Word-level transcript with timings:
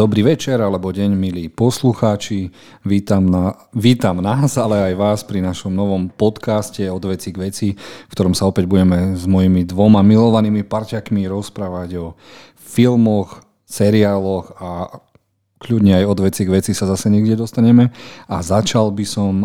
Dobrý 0.00 0.24
večer 0.24 0.56
alebo 0.64 0.96
deň, 0.96 1.12
milí 1.12 1.52
poslucháči. 1.52 2.48
Vítam, 2.88 3.28
na, 3.28 3.52
vítam 3.76 4.24
nás, 4.24 4.56
ale 4.56 4.80
aj 4.80 4.94
vás 4.96 5.20
pri 5.28 5.44
našom 5.44 5.68
novom 5.68 6.08
podcaste 6.08 6.80
od 6.88 7.04
veci 7.04 7.28
k 7.28 7.36
veci, 7.36 7.68
v 7.76 8.12
ktorom 8.16 8.32
sa 8.32 8.48
opäť 8.48 8.64
budeme 8.64 9.12
s 9.12 9.28
mojimi 9.28 9.68
dvoma 9.68 10.00
milovanými 10.00 10.64
parťakmi 10.64 11.28
rozprávať 11.28 12.00
o 12.00 12.06
filmoch, 12.56 13.44
seriáloch 13.68 14.56
a 14.56 14.88
kľudne 15.60 16.00
aj 16.00 16.04
od 16.08 16.18
veci 16.24 16.48
k 16.48 16.52
veci 16.56 16.72
sa 16.72 16.88
zase 16.88 17.12
niekde 17.12 17.36
dostaneme. 17.36 17.92
A 18.24 18.40
začal 18.40 18.96
by 18.96 19.04
som 19.04 19.44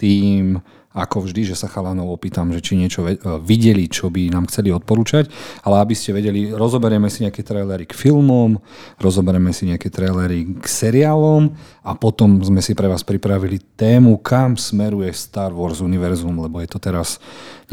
tým, 0.00 0.64
ako 0.94 1.26
vždy, 1.26 1.50
že 1.50 1.58
sa 1.58 1.66
chalanov 1.66 2.14
opýtam, 2.14 2.54
že 2.54 2.62
či 2.62 2.78
niečo 2.78 3.02
e, 3.02 3.18
videli, 3.42 3.90
čo 3.90 4.14
by 4.14 4.30
nám 4.30 4.46
chceli 4.46 4.70
odporúčať, 4.70 5.26
ale 5.66 5.82
aby 5.82 5.94
ste 5.98 6.14
vedeli, 6.14 6.54
rozoberieme 6.54 7.10
si 7.10 7.26
nejaké 7.26 7.42
trailery 7.42 7.90
k 7.90 7.98
filmom, 7.98 8.62
rozoberieme 9.02 9.50
si 9.50 9.66
nejaké 9.66 9.90
trailery 9.90 10.54
k 10.54 10.64
seriálom 10.64 11.50
a 11.82 11.98
potom 11.98 12.38
sme 12.46 12.62
si 12.62 12.78
pre 12.78 12.86
vás 12.86 13.02
pripravili 13.02 13.58
tému, 13.74 14.22
kam 14.22 14.54
smeruje 14.54 15.10
Star 15.10 15.50
Wars 15.50 15.82
univerzum, 15.82 16.38
lebo 16.38 16.62
je 16.62 16.70
to 16.70 16.78
teraz 16.78 17.18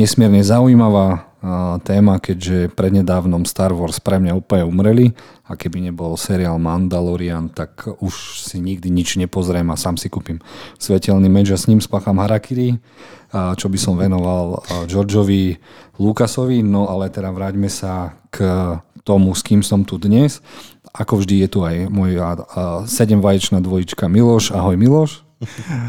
nesmierne 0.01 0.41
zaujímavá 0.41 1.29
téma, 1.85 2.21
keďže 2.21 2.73
prednedávnom 2.77 3.49
Star 3.49 3.73
Wars 3.73 3.97
pre 3.97 4.21
mňa 4.21 4.37
úplne 4.37 4.61
umreli 4.65 5.05
a 5.49 5.57
keby 5.57 5.89
nebol 5.89 6.13
seriál 6.13 6.61
Mandalorian, 6.61 7.49
tak 7.49 7.89
už 7.97 8.41
si 8.45 8.61
nikdy 8.61 8.93
nič 8.93 9.17
nepozriem 9.17 9.65
a 9.73 9.77
sám 9.77 9.97
si 9.97 10.05
kúpim 10.05 10.37
svetelný 10.77 11.33
meč 11.33 11.49
a 11.49 11.57
s 11.57 11.65
ním 11.65 11.81
spácham 11.81 12.21
harakiri, 12.21 12.77
čo 13.33 13.65
by 13.69 13.77
som 13.81 13.97
venoval 13.97 14.61
Georgeovi 14.85 15.57
Lukasovi, 15.97 16.61
no 16.61 16.85
ale 16.85 17.09
teda 17.09 17.33
vráťme 17.33 17.69
sa 17.73 18.21
k 18.29 18.45
tomu, 19.01 19.33
s 19.33 19.41
kým 19.41 19.65
som 19.65 19.81
tu 19.81 19.97
dnes. 19.97 20.45
Ako 20.93 21.25
vždy 21.25 21.41
je 21.41 21.47
tu 21.49 21.65
aj 21.65 21.89
môj 21.89 22.21
sedemvaječná 22.85 23.65
dvojička 23.65 24.05
Miloš. 24.05 24.53
Ahoj 24.53 24.77
Miloš. 24.77 25.25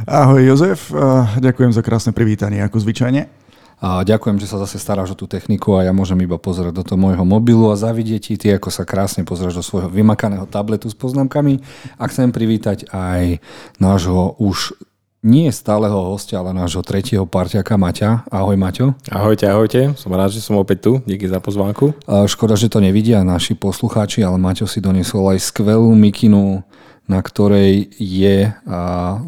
Ahoj 0.08 0.40
Jozef, 0.48 0.88
ďakujem 1.36 1.76
za 1.76 1.84
krásne 1.84 2.16
privítanie 2.16 2.64
ako 2.64 2.80
zvyčajne. 2.80 3.41
A 3.82 4.06
ďakujem, 4.06 4.38
že 4.38 4.46
sa 4.46 4.62
zase 4.62 4.78
staráš 4.78 5.10
o 5.10 5.18
tú 5.18 5.26
techniku 5.26 5.74
a 5.74 5.82
ja 5.82 5.90
môžem 5.90 6.14
iba 6.22 6.38
pozerať 6.38 6.70
do 6.70 6.86
toho 6.86 6.94
môjho 7.02 7.26
mobilu 7.26 7.66
a 7.66 7.74
zavidieť 7.74 8.20
ti, 8.22 8.34
ty 8.38 8.46
ako 8.54 8.70
sa 8.70 8.86
krásne 8.86 9.26
pozrieš 9.26 9.58
do 9.58 9.64
svojho 9.66 9.90
vymakaného 9.90 10.46
tabletu 10.46 10.86
s 10.86 10.94
poznámkami. 10.94 11.58
A 11.98 12.06
chcem 12.06 12.30
privítať 12.30 12.86
aj 12.94 13.42
nášho 13.82 14.38
už 14.38 14.78
nie 15.26 15.50
stáleho 15.50 16.14
hostia, 16.14 16.38
ale 16.38 16.54
nášho 16.54 16.82
tretieho 16.82 17.26
parťaka 17.26 17.74
Maťa. 17.74 18.30
Ahoj 18.30 18.54
Maťo. 18.54 18.94
Ahojte, 19.10 19.50
ahojte. 19.50 19.94
Som 19.98 20.14
rád, 20.14 20.30
že 20.34 20.42
som 20.42 20.58
opäť 20.58 20.78
tu. 20.86 20.92
Díky 21.02 21.26
za 21.26 21.42
pozvánku. 21.42 21.94
A 22.06 22.26
škoda, 22.30 22.54
že 22.54 22.70
to 22.70 22.78
nevidia 22.78 23.22
naši 23.26 23.58
poslucháči, 23.58 24.22
ale 24.22 24.38
Maťo 24.38 24.66
si 24.66 24.78
doniesol 24.78 25.34
aj 25.34 25.42
skvelú 25.42 25.90
mikinu 25.94 26.62
na 27.10 27.18
ktorej 27.18 27.90
je 27.98 28.46
a, 28.46 28.78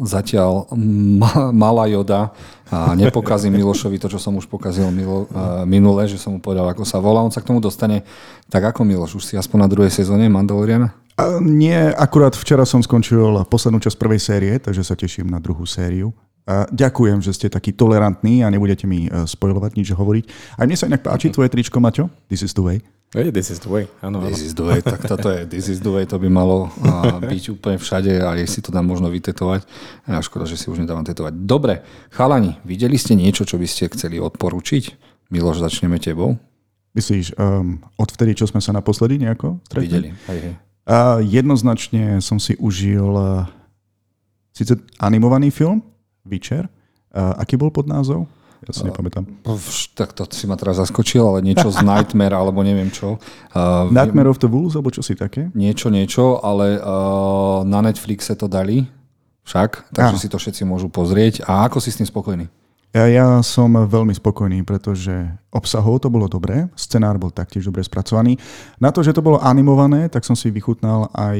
zatiaľ 0.07 0.71
ma, 1.19 1.51
malá 1.51 1.91
joda 1.91 2.31
a 2.73 2.97
nepokazím 2.97 3.53
Milošovi 3.61 4.01
to, 4.01 4.09
čo 4.09 4.17
som 4.17 4.33
už 4.41 4.49
pokazil 4.49 4.89
milo, 4.89 5.29
a, 5.29 5.61
minule, 5.69 6.09
že 6.09 6.17
som 6.17 6.33
mu 6.33 6.39
povedal, 6.41 6.65
ako 6.65 6.81
sa 6.81 6.97
volá. 6.97 7.21
On 7.21 7.29
sa 7.29 7.41
k 7.41 7.53
tomu 7.53 7.61
dostane. 7.61 8.01
Tak 8.49 8.73
ako 8.73 8.81
Miloš, 8.81 9.21
už 9.21 9.23
si 9.23 9.33
aspoň 9.37 9.65
na 9.65 9.69
druhej 9.69 9.93
sezóne 9.93 10.25
Mandaloriana? 10.25 10.97
A 11.15 11.39
nie, 11.39 11.77
akurát 11.95 12.35
včera 12.35 12.67
som 12.67 12.83
skončil 12.83 13.47
poslednú 13.47 13.79
časť 13.79 13.95
prvej 13.95 14.19
série, 14.19 14.53
takže 14.59 14.83
sa 14.83 14.99
teším 14.99 15.31
na 15.31 15.39
druhú 15.39 15.63
sériu. 15.63 16.11
Ďakujem, 16.69 17.25
že 17.25 17.33
ste 17.33 17.47
takí 17.49 17.73
tolerantní 17.73 18.45
a 18.45 18.53
nebudete 18.53 18.85
mi 18.85 19.09
e, 19.09 19.25
spojovať 19.25 19.81
nič 19.81 19.97
hovoriť. 19.97 20.23
A 20.61 20.69
mne 20.69 20.77
sa 20.77 20.85
inak 20.85 21.01
páči 21.01 21.33
tvoje 21.33 21.49
tričko, 21.49 21.81
Maťo. 21.81 22.05
This 22.29 22.45
is 22.45 22.53
the 22.53 22.61
way. 22.61 22.85
Hey, 23.17 23.33
this 23.33 23.49
is 23.49 23.63
the 23.63 23.71
way, 23.71 23.89
áno. 24.05 24.21
This 24.21 24.45
is 24.45 24.53
the 24.53 24.61
way, 24.61 24.83
tak 24.83 25.01
toto 25.09 25.31
je 25.31 25.47
this 25.47 25.71
is 25.71 25.79
the 25.81 25.89
way, 25.89 26.03
to 26.03 26.19
by 26.19 26.27
malo 26.29 26.67
uh, 26.67 27.17
byť 27.23 27.43
úplne 27.55 27.79
všade 27.79 28.11
a 28.21 28.35
je 28.35 28.45
si 28.45 28.59
to 28.59 28.75
dám 28.75 28.85
možno 28.85 29.07
vytetovať. 29.07 29.63
A 30.05 30.19
škoda, 30.19 30.45
že 30.45 30.59
si 30.59 30.67
už 30.67 30.83
nedávam 30.83 31.01
tetovať. 31.07 31.33
Dobre, 31.47 31.81
chalani, 32.11 32.59
videli 32.67 32.99
ste 32.99 33.15
niečo, 33.15 33.47
čo 33.47 33.55
by 33.55 33.65
ste 33.65 33.89
chceli 33.95 34.19
odporučiť? 34.19 34.83
Miloš, 35.31 35.63
začneme 35.63 35.95
tebou. 35.97 36.35
Myslíš, 36.91 37.39
um, 37.39 37.79
od 37.95 38.09
vtedy, 38.11 38.35
čo 38.35 38.45
sme 38.51 38.59
sa 38.59 38.75
naposledy 38.75 39.17
nejako 39.17 39.63
stretli? 39.65 39.87
Videli, 39.87 40.09
hej, 40.29 40.39
hej. 40.51 40.53
Uh, 40.85 41.23
jednoznačne 41.23 42.19
som 42.21 42.37
si 42.37 42.53
užil 42.59 43.15
uh, 43.15 43.47
síce 44.51 44.75
animovaný 44.99 45.49
film, 45.55 45.81
Witcher. 46.25 46.67
Uh, 47.15 47.37
aký 47.39 47.55
bol 47.55 47.71
pod 47.71 47.87
názov? 47.87 48.27
Ja 48.65 48.73
si 48.73 48.81
nepamätám. 48.81 49.29
Tak 49.93 50.17
to 50.17 50.25
si 50.33 50.49
ma 50.49 50.57
teraz 50.57 50.81
zaskočil, 50.81 51.21
ale 51.21 51.45
niečo 51.45 51.69
z 51.69 51.85
Nightmare, 51.85 52.33
alebo 52.33 52.65
neviem 52.65 52.89
čo. 52.89 53.21
Uh, 53.53 53.85
Nightmare 53.93 54.25
of 54.25 54.41
the 54.41 54.49
Wolves, 54.49 54.73
alebo 54.73 54.89
čo 54.89 55.05
si 55.05 55.13
také? 55.13 55.53
Niečo, 55.53 55.93
niečo, 55.93 56.41
ale 56.41 56.81
uh, 56.81 57.61
na 57.61 57.85
Netflixe 57.85 58.33
to 58.33 58.49
dali 58.49 58.89
však, 59.45 59.93
takže 59.93 60.17
si 60.17 60.27
to 60.27 60.41
všetci 60.41 60.65
môžu 60.65 60.89
pozrieť. 60.89 61.45
A 61.45 61.69
ako 61.69 61.77
si 61.77 61.93
s 61.93 62.01
tým 62.01 62.09
spokojný? 62.09 62.49
Ja, 62.95 63.11
ja 63.11 63.27
som 63.43 63.75
veľmi 63.75 64.15
spokojný, 64.15 64.63
pretože 64.63 65.11
obsahov 65.51 65.99
to 65.99 66.07
bolo 66.07 66.31
dobré, 66.31 66.71
scenár 66.79 67.19
bol 67.19 67.27
taktiež 67.27 67.67
dobre 67.67 67.83
spracovaný. 67.83 68.39
Na 68.79 68.87
to, 68.95 69.03
že 69.03 69.11
to 69.11 69.19
bolo 69.19 69.35
animované, 69.43 70.07
tak 70.07 70.23
som 70.23 70.31
si 70.31 70.47
vychutnal 70.47 71.11
aj, 71.11 71.39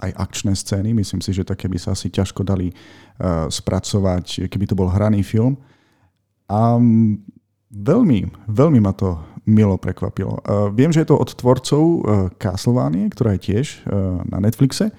aj 0.00 0.10
akčné 0.16 0.56
scény. 0.56 0.96
Myslím 0.96 1.20
si, 1.20 1.36
že 1.36 1.44
také 1.44 1.68
by 1.68 1.76
sa 1.76 1.92
asi 1.92 2.08
ťažko 2.08 2.40
dali 2.48 2.72
uh, 2.72 3.44
spracovať, 3.52 4.48
keby 4.48 4.64
to 4.64 4.72
bol 4.72 4.88
hraný 4.88 5.20
film. 5.20 5.60
A 6.48 6.80
veľmi, 7.68 8.48
veľmi 8.48 8.80
ma 8.80 8.96
to 8.96 9.20
milo 9.46 9.78
prekvapilo. 9.78 10.42
Viem, 10.74 10.90
že 10.90 11.06
je 11.06 11.08
to 11.12 11.22
od 11.22 11.30
tvorcov 11.38 11.82
e, 11.86 11.98
Castlevania, 12.34 13.06
ktorá 13.14 13.38
je 13.38 13.46
tiež 13.46 13.66
e, 13.86 13.94
na 14.26 14.42
Netflixe. 14.42 14.90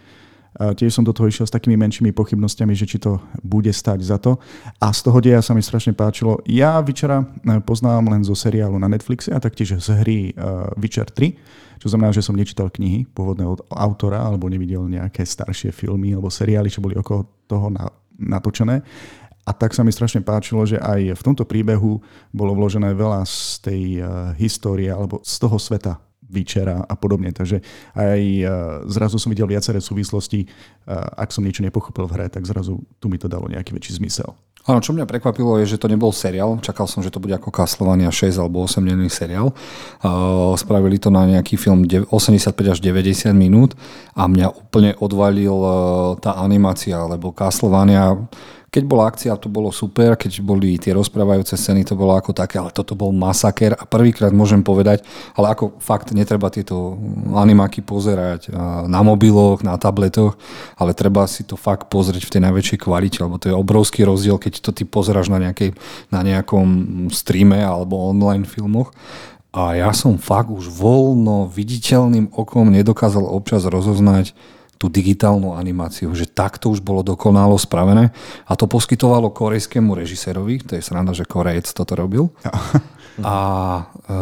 Tiež 0.57 0.89
som 0.89 1.05
do 1.05 1.13
toho 1.13 1.29
išiel 1.29 1.45
s 1.45 1.53
takými 1.53 1.77
menšími 1.77 2.09
pochybnosťami, 2.17 2.73
že 2.73 2.89
či 2.89 2.97
to 2.97 3.21
bude 3.45 3.69
stať 3.69 4.01
za 4.01 4.17
to. 4.17 4.41
A 4.81 4.89
z 4.89 4.99
toho 5.05 5.21
deja 5.21 5.37
sa 5.45 5.53
mi 5.53 5.61
strašne 5.61 5.93
páčilo. 5.93 6.41
Ja 6.49 6.81
Witchera 6.81 7.21
e, 7.21 7.61
poznám 7.61 8.09
len 8.09 8.25
zo 8.25 8.33
seriálu 8.33 8.81
na 8.81 8.89
Netflixe 8.89 9.29
a 9.29 9.37
taktiež 9.37 9.77
z 9.77 9.87
hry 10.01 10.33
Witcher 10.81 11.05
3, 11.13 11.77
čo 11.77 11.87
znamená, 11.93 12.09
že 12.09 12.25
som 12.25 12.33
nečítal 12.33 12.73
knihy 12.73 13.05
pôvodného 13.13 13.69
autora 13.69 14.25
alebo 14.25 14.49
nevidel 14.49 14.89
nejaké 14.89 15.21
staršie 15.21 15.69
filmy 15.69 16.17
alebo 16.17 16.33
seriály, 16.33 16.73
čo 16.73 16.81
boli 16.81 16.97
okolo 16.97 17.45
toho 17.45 17.69
natočené. 18.17 18.81
A 19.47 19.55
tak 19.55 19.71
sa 19.71 19.85
mi 19.85 19.95
strašne 19.95 20.19
páčilo, 20.25 20.67
že 20.67 20.75
aj 20.75 21.15
v 21.15 21.23
tomto 21.23 21.47
príbehu 21.47 22.03
bolo 22.35 22.51
vložené 22.51 22.91
veľa 22.91 23.23
z 23.23 23.39
tej 23.63 23.81
uh, 24.03 24.35
histórie 24.35 24.91
alebo 24.91 25.23
z 25.23 25.35
toho 25.39 25.55
sveta 25.55 25.95
Vyčera 26.27 26.83
a 26.83 26.93
podobne. 26.99 27.31
Takže 27.31 27.63
aj 27.95 28.21
uh, 28.43 28.49
zrazu 28.91 29.15
som 29.15 29.31
videl 29.31 29.47
viaceré 29.47 29.79
súvislosti. 29.79 30.47
Uh, 30.83 31.01
ak 31.15 31.31
som 31.31 31.43
niečo 31.43 31.63
nepochopil 31.63 32.03
v 32.07 32.13
hre, 32.19 32.27
tak 32.27 32.43
zrazu 32.43 32.83
tu 32.99 33.07
mi 33.07 33.15
to 33.15 33.31
dalo 33.31 33.47
nejaký 33.47 33.71
väčší 33.71 33.99
zmysel. 34.03 34.35
Áno, 34.67 34.83
čo 34.83 34.91
mňa 34.91 35.07
prekvapilo 35.07 35.63
je, 35.63 35.71
že 35.71 35.79
to 35.79 35.87
nebol 35.87 36.11
seriál. 36.11 36.59
Čakal 36.59 36.91
som, 36.91 36.99
že 36.99 37.07
to 37.07 37.23
bude 37.23 37.31
ako 37.31 37.55
Castlevania 37.55 38.11
6 38.11 38.35
alebo 38.35 38.67
8 38.67 38.83
denný 38.83 39.07
seriál. 39.07 39.55
Uh, 40.03 40.51
spravili 40.59 40.99
to 40.99 41.07
na 41.07 41.23
nejaký 41.23 41.55
film 41.55 41.87
85 41.87 42.51
až 42.75 42.83
90 42.83 43.31
minút 43.31 43.79
a 44.11 44.27
mňa 44.27 44.51
úplne 44.51 44.91
odvalil 44.99 45.55
tá 46.19 46.35
animácia, 46.43 46.99
lebo 47.07 47.31
Castlevania 47.31 48.27
keď 48.67 48.83
bola 48.83 49.07
akcia, 49.07 49.39
to 49.39 49.47
bolo 49.47 49.71
super, 49.71 50.19
keď 50.19 50.43
boli 50.43 50.75
tie 50.75 50.91
rozprávajúce 50.91 51.55
scény, 51.55 51.87
to 51.87 51.95
bolo 51.95 52.19
ako 52.19 52.35
také, 52.35 52.59
ale 52.59 52.75
toto 52.75 52.99
bol 52.99 53.15
masaker 53.15 53.71
a 53.71 53.87
prvýkrát 53.87 54.35
môžem 54.35 54.59
povedať, 54.59 55.07
ale 55.39 55.55
ako 55.55 55.79
fakt 55.79 56.11
netreba 56.11 56.51
tieto 56.51 56.99
animáky 57.31 57.79
pozerať 57.79 58.51
na 58.91 58.99
mobiloch, 59.07 59.63
na 59.63 59.79
tabletoch, 59.79 60.35
ale 60.75 60.91
treba 60.91 61.23
si 61.31 61.47
to 61.47 61.55
fakt 61.55 61.87
pozrieť 61.87 62.27
v 62.27 62.33
tej 62.35 62.41
najväčšej 62.43 62.79
kvalite, 62.83 63.23
lebo 63.23 63.39
to 63.39 63.47
je 63.47 63.55
obrovský 63.55 64.03
rozdiel, 64.03 64.35
keď 64.35 64.59
to 64.59 64.75
ty 64.75 64.83
pozeráš 64.83 65.31
na, 65.31 65.39
nejakej, 65.39 65.71
na 66.11 66.19
nejakom 66.27 67.07
streame 67.07 67.63
alebo 67.63 67.95
online 68.11 68.43
filmoch. 68.43 68.91
A 69.55 69.79
ja 69.79 69.95
som 69.95 70.19
fakt 70.19 70.51
už 70.51 70.67
voľno 70.67 71.47
viditeľným 71.47 72.35
okom 72.35 72.67
nedokázal 72.67 73.23
občas 73.23 73.63
rozoznať, 73.63 74.35
tú 74.77 74.87
digitálnu 74.87 75.57
animáciu, 75.57 76.13
že 76.13 76.29
takto 76.29 76.69
už 76.69 76.85
bolo 76.85 77.01
dokonalo 77.01 77.57
spravené 77.57 78.13
a 78.45 78.53
to 78.53 78.69
poskytovalo 78.69 79.33
korejskému 79.33 79.97
režisérovi, 79.97 80.61
to 80.61 80.77
je 80.77 80.85
sranda, 80.85 81.17
že 81.17 81.25
Korejec 81.25 81.65
toto 81.73 81.97
robil. 81.97 82.29
A 83.17 83.37
e, 84.05 84.21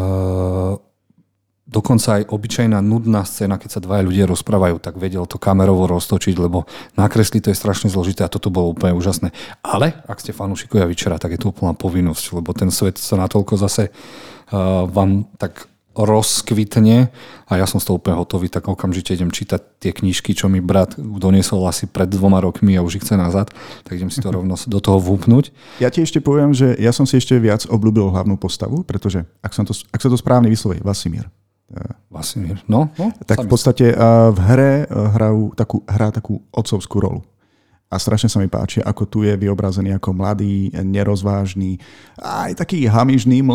dokonca 1.67 2.21
aj 2.21 2.31
obyčajná 2.31 2.79
nudná 2.79 3.27
scéna, 3.27 3.59
keď 3.59 3.69
sa 3.75 3.83
dva 3.83 3.99
ľudia 3.99 4.23
rozprávajú, 4.23 4.79
tak 4.79 4.95
vedel 4.95 5.27
to 5.27 5.35
kamerovo 5.35 5.91
roztočiť, 5.91 6.35
lebo 6.39 6.63
nakresliť 6.95 7.41
to 7.43 7.51
je 7.51 7.59
strašne 7.59 7.91
zložité 7.91 8.23
a 8.23 8.31
toto 8.31 8.47
bolo 8.47 8.71
úplne 8.71 8.95
úžasné. 8.95 9.35
Ale 9.59 9.99
ak 10.07 10.23
ste 10.23 10.31
fanúšikovia 10.31 10.87
Vyčera, 10.87 11.19
tak 11.19 11.35
je 11.35 11.43
to 11.43 11.51
úplná 11.51 11.75
povinnosť, 11.75 12.39
lebo 12.39 12.55
ten 12.55 12.71
svet 12.71 12.95
sa 12.95 13.19
natoľko 13.19 13.59
zase 13.59 13.91
uh, 13.91 14.87
vám 14.87 15.27
tak 15.35 15.67
rozkvitne 15.95 17.07
a 17.47 17.53
ja 17.55 17.65
som 17.65 17.79
z 17.79 17.87
toho 17.87 17.97
úplne 17.97 18.19
hotový, 18.19 18.51
tak 18.51 18.67
okamžite 18.67 19.15
idem 19.15 19.31
čítať 19.31 19.79
tie 19.79 19.95
knižky, 19.95 20.35
čo 20.35 20.51
mi 20.51 20.59
brat 20.59 20.99
doniesol 20.99 21.63
asi 21.65 21.87
pred 21.87 22.11
dvoma 22.11 22.43
rokmi 22.43 22.75
a 22.75 22.83
už 22.83 22.99
ich 22.99 23.03
chce 23.07 23.15
nazad, 23.15 23.47
tak 23.87 23.95
idem 23.95 24.11
si 24.11 24.19
to 24.19 24.29
rovno 24.35 24.59
do 24.59 24.79
toho 24.83 24.99
vúpnuť. 24.99 25.55
Ja 25.79 25.87
ti 25.87 26.03
ešte 26.03 26.19
poviem, 26.19 26.51
že 26.51 26.75
ja 26.75 26.91
som 26.91 27.07
si 27.07 27.15
ešte 27.15 27.39
viac 27.39 27.63
obľúbil 27.65 28.11
hlavnú 28.11 28.35
postavu, 28.35 28.83
pretože 28.83 29.23
ak, 29.39 29.55
som 29.55 29.63
to, 29.63 29.71
ak 29.71 30.03
sa 30.03 30.11
to 30.11 30.19
správne 30.19 30.51
vyslovuje, 30.51 30.83
Vasimír. 30.83 31.31
Vasimír. 32.13 32.61
No, 32.69 32.93
no, 32.95 33.09
Tak 33.25 33.45
v 33.45 33.49
podstate 33.49 33.85
uh, 33.89 34.29
v 34.29 34.39
hre 34.45 34.71
uh, 34.85 35.09
hrajú 35.17 35.57
takú, 35.57 35.81
hrá 35.89 36.13
takú 36.13 36.45
otcovskú 36.53 37.01
rolu. 37.01 37.25
A 37.85 38.01
strašne 38.01 38.25
sa 38.27 38.41
mi 38.41 38.49
páči, 38.49 38.81
ako 38.81 39.03
tu 39.05 39.19
je 39.21 39.37
vyobrazený 39.37 39.93
ako 40.01 40.17
mladý, 40.17 40.73
nerozvážny, 40.73 41.77
aj 42.17 42.57
taký 42.57 42.89
hamižný 42.89 43.45
eh, 43.45 43.51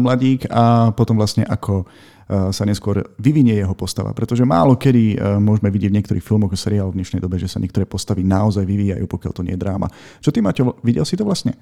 mladík 0.00 0.48
a 0.48 0.88
potom 0.96 1.20
vlastne 1.20 1.44
ako 1.44 1.84
eh, 1.84 2.48
sa 2.48 2.64
neskôr 2.64 3.04
vyvinie 3.20 3.60
jeho 3.60 3.76
postava. 3.76 4.16
Pretože 4.16 4.48
málo 4.48 4.80
kedy 4.80 5.04
eh, 5.14 5.18
môžeme 5.36 5.68
vidieť 5.68 5.92
v 5.92 5.96
niektorých 6.00 6.24
filmoch 6.24 6.50
a 6.50 6.58
seriáloch 6.58 6.96
v 6.96 7.04
dnešnej 7.04 7.20
dobe, 7.20 7.36
že 7.36 7.46
sa 7.46 7.60
niektoré 7.60 7.84
postavy 7.84 8.24
naozaj 8.24 8.64
vyvíjajú, 8.64 9.04
pokiaľ 9.04 9.32
to 9.36 9.44
nie 9.44 9.52
je 9.52 9.60
dráma. 9.60 9.92
Čo 10.24 10.32
ty, 10.32 10.40
Maťo, 10.40 10.80
videl 10.80 11.04
si 11.04 11.20
to 11.20 11.28
vlastne? 11.28 11.52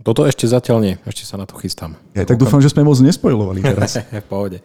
Toto 0.00 0.28
ešte 0.28 0.44
zatiaľ 0.44 0.78
nie, 0.80 0.94
ešte 1.08 1.24
sa 1.24 1.40
na 1.40 1.48
to 1.48 1.56
chystám. 1.56 1.96
Ja 2.12 2.28
tak 2.28 2.36
dúfam, 2.36 2.60
že 2.60 2.68
sme 2.68 2.84
moc 2.84 3.00
nespojovali 3.00 3.64
teraz. 3.64 3.96
v 4.12 4.28
pohode. 4.28 4.60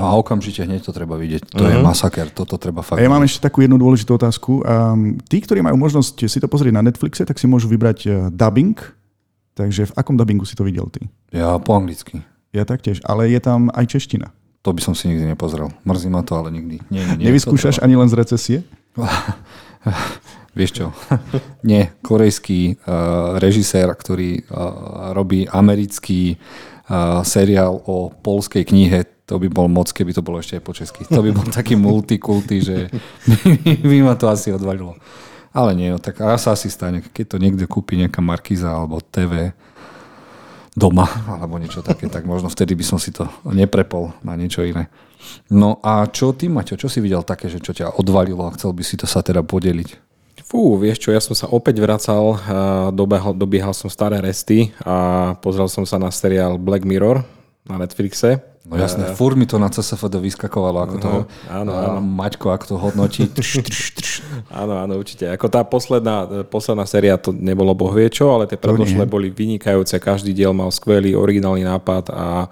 No 0.00 0.08
a 0.08 0.16
okamžite 0.16 0.64
hneď 0.64 0.80
to 0.88 0.96
treba 0.96 1.20
vidieť. 1.20 1.52
To 1.52 1.68
je 1.68 1.76
masaker, 1.76 2.32
toto 2.32 2.56
treba 2.56 2.80
fakt 2.80 2.96
A 2.96 3.04
ja 3.04 3.12
mám 3.12 3.20
ešte 3.20 3.44
takú 3.44 3.60
jednu 3.60 3.76
dôležitú 3.76 4.16
otázku. 4.16 4.64
Um, 4.64 5.20
tí, 5.28 5.44
ktorí 5.44 5.60
majú 5.60 5.76
možnosť 5.76 6.24
si 6.24 6.40
to 6.40 6.48
pozrieť 6.48 6.80
na 6.80 6.82
Netflixe, 6.88 7.28
tak 7.28 7.36
si 7.36 7.44
môžu 7.44 7.68
vybrať 7.68 7.98
uh, 8.08 8.12
dubbing. 8.32 8.80
Takže 9.52 9.92
v 9.92 9.96
akom 10.00 10.16
dubbingu 10.16 10.48
si 10.48 10.56
to 10.56 10.64
videl 10.64 10.88
ty? 10.88 11.04
Ja 11.36 11.60
po 11.60 11.76
anglicky. 11.76 12.24
Ja 12.56 12.64
taktiež, 12.64 13.04
ale 13.04 13.28
je 13.28 13.38
tam 13.44 13.68
aj 13.76 13.92
čeština. 13.92 14.32
To 14.64 14.72
by 14.72 14.80
som 14.80 14.96
si 14.96 15.08
nikdy 15.08 15.28
nepozrel. 15.28 15.72
Mrzí 15.84 16.08
ma 16.08 16.24
to, 16.24 16.36
ale 16.36 16.52
nikdy. 16.52 16.80
Nie, 16.88 17.04
nie, 17.04 17.14
nie, 17.20 17.24
Nevyskúšaš 17.28 17.80
ani 17.84 17.96
len 17.96 18.08
z 18.08 18.16
recesie? 18.16 18.58
Vieš 20.58 20.70
čo? 20.76 20.86
nie, 21.70 21.88
korejský 22.04 22.76
uh, 22.76 23.40
režisér, 23.40 23.88
ktorý 23.92 24.44
uh, 24.44 25.14
robí 25.16 25.48
americký 25.48 26.36
uh, 26.36 27.22
seriál 27.24 27.80
o 27.86 28.10
polskej 28.12 28.66
knihe, 28.68 29.06
to 29.30 29.38
by 29.38 29.46
bol 29.46 29.70
moc, 29.70 29.94
keby 29.94 30.10
to 30.10 30.26
bolo 30.26 30.42
ešte 30.42 30.58
aj 30.58 30.62
po 30.66 30.74
česky. 30.74 31.06
To 31.06 31.22
by 31.22 31.30
bol 31.30 31.46
taký 31.46 31.78
multikulty, 31.78 32.58
že 32.58 32.76
by 33.86 33.98
ma 34.02 34.18
to 34.18 34.26
asi 34.26 34.50
odvalilo. 34.50 34.98
Ale 35.54 35.78
nie, 35.78 35.86
no, 35.94 36.02
tak 36.02 36.18
a 36.18 36.34
sa 36.34 36.58
asi 36.58 36.66
stane, 36.66 36.98
keď 36.98 37.34
to 37.34 37.36
niekde 37.38 37.70
kúpi 37.70 37.94
nejaká 37.94 38.18
Markiza 38.18 38.74
alebo 38.74 38.98
TV 38.98 39.54
doma, 40.74 41.06
alebo 41.30 41.62
niečo 41.62 41.82
také, 41.82 42.10
tak 42.10 42.26
možno 42.26 42.50
vtedy 42.50 42.74
by 42.74 42.82
som 42.82 42.98
si 42.98 43.14
to 43.14 43.26
neprepol 43.46 44.10
na 44.26 44.34
niečo 44.34 44.66
iné. 44.66 44.90
No 45.46 45.78
a 45.82 46.06
čo 46.10 46.34
ty, 46.34 46.50
Maťo, 46.50 46.74
čo 46.74 46.90
si 46.90 46.98
videl 46.98 47.22
také, 47.22 47.46
že 47.46 47.62
čo 47.62 47.70
ťa 47.70 47.98
odvalilo 47.98 48.50
a 48.50 48.54
chcel 48.58 48.74
by 48.74 48.82
si 48.82 48.98
to 48.98 49.06
sa 49.06 49.22
teda 49.22 49.46
podeliť? 49.46 50.10
Fú, 50.42 50.74
vieš 50.74 51.06
čo, 51.06 51.14
ja 51.14 51.22
som 51.22 51.38
sa 51.38 51.46
opäť 51.46 51.78
vracal, 51.78 52.34
a 52.34 52.90
dobehal, 52.90 53.38
dobiehal 53.38 53.70
som 53.70 53.86
staré 53.86 54.18
resty 54.18 54.74
a 54.82 55.38
pozrel 55.38 55.70
som 55.70 55.86
sa 55.86 55.94
na 55.94 56.10
seriál 56.10 56.58
Black 56.58 56.82
Mirror 56.82 57.22
na 57.70 57.78
Netflixe. 57.78 58.49
No 58.70 58.78
jasné, 58.78 59.18
fur 59.18 59.34
mi 59.34 59.50
to 59.50 59.58
na 59.58 59.66
CSFD 59.66 60.22
vyskakovalo, 60.22 60.78
ako 60.86 60.96
to 61.02 61.10
áno, 61.50 61.72
a 61.74 61.98
Maťko, 61.98 62.54
ako 62.54 62.64
to 62.70 62.76
hodnotí. 62.78 63.26
Trš, 63.36 63.66
trš, 63.66 63.82
trš. 63.98 64.10
Áno, 64.46 64.78
áno, 64.78 64.94
určite. 64.94 65.26
Ako 65.26 65.50
tá 65.50 65.66
posledná, 65.66 66.46
posledná 66.46 66.86
séria 66.86 67.18
to 67.18 67.34
nebolo 67.34 67.74
bohvie 67.74 68.06
čo, 68.06 68.30
ale 68.30 68.46
tie 68.46 68.54
predošlé 68.54 69.10
boli 69.10 69.34
vynikajúce. 69.34 69.98
Každý 69.98 70.30
diel 70.30 70.54
mal 70.54 70.70
skvelý, 70.70 71.18
originálny 71.18 71.66
nápad 71.66 72.14
a 72.14 72.46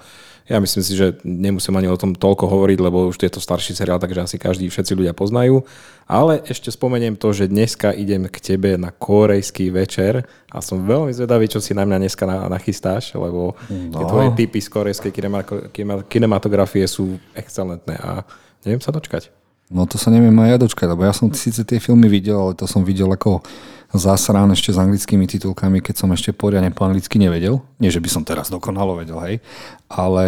ja 0.48 0.56
myslím 0.56 0.80
si, 0.80 0.96
že 0.96 1.20
nemusím 1.28 1.76
ani 1.76 1.92
o 1.92 2.00
tom 2.00 2.16
toľko 2.16 2.48
hovoriť, 2.48 2.78
lebo 2.80 3.04
už 3.12 3.20
je 3.20 3.28
to 3.28 3.44
starší 3.44 3.76
seriál, 3.76 4.00
takže 4.00 4.24
asi 4.24 4.36
každý, 4.40 4.72
všetci 4.72 4.96
ľudia 4.96 5.12
poznajú. 5.12 5.60
Ale 6.08 6.40
ešte 6.48 6.72
spomeniem 6.72 7.20
to, 7.20 7.36
že 7.36 7.52
dneska 7.52 7.92
idem 7.92 8.24
k 8.32 8.40
tebe 8.40 8.80
na 8.80 8.88
korejský 8.88 9.68
večer 9.68 10.24
a 10.48 10.64
som 10.64 10.88
veľmi 10.88 11.12
zvedavý, 11.12 11.52
čo 11.52 11.60
si 11.60 11.76
na 11.76 11.84
mňa 11.84 12.00
dneska 12.00 12.24
na- 12.24 12.48
nachystáš, 12.48 13.12
lebo 13.12 13.60
no. 13.68 13.92
tie 13.92 14.04
tvoje 14.08 14.28
typy 14.40 14.58
z 14.64 14.68
korejskej 14.72 15.12
kinema- 15.12 15.44
kinema- 15.68 16.04
kinematografie 16.08 16.88
sú 16.88 17.20
excelentné 17.36 18.00
a 18.00 18.24
neviem 18.64 18.80
sa 18.80 18.88
dočkať. 18.88 19.28
No 19.68 19.84
to 19.84 20.00
sa 20.00 20.08
neviem 20.08 20.32
aj 20.40 20.48
ja 20.48 20.58
dočkať, 20.64 20.88
lebo 20.96 21.04
ja 21.04 21.12
som 21.12 21.28
síce 21.28 21.60
tie 21.60 21.76
filmy 21.76 22.08
videl, 22.08 22.40
ale 22.40 22.56
to 22.56 22.64
som 22.64 22.80
videl 22.88 23.12
ako 23.12 23.44
zasrán 23.88 24.52
ešte 24.52 24.68
s 24.68 24.76
anglickými 24.76 25.24
titulkami, 25.24 25.80
keď 25.80 26.04
som 26.04 26.12
ešte 26.12 26.36
poriadne 26.36 26.68
po 26.68 26.84
anglicky 26.84 27.16
nevedel. 27.16 27.64
Nie, 27.80 27.88
že 27.88 28.04
by 28.04 28.08
som 28.12 28.20
teraz 28.20 28.52
dokonalo 28.52 29.00
vedel, 29.00 29.16
hej. 29.24 29.40
Ale 29.88 30.24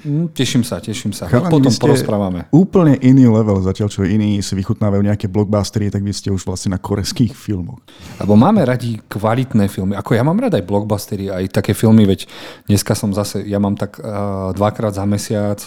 hm, 0.00 0.32
teším 0.32 0.64
sa, 0.64 0.80
teším 0.80 1.12
sa. 1.12 1.28
Chalani, 1.28 1.52
Potom 1.52 1.68
porozprávame. 1.68 2.48
Úplne 2.48 2.96
iný 3.04 3.28
level, 3.28 3.60
zatiaľ 3.60 3.92
čo 3.92 4.08
iní 4.08 4.40
si 4.40 4.56
vychutnávajú 4.56 5.04
nejaké 5.04 5.28
blockbustery, 5.28 5.92
tak 5.92 6.00
vy 6.00 6.16
ste 6.16 6.32
už 6.32 6.48
vlastne 6.48 6.72
na 6.72 6.80
korejských 6.80 7.36
filmoch. 7.36 7.84
Lebo 8.16 8.32
máme 8.32 8.64
radi 8.64 8.96
kvalitné 9.12 9.68
filmy. 9.68 9.92
Ako 10.00 10.16
ja 10.16 10.24
mám 10.24 10.40
rád 10.40 10.56
aj 10.56 10.64
blockbustery, 10.64 11.28
aj 11.28 11.52
také 11.52 11.76
filmy, 11.76 12.08
veď 12.08 12.24
dneska 12.64 12.96
som 12.96 13.12
zase, 13.12 13.44
ja 13.44 13.60
mám 13.60 13.76
tak 13.76 14.00
uh, 14.00 14.56
dvakrát 14.56 14.96
za 14.96 15.04
mesiac 15.04 15.60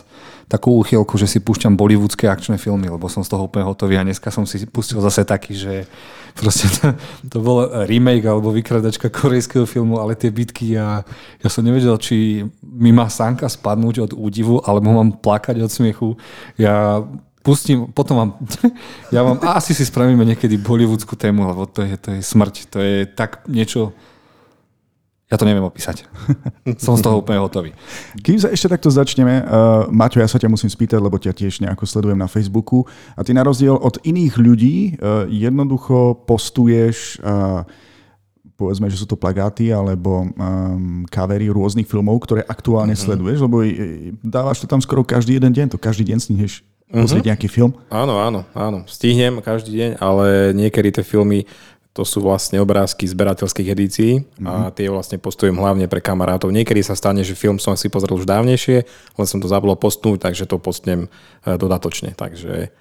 takú 0.51 0.83
úchylku, 0.83 1.15
že 1.15 1.31
si 1.31 1.39
púšťam 1.39 1.79
bollywoodske 1.79 2.27
akčné 2.27 2.59
filmy, 2.59 2.91
lebo 2.91 3.07
som 3.07 3.23
z 3.23 3.31
toho 3.31 3.47
úplne 3.47 3.63
hotový 3.63 3.95
a 3.95 4.03
dneska 4.03 4.27
som 4.35 4.43
si 4.43 4.67
pustil 4.67 4.99
zase 4.99 5.23
taký, 5.23 5.55
že 5.55 5.87
proste 6.35 6.67
to, 6.67 6.91
to 7.31 7.37
bol 7.39 7.63
remake 7.87 8.27
alebo 8.27 8.51
vykradačka 8.51 9.07
korejského 9.07 9.63
filmu, 9.63 10.03
ale 10.03 10.19
tie 10.19 10.27
bitky 10.27 10.75
a 10.75 11.07
ja 11.39 11.47
som 11.47 11.63
nevedel, 11.63 11.95
či 11.95 12.43
mi 12.59 12.91
má 12.91 13.07
sánka 13.07 13.47
spadnúť 13.47 14.11
od 14.11 14.11
údivu, 14.11 14.59
alebo 14.67 14.91
mám 14.91 15.15
plakať 15.23 15.63
od 15.63 15.71
smiechu. 15.71 16.19
Ja 16.59 16.99
pustím, 17.39 17.87
potom 17.87 18.19
vám, 18.19 18.29
ja 19.15 19.23
vám, 19.23 19.39
asi 19.55 19.71
si 19.71 19.87
spravíme 19.87 20.27
niekedy 20.27 20.59
bollywoodskú 20.59 21.15
tému, 21.15 21.47
lebo 21.47 21.63
to 21.63 21.87
je, 21.87 21.95
to 21.95 22.09
je 22.19 22.21
smrť, 22.21 22.55
to 22.67 22.77
je 22.83 22.95
tak 23.07 23.47
niečo, 23.47 23.95
ja 25.31 25.39
to 25.39 25.47
neviem 25.47 25.63
opísať. 25.63 26.03
Som 26.83 26.99
z 26.99 27.07
toho 27.07 27.23
úplne 27.23 27.39
hotový. 27.39 27.71
Kým 28.19 28.35
sa 28.35 28.51
ešte 28.51 28.67
takto 28.67 28.91
začneme, 28.91 29.47
uh, 29.47 29.87
Maťo, 29.87 30.19
ja 30.19 30.27
sa 30.27 30.35
ťa 30.35 30.51
musím 30.51 30.67
spýtať, 30.67 30.99
lebo 30.99 31.15
ťa 31.15 31.31
tiež 31.31 31.63
nejako 31.63 31.87
sledujem 31.87 32.19
na 32.19 32.27
Facebooku 32.27 32.83
a 33.15 33.23
ty 33.23 33.31
na 33.31 33.47
rozdiel 33.47 33.79
od 33.79 33.95
iných 34.03 34.35
ľudí 34.35 34.75
uh, 34.99 35.23
jednoducho 35.31 36.27
postuješ 36.27 37.23
uh, 37.23 37.63
povedzme, 38.61 38.93
že 38.93 39.01
sú 39.01 39.09
to 39.09 39.17
plagáty 39.17 39.73
alebo 39.73 40.29
um, 40.37 41.01
rôznych 41.09 41.89
filmov, 41.89 42.21
ktoré 42.21 42.45
aktuálne 42.45 42.93
mm-hmm. 42.93 43.09
sleduješ, 43.09 43.37
lebo 43.41 43.65
e, 43.65 44.13
dávaš 44.21 44.61
to 44.61 44.69
tam 44.69 44.77
skoro 44.77 45.01
každý 45.01 45.41
jeden 45.41 45.49
deň, 45.49 45.73
to 45.73 45.81
každý 45.81 46.13
deň 46.13 46.19
sníheš 46.21 46.61
pozrieť 46.91 47.25
nejaký 47.33 47.47
film. 47.47 47.71
Áno, 47.87 48.19
áno, 48.19 48.43
áno. 48.51 48.83
Stihnem 48.85 49.39
každý 49.39 49.71
deň, 49.79 49.91
ale 49.97 50.51
niekedy 50.51 50.99
tie 50.99 51.03
filmy, 51.07 51.47
to 51.91 52.07
sú 52.07 52.23
vlastne 52.23 52.55
obrázky 52.63 53.03
zberateľských 53.03 53.67
edícií 53.67 54.23
a 54.47 54.71
tie 54.71 54.87
vlastne 54.87 55.19
postujem 55.19 55.51
hlavne 55.51 55.91
pre 55.91 55.99
kamarátov. 55.99 56.47
Niekedy 56.47 56.79
sa 56.79 56.95
stane, 56.95 57.19
že 57.19 57.35
film 57.35 57.59
som 57.59 57.75
si 57.75 57.91
pozrel 57.91 58.15
už 58.15 58.23
dávnejšie, 58.23 58.77
len 59.19 59.27
som 59.27 59.43
to 59.43 59.51
zabudol 59.51 59.75
postnúť, 59.75 60.31
takže 60.31 60.47
to 60.47 60.55
postnem 60.55 61.11
e, 61.43 61.59
dodatočne. 61.59 62.15
Takže, 62.15 62.71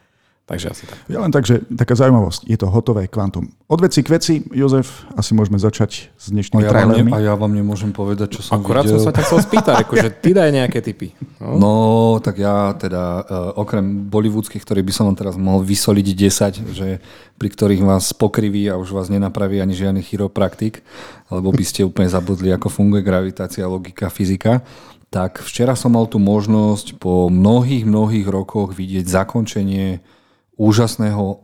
takže 0.50 0.66
asi 0.74 0.84
tak. 0.90 0.98
Ja 1.06 1.22
len 1.22 1.30
tak, 1.30 1.46
že 1.46 1.62
taká 1.70 1.94
zaujímavosť, 1.94 2.50
je 2.50 2.58
to 2.58 2.66
hotové 2.66 3.06
kvantum. 3.06 3.54
Od 3.70 3.78
veci 3.78 4.02
k 4.02 4.18
veci, 4.18 4.42
Jozef, 4.50 5.06
asi 5.14 5.30
môžeme 5.30 5.62
začať 5.62 6.10
s 6.10 6.26
A 6.26 6.34
dnešnými 6.34 6.66
ja, 6.66 6.74
vám 6.74 6.90
ne, 6.90 7.02
a 7.14 7.18
ja 7.22 7.34
vám 7.38 7.54
nemôžem 7.54 7.94
povedať, 7.94 8.34
čo 8.34 8.40
som 8.42 8.58
Akurát 8.58 8.82
videl. 8.82 8.98
som 8.98 9.06
sa 9.06 9.14
ťa 9.14 9.22
chcel 9.30 9.38
spýtať, 9.46 9.74
akože 9.86 10.08
ty 10.18 10.34
daj 10.34 10.50
nejaké 10.50 10.82
tipy. 10.82 11.14
No? 11.38 11.54
No, 11.54 11.72
tak 12.18 12.42
ja 12.42 12.74
teda 12.74 13.22
uh, 13.22 13.62
okrem 13.62 14.10
bollywoodských, 14.10 14.66
ktorých 14.66 14.86
by 14.90 14.92
som 14.92 15.06
vám 15.06 15.16
teraz 15.22 15.38
mohol 15.38 15.62
vysoliť 15.62 16.06
10, 16.18 16.74
že, 16.74 16.98
pri 17.38 17.48
ktorých 17.48 17.86
vás 17.86 18.10
pokriví 18.10 18.66
a 18.66 18.74
už 18.74 18.90
vás 18.90 19.06
nenapraví 19.06 19.62
ani 19.62 19.78
žiadny 19.78 20.02
chiropraktik, 20.02 20.82
lebo 21.30 21.54
by 21.54 21.62
ste 21.62 21.86
úplne 21.86 22.10
zabudli, 22.10 22.50
ako 22.50 22.66
funguje 22.66 23.06
gravitácia, 23.06 23.70
logika, 23.70 24.10
fyzika. 24.10 24.66
Tak 25.10 25.42
včera 25.42 25.78
som 25.78 25.94
mal 25.94 26.06
tu 26.06 26.22
možnosť 26.22 26.98
po 26.98 27.26
mnohých, 27.30 27.82
mnohých 27.86 28.26
rokoch 28.30 28.74
vidieť 28.74 29.06
zakončenie 29.06 29.98
úžasného 30.60 31.40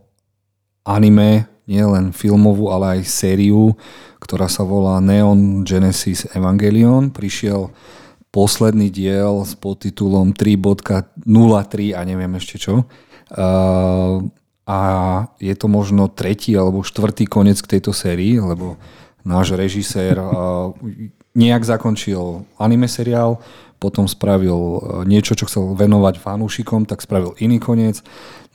anime, 0.85 1.49
nielen 1.65 2.13
filmovú, 2.13 2.69
ale 2.69 3.01
aj 3.01 3.09
sériu, 3.09 3.73
ktorá 4.21 4.47
sa 4.47 4.63
volá 4.63 5.01
Neon 5.01 5.65
Genesis 5.65 6.29
Evangelion. 6.37 7.09
Prišiel 7.11 7.73
posledný 8.31 8.93
diel 8.93 9.43
s 9.43 9.57
podtitulom 9.57 10.37
3.03 10.37 11.97
a 11.97 12.01
neviem 12.05 12.33
ešte 12.37 12.61
čo. 12.61 12.85
Uh, 13.33 14.23
a 14.69 14.79
je 15.41 15.55
to 15.57 15.67
možno 15.67 16.13
tretí 16.13 16.55
alebo 16.55 16.85
štvrtý 16.85 17.27
koniec 17.27 17.59
k 17.65 17.79
tejto 17.79 17.91
sérii, 17.97 18.39
lebo 18.39 18.79
náš 19.27 19.57
režisér 19.59 20.21
uh, 20.21 20.71
nejak 21.41 21.67
zakončil 21.67 22.47
anime 22.61 22.87
seriál, 22.87 23.43
potom 23.77 24.09
spravil 24.11 24.57
uh, 24.57 24.79
niečo, 25.05 25.37
čo 25.37 25.49
chcel 25.49 25.77
venovať 25.77 26.21
fanúšikom, 26.21 26.89
tak 26.89 27.05
spravil 27.05 27.37
iný 27.39 27.61
koniec, 27.61 28.01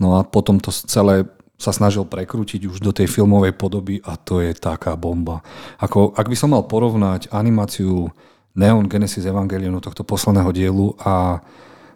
no 0.02 0.18
a 0.18 0.26
potom 0.26 0.58
to 0.58 0.74
celé 0.74 1.30
sa 1.62 1.70
snažil 1.70 2.10
prekrútiť 2.10 2.66
už 2.66 2.82
do 2.82 2.90
tej 2.90 3.06
filmovej 3.06 3.54
podoby 3.54 4.02
a 4.02 4.18
to 4.18 4.42
je 4.42 4.50
taká 4.58 4.98
bomba. 4.98 5.46
Ako, 5.78 6.18
ak 6.18 6.26
by 6.26 6.34
som 6.34 6.58
mal 6.58 6.66
porovnať 6.66 7.30
animáciu 7.30 8.10
Neon 8.58 8.90
Genesis 8.90 9.30
Evangelionu 9.30 9.78
tohto 9.78 10.02
posledného 10.02 10.50
dielu 10.50 10.98
a 10.98 11.38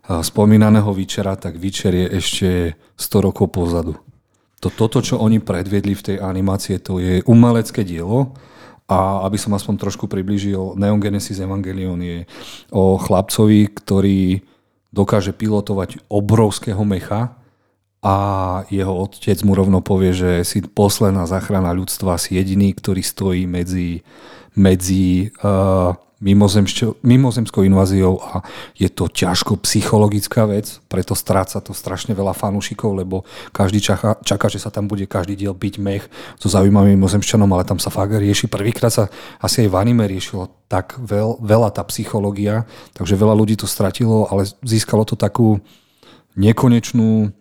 a 0.06 0.22
spomínaného 0.22 0.94
Vyčera, 0.94 1.34
tak 1.34 1.58
Vyčer 1.58 1.94
je 1.98 2.08
ešte 2.22 2.50
100 2.94 3.26
rokov 3.26 3.50
pozadu. 3.50 3.98
To, 4.62 4.70
toto, 4.70 5.02
čo 5.02 5.18
oni 5.18 5.42
predviedli 5.42 5.98
v 5.98 6.06
tej 6.14 6.18
animácie, 6.22 6.78
to 6.78 7.02
je 7.02 7.26
umelecké 7.26 7.82
dielo 7.82 8.38
a 8.86 9.26
aby 9.26 9.38
som 9.42 9.54
aspoň 9.58 9.82
trošku 9.82 10.06
približil, 10.06 10.78
Neon 10.78 11.02
Genesis 11.02 11.42
Evangelion 11.42 11.98
je 11.98 12.30
o 12.70 13.02
chlapcovi, 13.02 13.66
ktorý 13.74 14.46
dokáže 14.94 15.34
pilotovať 15.34 16.06
obrovského 16.08 16.80
mecha 16.86 17.34
a 18.06 18.16
jeho 18.70 18.94
otec 19.10 19.42
mu 19.42 19.58
rovno 19.58 19.82
povie, 19.82 20.14
že 20.14 20.32
si 20.46 20.62
posledná 20.62 21.26
záchrana 21.26 21.74
ľudstva, 21.74 22.22
si 22.22 22.38
jediný, 22.38 22.78
ktorý 22.78 23.02
stojí 23.02 23.50
medzi, 23.50 24.06
medzi 24.54 25.34
uh, 25.42 25.98
mimozemskou 26.24 27.62
inváziou 27.68 28.24
a 28.24 28.40
je 28.80 28.88
to 28.88 29.12
ťažko 29.12 29.60
psychologická 29.68 30.48
vec, 30.48 30.80
preto 30.88 31.12
stráca 31.12 31.60
to 31.60 31.76
strašne 31.76 32.16
veľa 32.16 32.32
fanúšikov, 32.32 32.96
lebo 32.96 33.28
každý 33.52 33.84
čaká, 33.84 34.16
čaká, 34.24 34.48
že 34.48 34.64
sa 34.64 34.72
tam 34.72 34.88
bude 34.88 35.04
každý 35.06 35.36
diel 35.36 35.52
byť 35.52 35.76
mech 35.84 36.08
so 36.40 36.48
zaujímavým 36.48 36.96
mimozemšťanom, 36.96 37.52
ale 37.52 37.68
tam 37.68 37.84
sa 37.84 37.92
fakt 37.92 38.16
rieši. 38.16 38.48
Prvýkrát 38.48 38.96
sa 38.96 39.04
asi 39.44 39.68
aj 39.68 39.70
v 39.70 39.76
anime 39.76 40.08
riešilo 40.08 40.48
tak 40.72 40.96
veľ, 40.98 41.44
veľa 41.44 41.76
tá 41.76 41.84
psychológia, 41.92 42.64
takže 42.96 43.20
veľa 43.20 43.36
ľudí 43.36 43.60
to 43.60 43.68
stratilo, 43.68 44.32
ale 44.32 44.48
získalo 44.64 45.04
to 45.04 45.20
takú 45.20 45.60
nekonečnú 46.40 47.32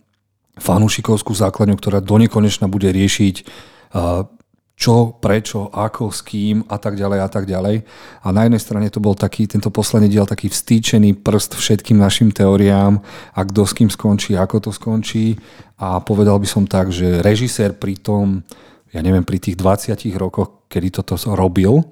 fanúšikovskú 0.58 1.34
základňu, 1.34 1.78
ktorá 1.78 1.98
do 1.98 2.14
nekonečna 2.18 2.70
bude 2.70 2.90
riešiť 2.90 3.34
uh, 3.42 4.26
čo, 4.74 5.14
prečo, 5.22 5.70
ako, 5.70 6.10
s 6.10 6.26
kým 6.26 6.66
a 6.66 6.82
tak 6.82 6.98
ďalej 6.98 7.18
a 7.22 7.28
tak 7.30 7.46
ďalej. 7.46 7.86
A 8.26 8.26
na 8.34 8.46
jednej 8.46 8.58
strane 8.58 8.90
to 8.90 8.98
bol 8.98 9.14
taký, 9.14 9.46
tento 9.46 9.70
posledný 9.70 10.10
diel 10.10 10.26
taký 10.26 10.50
vstýčený 10.50 11.22
prst 11.22 11.54
všetkým 11.54 11.94
našim 11.94 12.34
teóriám 12.34 12.98
a 13.32 13.40
kto 13.46 13.62
s 13.62 13.72
kým 13.72 13.90
skončí, 13.90 14.34
ako 14.34 14.68
to 14.68 14.70
skončí. 14.74 15.38
A 15.78 16.02
povedal 16.02 16.42
by 16.42 16.48
som 16.50 16.66
tak, 16.66 16.90
že 16.90 17.22
režisér 17.22 17.78
pri 17.78 18.02
tom, 18.02 18.42
ja 18.90 18.98
neviem, 18.98 19.22
pri 19.22 19.38
tých 19.38 19.54
20 19.54 19.94
rokoch, 20.18 20.66
kedy 20.66 20.90
toto 20.90 21.14
robil, 21.38 21.86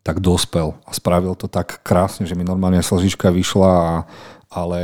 tak 0.00 0.18
dospel 0.18 0.74
a 0.88 0.90
spravil 0.96 1.36
to 1.36 1.46
tak 1.46 1.84
krásne, 1.84 2.24
že 2.24 2.34
mi 2.34 2.42
normálne 2.42 2.82
slžička 2.82 3.28
vyšla, 3.28 4.08
ale 4.50 4.80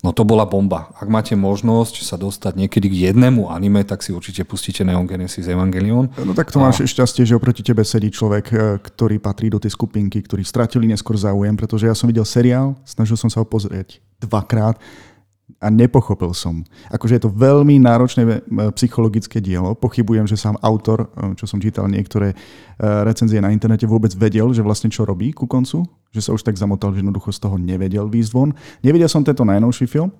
No 0.00 0.16
to 0.16 0.24
bola 0.24 0.48
bomba. 0.48 0.88
Ak 0.96 1.12
máte 1.12 1.36
možnosť 1.36 2.00
sa 2.00 2.16
dostať 2.16 2.56
niekedy 2.56 2.88
k 2.88 2.96
jednému 3.12 3.52
anime, 3.52 3.84
tak 3.84 4.00
si 4.00 4.16
určite 4.16 4.48
pustíte 4.48 4.80
Neon 4.80 5.04
Genesis 5.04 5.44
Evangelion. 5.44 6.08
No 6.16 6.32
tak 6.32 6.48
to 6.48 6.56
a... 6.56 6.72
máš 6.72 6.88
šťastie, 6.88 7.28
že 7.28 7.36
oproti 7.36 7.60
tebe 7.60 7.84
sedí 7.84 8.08
človek, 8.08 8.46
e, 8.48 8.56
ktorý 8.80 9.20
patrí 9.20 9.52
do 9.52 9.60
tej 9.60 9.76
skupinky, 9.76 10.24
ktorí 10.24 10.40
stratili 10.40 10.88
neskôr 10.88 11.20
záujem, 11.20 11.52
pretože 11.52 11.84
ja 11.84 11.92
som 11.92 12.08
videl 12.08 12.24
seriál, 12.24 12.72
snažil 12.88 13.20
som 13.20 13.28
sa 13.28 13.44
ho 13.44 13.46
pozrieť 13.46 14.00
dvakrát 14.24 14.80
a 15.60 15.68
nepochopil 15.68 16.32
som. 16.32 16.64
Akože 16.88 17.20
je 17.20 17.22
to 17.28 17.30
veľmi 17.30 17.76
náročné 17.84 18.22
e, 18.24 18.32
psychologické 18.80 19.44
dielo. 19.44 19.76
Pochybujem, 19.76 20.24
že 20.24 20.40
sám 20.40 20.56
autor, 20.64 21.12
e, 21.12 21.36
čo 21.36 21.44
som 21.44 21.60
čítal 21.60 21.86
niektoré 21.86 22.32
recenzie 22.80 23.44
na 23.44 23.52
internete, 23.52 23.84
vôbec 23.84 24.08
vedel, 24.16 24.56
že 24.56 24.64
vlastne 24.64 24.88
čo 24.88 25.04
robí 25.04 25.36
ku 25.36 25.44
koncu 25.44 25.84
že 26.10 26.20
sa 26.26 26.34
už 26.34 26.42
tak 26.42 26.58
zamotal, 26.58 26.90
že 26.90 27.06
jednoducho 27.06 27.30
z 27.30 27.38
toho 27.38 27.56
nevedel 27.56 28.10
výjsť 28.10 28.32
von. 28.34 28.50
Nevidel 28.82 29.06
som 29.06 29.22
tento 29.22 29.46
najnovší 29.46 29.86
film, 29.86 30.10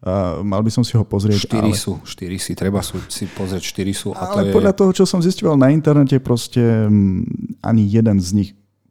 Uh, 0.00 0.40
mal 0.40 0.64
by 0.64 0.72
som 0.72 0.80
si 0.80 0.96
ho 0.96 1.04
pozrieť. 1.04 1.44
Štyri 1.44 1.76
ale... 1.76 1.76
sú, 1.76 2.00
štyri 2.08 2.40
si, 2.40 2.56
treba 2.56 2.80
sú, 2.80 2.96
si 3.12 3.28
pozrieť, 3.28 3.60
štyri 3.60 3.92
sú. 3.92 4.16
A 4.16 4.32
ale 4.32 4.48
to 4.48 4.48
je... 4.48 4.54
podľa 4.56 4.72
toho, 4.72 4.90
čo 4.96 5.04
som 5.04 5.20
zistil 5.20 5.52
na 5.60 5.68
internete, 5.68 6.16
proste 6.24 6.88
mm, 6.88 7.60
ani 7.60 7.84
jeden 7.84 8.16
z 8.16 8.28
nich 8.32 8.50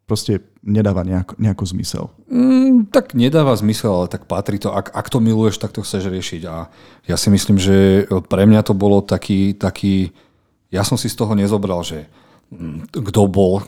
proste 0.10 0.42
nedáva 0.66 1.06
nejako, 1.06 1.38
nejako 1.38 1.64
zmysel. 1.70 2.06
Mm, 2.26 2.90
tak 2.90 3.14
nedáva 3.14 3.54
zmysel, 3.54 3.94
ale 3.94 4.08
tak 4.10 4.26
patrí 4.26 4.58
to. 4.58 4.74
Ak, 4.74 4.90
ak 4.90 5.06
to 5.14 5.22
miluješ, 5.22 5.62
tak 5.62 5.70
to 5.70 5.86
chceš 5.86 6.10
riešiť. 6.10 6.42
A 6.50 6.66
ja 7.06 7.16
si 7.22 7.30
myslím, 7.30 7.62
že 7.62 8.10
pre 8.26 8.50
mňa 8.50 8.66
to 8.66 8.74
bolo 8.74 9.06
taký, 9.06 9.54
taký 9.54 10.10
ja 10.74 10.82
som 10.82 10.98
si 10.98 11.06
z 11.06 11.18
toho 11.22 11.38
nezobral, 11.38 11.86
že 11.86 12.10
mm, 12.50 12.90
kto 12.90 13.30
bol 13.30 13.62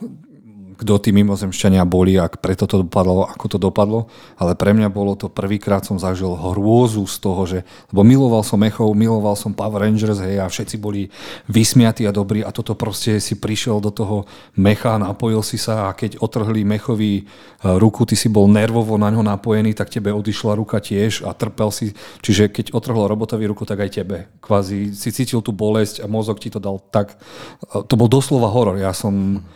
kto 0.82 0.98
tí 0.98 1.14
mimozemšťania 1.14 1.86
boli 1.86 2.18
a 2.18 2.26
preto 2.26 2.66
to 2.66 2.82
dopadlo, 2.82 3.30
ako 3.30 3.46
to 3.46 3.58
dopadlo. 3.62 4.10
Ale 4.34 4.58
pre 4.58 4.74
mňa 4.74 4.90
bolo 4.90 5.14
to 5.14 5.30
prvýkrát 5.30 5.86
som 5.86 6.02
zažil 6.02 6.34
hrôzu 6.34 7.06
z 7.06 7.16
toho, 7.22 7.42
že, 7.46 7.58
lebo 7.94 8.02
miloval 8.02 8.42
som 8.42 8.58
Mechov, 8.58 8.90
miloval 8.98 9.38
som 9.38 9.54
Power 9.54 9.86
Rangers, 9.86 10.18
hej, 10.18 10.42
a 10.42 10.50
všetci 10.50 10.76
boli 10.82 11.06
vysmiatí 11.46 12.02
a 12.02 12.12
dobrí 12.12 12.42
a 12.42 12.50
toto 12.50 12.74
proste 12.74 13.22
si 13.22 13.38
prišiel 13.38 13.78
do 13.78 13.94
toho 13.94 14.26
mecha, 14.58 14.98
napojil 14.98 15.46
si 15.46 15.56
sa 15.56 15.86
a 15.86 15.94
keď 15.94 16.18
otrhli 16.18 16.66
Mechovi 16.66 17.22
e, 17.22 17.22
ruku, 17.62 18.02
ty 18.02 18.18
si 18.18 18.26
bol 18.26 18.50
nervovo 18.50 18.98
na 18.98 19.06
ňo 19.14 19.22
napojený, 19.22 19.78
tak 19.78 19.94
tebe 19.94 20.10
odišla 20.10 20.58
ruka 20.58 20.82
tiež 20.82 21.22
a 21.22 21.30
trpel 21.30 21.70
si. 21.70 21.94
Čiže 22.26 22.50
keď 22.50 22.66
otrhlo 22.74 23.06
robotovi 23.06 23.46
ruku, 23.46 23.62
tak 23.62 23.86
aj 23.86 24.02
tebe. 24.02 24.26
Kvázi 24.42 24.90
si 24.98 25.14
cítil 25.14 25.38
tú 25.46 25.54
bolesť 25.54 26.02
a 26.02 26.10
mozog 26.10 26.42
ti 26.42 26.50
to 26.50 26.58
dal 26.58 26.82
tak. 26.90 27.14
E, 27.70 27.86
to 27.86 27.94
bol 27.94 28.10
doslova 28.10 28.50
horor. 28.50 28.82
Ja 28.82 28.90
som 28.90 29.46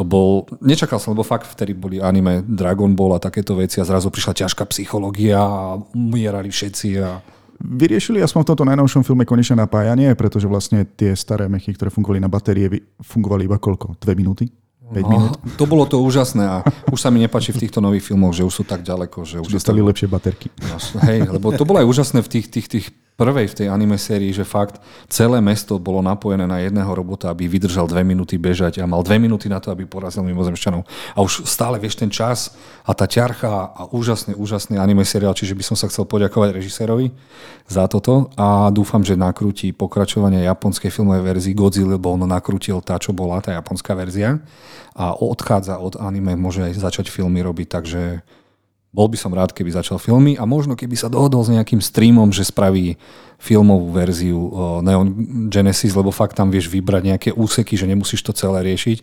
to 0.00 0.08
bol, 0.08 0.48
nečakal 0.64 0.96
som, 0.96 1.12
lebo 1.12 1.20
fakt 1.20 1.44
vtedy 1.44 1.76
boli 1.76 2.00
anime 2.00 2.40
Dragon 2.40 2.96
Ball 2.96 3.20
a 3.20 3.20
takéto 3.20 3.52
veci 3.52 3.84
a 3.84 3.84
zrazu 3.84 4.08
prišla 4.08 4.48
ťažká 4.48 4.64
psychológia 4.72 5.44
a 5.44 5.76
umierali 5.92 6.48
všetci 6.48 6.88
a 7.04 7.20
Vyriešili 7.60 8.24
aspoň 8.24 8.40
v 8.40 8.48
tomto 8.48 8.64
najnovšom 8.72 9.04
filme 9.04 9.28
konečné 9.28 9.52
napájanie, 9.52 10.16
pretože 10.16 10.48
vlastne 10.48 10.88
tie 10.96 11.12
staré 11.12 11.44
mechy, 11.44 11.76
ktoré 11.76 11.92
fungovali 11.92 12.16
na 12.16 12.32
batérie, 12.32 12.88
fungovali 13.04 13.44
iba 13.44 13.60
koľko? 13.60 14.00
Dve 14.00 14.16
minúty? 14.16 14.48
5 14.90 15.04
no, 15.04 15.08
minút? 15.12 15.32
To 15.60 15.64
bolo 15.68 15.84
to 15.84 16.00
úžasné 16.00 16.40
a 16.40 16.56
už 16.88 16.98
sa 16.98 17.12
mi 17.12 17.20
nepáči 17.20 17.52
v 17.52 17.62
týchto 17.62 17.84
nových 17.84 18.08
filmoch, 18.08 18.32
že 18.32 18.48
už 18.48 18.50
sú 18.50 18.64
tak 18.64 18.80
ďaleko. 18.80 19.28
Že 19.28 19.36
už 19.44 19.52
Dostali 19.60 19.84
to... 19.84 19.92
lepšie 19.92 20.08
baterky. 20.08 20.48
No, 20.56 20.76
hej, 21.04 21.28
lebo 21.28 21.52
to 21.52 21.68
bolo 21.68 21.84
aj 21.84 21.86
úžasné 21.86 22.24
v 22.24 22.28
tých, 22.32 22.46
tých, 22.48 22.66
tých 22.66 22.86
prvej 23.20 23.52
v 23.52 23.56
tej 23.60 23.66
anime 23.68 24.00
sérii, 24.00 24.32
že 24.32 24.48
fakt 24.48 24.80
celé 25.12 25.44
mesto 25.44 25.76
bolo 25.76 26.00
napojené 26.00 26.48
na 26.48 26.64
jedného 26.64 26.88
robota, 26.88 27.28
aby 27.28 27.44
vydržal 27.44 27.84
dve 27.84 28.00
minúty 28.00 28.40
bežať 28.40 28.80
a 28.80 28.88
mal 28.88 29.04
dve 29.04 29.20
minúty 29.20 29.52
na 29.52 29.60
to, 29.60 29.68
aby 29.68 29.84
porazil 29.84 30.24
mimozemšťanov. 30.24 30.88
A 31.12 31.18
už 31.20 31.44
stále 31.44 31.76
vieš 31.76 32.00
ten 32.00 32.08
čas 32.08 32.56
a 32.88 32.96
tá 32.96 33.04
ťarcha 33.04 33.76
a 33.76 33.82
úžasný, 33.92 34.32
úžasný 34.32 34.80
anime 34.80 35.04
seriál, 35.04 35.36
čiže 35.36 35.52
by 35.52 35.60
som 35.60 35.76
sa 35.76 35.92
chcel 35.92 36.08
poďakovať 36.08 36.56
režisérovi 36.56 37.12
za 37.68 37.84
toto 37.92 38.32
a 38.40 38.72
dúfam, 38.72 39.04
že 39.04 39.20
nakrúti 39.20 39.76
pokračovanie 39.76 40.48
japonskej 40.48 40.88
filmovej 40.88 41.20
verzii 41.20 41.52
Godzilla, 41.52 42.00
lebo 42.00 42.16
on 42.16 42.24
nakrútil 42.24 42.80
tá, 42.80 42.96
čo 42.96 43.12
bola 43.12 43.44
tá 43.44 43.52
japonská 43.52 43.92
verzia 43.92 44.40
a 44.96 45.12
odchádza 45.12 45.76
od 45.76 46.00
anime, 46.00 46.40
môže 46.40 46.64
aj 46.64 46.80
začať 46.80 47.12
filmy 47.12 47.44
robiť, 47.44 47.68
takže 47.68 48.02
bol 48.90 49.06
by 49.06 49.14
som 49.14 49.30
rád, 49.30 49.54
keby 49.54 49.70
začal 49.70 50.02
filmy 50.02 50.34
a 50.34 50.42
možno 50.42 50.74
keby 50.74 50.98
sa 50.98 51.06
dohodol 51.06 51.46
s 51.46 51.54
nejakým 51.54 51.78
streamom, 51.78 52.34
že 52.34 52.42
spraví 52.42 52.98
filmovú 53.40 53.94
verziu 53.94 54.36
Neon 54.82 55.14
Genesis, 55.48 55.94
lebo 55.94 56.10
fakt 56.12 56.36
tam 56.36 56.50
vieš 56.50 56.68
vybrať 56.68 57.02
nejaké 57.06 57.30
úseky, 57.32 57.78
že 57.78 57.88
nemusíš 57.88 58.20
to 58.20 58.34
celé 58.36 58.66
riešiť, 58.66 59.00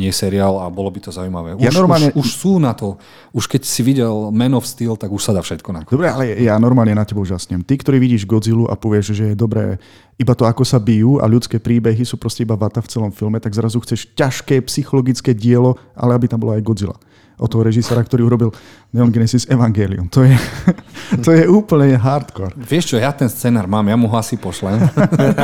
nie 0.00 0.10
seriál 0.10 0.58
a 0.58 0.66
bolo 0.72 0.88
by 0.90 1.04
to 1.04 1.14
zaujímavé. 1.14 1.54
Už, 1.54 1.62
ja 1.62 1.70
normálne... 1.70 2.10
už, 2.16 2.24
už 2.24 2.28
sú 2.32 2.52
na 2.58 2.72
to, 2.72 2.96
už 3.30 3.46
keď 3.46 3.62
si 3.62 3.84
videl 3.84 4.32
Man 4.32 4.56
of 4.56 4.66
Steel, 4.66 4.96
tak 4.96 5.12
už 5.12 5.22
sa 5.22 5.36
dá 5.36 5.44
všetko 5.44 5.68
na 5.70 5.84
Dobre, 5.86 6.08
ale 6.10 6.34
ja 6.40 6.56
normálne 6.56 6.96
na 6.96 7.06
tebou 7.06 7.22
žasnem. 7.22 7.62
Ty, 7.62 7.76
ktorý 7.78 8.00
vidíš 8.02 8.26
Godzilla 8.26 8.72
a 8.72 8.74
povieš, 8.74 9.14
že 9.14 9.24
je 9.30 9.36
dobré 9.38 9.78
iba 10.16 10.32
to, 10.32 10.48
ako 10.48 10.64
sa 10.64 10.80
bijú 10.80 11.20
a 11.20 11.28
ľudské 11.28 11.60
príbehy 11.60 12.02
sú 12.08 12.16
proste 12.16 12.42
iba 12.42 12.56
vata 12.56 12.80
v 12.80 12.88
celom 12.88 13.12
filme, 13.12 13.36
tak 13.38 13.52
zrazu 13.52 13.78
chceš 13.84 14.08
ťažké 14.16 14.64
psychologické 14.66 15.36
dielo, 15.36 15.76
ale 15.92 16.16
aby 16.16 16.26
tam 16.26 16.40
bola 16.40 16.56
aj 16.56 16.64
Godzilla 16.64 16.96
od 17.36 17.48
toho 17.52 17.68
režisera, 17.68 18.00
ktorý 18.00 18.24
urobil 18.24 18.50
Neon 18.96 19.12
Genesis 19.12 19.44
Evangelium. 19.52 20.08
To 20.08 20.24
je, 20.24 20.32
to 21.24 21.36
je 21.36 21.44
úplne 21.44 21.92
hardcore. 22.00 22.56
Vieš 22.56 22.92
čo, 22.92 22.96
ja 22.96 23.12
ten 23.12 23.28
scenár 23.28 23.68
mám, 23.68 23.84
ja 23.84 23.96
mu 23.96 24.08
ho 24.08 24.16
asi 24.16 24.40
pošlem. 24.40 24.80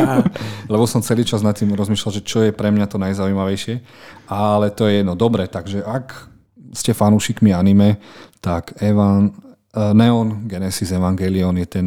Lebo 0.72 0.88
som 0.88 1.04
celý 1.04 1.28
čas 1.28 1.44
nad 1.44 1.52
tým 1.52 1.76
rozmýšľal, 1.76 2.12
že 2.16 2.22
čo 2.25 2.40
je 2.40 2.52
pre 2.56 2.72
mňa 2.72 2.88
to 2.88 2.96
najzaujímavejšie. 2.96 3.84
Ale 4.32 4.72
to 4.72 4.88
je 4.88 5.04
jedno. 5.04 5.12
Dobre, 5.12 5.44
takže 5.44 5.84
ak 5.84 6.32
ste 6.72 6.96
fanúšikmi 6.96 7.52
anime, 7.52 8.00
tak 8.40 8.72
Evan, 8.80 9.28
eh, 9.28 9.92
Neon 9.92 10.49
Genesis 10.49 10.96
Evangelion 10.96 11.61
je 11.61 11.68
ten 11.68 11.87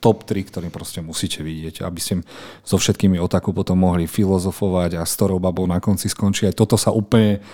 top 0.00 0.24
3, 0.24 0.48
ktorý 0.48 0.72
proste 0.72 1.04
musíte 1.04 1.44
vidieť, 1.44 1.84
aby 1.84 2.00
ste 2.00 2.24
so 2.64 2.80
všetkými 2.80 3.20
otaku 3.20 3.52
potom 3.52 3.76
mohli 3.76 4.08
filozofovať 4.08 4.96
a 4.96 5.04
s 5.04 5.12
ktorou 5.20 5.36
babou 5.36 5.68
na 5.68 5.76
konci 5.76 6.08
skončí. 6.08 6.48
Aj 6.48 6.56
toto 6.56 6.80
sa 6.80 6.88
úplne 6.88 7.44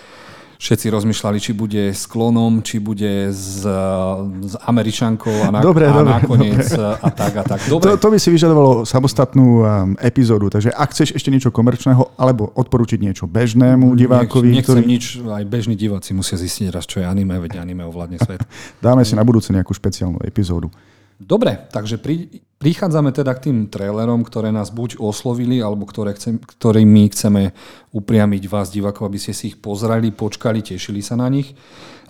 všetci 0.58 0.86
rozmýšľali, 0.90 1.38
či 1.38 1.54
bude 1.54 1.94
s 1.94 2.04
klonom, 2.10 2.60
či 2.66 2.82
bude 2.82 3.30
s, 3.30 3.62
s 3.62 4.54
Američankou 4.66 5.46
a, 5.46 5.54
na, 5.54 5.62
dobre, 5.62 5.86
a 5.86 5.94
dobre, 5.94 6.10
nakoniec 6.18 6.66
dobre. 6.66 6.98
a 6.98 7.08
tak 7.14 7.32
a 7.38 7.42
tak. 7.46 7.60
Dobre. 7.70 7.94
To, 7.94 7.96
to 7.96 8.08
by 8.10 8.18
si 8.18 8.28
vyžadovalo 8.34 8.82
samostatnú 8.82 9.46
um, 9.62 9.66
epizódu, 10.02 10.50
takže 10.50 10.74
ak 10.74 10.90
chceš 10.90 11.14
ešte 11.14 11.30
niečo 11.30 11.54
komerčného, 11.54 12.18
alebo 12.18 12.50
odporučiť 12.58 12.98
niečo 12.98 13.30
bežnému 13.30 13.94
divákovi. 13.94 14.50
Nech, 14.50 14.66
nechcem 14.66 14.82
ktorý... 14.82 14.90
nič, 14.90 15.04
aj 15.22 15.44
bežní 15.46 15.78
diváci 15.78 16.10
musia 16.10 16.34
zistiť 16.34 16.74
raz, 16.74 16.90
čo 16.90 16.98
je 16.98 17.06
anime, 17.06 17.38
veď 17.38 17.62
anime 17.62 17.86
ovládne 17.86 18.18
svet. 18.18 18.42
Dáme 18.84 19.06
si 19.06 19.14
na 19.14 19.22
budúce 19.22 19.54
nejakú 19.54 19.70
špeciálnu 19.70 20.18
epizódu. 20.26 20.74
Dobre, 21.18 21.66
takže 21.74 21.98
pri, 21.98 22.30
prichádzame 22.62 23.10
teda 23.10 23.34
k 23.34 23.50
tým 23.50 23.58
trailerom, 23.66 24.22
ktoré 24.22 24.54
nás 24.54 24.70
buď 24.70 25.02
oslovili, 25.02 25.58
alebo 25.58 25.82
ktoré 25.82 26.14
chcem, 26.14 26.38
ktorými 26.38 27.10
chceme 27.10 27.42
upriamiť 27.90 28.42
vás, 28.46 28.70
divákov, 28.70 29.10
aby 29.10 29.18
ste 29.18 29.34
si 29.34 29.50
ich 29.50 29.58
pozreli, 29.58 30.14
počkali, 30.14 30.62
tešili 30.62 31.02
sa 31.02 31.18
na 31.18 31.26
nich. 31.26 31.58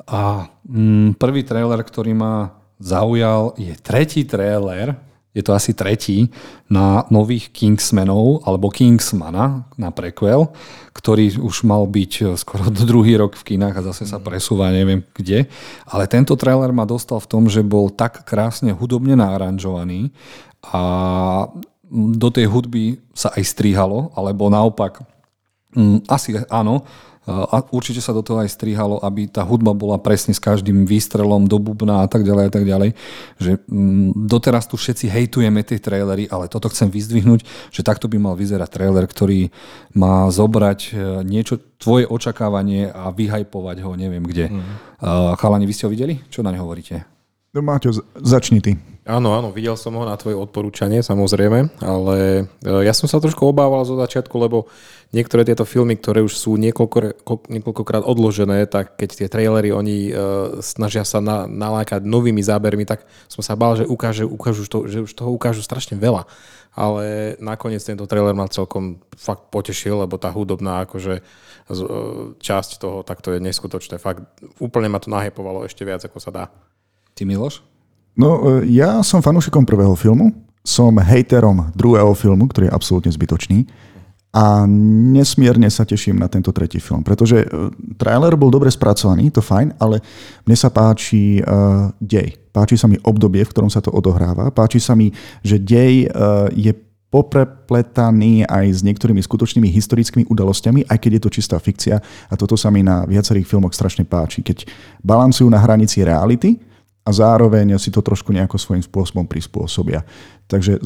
A 0.08 0.52
mm, 0.68 1.16
prvý 1.16 1.40
trailer, 1.40 1.80
ktorý 1.80 2.12
ma 2.12 2.52
zaujal, 2.76 3.56
je 3.56 3.72
tretí 3.80 4.28
trailer. 4.28 5.07
Je 5.38 5.46
to 5.46 5.54
asi 5.54 5.70
tretí, 5.70 6.26
na 6.66 7.06
nových 7.14 7.54
Kingsmenov, 7.54 8.42
alebo 8.42 8.74
Kingsmana 8.74 9.70
na 9.78 9.94
prequel, 9.94 10.50
ktorý 10.90 11.38
už 11.38 11.62
mal 11.62 11.86
byť 11.86 12.12
e, 12.18 12.22
skoro 12.34 12.66
druhý 12.90 13.14
rok 13.14 13.38
v 13.38 13.54
kinách 13.54 13.78
a 13.78 13.86
zase 13.94 14.10
sa 14.10 14.18
presúva 14.18 14.74
neviem 14.74 15.06
kde. 15.14 15.46
Ale 15.86 16.10
tento 16.10 16.34
trailer 16.34 16.74
ma 16.74 16.82
dostal 16.82 17.22
v 17.22 17.30
tom, 17.30 17.46
že 17.46 17.62
bol 17.62 17.94
tak 17.94 18.26
krásne 18.26 18.74
hudobne 18.74 19.14
naaranžovaný 19.14 20.10
a 20.74 20.82
do 21.88 22.28
tej 22.28 22.50
hudby 22.50 23.00
sa 23.14 23.32
aj 23.32 23.46
strihalo, 23.46 24.10
alebo 24.12 24.50
naopak, 24.52 25.06
mm, 25.72 26.04
asi 26.10 26.36
áno, 26.50 26.84
a 27.28 27.60
určite 27.68 28.00
sa 28.00 28.16
do 28.16 28.24
toho 28.24 28.40
aj 28.40 28.48
strihalo, 28.48 28.96
aby 29.04 29.28
tá 29.28 29.44
hudba 29.44 29.76
bola 29.76 30.00
presne 30.00 30.32
s 30.32 30.40
každým 30.40 30.88
výstrelom 30.88 31.44
do 31.44 31.60
bubna 31.60 32.00
a 32.00 32.08
tak 32.08 32.24
ďalej 32.24 32.44
a 32.48 32.52
tak 32.52 32.64
ďalej. 32.64 32.90
Že 33.36 33.52
mm, 33.68 34.08
doteraz 34.24 34.64
tu 34.64 34.80
všetci 34.80 35.12
hejtujeme 35.12 35.60
tie 35.60 35.76
trailery, 35.76 36.24
ale 36.32 36.48
toto 36.48 36.72
chcem 36.72 36.88
vyzdvihnúť, 36.88 37.44
že 37.68 37.84
takto 37.84 38.08
by 38.08 38.16
mal 38.16 38.34
vyzerať 38.34 38.68
trailer, 38.72 39.04
ktorý 39.04 39.52
má 39.92 40.32
zobrať 40.32 40.80
e, 40.88 40.90
niečo, 41.28 41.60
tvoje 41.76 42.08
očakávanie 42.08 42.90
a 42.90 43.12
vyhajpovať 43.14 43.76
ho 43.86 43.92
neviem 43.94 44.24
kde. 44.24 44.50
Mm. 44.50 44.74
Chalani, 45.38 45.68
vy 45.68 45.74
ste 45.76 45.86
ho 45.86 45.94
videli? 45.94 46.18
Čo 46.26 46.42
na 46.42 46.50
ne 46.50 46.58
hovoríte? 46.58 47.06
No 47.54 47.62
Máťo, 47.64 47.94
začni 48.18 48.58
ty. 48.60 48.76
Áno, 49.08 49.32
áno, 49.32 49.48
videl 49.48 49.72
som 49.72 49.96
ho 49.96 50.04
na 50.04 50.20
tvoje 50.20 50.36
odporúčanie, 50.36 51.00
samozrejme, 51.00 51.80
ale 51.80 52.44
e, 52.60 52.68
ja 52.84 52.92
som 52.92 53.08
sa 53.08 53.16
trošku 53.16 53.40
obával 53.40 53.80
zo 53.88 53.96
začiatku, 53.96 54.36
lebo 54.36 54.68
niektoré 55.16 55.48
tieto 55.48 55.64
filmy, 55.64 55.96
ktoré 55.96 56.20
už 56.20 56.36
sú 56.36 56.60
niekoľko, 56.60 57.24
niekoľkokrát 57.48 58.04
odložené, 58.04 58.68
tak 58.68 59.00
keď 59.00 59.08
tie 59.16 59.28
trailery 59.32 59.72
oni 59.72 60.12
uh, 60.12 60.60
snažia 60.60 61.08
sa 61.08 61.24
na, 61.24 61.48
nalákať 61.48 62.04
novými 62.04 62.44
zábermi, 62.44 62.84
tak 62.84 63.08
som 63.32 63.40
sa 63.40 63.56
bál, 63.56 63.80
že, 63.80 63.88
ukáže, 63.88 64.28
ukážu 64.28 64.68
to, 64.68 64.84
že 64.84 65.00
už 65.08 65.16
toho 65.16 65.32
ukážu 65.32 65.64
strašne 65.64 65.96
veľa. 65.96 66.28
Ale 66.76 67.34
nakoniec 67.40 67.80
tento 67.80 68.04
trailer 68.04 68.36
ma 68.36 68.44
celkom 68.52 69.00
fakt 69.16 69.48
potešil, 69.48 70.04
lebo 70.04 70.20
tá 70.20 70.28
hudobná 70.28 70.84
akože 70.84 71.14
e, 71.16 71.22
časť 72.44 72.70
toho, 72.76 73.00
tak 73.08 73.24
to 73.24 73.32
je 73.32 73.40
neskutočné. 73.40 73.96
Fakt 73.96 74.20
úplne 74.60 74.92
ma 74.92 75.00
to 75.00 75.08
nahypovalo 75.08 75.64
ešte 75.64 75.80
viac, 75.88 76.04
ako 76.04 76.20
sa 76.20 76.28
dá. 76.28 76.44
Ty 77.16 77.24
Miloš? 77.24 77.67
No, 78.18 78.60
e, 78.60 78.66
ja 78.74 78.98
som 79.06 79.22
fanúšikom 79.22 79.62
prvého 79.62 79.94
filmu, 79.94 80.34
som 80.66 80.90
hejterom 80.98 81.70
druhého 81.72 82.12
filmu, 82.18 82.50
ktorý 82.50 82.66
je 82.68 82.74
absolútne 82.74 83.12
zbytočný 83.14 83.64
a 84.34 84.68
nesmierne 84.68 85.70
sa 85.72 85.88
teším 85.88 86.20
na 86.20 86.28
tento 86.28 86.52
tretí 86.52 86.76
film, 86.82 87.00
pretože 87.00 87.40
e, 87.40 87.46
trailer 87.96 88.36
bol 88.36 88.52
dobre 88.52 88.68
spracovaný, 88.68 89.32
to 89.32 89.40
fajn, 89.40 89.72
ale 89.80 90.04
mne 90.44 90.56
sa 90.58 90.68
páči 90.68 91.40
uh, 91.40 91.94
dej. 92.02 92.36
Páči 92.52 92.76
sa 92.76 92.90
mi 92.90 92.98
obdobie, 93.00 93.46
v 93.46 93.52
ktorom 93.54 93.70
sa 93.72 93.80
to 93.80 93.88
odohráva. 93.94 94.52
Páči 94.52 94.82
sa 94.82 94.92
mi, 94.98 95.14
že 95.40 95.56
dej 95.56 96.10
uh, 96.10 96.50
je 96.52 96.74
poprepletaný 97.08 98.44
aj 98.44 98.66
s 98.68 98.80
niektorými 98.84 99.20
skutočnými 99.24 99.68
historickými 99.72 100.28
udalosťami, 100.28 100.84
aj 100.92 100.98
keď 101.00 101.10
je 101.16 101.22
to 101.24 101.30
čistá 101.32 101.56
fikcia. 101.56 101.96
A 102.28 102.34
toto 102.36 102.52
sa 102.60 102.68
mi 102.68 102.84
na 102.84 103.08
viacerých 103.08 103.48
filmoch 103.48 103.72
strašne 103.72 104.04
páči. 104.04 104.44
Keď 104.44 104.68
balancujú 105.00 105.48
na 105.48 105.56
hranici 105.56 106.04
reality, 106.04 106.60
a 107.08 107.10
zároveň 107.10 107.80
si 107.80 107.88
to 107.88 108.04
trošku 108.04 108.36
nejako 108.36 108.60
svojím 108.60 108.84
spôsobom 108.84 109.24
prispôsobia. 109.24 110.04
Takže 110.44 110.76
e, 110.76 110.80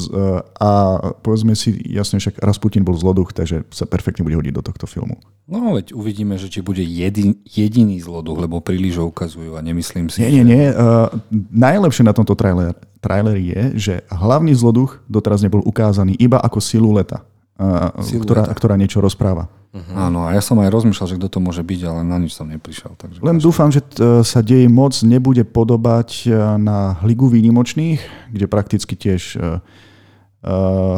a 0.63 0.71
povedzme 1.19 1.59
si, 1.59 1.75
jasne 1.91 2.23
však 2.23 2.39
Rasputin 2.39 2.87
bol 2.87 2.95
zloduch, 2.95 3.35
takže 3.35 3.67
sa 3.75 3.91
perfektne 3.91 4.23
bude 4.23 4.39
hodiť 4.39 4.55
do 4.55 4.63
tohto 4.63 4.87
filmu. 4.87 5.19
No 5.51 5.75
veď 5.75 5.91
uvidíme, 5.99 6.39
že 6.39 6.47
či 6.47 6.63
bude 6.63 6.83
jedin, 6.83 7.43
jediný 7.43 7.99
zloduch, 7.99 8.39
lebo 8.39 8.63
príliš 8.63 9.03
ho 9.03 9.11
ukazujú 9.11 9.59
a 9.59 9.61
nemyslím 9.63 10.07
si, 10.07 10.23
Nie, 10.23 10.31
nie, 10.31 10.47
nie. 10.47 10.65
Uh, 10.71 11.11
najlepšie 11.51 12.07
na 12.07 12.15
tomto 12.15 12.39
trailer, 12.39 12.79
traileri 13.03 13.51
je, 13.51 13.63
že 13.75 13.95
hlavný 14.07 14.55
zloduch 14.55 15.03
doteraz 15.11 15.43
nebol 15.43 15.63
ukázaný 15.67 16.15
iba 16.23 16.39
ako 16.39 16.63
siluleta, 16.63 17.27
uh, 17.59 17.91
ktorá, 17.99 18.47
ktorá 18.55 18.75
niečo 18.79 19.03
rozpráva. 19.03 19.51
Uh-huh. 19.73 19.97
Áno, 19.97 20.29
a 20.29 20.37
ja 20.37 20.45
som 20.45 20.61
aj 20.61 20.69
rozmýšľal, 20.69 21.09
že 21.09 21.17
kto 21.17 21.33
to 21.33 21.41
môže 21.41 21.65
byť, 21.65 21.81
ale 21.89 22.05
na 22.05 22.21
nič 22.21 22.37
som 22.37 22.45
neprišiel. 22.45 22.93
Takže 22.93 23.25
Len 23.25 23.41
dúfam, 23.41 23.73
že 23.73 23.81
t- 23.81 24.05
sa 24.21 24.45
deje 24.45 24.69
moc 24.69 24.93
nebude 25.01 25.49
podobať 25.49 26.29
e, 26.29 26.37
na 26.61 27.01
Ligu 27.01 27.25
výnimočných, 27.25 28.29
kde 28.29 28.47
prakticky 28.53 28.93
tiež 28.93 29.41
uh, 29.41 29.65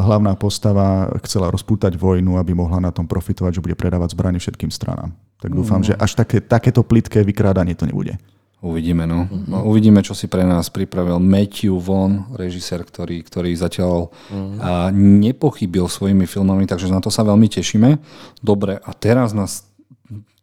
hlavná 0.03 0.35
postava 0.35 1.07
chcela 1.23 1.47
rozpútať 1.53 1.95
vojnu, 1.95 2.35
aby 2.35 2.51
mohla 2.51 2.83
na 2.83 2.91
tom 2.91 3.07
profitovať, 3.07 3.61
že 3.61 3.63
bude 3.63 3.79
predávať 3.79 4.11
zbranie 4.11 4.43
všetkým 4.43 4.73
stranám. 4.73 5.15
Tak 5.39 5.55
dúfam, 5.55 5.79
uh-huh. 5.79 5.95
že 5.95 6.01
až 6.01 6.19
také, 6.19 6.43
takéto 6.43 6.83
plitké 6.83 7.23
vykrádanie 7.23 7.79
to 7.79 7.87
nebude. 7.87 8.19
Uvidíme, 8.65 9.05
no. 9.05 9.29
No. 9.45 9.61
Uvidíme, 9.69 10.01
čo 10.01 10.17
si 10.17 10.25
pre 10.25 10.41
nás 10.41 10.73
pripravil 10.73 11.21
Matthew 11.21 11.77
Vaughn, 11.77 12.33
režisér, 12.33 12.81
ktorý, 12.81 13.21
ktorý 13.21 13.53
zatiaľ 13.53 14.09
uh-huh. 14.09 14.57
a 14.57 14.71
nepochybil 14.89 15.85
svojimi 15.85 16.25
filmami, 16.25 16.65
takže 16.65 16.89
na 16.89 16.97
to 16.97 17.13
sa 17.13 17.21
veľmi 17.21 17.45
tešíme. 17.45 18.01
Dobre, 18.41 18.81
a 18.81 18.91
teraz 18.97 19.37
nás 19.37 19.69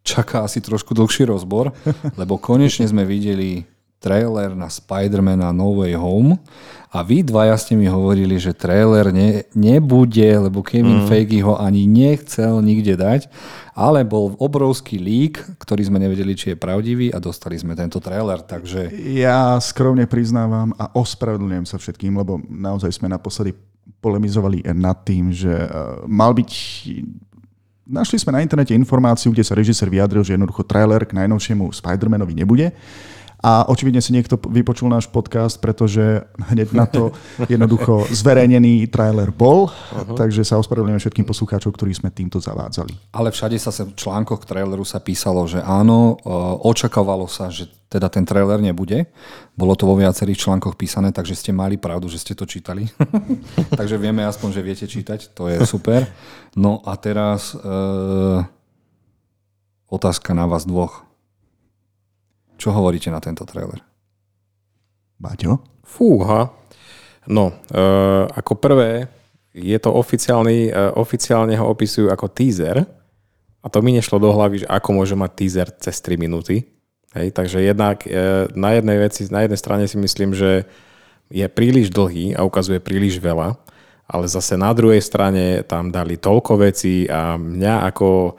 čaká 0.07 0.47
asi 0.47 0.63
trošku 0.63 0.95
dlhší 0.95 1.27
rozbor, 1.27 1.75
lebo 2.21 2.39
konečne 2.39 2.87
sme 2.87 3.03
videli 3.03 3.67
trailer 4.03 4.59
na 4.59 4.67
Spider-Man 4.67 5.39
No 5.55 5.79
Way 5.79 5.95
Home 5.95 6.43
a 6.93 7.01
vy 7.01 7.25
dvaja 7.25 7.57
ste 7.57 7.73
mi 7.73 7.89
hovorili, 7.89 8.37
že 8.37 8.53
trailer 8.53 9.09
ne, 9.15 9.49
nebude, 9.57 10.29
lebo 10.37 10.61
Kevin 10.61 11.07
mm. 11.07 11.09
Feige 11.09 11.41
ho 11.41 11.57
ani 11.57 11.89
nechcel 11.89 12.61
nikde 12.61 13.01
dať, 13.01 13.33
ale 13.73 14.05
bol 14.05 14.37
obrovský 14.37 15.01
lík, 15.01 15.41
ktorý 15.57 15.89
sme 15.89 15.97
nevedeli, 15.97 16.37
či 16.37 16.53
je 16.53 16.61
pravdivý 16.61 17.09
a 17.09 17.17
dostali 17.17 17.57
sme 17.57 17.73
tento 17.73 17.97
trailer, 17.97 18.45
takže... 18.45 18.93
Ja 18.93 19.57
skromne 19.57 20.05
priznávam 20.05 20.77
a 20.77 20.93
ospravedlňujem 20.93 21.65
sa 21.65 21.81
všetkým, 21.81 22.13
lebo 22.13 22.45
naozaj 22.45 22.93
sme 22.93 23.09
naposledy 23.09 23.57
polemizovali 24.05 24.61
nad 24.77 25.01
tým, 25.01 25.33
že 25.33 25.49
uh, 25.49 26.05
mal 26.05 26.37
byť 26.37 26.51
Našli 27.83 28.15
sme 28.15 28.39
na 28.39 28.41
internete 28.47 28.73
informáciu, 28.79 29.35
kde 29.35 29.43
sa 29.43 29.59
režisér 29.59 29.91
vyjadril, 29.91 30.23
že 30.23 30.39
jednoducho 30.39 30.63
trailer 30.63 31.03
k 31.03 31.19
najnovšiemu 31.19 31.67
Spider-Manovi 31.75 32.31
nebude. 32.31 32.71
A 33.43 33.67
očividne 33.67 33.99
si 33.99 34.15
niekto 34.15 34.39
vypočul 34.39 34.87
náš 34.87 35.11
podcast, 35.11 35.59
pretože 35.59 36.23
hneď 36.55 36.69
na 36.71 36.87
to 36.87 37.11
jednoducho 37.51 38.07
zverejnený 38.23 38.87
trailer 38.87 39.35
bol, 39.35 39.67
uh-huh. 39.67 40.15
takže 40.15 40.47
sa 40.47 40.63
ospravedlňujem 40.63 41.03
všetkým 41.03 41.27
poslucháčom, 41.27 41.75
ktorí 41.75 41.91
sme 41.91 42.15
týmto 42.15 42.39
zavádzali. 42.39 43.11
Ale 43.11 43.35
všade 43.35 43.59
sa 43.59 43.75
v 43.75 43.99
článkoch 43.99 44.47
traileru 44.47 44.87
sa 44.87 45.03
písalo, 45.03 45.43
že 45.51 45.59
áno, 45.59 46.15
očakávalo 46.63 47.27
sa, 47.27 47.51
že 47.51 47.67
teda 47.93 48.09
ten 48.09 48.25
trailer 48.25 48.57
nebude. 48.57 49.05
Bolo 49.53 49.77
to 49.77 49.85
vo 49.85 50.01
viacerých 50.01 50.49
článkoch 50.49 50.81
písané, 50.81 51.13
takže 51.13 51.37
ste 51.37 51.53
mali 51.53 51.77
pravdu, 51.77 52.09
že 52.09 52.25
ste 52.25 52.33
to 52.33 52.49
čítali. 52.49 52.89
takže 53.79 54.01
vieme 54.01 54.25
aspoň, 54.25 54.49
že 54.49 54.65
viete 54.65 54.87
čítať, 54.89 55.37
to 55.37 55.53
je 55.53 55.61
super. 55.69 56.09
No 56.57 56.81
a 56.89 56.97
teraz 56.97 57.53
e, 57.53 57.61
otázka 59.93 60.33
na 60.33 60.49
vás 60.49 60.65
dvoch. 60.65 61.05
Čo 62.63 62.71
hovoríte 62.71 63.11
na 63.11 63.19
tento 63.19 63.43
trailer? 63.43 63.83
Baťo? 65.19 65.59
Fúha. 65.83 66.47
No, 67.27 67.51
e, 67.51 67.83
ako 68.39 68.55
prvé, 68.55 69.11
je 69.51 69.75
to 69.83 69.91
oficiálny, 69.91 70.71
e, 70.71 70.95
oficiálne 70.95 71.59
ho 71.59 71.67
opisujú 71.67 72.07
ako 72.15 72.31
teaser 72.31 72.87
a 73.59 73.67
to 73.67 73.83
mi 73.83 73.99
nešlo 73.99 74.23
do 74.23 74.31
hlavy, 74.31 74.63
že 74.63 74.71
ako 74.71 74.95
môže 74.95 75.19
mať 75.19 75.31
teaser 75.35 75.69
cez 75.75 75.99
3 76.07 76.15
minúty. 76.15 76.63
Hej, 77.19 77.35
takže 77.35 77.67
jednak 77.67 78.07
e, 78.07 78.47
na 78.55 78.79
jednej 78.79 79.11
veci, 79.11 79.27
na 79.27 79.43
jednej 79.43 79.59
strane 79.59 79.85
si 79.91 79.99
myslím, 79.99 80.31
že 80.31 80.63
je 81.35 81.47
príliš 81.51 81.91
dlhý 81.91 82.39
a 82.39 82.47
ukazuje 82.47 82.79
príliš 82.79 83.19
veľa, 83.19 83.59
ale 84.07 84.25
zase 84.31 84.55
na 84.55 84.71
druhej 84.71 85.03
strane 85.03 85.67
tam 85.67 85.91
dali 85.91 86.15
toľko 86.15 86.63
vecí 86.63 87.11
a 87.11 87.35
mňa 87.35 87.91
ako 87.91 88.39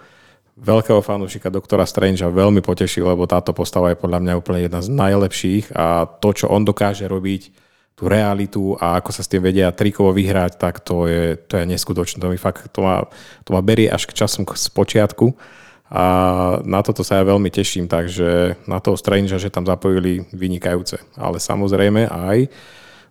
veľkého 0.64 1.04
fanúšika 1.04 1.52
doktora 1.52 1.84
Strangea 1.84 2.32
veľmi 2.32 2.64
potešil, 2.64 3.04
lebo 3.04 3.28
táto 3.28 3.52
postava 3.52 3.92
je 3.92 4.00
podľa 4.00 4.24
mňa 4.24 4.34
úplne 4.40 4.64
jedna 4.64 4.80
z 4.80 4.90
najlepších 4.96 5.76
a 5.76 6.08
to, 6.08 6.32
čo 6.32 6.48
on 6.48 6.64
dokáže 6.64 7.04
robiť, 7.06 7.52
tú 7.94 8.10
realitu 8.10 8.74
a 8.82 8.98
ako 8.98 9.14
sa 9.14 9.22
s 9.22 9.30
tým 9.30 9.46
vedia 9.46 9.70
trikovo 9.70 10.10
vyhrať, 10.18 10.58
tak 10.58 10.82
to 10.82 11.06
je, 11.06 11.38
to 11.38 11.62
je 11.62 11.70
neskutočné. 11.70 12.18
To 12.26 12.34
mi 12.34 12.42
fakt, 12.42 12.74
to 12.74 12.82
ma, 12.82 13.06
to 13.46 13.54
ma 13.54 13.62
berie 13.62 13.86
až 13.86 14.10
k 14.10 14.18
časom 14.18 14.50
z 14.50 14.68
počiatku 14.74 15.30
a 15.94 16.06
na 16.66 16.82
toto 16.82 17.06
sa 17.06 17.22
ja 17.22 17.24
veľmi 17.30 17.54
teším, 17.54 17.86
takže 17.86 18.58
na 18.66 18.82
toho 18.82 18.98
Strangea, 18.98 19.38
že 19.38 19.54
tam 19.54 19.70
zapojili 19.70 20.26
vynikajúce. 20.34 20.98
Ale 21.14 21.38
samozrejme 21.38 22.10
aj 22.10 22.50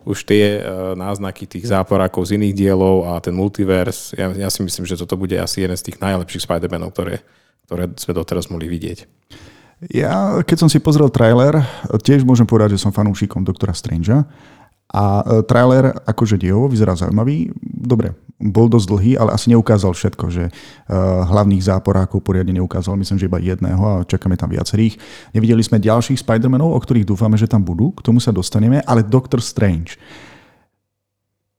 už 0.02 0.26
tie 0.26 0.58
uh, 0.58 0.92
náznaky 0.98 1.46
tých 1.46 1.70
záporákov 1.70 2.28
z 2.28 2.40
iných 2.40 2.54
dielov 2.54 3.06
a 3.10 3.22
ten 3.22 3.34
multiverse, 3.34 4.14
ja, 4.18 4.30
ja 4.34 4.48
si 4.50 4.60
myslím, 4.62 4.84
že 4.86 4.98
toto 4.98 5.14
bude 5.14 5.38
asi 5.38 5.62
jeden 5.62 5.78
z 5.78 5.90
tých 5.90 6.00
najlepších 6.02 6.44
Spider-Manov, 6.46 6.94
ktoré, 6.94 7.22
ktoré 7.66 7.90
sme 7.96 8.12
doteraz 8.16 8.50
mohli 8.50 8.66
vidieť. 8.66 9.06
Ja, 9.90 10.38
keď 10.46 10.56
som 10.62 10.70
si 10.70 10.78
pozrel 10.78 11.10
trailer, 11.10 11.58
tiež 12.06 12.22
môžem 12.22 12.46
povedať, 12.46 12.78
že 12.78 12.82
som 12.86 12.94
fanúšikom 12.94 13.42
doktora 13.42 13.74
Strangea 13.74 14.22
a 14.92 15.24
e, 15.24 15.42
trailer 15.42 15.90
akože 16.06 16.38
diehovo 16.38 16.70
vyzerá 16.70 16.94
zaujímavý. 16.94 17.50
Dobre, 17.82 18.14
bol 18.38 18.66
dosť 18.66 18.86
dlhý, 18.90 19.12
ale 19.18 19.34
asi 19.34 19.50
neukázal 19.54 19.94
všetko, 19.94 20.24
že 20.30 20.44
uh, 20.46 21.26
hlavných 21.26 21.62
záporákov 21.62 22.22
poriadne 22.26 22.54
neukázal, 22.58 22.98
myslím, 22.98 23.18
že 23.18 23.26
iba 23.30 23.38
jedného 23.38 23.82
a 23.82 24.06
čakáme 24.06 24.34
tam 24.34 24.50
viacerých. 24.50 24.98
Nevideli 25.30 25.62
sme 25.62 25.82
ďalších 25.82 26.22
Spider-Manov, 26.22 26.74
o 26.74 26.80
ktorých 26.82 27.06
dúfame, 27.06 27.38
že 27.38 27.46
tam 27.50 27.62
budú, 27.62 27.94
k 27.94 28.02
tomu 28.02 28.18
sa 28.18 28.34
dostaneme, 28.34 28.82
ale 28.82 29.06
Doctor 29.06 29.38
Strange. 29.38 29.98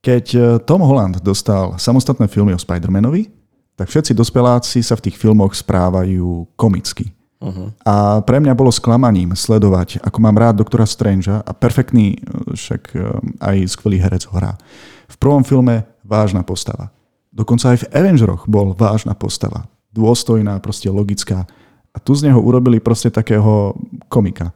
Keď 0.04 0.24
e, 0.36 0.40
Tom 0.68 0.84
Holland 0.84 1.24
dostal 1.24 1.80
samostatné 1.80 2.28
filmy 2.28 2.52
o 2.52 2.60
Spider-Manovi, 2.60 3.32
tak 3.76 3.88
všetci 3.88 4.12
dospeláci 4.12 4.84
sa 4.84 4.96
v 5.00 5.08
tých 5.08 5.16
filmoch 5.16 5.56
správajú 5.56 6.52
komicky. 6.54 7.08
Uh-huh. 7.40 7.72
A 7.84 8.20
pre 8.24 8.40
mňa 8.40 8.52
bolo 8.52 8.68
sklamaním 8.68 9.32
sledovať, 9.32 10.04
ako 10.04 10.18
mám 10.20 10.36
rád 10.36 10.60
doktora 10.60 10.84
Strangea 10.84 11.40
a 11.40 11.52
perfektný, 11.56 12.16
e, 12.16 12.52
však 12.52 12.92
aj 13.40 13.56
skvelý 13.72 14.04
herec 14.04 14.28
ho 14.28 14.36
hrá. 14.36 14.60
V 15.08 15.16
prvom 15.16 15.40
filme 15.40 15.93
vážna 16.04 16.44
postava. 16.44 16.92
Dokonca 17.34 17.74
aj 17.74 17.82
v 17.82 17.90
Avengeroch 17.90 18.46
bol 18.46 18.76
vážna 18.76 19.16
postava. 19.18 19.66
Dôstojná, 19.90 20.60
proste 20.62 20.86
logická. 20.86 21.48
A 21.90 21.98
tu 21.98 22.14
z 22.14 22.30
neho 22.30 22.38
urobili 22.38 22.78
proste 22.78 23.10
takého 23.10 23.74
komika. 24.06 24.54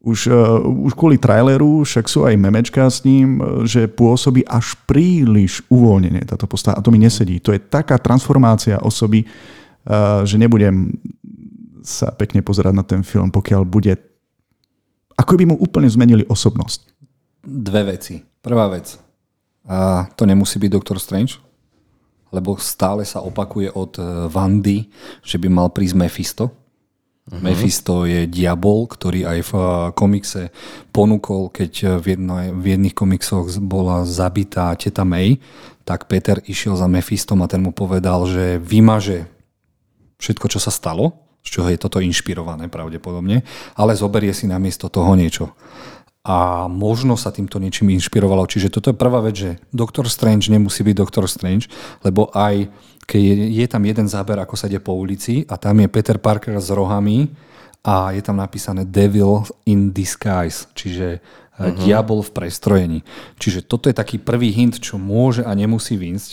Už, 0.00 0.28
uh, 0.32 0.60
už 0.60 0.92
kvôli 0.96 1.16
traileru, 1.16 1.84
však 1.84 2.08
sú 2.08 2.24
aj 2.24 2.36
memečka 2.36 2.88
s 2.88 3.04
ním, 3.04 3.36
e, 3.36 3.68
že 3.68 3.84
pôsobí 3.84 4.40
až 4.48 4.72
príliš 4.88 5.60
uvoľnenie 5.68 6.24
táto 6.24 6.48
postava. 6.48 6.80
A 6.80 6.84
to 6.84 6.88
mi 6.88 6.96
nesedí. 6.96 7.36
To 7.44 7.52
je 7.52 7.60
taká 7.60 8.00
transformácia 8.00 8.80
osoby, 8.80 9.28
uh, 9.28 10.24
že 10.24 10.40
nebudem 10.40 10.96
sa 11.84 12.12
pekne 12.16 12.40
pozerať 12.40 12.72
na 12.76 12.84
ten 12.84 13.04
film, 13.04 13.28
pokiaľ 13.28 13.62
bude... 13.68 13.92
Ako 15.20 15.36
by 15.36 15.52
mu 15.52 15.56
úplne 15.60 15.88
zmenili 15.88 16.24
osobnosť. 16.24 16.80
Dve 17.44 17.92
veci. 17.92 18.24
Prvá 18.40 18.72
vec. 18.72 19.09
A 19.68 20.08
to 20.16 20.24
nemusí 20.24 20.56
byť 20.56 20.70
Doctor 20.72 20.96
Strange, 20.96 21.36
lebo 22.30 22.56
stále 22.56 23.04
sa 23.04 23.20
opakuje 23.20 23.74
od 23.74 23.98
Vandy, 24.30 24.88
že 25.20 25.36
by 25.36 25.48
mal 25.50 25.68
prísť 25.68 25.96
Mephisto 25.98 26.44
Uh-huh. 27.30 27.46
Mephisto 27.46 28.10
je 28.10 28.26
diabol, 28.26 28.90
ktorý 28.90 29.22
aj 29.22 29.38
v 29.46 29.52
eh, 29.54 29.68
komikse 29.94 30.42
ponúkol, 30.90 31.54
keď 31.54 31.72
eh, 31.86 31.88
v, 32.02 32.04
jedno, 32.18 32.34
v 32.58 32.64
jedných 32.74 32.96
komiksoch 32.96 33.54
bola 33.62 34.02
zabitá 34.02 34.74
teta 34.74 35.06
May, 35.06 35.38
tak 35.86 36.10
Peter 36.10 36.42
išiel 36.50 36.74
za 36.74 36.90
Mephistom 36.90 37.38
a 37.44 37.50
ten 37.50 37.62
mu 37.62 37.70
povedal, 37.70 38.26
že 38.26 38.58
vymaže 38.58 39.30
všetko, 40.18 40.46
čo 40.50 40.58
sa 40.58 40.74
stalo, 40.74 41.22
z 41.46 41.48
čoho 41.54 41.70
je 41.70 41.78
toto 41.78 42.02
inšpirované 42.02 42.66
pravdepodobne, 42.66 43.46
ale 43.78 43.96
zoberie 43.96 44.34
si 44.34 44.50
namiesto 44.50 44.90
toho 44.90 45.14
niečo. 45.14 45.54
A 46.20 46.68
možno 46.68 47.16
sa 47.16 47.32
týmto 47.32 47.56
niečím 47.56 47.96
inšpirovalo. 47.96 48.44
Čiže 48.44 48.68
toto 48.68 48.92
je 48.92 49.00
prvá 49.00 49.24
vec, 49.24 49.40
že 49.40 49.50
Doctor 49.72 50.04
Strange 50.04 50.52
nemusí 50.52 50.84
byť 50.84 50.96
Doctor 50.96 51.24
Strange, 51.24 51.72
lebo 52.04 52.28
aj 52.36 52.68
keď 53.08 53.20
je, 53.24 53.34
je 53.58 53.66
tam 53.66 53.82
jeden 53.88 54.06
záber, 54.06 54.36
ako 54.36 54.54
sa 54.54 54.68
ide 54.68 54.78
po 54.78 54.92
ulici 54.94 55.48
a 55.48 55.56
tam 55.56 55.80
je 55.80 55.88
Peter 55.88 56.20
Parker 56.20 56.60
s 56.60 56.68
rohami 56.70 57.32
a 57.80 58.12
je 58.12 58.20
tam 58.20 58.36
napísané 58.36 58.84
Devil 58.84 59.48
in 59.64 59.90
Disguise, 59.90 60.68
čiže 60.76 61.18
uh-huh. 61.18 61.74
diabol 61.80 62.20
v 62.20 62.30
prestrojení. 62.36 63.00
Čiže 63.40 63.64
toto 63.64 63.88
je 63.88 63.96
taký 63.96 64.20
prvý 64.20 64.52
hint, 64.52 64.78
čo 64.78 65.00
môže 65.00 65.40
a 65.42 65.56
nemusí 65.56 65.96
výjsť, 65.96 66.32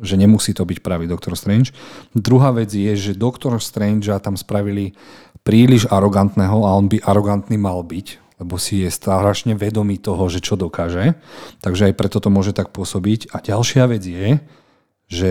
že 0.00 0.14
nemusí 0.20 0.52
to 0.52 0.62
byť 0.68 0.78
pravý 0.84 1.08
Doctor 1.08 1.34
Strange. 1.34 1.72
Druhá 2.12 2.52
vec 2.52 2.68
je, 2.70 2.92
že 2.94 3.18
Doctor 3.18 3.56
Strange 3.58 4.12
tam 4.20 4.36
spravili 4.36 4.92
príliš 5.40 5.88
arogantného 5.88 6.68
a 6.68 6.76
on 6.76 6.86
by 6.86 7.00
arogantný 7.00 7.56
mal 7.56 7.80
byť, 7.80 8.29
lebo 8.40 8.56
si 8.56 8.82
je 8.82 8.90
strašne 8.90 9.52
vedomý 9.52 10.00
toho, 10.00 10.26
že 10.32 10.40
čo 10.40 10.56
dokáže. 10.56 11.20
Takže 11.60 11.92
aj 11.92 11.94
preto 11.94 12.18
to 12.24 12.32
môže 12.32 12.56
tak 12.56 12.72
pôsobiť. 12.72 13.36
A 13.36 13.44
ďalšia 13.44 13.84
vec 13.84 14.00
je, 14.00 14.40
že 15.12 15.30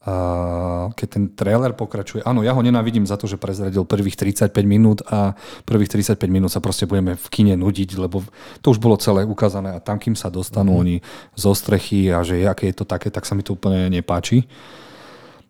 a 0.00 0.88
keď 0.96 1.08
ten 1.12 1.24
trailer 1.28 1.76
pokračuje, 1.76 2.24
áno, 2.24 2.40
ja 2.40 2.56
ho 2.56 2.64
nenávidím 2.64 3.04
za 3.04 3.20
to, 3.20 3.28
že 3.28 3.36
prezradil 3.36 3.84
prvých 3.84 4.16
35 4.16 4.48
minút 4.64 5.04
a 5.04 5.36
prvých 5.68 5.92
35 5.92 6.16
minút 6.32 6.48
sa 6.48 6.64
proste 6.64 6.88
budeme 6.88 7.20
v 7.20 7.26
kine 7.28 7.52
nudiť, 7.60 8.00
lebo 8.00 8.24
to 8.64 8.72
už 8.72 8.80
bolo 8.80 8.96
celé 8.96 9.28
ukázané 9.28 9.76
a 9.76 9.84
tam, 9.84 10.00
kým 10.00 10.16
sa 10.16 10.32
dostanú 10.32 10.72
mm. 10.72 10.80
oni 10.80 10.96
zo 11.36 11.52
strechy 11.52 12.08
a 12.08 12.24
že 12.24 12.48
aké 12.48 12.72
je 12.72 12.80
to 12.80 12.88
také, 12.88 13.12
tak 13.12 13.28
sa 13.28 13.36
mi 13.36 13.44
to 13.44 13.52
úplne 13.52 13.92
nepáči. 13.92 14.48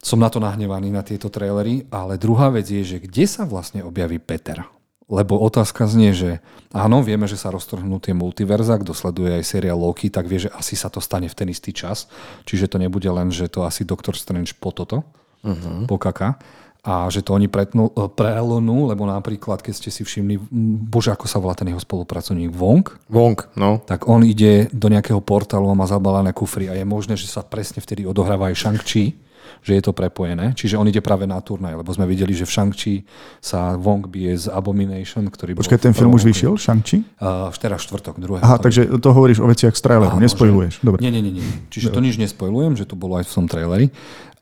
Som 0.03 0.19
na 0.19 0.27
to 0.27 0.43
nahnevaný 0.43 0.91
na 0.91 1.07
tieto 1.07 1.31
trailery, 1.31 1.87
ale 1.95 2.19
druhá 2.19 2.51
vec 2.51 2.67
je, 2.67 2.83
že 2.83 2.99
kde 2.99 3.31
sa 3.31 3.47
vlastne 3.47 3.87
objaví 3.87 4.19
Peter? 4.19 4.67
Lebo 5.11 5.43
otázka 5.43 5.91
znie, 5.91 6.15
že 6.15 6.31
áno, 6.71 7.03
vieme, 7.03 7.27
že 7.27 7.35
sa 7.35 7.51
roztrhnú 7.51 7.99
tie 7.99 8.15
multiverza, 8.15 8.79
kto 8.79 8.95
sleduje 8.95 9.43
aj 9.43 9.45
seriál 9.45 9.83
Loki, 9.83 10.07
tak 10.07 10.31
vie, 10.31 10.47
že 10.47 10.55
asi 10.55 10.79
sa 10.79 10.87
to 10.87 11.03
stane 11.03 11.27
v 11.27 11.35
ten 11.35 11.51
istý 11.51 11.75
čas. 11.75 12.07
Čiže 12.47 12.71
to 12.71 12.77
nebude 12.79 13.11
len, 13.11 13.35
že 13.35 13.51
to 13.51 13.67
asi 13.67 13.83
Doctor 13.83 14.15
Strange 14.15 14.55
po 14.55 14.71
toto, 14.71 15.03
uh-huh. 15.43 15.91
po 15.91 15.99
kaka. 15.99 16.39
A 16.81 17.13
že 17.13 17.21
to 17.21 17.37
oni 17.37 17.45
pretnú, 17.45 17.93
e, 17.93 18.09
prelonú, 18.09 18.89
lebo 18.89 19.05
napríklad, 19.05 19.61
keď 19.61 19.75
ste 19.77 19.91
si 19.93 20.01
všimli, 20.01 20.41
bože, 20.89 21.13
ako 21.13 21.29
sa 21.29 21.37
volá 21.37 21.53
ten 21.53 21.69
jeho 21.69 21.83
spolupracovník, 21.83 22.57
Wong? 22.57 22.89
Wong, 23.13 23.37
no. 23.53 23.85
Tak 23.85 24.09
on 24.09 24.25
ide 24.25 24.73
do 24.73 24.89
nejakého 24.89 25.21
portálu 25.21 25.69
a 25.69 25.77
má 25.77 25.85
zabalané 25.85 26.33
kufry 26.33 26.73
a 26.73 26.79
je 26.79 26.89
možné, 26.89 27.21
že 27.21 27.29
sa 27.29 27.45
presne 27.45 27.85
vtedy 27.85 28.09
odohráva 28.09 28.49
aj 28.49 28.57
Shang-Chi 28.57 29.13
že 29.61 29.79
je 29.79 29.83
to 29.83 29.93
prepojené. 29.93 30.55
Čiže 30.55 30.79
on 30.79 30.87
ide 30.87 31.03
práve 31.03 31.27
na 31.27 31.39
turnaj, 31.43 31.79
lebo 31.79 31.91
sme 31.91 32.07
videli, 32.07 32.33
že 32.33 32.47
v 32.47 32.53
Shang-Chi 32.53 32.95
sa 33.39 33.75
Wong 33.77 34.07
bije 34.07 34.37
z 34.37 34.47
Abomination, 34.51 35.27
ktorý 35.27 35.59
Počkaj, 35.59 35.91
ten 35.91 35.95
film 35.95 36.15
už 36.15 36.25
vyšiel, 36.25 36.55
Shang-Chi? 36.57 37.05
Uh, 37.19 37.51
teraz 37.59 37.85
štvrtok, 37.87 38.19
druhého. 38.21 38.43
Aha, 38.43 38.57
takže 38.59 38.87
to 39.01 39.11
hovoríš 39.11 39.43
o 39.43 39.47
veciach 39.47 39.75
z 39.77 39.83
traileru, 39.83 40.17
nespojuješ. 40.19 40.81
Dobre. 40.81 41.01
Nie, 41.05 41.13
nie, 41.13 41.23
nie, 41.23 41.39
nie. 41.39 41.47
Čiže 41.69 41.91
Dobre. 41.91 41.97
to 41.97 42.01
nič 42.07 42.17
nespojlujem, 42.19 42.75
že 42.79 42.85
to 42.87 42.95
bolo 42.97 43.19
aj 43.21 43.27
v 43.27 43.33
tom 43.33 43.47
traileri. 43.51 43.87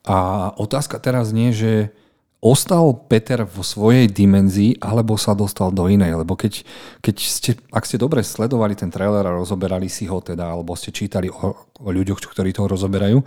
A 0.08 0.50
otázka 0.56 0.96
teraz 1.02 1.36
nie, 1.36 1.52
že 1.52 1.92
ostal 2.38 2.94
Peter 3.10 3.42
vo 3.42 3.66
svojej 3.66 4.06
dimenzii 4.06 4.78
alebo 4.78 5.18
sa 5.18 5.34
dostal 5.34 5.74
do 5.74 5.90
inej. 5.90 6.22
Lebo 6.22 6.38
keď, 6.38 6.62
keď 7.02 7.16
ste, 7.18 7.50
ak 7.74 7.82
ste 7.82 7.98
dobre 7.98 8.22
sledovali 8.22 8.78
ten 8.78 8.94
trailer 8.94 9.26
a 9.26 9.34
rozoberali 9.34 9.90
si 9.90 10.06
ho 10.06 10.22
teda, 10.22 10.54
alebo 10.54 10.78
ste 10.78 10.94
čítali 10.94 11.26
o, 11.26 11.54
o 11.82 11.88
ľuďoch, 11.90 12.22
ktorí 12.22 12.54
to 12.54 12.70
rozoberajú, 12.70 13.18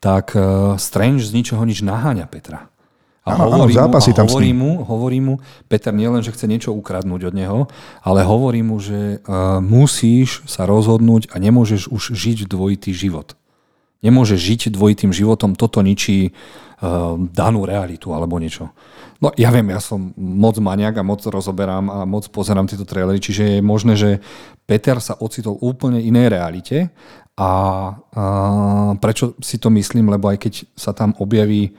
tak 0.00 0.32
uh, 0.36 0.76
Strange 0.80 1.28
z 1.28 1.36
ničoho 1.36 1.60
nič 1.64 1.84
naháňa 1.84 2.24
Petra. 2.28 2.72
A 3.24 3.40
áno, 3.40 3.56
hovorí, 3.56 3.72
áno, 3.80 3.88
mu, 3.88 3.96
a 3.96 4.12
tam 4.12 4.28
hovorí, 4.28 4.52
mu, 4.52 4.70
hovorí 4.84 5.18
mu, 5.24 5.34
Peter 5.64 5.96
nielen, 5.96 6.20
že 6.20 6.28
chce 6.28 6.44
niečo 6.44 6.76
ukradnúť 6.76 7.32
od 7.32 7.34
neho, 7.36 7.60
ale 8.04 8.20
hovorí 8.20 8.60
mu, 8.60 8.76
že 8.76 9.24
uh, 9.24 9.64
musíš 9.64 10.44
sa 10.44 10.68
rozhodnúť 10.68 11.32
a 11.32 11.40
nemôžeš 11.40 11.88
už 11.88 12.12
žiť 12.12 12.44
dvojitý 12.44 12.92
život. 12.92 13.32
Nemôžeš 14.04 14.36
žiť 14.36 14.60
dvojitým 14.76 15.16
životom, 15.16 15.56
toto 15.56 15.80
ničí 15.80 16.36
danú 17.32 17.64
realitu 17.64 18.12
alebo 18.12 18.36
niečo. 18.36 18.68
No 19.22 19.32
ja 19.40 19.48
viem, 19.48 19.72
ja 19.72 19.80
som 19.80 20.12
moc 20.18 20.58
maniak 20.60 21.00
a 21.00 21.06
moc 21.06 21.24
rozoberám 21.24 21.88
a 21.88 21.98
moc 22.04 22.28
pozerám 22.28 22.68
tieto 22.68 22.84
trailery, 22.84 23.22
čiže 23.22 23.58
je 23.58 23.60
možné, 23.64 23.94
že 23.96 24.20
Peter 24.68 25.00
sa 25.00 25.16
ocitol 25.16 25.56
úplne 25.64 26.02
inej 26.02 26.34
realite 26.34 26.92
a 27.34 27.50
uh, 27.94 28.90
prečo 29.00 29.34
si 29.40 29.56
to 29.56 29.72
myslím, 29.72 30.12
lebo 30.12 30.28
aj 30.28 30.38
keď 30.38 30.54
sa 30.76 30.92
tam 30.92 31.16
objaví 31.16 31.72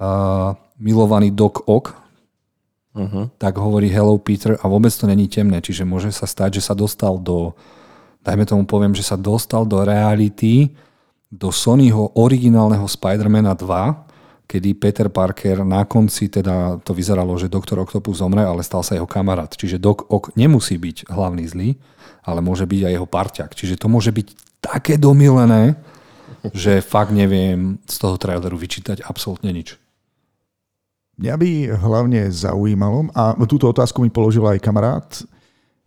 uh, 0.00 0.56
milovaný 0.80 1.30
Doc 1.36 1.62
Ock, 1.68 1.94
uh-huh. 2.96 3.28
tak 3.36 3.60
hovorí 3.60 3.92
Hello 3.92 4.16
Peter 4.16 4.56
a 4.56 4.64
vôbec 4.64 4.90
to 4.90 5.04
není 5.04 5.28
temné, 5.28 5.60
čiže 5.60 5.84
môže 5.84 6.10
sa 6.10 6.24
stať, 6.24 6.58
že 6.58 6.66
sa 6.66 6.74
dostal 6.74 7.20
do, 7.20 7.52
dajme 8.24 8.48
tomu 8.48 8.64
poviem, 8.64 8.96
že 8.96 9.04
sa 9.04 9.20
dostal 9.20 9.68
do 9.68 9.84
reality, 9.84 10.72
do 11.28 11.52
Sonyho 11.52 12.16
originálneho 12.16 12.88
Spider-Mana 12.88 13.52
2, 13.52 14.06
kedy 14.46 14.78
Peter 14.78 15.10
Parker 15.10 15.66
na 15.66 15.82
konci, 15.84 16.30
teda 16.30 16.78
to 16.80 16.94
vyzeralo, 16.94 17.34
že 17.34 17.50
doktor 17.50 17.82
Octopus 17.82 18.22
zomre, 18.22 18.46
ale 18.46 18.62
stal 18.62 18.86
sa 18.86 18.94
jeho 18.94 19.06
kamarát. 19.06 19.50
Čiže 19.50 19.82
Doc 19.82 20.06
Ock 20.06 20.30
nemusí 20.38 20.78
byť 20.78 21.10
hlavný 21.10 21.44
zlý, 21.50 21.74
ale 22.22 22.40
môže 22.40 22.62
byť 22.62 22.80
aj 22.86 22.92
jeho 22.94 23.08
parťak. 23.10 23.50
Čiže 23.58 23.74
to 23.76 23.90
môže 23.90 24.14
byť 24.14 24.28
také 24.62 24.94
domilené, 24.96 25.74
že 26.54 26.78
fakt 26.78 27.10
neviem 27.10 27.82
z 27.90 27.96
toho 27.98 28.14
traileru 28.14 28.54
vyčítať 28.54 29.02
absolútne 29.02 29.50
nič. 29.50 29.74
Mňa 31.18 31.34
by 31.34 31.50
hlavne 31.80 32.28
zaujímalo, 32.30 33.10
a 33.16 33.34
túto 33.48 33.66
otázku 33.66 34.04
mi 34.04 34.12
položil 34.12 34.46
aj 34.46 34.62
kamarát 34.62 35.08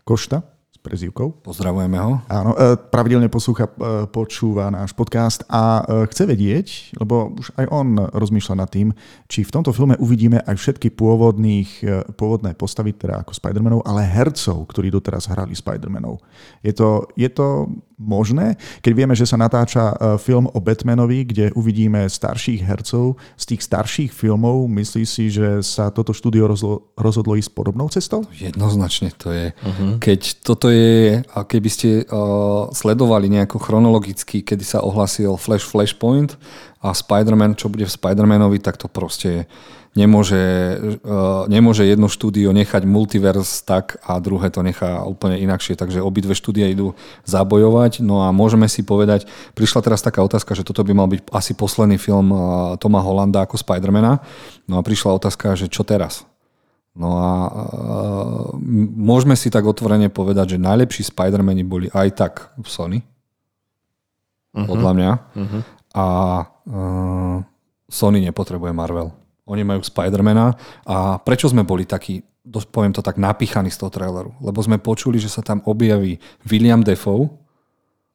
Košta, 0.03 0.41
prezývkou. 0.79 1.43
Pozdravujeme 1.43 1.97
ho. 1.99 2.23
Áno, 2.31 2.55
e, 2.55 2.79
pravidelne 2.79 3.27
poslúcha, 3.27 3.67
e, 3.67 4.07
počúva 4.07 4.71
náš 4.71 4.95
podcast 4.95 5.43
a 5.51 5.83
e, 5.83 6.07
chce 6.07 6.23
vedieť, 6.23 6.67
lebo 6.97 7.35
už 7.35 7.51
aj 7.59 7.65
on 7.67 7.99
rozmýšľa 8.15 8.55
nad 8.55 8.69
tým, 8.71 8.95
či 9.27 9.43
v 9.43 9.53
tomto 9.53 9.75
filme 9.75 9.99
uvidíme 9.99 10.39
aj 10.47 10.55
všetky 10.55 10.95
pôvodných, 10.95 11.83
pôvodné 12.15 12.55
postavy, 12.55 12.95
teda 12.95 13.21
ako 13.21 13.35
Spider-Manov, 13.35 13.83
ale 13.83 14.07
hercov, 14.07 14.65
ktorí 14.71 14.87
doteraz 14.89 15.27
hrali 15.27 15.53
Spider-Manov. 15.53 16.23
Je 16.63 16.71
to, 16.71 17.11
je 17.19 17.27
to 17.27 17.67
možné, 17.99 18.55
keď 18.79 18.93
vieme, 18.95 19.13
že 19.13 19.27
sa 19.27 19.35
natáča 19.35 19.91
film 20.17 20.47
o 20.47 20.59
Batmanovi, 20.63 21.27
kde 21.27 21.51
uvidíme 21.53 22.07
starších 22.07 22.63
hercov 22.63 23.19
z 23.35 23.43
tých 23.53 23.61
starších 23.67 24.11
filmov, 24.15 24.71
myslí 24.71 25.03
si, 25.03 25.27
že 25.27 25.59
sa 25.59 25.91
toto 25.91 26.15
štúdio 26.15 26.47
rozhodlo, 26.47 26.95
rozhodlo 26.95 27.35
ísť 27.35 27.51
podobnou 27.51 27.91
cestou? 27.91 28.23
Jednoznačne 28.31 29.11
to 29.19 29.35
je. 29.35 29.51
Uh-huh. 29.51 29.99
Keď 29.99 30.21
toto 30.39 30.71
je, 30.71 31.19
a 31.19 31.39
keby 31.43 31.69
ste 31.69 31.89
uh, 32.07 32.71
sledovali 32.71 33.27
nejako 33.27 33.59
chronologicky, 33.59 34.41
kedy 34.41 34.63
sa 34.63 34.79
ohlasil 34.79 35.35
Flash 35.35 35.67
Flashpoint 35.67 36.39
a 36.79 36.95
Spider-Man, 36.95 37.59
čo 37.59 37.67
bude 37.67 37.83
v 37.83 37.91
Spider-Manovi, 37.91 38.63
tak 38.63 38.79
to 38.79 38.87
proste 38.87 39.51
nemôže, 39.99 40.43
uh, 41.03 41.43
nemôže 41.51 41.83
jedno 41.83 42.07
štúdio 42.07 42.55
nechať 42.55 42.87
multiverse 42.87 43.67
tak 43.67 43.99
a 44.07 44.15
druhé 44.23 44.47
to 44.47 44.63
nechá 44.63 45.03
úplne 45.03 45.35
inakšie, 45.43 45.75
takže 45.75 45.99
obidve 45.99 46.31
štúdia 46.31 46.71
idú 46.71 46.95
zabojovať. 47.27 47.99
No 47.99 48.23
a 48.23 48.31
môžeme 48.31 48.71
si 48.71 48.87
povedať, 48.87 49.27
prišla 49.59 49.83
teraz 49.83 49.99
taká 49.99 50.23
otázka, 50.23 50.55
že 50.55 50.63
toto 50.63 50.87
by 50.87 50.95
mal 50.95 51.11
byť 51.11 51.27
asi 51.35 51.51
posledný 51.51 51.99
film 51.99 52.31
uh, 52.31 52.79
Toma 52.79 53.03
Hollanda 53.03 53.43
ako 53.43 53.59
Spidermana. 53.59 54.23
No 54.71 54.79
a 54.79 54.85
prišla 54.85 55.19
otázka, 55.19 55.59
že 55.59 55.67
čo 55.67 55.83
teraz? 55.83 56.23
No 56.95 57.19
a 57.19 57.29
uh, 57.47 58.47
môžeme 58.95 59.35
si 59.35 59.51
tak 59.51 59.67
otvorene 59.67 60.07
povedať, 60.07 60.55
že 60.55 60.63
najlepší 60.63 61.11
Spider-Mani 61.11 61.63
boli 61.67 61.87
aj 61.91 62.07
tak 62.15 62.33
v 62.55 62.67
Sony. 62.67 62.99
Uh-huh. 64.55 64.65
Podľa 64.65 64.91
mňa. 64.97 65.11
Uh-huh. 65.13 65.61
A 65.93 66.05
uh, 66.43 67.37
Sony 67.89 68.21
nepotrebuje 68.25 68.73
Marvel. 68.73 69.18
Oni 69.49 69.65
majú 69.65 69.81
Spidermana 69.81 70.53
a 70.85 71.17
prečo 71.17 71.49
sme 71.49 71.65
boli 71.65 71.89
takí, 71.89 72.21
poviem 72.69 72.93
to 72.93 73.01
tak, 73.01 73.17
napíchaní 73.17 73.73
z 73.73 73.81
toho 73.81 73.89
traileru? 73.89 74.31
Lebo 74.39 74.61
sme 74.61 74.77
počuli, 74.77 75.17
že 75.17 75.27
sa 75.27 75.41
tam 75.41 75.65
objaví 75.65 76.21
William 76.45 76.85
Defoe 76.85 77.33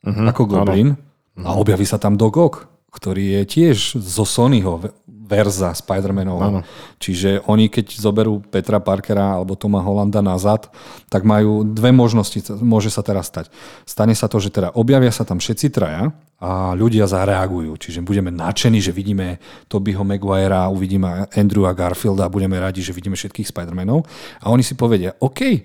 uh-huh, 0.06 0.30
ako 0.30 0.42
Goblin 0.46 0.94
áno. 1.34 1.44
a 1.44 1.50
objaví 1.58 1.82
sa 1.82 1.98
tam 1.98 2.14
Doc 2.14 2.34
Ock, 2.38 2.54
ktorý 2.94 3.42
je 3.42 3.42
tiež 3.42 3.98
zo 3.98 4.22
Sonyho 4.22 4.78
verza 5.24 5.72
Spider-Manov. 5.72 6.62
Čiže 7.00 7.48
oni 7.48 7.72
keď 7.72 7.96
zoberú 7.96 8.44
Petra 8.44 8.76
Parkera 8.78 9.40
alebo 9.40 9.56
Toma 9.56 9.80
Hollanda 9.80 10.20
nazad, 10.20 10.68
tak 11.08 11.24
majú 11.24 11.64
dve 11.64 11.90
možnosti, 11.96 12.44
môže 12.60 12.92
sa 12.92 13.00
teraz 13.00 13.32
stať. 13.32 13.48
Stane 13.88 14.12
sa 14.12 14.28
to, 14.28 14.36
že 14.36 14.52
teda 14.52 14.76
objavia 14.76 15.08
sa 15.08 15.24
tam 15.24 15.40
všetci 15.40 15.72
traja 15.72 16.12
a 16.36 16.76
ľudia 16.76 17.08
zareagujú. 17.08 17.72
Čiže 17.80 18.04
budeme 18.04 18.28
nadšení, 18.28 18.84
že 18.84 18.92
vidíme 18.92 19.40
Tobyho 19.72 20.04
Maguirea, 20.04 20.68
uvidíme 20.68 21.32
Andrewa 21.32 21.72
Garfielda 21.72 22.28
a 22.28 22.32
budeme 22.32 22.60
radi, 22.60 22.84
že 22.84 22.92
vidíme 22.92 23.16
všetkých 23.16 23.48
Spider-Manov. 23.48 24.04
A 24.44 24.52
oni 24.52 24.60
si 24.60 24.76
povedia, 24.76 25.16
OK, 25.24 25.64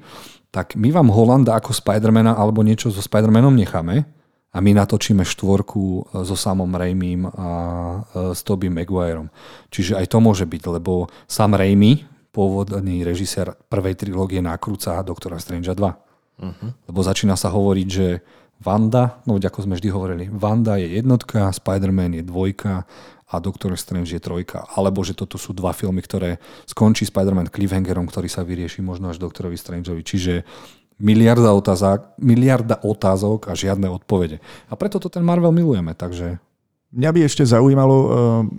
tak 0.50 0.80
my 0.80 0.90
vám 0.90 1.12
Holanda 1.12 1.60
ako 1.60 1.76
Spider-Mana 1.76 2.34
alebo 2.34 2.64
niečo 2.64 2.90
so 2.90 3.04
Spider-Manom 3.04 3.54
necháme 3.54 4.19
a 4.50 4.58
my 4.58 4.72
natočíme 4.74 5.22
štvorku 5.22 5.82
e, 5.82 6.02
so 6.26 6.34
samom 6.34 6.74
Raimim 6.74 7.30
a 7.30 7.50
e, 8.14 8.34
s 8.34 8.42
Tobym 8.42 8.74
Maguireom. 8.74 9.30
Čiže 9.70 10.02
aj 10.02 10.06
to 10.10 10.18
môže 10.18 10.46
byť, 10.50 10.64
lebo 10.74 11.06
sam 11.30 11.54
Raimi, 11.54 12.06
pôvodný 12.34 13.02
režisér 13.06 13.58
prvej 13.70 13.98
trilógie, 13.98 14.42
nakrúca 14.42 15.02
Doktora 15.06 15.38
Strange 15.42 15.70
2. 15.70 15.78
Uh-huh. 15.78 15.96
Mhm. 16.40 16.68
Lebo 16.90 17.00
začína 17.06 17.38
sa 17.38 17.54
hovoriť, 17.54 17.88
že 17.90 18.08
Vanda, 18.60 19.24
no 19.24 19.40
ako 19.40 19.64
sme 19.64 19.80
vždy 19.80 19.88
hovorili, 19.88 20.26
Vanda 20.28 20.76
je 20.76 21.00
jednotka, 21.00 21.48
Spider-Man 21.48 22.20
je 22.20 22.24
dvojka 22.28 22.84
a 23.30 23.36
Doctor 23.40 23.72
Strange 23.80 24.12
je 24.12 24.20
trojka. 24.20 24.68
Alebo 24.76 25.00
že 25.06 25.16
toto 25.16 25.40
sú 25.40 25.56
dva 25.56 25.72
filmy, 25.72 26.04
ktoré 26.04 26.44
skončí 26.68 27.08
Spider-Man 27.08 27.54
cliffhangerom, 27.54 28.10
ktorý 28.12 28.28
sa 28.28 28.44
vyrieši 28.44 28.84
možno 28.84 29.14
až 29.14 29.22
Doktorovi 29.22 29.56
Strangeovi. 29.56 30.02
Čiže 30.04 30.44
miliarda 31.00 31.56
otázok, 31.56 32.20
miliarda 32.20 32.76
otázok 32.84 33.50
a 33.50 33.56
žiadne 33.56 33.88
odpovede. 33.88 34.44
A 34.68 34.74
preto 34.76 35.00
to 35.00 35.08
ten 35.08 35.24
Marvel 35.24 35.56
milujeme, 35.56 35.96
takže... 35.96 36.38
Mňa 36.90 37.10
by 37.14 37.20
ešte 37.22 37.46
zaujímalo, 37.46 37.96
uh, 37.96 38.10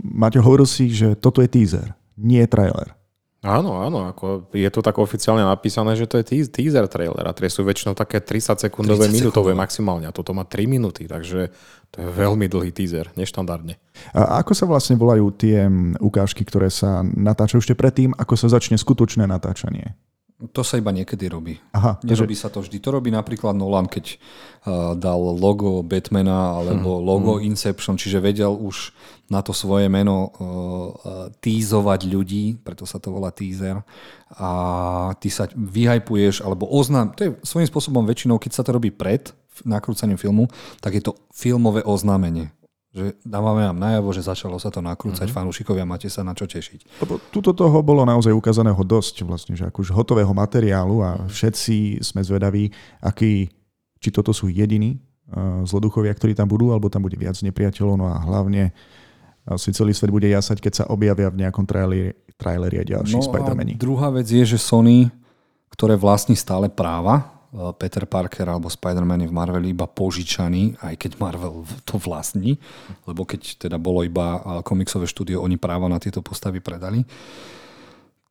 Maťo, 0.07 0.41
hovoril 0.41 0.67
si, 0.67 0.87
že 0.91 1.19
toto 1.19 1.43
je 1.43 1.51
teaser, 1.51 1.99
nie 2.15 2.39
je 2.39 2.49
trailer. 2.49 2.95
Áno, 3.41 3.81
áno, 3.81 4.05
ako 4.05 4.53
je 4.53 4.69
to 4.69 4.85
tak 4.85 5.01
oficiálne 5.01 5.41
napísané, 5.41 5.97
že 5.97 6.05
to 6.05 6.21
je 6.21 6.45
teaser 6.45 6.85
trailer 6.93 7.25
a 7.25 7.33
tie 7.33 7.49
sú 7.49 7.65
väčšinou 7.65 7.97
také 7.97 8.21
30 8.21 8.61
sekundové, 8.61 9.09
30 9.09 9.17
minútové 9.17 9.57
maximálne 9.57 10.05
a 10.05 10.13
toto 10.13 10.37
má 10.37 10.45
3 10.45 10.69
minúty, 10.69 11.09
takže 11.09 11.49
to 11.89 11.97
je 12.05 12.09
veľmi 12.13 12.53
dlhý 12.53 12.69
teaser, 12.69 13.09
neštandardne. 13.17 13.81
A 14.13 14.45
ako 14.45 14.53
sa 14.53 14.69
vlastne 14.69 15.01
volajú 15.01 15.33
tie 15.33 15.65
ukážky, 16.05 16.45
ktoré 16.45 16.69
sa 16.69 17.01
natáčajú 17.01 17.65
ešte 17.65 17.73
predtým, 17.73 18.13
ako 18.13 18.37
sa 18.37 18.53
začne 18.53 18.77
skutočné 18.77 19.25
natáčanie? 19.25 19.97
To 20.41 20.65
sa 20.65 20.81
iba 20.81 20.89
niekedy 20.89 21.29
robí. 21.29 21.61
Aha, 21.77 22.01
Nerobí 22.01 22.33
že... 22.33 22.45
sa 22.45 22.49
to 22.49 22.65
vždy. 22.65 22.81
To 22.81 22.97
robí 22.97 23.13
napríklad 23.13 23.53
Nolan, 23.53 23.85
keď 23.85 24.17
uh, 24.17 24.97
dal 24.97 25.21
logo 25.37 25.85
Batmana 25.85 26.57
alebo 26.57 26.97
hmm, 26.97 27.05
logo 27.05 27.33
hmm. 27.37 27.45
Inception, 27.53 28.01
čiže 28.01 28.25
vedel 28.25 28.49
už 28.53 28.97
na 29.29 29.45
to 29.45 29.53
svoje 29.53 29.93
meno 29.93 30.17
uh, 30.17 30.33
týzovať 31.45 32.01
ľudí, 32.09 32.57
preto 32.61 32.89
sa 32.89 32.97
to 32.97 33.13
volá 33.13 33.29
teaser. 33.29 33.85
A 34.41 34.51
ty 35.21 35.29
sa 35.29 35.45
vyhajpuješ 35.53 36.41
alebo 36.41 36.65
oznám, 36.69 37.13
to 37.13 37.21
je 37.29 37.31
svojím 37.45 37.69
spôsobom 37.69 38.05
väčšinou, 38.09 38.41
keď 38.41 38.53
sa 38.57 38.65
to 38.65 38.73
robí 38.73 38.89
pred 38.89 39.33
nakrúcaním 39.65 40.17
filmu, 40.17 40.49
tak 40.81 40.97
je 40.97 41.05
to 41.05 41.13
filmové 41.35 41.85
oznámenie 41.85 42.49
že 42.91 43.15
dávame 43.23 43.63
vám 43.71 43.79
najavo, 43.79 44.11
že 44.11 44.27
začalo 44.27 44.59
sa 44.59 44.67
to 44.67 44.83
nakrúcať, 44.83 45.31
uh-huh. 45.31 45.47
fanúšikovia, 45.47 45.87
máte 45.87 46.11
sa 46.11 46.27
na 46.27 46.35
čo 46.35 46.51
tešiť. 46.51 46.99
Lebo 47.07 47.23
tuto 47.31 47.55
toho 47.55 47.79
bolo 47.87 48.03
naozaj 48.03 48.35
ukázaného 48.35 48.83
dosť, 48.83 49.23
vlastne, 49.23 49.55
že 49.55 49.71
už 49.71 49.95
hotového 49.95 50.35
materiálu 50.35 50.99
a 50.99 51.23
všetci 51.31 52.03
sme 52.03 52.27
zvedaví, 52.27 52.75
aký, 52.99 53.47
či 54.03 54.09
toto 54.11 54.35
sú 54.35 54.51
jediní 54.51 54.99
uh, 55.31 55.63
zloduchovia, 55.63 56.11
ktorí 56.11 56.35
tam 56.35 56.51
budú, 56.51 56.75
alebo 56.75 56.91
tam 56.91 57.07
bude 57.07 57.15
viac 57.15 57.39
nepriateľov, 57.39 57.95
no 57.95 58.11
a 58.11 58.19
hlavne 58.19 58.75
asi 59.47 59.71
celý 59.71 59.95
svet 59.95 60.11
bude 60.11 60.27
jasať, 60.27 60.59
keď 60.59 60.73
sa 60.83 60.85
objavia 60.91 61.31
v 61.31 61.47
nejakom 61.47 61.63
traileri, 61.65 62.13
traileri 62.35 62.83
a 62.83 62.85
ďalší 62.85 63.19
no 63.19 63.25
Spider-Mani. 63.25 63.79
druhá 63.79 64.11
vec 64.11 64.27
je, 64.27 64.43
že 64.43 64.59
Sony, 64.59 65.15
ktoré 65.71 65.95
vlastní 65.95 66.35
stále 66.35 66.67
práva 66.67 67.40
Eh, 67.40 67.40
Peter 67.51 68.07
Parker 68.07 68.47
alebo 68.47 68.71
Spider-Man 68.71 69.27
je 69.27 69.31
v 69.31 69.35
Marveli 69.35 69.75
iba 69.75 69.91
požičaný, 69.91 70.79
aj 70.79 70.95
keď 70.95 71.11
Marvel 71.19 71.67
to 71.83 71.99
vlastní, 71.99 72.55
lebo 73.11 73.27
keď 73.27 73.67
teda 73.67 73.75
bolo 73.75 74.07
iba 74.07 74.39
eh, 74.39 74.43
komiksové 74.63 75.11
štúdio, 75.11 75.43
oni 75.43 75.59
práva 75.59 75.91
na 75.91 75.99
tieto 75.99 76.23
postavy 76.23 76.63
predali, 76.63 77.03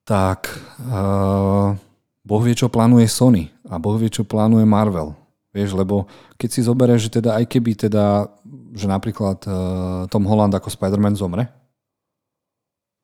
tak 0.07 0.49
uh, 0.89 1.77
Boh 2.25 2.41
vie, 2.41 2.57
čo 2.57 2.65
plánuje 2.65 3.05
Sony 3.05 3.45
a 3.69 3.77
Boh 3.77 3.93
vie, 3.93 4.09
čo 4.09 4.25
plánuje 4.25 4.65
Marvel. 4.65 5.13
Vieš, 5.53 5.77
lebo 5.77 6.09
keď 6.33 6.49
si 6.49 6.65
zoberieš, 6.65 7.05
že 7.05 7.21
teda 7.21 7.37
aj 7.37 7.45
keby 7.45 7.77
teda, 7.77 8.25
že 8.73 8.89
napríklad 8.89 9.37
uh, 9.45 10.09
Tom 10.09 10.25
Holland 10.25 10.49
ako 10.57 10.73
Spider-Man 10.73 11.13
zomre, 11.13 11.45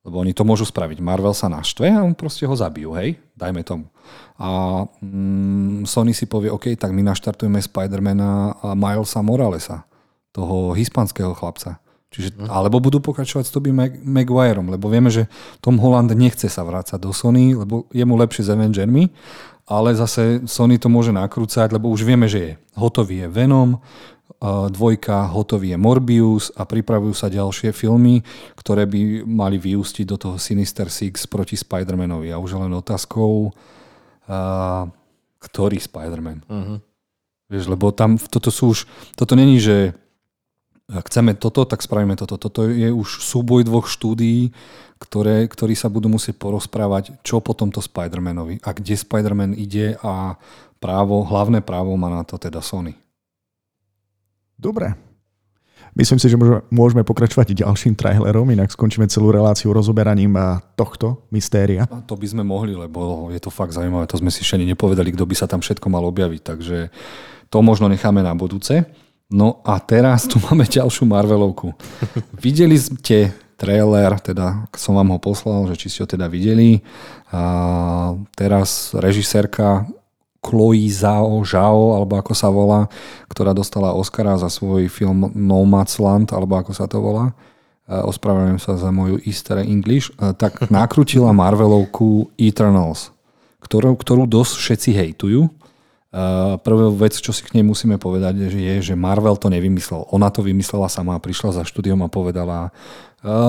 lebo 0.05 0.21
oni 0.21 0.37
to 0.37 0.45
môžu 0.45 0.69
spraviť. 0.69 1.01
Marvel 1.01 1.33
sa 1.33 1.49
naštve 1.49 1.89
a 1.89 2.05
on 2.05 2.13
proste 2.13 2.45
ho 2.45 2.53
zabijú, 2.53 2.93
hej? 2.93 3.17
Dajme 3.33 3.65
tomu. 3.65 3.89
A 4.37 4.85
mm, 5.01 5.89
Sony 5.89 6.13
si 6.13 6.29
povie, 6.29 6.53
OK, 6.53 6.77
tak 6.77 6.93
my 6.93 7.01
naštartujeme 7.01 7.57
Spidermana 7.57 8.53
a 8.61 8.77
Milesa 8.77 9.25
Moralesa, 9.25 9.89
toho 10.29 10.77
hispanského 10.77 11.33
chlapca. 11.33 11.81
Čiže, 12.13 12.37
uh-huh. 12.37 12.47
Alebo 12.47 12.79
budú 12.79 13.01
pokračovať 13.01 13.43
s 13.49 13.51
Tobey 13.51 13.73
Mag- 13.73 13.99
Maguireom, 13.99 14.71
lebo 14.71 14.87
vieme, 14.87 15.11
že 15.11 15.27
Tom 15.59 15.81
Holland 15.81 16.13
nechce 16.15 16.47
sa 16.47 16.63
vrácať 16.63 17.01
do 17.01 17.11
Sony, 17.11 17.57
lebo 17.57 17.89
je 17.91 18.05
mu 18.07 18.15
lepšie 18.15 18.47
s 18.47 18.53
Avengermi, 18.53 19.11
ale 19.65 19.97
zase 19.97 20.45
Sony 20.45 20.77
to 20.77 20.87
môže 20.87 21.09
nakrúcať, 21.09 21.73
lebo 21.73 21.89
už 21.89 22.05
vieme, 22.05 22.29
že 22.29 22.39
je 22.39 22.51
hotový 22.77 23.25
je 23.25 23.27
Venom, 23.27 23.81
dvojka, 24.69 25.31
hotový 25.31 25.73
je 25.73 25.79
Morbius 25.79 26.51
a 26.53 26.67
pripravujú 26.67 27.13
sa 27.15 27.31
ďalšie 27.31 27.71
filmy, 27.71 28.21
ktoré 28.57 28.85
by 28.85 29.23
mali 29.25 29.57
vyústiť 29.57 30.05
do 30.05 30.17
toho 30.17 30.35
Sinister 30.41 30.89
Six 30.91 31.25
proti 31.29 31.55
Spider-Manovi. 31.57 32.29
A 32.33 32.41
už 32.41 32.57
len 32.59 32.73
otázkou, 32.73 33.49
uh, 33.49 34.83
ktorý 35.39 35.77
Spider-Man. 35.77 36.39
Uh-huh. 36.45 36.77
Vieš, 37.49 37.69
lebo 37.69 37.93
tam 37.93 38.17
toto 38.17 38.49
sú 38.49 38.73
už, 38.73 38.89
toto 39.13 39.37
není, 39.37 39.61
že 39.61 39.93
chceme 40.89 41.37
toto, 41.37 41.65
tak 41.65 41.81
spravíme 41.81 42.17
toto. 42.17 42.37
Toto 42.37 42.65
je 42.65 42.89
už 42.89 43.21
súboj 43.21 43.65
dvoch 43.65 43.85
štúdií, 43.89 44.53
ktoré, 44.97 45.45
ktorí 45.45 45.77
sa 45.77 45.89
budú 45.89 46.09
musieť 46.09 46.37
porozprávať, 46.41 47.13
čo 47.21 47.41
po 47.41 47.53
tomto 47.53 47.81
Spider-Manovi 47.81 48.61
a 48.65 48.73
kde 48.73 48.97
Spider-Man 48.97 49.53
ide 49.53 49.97
a 50.01 50.37
právo, 50.81 51.25
hlavné 51.25 51.61
právo 51.61 51.93
má 51.97 52.09
na 52.09 52.25
to 52.25 52.37
teda 52.41 52.61
Sony. 52.61 52.97
Dobre. 54.55 54.95
Myslím 55.95 56.19
si, 56.19 56.27
že 56.27 56.35
môžeme 56.75 57.07
pokračovať 57.07 57.55
ďalším 57.55 57.95
trailerom, 57.95 58.51
inak 58.51 58.67
skončíme 58.67 59.07
celú 59.07 59.31
reláciu 59.31 59.71
rozoberaním 59.71 60.35
tohto 60.75 61.23
mystéria. 61.31 61.87
A 61.87 62.03
to 62.03 62.19
by 62.19 62.27
sme 62.27 62.43
mohli, 62.43 62.75
lebo 62.75 63.31
je 63.31 63.39
to 63.39 63.47
fakt 63.47 63.71
zaujímavé. 63.71 64.03
To 64.11 64.19
sme 64.19 64.27
si 64.27 64.43
ešte 64.43 64.59
nepovedali, 64.59 65.15
kto 65.15 65.23
by 65.23 65.35
sa 65.39 65.47
tam 65.47 65.63
všetko 65.63 65.87
mal 65.87 66.03
objaviť, 66.03 66.41
takže 66.43 66.91
to 67.47 67.57
možno 67.63 67.87
necháme 67.87 68.19
na 68.19 68.35
budúce. 68.35 68.83
No 69.31 69.63
a 69.63 69.79
teraz 69.79 70.27
tu 70.27 70.35
máme 70.43 70.67
ďalšiu 70.67 71.07
Marvelovku. 71.07 71.71
Videli 72.35 72.75
ste 72.75 73.31
trailer, 73.55 74.19
teda 74.19 74.67
som 74.75 74.99
vám 74.99 75.15
ho 75.15 75.19
poslal, 75.23 75.63
že 75.71 75.79
či 75.79 75.87
ste 75.87 76.03
ho 76.03 76.07
teda 76.11 76.27
videli. 76.27 76.83
A 77.31 78.13
teraz 78.35 78.91
režisérka 78.91 79.87
Chloe 80.45 80.85
Zhao, 80.93 81.41
Zhao, 81.41 81.97
alebo 81.97 82.21
ako 82.21 82.37
sa 82.37 82.53
volá, 82.53 82.85
ktorá 83.33 83.57
dostala 83.57 83.97
Oscara 83.97 84.37
za 84.37 84.53
svoj 84.53 84.85
film 84.93 85.33
Nomadland, 85.33 86.29
alebo 86.29 86.61
ako 86.61 86.71
sa 86.77 86.85
to 86.85 87.01
volá. 87.01 87.33
Ospravedlňujem 87.89 88.61
sa 88.61 88.77
za 88.77 88.93
moju 88.93 89.17
Easter 89.25 89.65
English. 89.65 90.13
Tak 90.17 90.65
nakrutila 90.73 91.33
Marvelovku 91.33 92.29
Eternals, 92.37 93.09
ktorú, 93.65 93.97
ktorú 93.97 94.29
dosť 94.29 94.53
všetci 94.61 94.89
hejtujú. 94.93 95.41
Uh, 96.15 96.55
prvá 96.63 96.87
vec, 96.95 97.11
čo 97.19 97.35
si 97.35 97.43
k 97.43 97.59
nej 97.59 97.65
musíme 97.67 97.99
povedať, 97.99 98.47
je, 98.47 98.75
že 98.79 98.95
Marvel 98.95 99.35
to 99.35 99.51
nevymyslel. 99.51 100.07
Ona 100.15 100.31
to 100.31 100.39
vymyslela 100.47 100.87
sama, 100.87 101.19
prišla 101.19 101.59
za 101.59 101.63
štúdiom 101.67 101.99
a 101.99 102.07
povedala, 102.07 102.71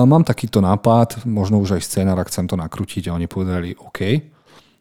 mám 0.03 0.25
takýto 0.25 0.59
nápad, 0.59 1.23
možno 1.23 1.61
už 1.61 1.77
aj 1.77 1.85
scénar, 1.85 2.17
ak 2.17 2.27
chcem 2.33 2.49
to 2.49 2.57
nakrútiť 2.57 3.07
a 3.07 3.15
oni 3.15 3.29
povedali, 3.29 3.77
OK, 3.77 3.99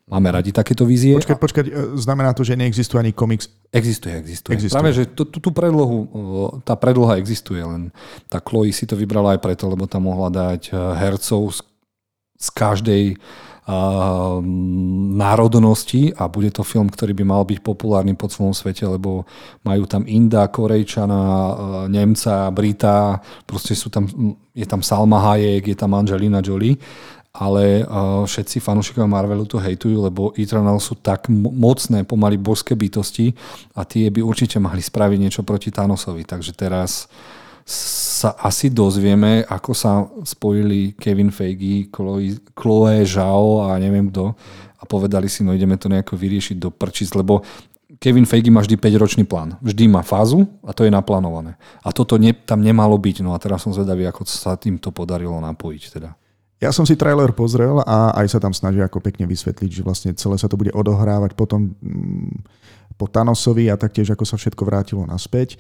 máme 0.07 0.31
radi 0.31 0.55
takéto 0.55 0.87
vízie. 0.87 1.19
Počkať, 1.19 1.39
počkať, 1.39 1.65
znamená 1.99 2.31
to, 2.31 2.47
že 2.47 2.55
neexistuje 2.55 3.03
ani 3.03 3.13
komiks? 3.13 3.51
Existuje, 3.75 4.15
existuje. 4.15 4.55
existuje. 4.55 4.79
Práve, 4.79 4.95
že 4.95 5.05
tú, 5.11 5.27
tú 5.27 5.51
predlohu, 5.51 6.07
tá 6.63 6.79
predloha 6.79 7.19
existuje, 7.19 7.59
len 7.59 7.91
tá 8.31 8.39
Chloe 8.39 8.71
si 8.71 8.87
to 8.87 8.95
vybrala 8.95 9.35
aj 9.35 9.43
preto, 9.43 9.67
lebo 9.67 9.91
tam 9.91 10.07
mohla 10.07 10.31
dať 10.31 10.71
hercov 10.73 11.59
z, 11.59 11.61
z 12.39 12.49
každej 12.55 13.05
národnosti 15.19 16.15
a 16.15 16.31
bude 16.31 16.55
to 16.55 16.63
film, 16.63 16.87
ktorý 16.87 17.19
by 17.19 17.25
mal 17.27 17.43
byť 17.43 17.67
populárny 17.67 18.15
po 18.15 18.31
celom 18.31 18.55
svete, 18.55 18.87
lebo 18.87 19.27
majú 19.67 19.91
tam 19.91 20.07
Inda, 20.07 20.47
Korejčana, 20.47 21.23
Nemca, 21.91 22.47
Brita, 22.55 23.19
proste 23.43 23.75
sú 23.75 23.91
tam, 23.91 24.07
je 24.55 24.67
tam 24.71 24.87
Salma 24.87 25.19
Hayek, 25.19 25.75
je 25.75 25.77
tam 25.77 25.99
Angelina 25.99 26.39
Jolie 26.39 26.79
ale 27.37 27.85
uh, 27.85 28.25
všetci 28.25 28.65
fanúšikovia 28.65 29.05
Marvelu 29.05 29.45
to 29.45 29.61
hejtujú, 29.61 30.09
lebo 30.09 30.33
Eternal 30.35 30.81
sú 30.81 30.97
tak 30.97 31.29
mocné, 31.31 32.09
pomaly 32.09 32.41
božské 32.41 32.73
bytosti 32.73 33.37
a 33.77 33.85
tie 33.85 34.09
by 34.09 34.25
určite 34.25 34.57
mali 34.57 34.81
spraviť 34.81 35.19
niečo 35.21 35.43
proti 35.45 35.69
Thanosovi. 35.69 36.25
Takže 36.25 36.57
teraz 36.57 37.07
sa 37.67 38.33
asi 38.41 38.71
dozvieme, 38.71 39.43
ako 39.45 39.71
sa 39.75 40.07
spojili 40.23 40.95
Kevin 40.97 41.35
Feige, 41.35 41.91
Chloe, 41.91 42.39
Chloe 42.55 43.03
Zhao 43.05 43.69
a 43.69 43.77
neviem 43.77 44.09
kto 44.09 44.33
a 44.77 44.83
povedali 44.87 45.27
si, 45.27 45.43
no 45.43 45.51
ideme 45.51 45.75
to 45.75 45.91
nejako 45.91 46.15
vyriešiť 46.15 46.57
do 46.63 46.71
prčic, 46.71 47.11
lebo 47.19 47.43
Kevin 47.97 48.29
Feige 48.29 48.53
má 48.53 48.61
vždy 48.61 48.77
5-ročný 48.77 49.25
plán. 49.25 49.57
Vždy 49.65 49.89
má 49.89 50.05
fázu 50.05 50.45
a 50.61 50.77
to 50.77 50.85
je 50.85 50.93
naplánované. 50.93 51.57
A 51.81 51.91
toto 51.97 52.21
ne, 52.21 52.37
tam 52.37 52.61
nemalo 52.61 52.95
byť. 53.01 53.25
No 53.25 53.33
a 53.33 53.41
teraz 53.41 53.65
som 53.65 53.73
zvedavý, 53.73 54.05
ako 54.05 54.29
sa 54.29 54.53
tým 54.61 54.77
to 54.77 54.93
podarilo 54.93 55.41
napojiť. 55.41 55.83
Teda. 55.97 56.13
Ja 56.57 56.73
som 56.73 56.89
si 56.89 56.97
trailer 56.97 57.37
pozrel 57.37 57.85
a 57.85 58.17
aj 58.17 58.33
sa 58.33 58.39
tam 58.41 58.57
snažia 58.57 58.89
ako 58.89 59.05
pekne 59.05 59.29
vysvetliť, 59.29 59.71
že 59.71 59.85
vlastne 59.85 60.11
celé 60.17 60.41
sa 60.41 60.49
to 60.49 60.57
bude 60.57 60.73
odohrávať 60.73 61.37
potom 61.37 61.77
mm, 61.77 62.33
po 62.97 63.05
Thanosovi 63.05 63.69
a 63.69 63.77
taktiež 63.77 64.17
ako 64.17 64.25
sa 64.25 64.41
všetko 64.41 64.65
vrátilo 64.65 65.05
naspäť. 65.05 65.55
E, 65.55 65.57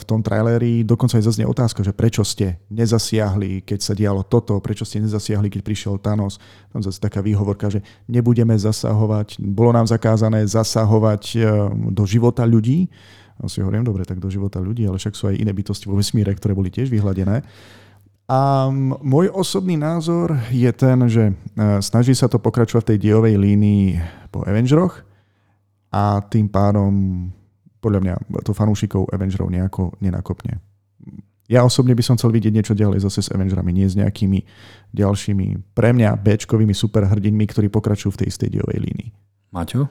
v 0.00 0.02
tom 0.08 0.24
traileri 0.24 0.80
dokonca 0.80 1.20
aj 1.20 1.28
zaznie 1.28 1.44
otázka, 1.44 1.84
že 1.84 1.92
prečo 1.92 2.24
ste 2.24 2.56
nezasiahli, 2.72 3.68
keď 3.68 3.78
sa 3.84 3.92
dialo 3.92 4.24
toto, 4.24 4.56
prečo 4.64 4.88
ste 4.88 5.04
nezasiahli, 5.04 5.52
keď 5.52 5.60
prišiel 5.60 6.00
Thanos. 6.00 6.40
Tam 6.72 6.80
zase 6.80 6.96
taká 7.04 7.20
výhovorka, 7.20 7.68
že 7.68 7.84
nebudeme 8.08 8.56
zasahovať, 8.56 9.44
bolo 9.44 9.76
nám 9.76 9.84
zakázané 9.84 10.40
zasahovať 10.48 11.22
e, 11.36 11.38
do 11.92 12.04
života 12.08 12.48
ľudí. 12.48 12.88
Ja 13.44 13.50
si 13.52 13.60
hovorím, 13.60 13.84
dobre, 13.84 14.08
tak 14.08 14.24
do 14.24 14.32
života 14.32 14.56
ľudí, 14.56 14.88
ale 14.88 14.96
však 14.96 15.12
sú 15.12 15.28
aj 15.28 15.36
iné 15.36 15.52
bytosti 15.52 15.84
vo 15.84 16.00
vesmíre, 16.00 16.32
ktoré 16.32 16.56
boli 16.56 16.72
tiež 16.72 16.88
vyhladené. 16.88 17.44
A 18.24 18.72
môj 19.04 19.28
osobný 19.28 19.76
názor 19.76 20.32
je 20.48 20.70
ten, 20.72 20.96
že 21.12 21.28
e, 21.28 21.34
snaží 21.84 22.16
sa 22.16 22.24
to 22.24 22.40
pokračovať 22.40 22.82
v 22.82 22.90
tej 22.94 22.98
diovej 23.04 23.36
línii 23.36 24.00
po 24.32 24.40
Avengeroch, 24.48 25.04
a 25.94 26.18
tým 26.26 26.50
pádom 26.50 26.90
podľa 27.78 28.00
mňa 28.02 28.14
to 28.42 28.50
fanúšikov 28.50 29.06
Avengerov 29.14 29.46
nejako 29.46 29.94
nenakopne. 30.02 30.58
Ja 31.46 31.62
osobne 31.62 31.92
by 31.92 32.02
som 32.02 32.16
chcel 32.16 32.32
vidieť 32.32 32.50
niečo 32.50 32.74
ďalej 32.74 33.04
zase 33.04 33.20
s 33.20 33.30
Avengerami, 33.30 33.70
nie 33.70 33.86
s 33.86 33.94
nejakými 33.94 34.42
ďalšími 34.96 35.76
pre 35.76 35.92
mňa 35.92 36.16
Bčkovými 36.18 36.72
superhrdinmi, 36.72 37.44
ktorí 37.46 37.68
pokračujú 37.68 38.16
v 38.16 38.20
tej 38.24 38.28
istej 38.32 38.48
diovej 38.58 38.80
línii. 38.80 39.10
Maťo? 39.52 39.86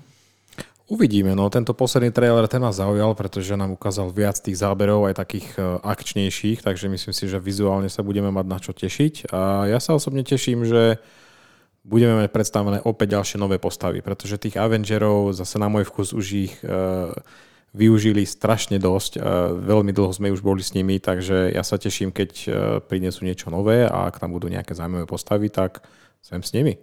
Uvidíme, 0.84 1.32
no 1.32 1.48
tento 1.48 1.72
posledný 1.72 2.12
trailer 2.12 2.44
ten 2.52 2.60
nás 2.60 2.76
zaujal, 2.76 3.16
pretože 3.16 3.56
nám 3.56 3.72
ukázal 3.72 4.12
viac 4.12 4.36
tých 4.36 4.60
záberov, 4.60 5.08
aj 5.08 5.16
takých 5.16 5.48
e, 5.56 5.80
akčnejších, 5.80 6.60
takže 6.60 6.92
myslím 6.92 7.16
si, 7.16 7.24
že 7.32 7.40
vizuálne 7.40 7.88
sa 7.88 8.04
budeme 8.04 8.28
mať 8.36 8.46
na 8.52 8.60
čo 8.60 8.76
tešiť. 8.76 9.32
A 9.32 9.72
ja 9.72 9.80
sa 9.80 9.96
osobne 9.96 10.28
teším, 10.28 10.68
že 10.68 11.00
budeme 11.88 12.20
mať 12.20 12.36
predstavené 12.36 12.84
opäť 12.84 13.16
ďalšie 13.16 13.40
nové 13.40 13.64
postavy, 13.64 14.04
pretože 14.04 14.36
tých 14.36 14.60
Avengerov, 14.60 15.32
zase 15.32 15.56
na 15.56 15.72
môj 15.72 15.88
vkus, 15.88 16.12
už 16.12 16.52
ich 16.52 16.56
uh, 16.68 17.16
využili 17.72 18.28
strašne 18.28 18.76
dosť. 18.76 19.20
Uh, 19.20 19.56
veľmi 19.56 19.92
dlho 19.96 20.12
sme 20.12 20.32
už 20.32 20.44
boli 20.44 20.64
s 20.64 20.76
nimi, 20.76 21.00
takže 21.00 21.52
ja 21.52 21.64
sa 21.64 21.80
teším, 21.80 22.12
keď 22.12 22.32
uh, 22.32 22.52
prinesú 22.84 23.28
niečo 23.28 23.52
nové 23.52 23.84
a 23.84 24.08
ak 24.08 24.20
tam 24.20 24.32
budú 24.32 24.48
nejaké 24.48 24.76
zaujímavé 24.76 25.08
postavy, 25.08 25.48
tak 25.48 25.84
sem 26.24 26.40
s 26.40 26.56
nimi. 26.56 26.80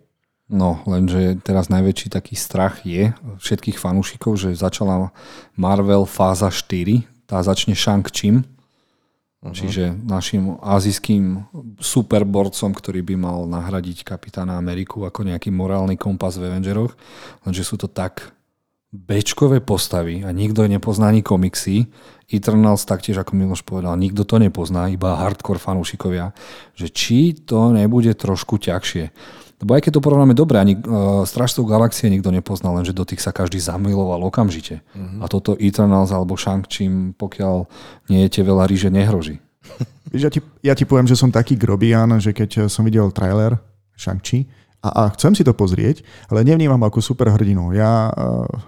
No, 0.50 0.82
lenže 0.82 1.38
teraz 1.46 1.70
najväčší 1.70 2.10
taký 2.10 2.34
strach 2.34 2.82
je 2.82 3.14
všetkých 3.38 3.78
fanúšikov, 3.78 4.34
že 4.34 4.58
začala 4.58 5.14
Marvel 5.54 6.10
fáza 6.10 6.50
4, 6.50 7.06
tá 7.30 7.38
začne 7.46 7.78
Shang-Chim, 7.78 8.42
Uh-huh. 9.40 9.56
Čiže 9.56 9.96
našim 10.04 10.60
azijským 10.60 11.48
superborcom, 11.80 12.76
ktorý 12.76 13.00
by 13.00 13.14
mal 13.16 13.48
nahradiť 13.48 14.04
kapitána 14.04 14.60
Ameriku 14.60 15.08
ako 15.08 15.24
nejaký 15.24 15.48
morálny 15.48 15.96
kompas 15.96 16.36
v 16.36 16.52
Avengeroch, 16.52 16.92
lenže 17.48 17.64
sú 17.64 17.80
to 17.80 17.88
tak 17.88 18.36
bečkové 18.92 19.64
postavy 19.64 20.26
a 20.26 20.34
nikto 20.34 20.68
nepozná 20.68 21.08
ani 21.08 21.24
komiksy. 21.24 21.88
Eternals 22.28 22.84
taktiež, 22.84 23.16
ako 23.22 23.32
Miloš 23.32 23.64
povedal, 23.64 23.96
nikto 23.96 24.28
to 24.28 24.36
nepozná, 24.36 24.92
iba 24.92 25.16
hardcore 25.16 25.62
fanúšikovia, 25.62 26.36
že 26.76 26.92
či 26.92 27.32
to 27.32 27.72
nebude 27.72 28.12
trošku 28.12 28.60
ťažšie. 28.60 29.08
Lebo 29.60 29.76
aj 29.76 29.84
keď 29.84 30.00
to 30.00 30.04
porovnáme 30.04 30.32
dobre, 30.32 30.56
ani 30.56 30.80
uh, 30.80 31.20
Strážcov 31.28 31.68
galaxie 31.68 32.08
nikto 32.08 32.32
nepoznal, 32.32 32.80
lenže 32.80 32.96
do 32.96 33.04
tých 33.04 33.20
sa 33.20 33.28
každý 33.28 33.60
zamiloval 33.60 34.24
okamžite. 34.24 34.80
Uh-huh. 34.96 35.20
A 35.20 35.28
toto 35.28 35.52
Eternals 35.60 36.16
alebo 36.16 36.32
Shang-Chi, 36.32 37.16
pokiaľ 37.20 37.68
nie 38.08 38.24
jete 38.24 38.40
veľa 38.40 38.64
ríže, 38.64 38.88
nehroží. 38.88 39.36
Víš, 40.08 40.22
ja 40.24 40.30
ti, 40.32 40.40
ja 40.64 40.72
ti 40.72 40.88
poviem, 40.88 41.04
že 41.04 41.14
som 41.14 41.28
taký 41.28 41.60
grobian, 41.60 42.08
že 42.16 42.32
keď 42.32 42.72
som 42.72 42.88
videl 42.88 43.12
trailer 43.12 43.60
Shang-Chi, 44.00 44.48
a, 44.80 44.88
a 44.88 45.02
chcem 45.12 45.36
si 45.36 45.44
to 45.44 45.52
pozrieť, 45.52 46.00
ale 46.32 46.40
nevnímam 46.40 46.80
ako 46.80 47.04
superhrdinu. 47.04 47.76
Ja, 47.76 48.08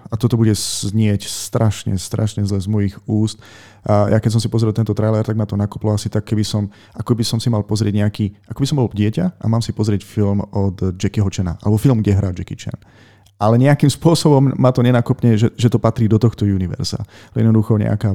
a 0.09 0.13
toto 0.13 0.37
bude 0.37 0.53
znieť 0.53 1.25
strašne, 1.25 1.97
strašne 1.97 2.45
zle 2.45 2.61
z 2.61 2.69
mojich 2.69 2.95
úst. 3.09 3.41
A 3.81 4.13
ja 4.13 4.17
keď 4.21 4.37
som 4.37 4.41
si 4.41 4.47
pozrel 4.47 4.71
tento 4.71 4.93
trailer, 4.93 5.25
tak 5.25 5.33
ma 5.33 5.49
to 5.49 5.57
nakoplo 5.57 5.91
asi 5.91 6.13
tak, 6.13 6.23
keby 6.29 6.45
som, 6.45 6.69
ako 6.93 7.17
by 7.17 7.25
som 7.25 7.41
si 7.41 7.49
mal 7.49 7.65
pozrieť 7.65 7.97
nejaký, 7.97 8.29
ako 8.45 8.59
by 8.61 8.67
som 8.69 8.77
bol 8.77 8.87
dieťa 8.93 9.41
a 9.41 9.45
mám 9.49 9.65
si 9.65 9.73
pozrieť 9.73 10.05
film 10.05 10.45
od 10.53 10.95
Jackieho 10.95 11.27
Chana, 11.33 11.57
alebo 11.65 11.81
film, 11.81 11.99
kde 11.99 12.13
hrá 12.13 12.29
Jackie 12.29 12.61
Chan. 12.61 12.77
Ale 13.41 13.57
nejakým 13.57 13.89
spôsobom 13.89 14.53
ma 14.55 14.69
to 14.69 14.85
nenakopne, 14.85 15.35
že, 15.35 15.49
že 15.57 15.67
to 15.67 15.81
patrí 15.81 16.05
do 16.05 16.21
tohto 16.21 16.45
univerza. 16.45 17.01
Jednoducho 17.33 17.75
nejaká 17.75 18.13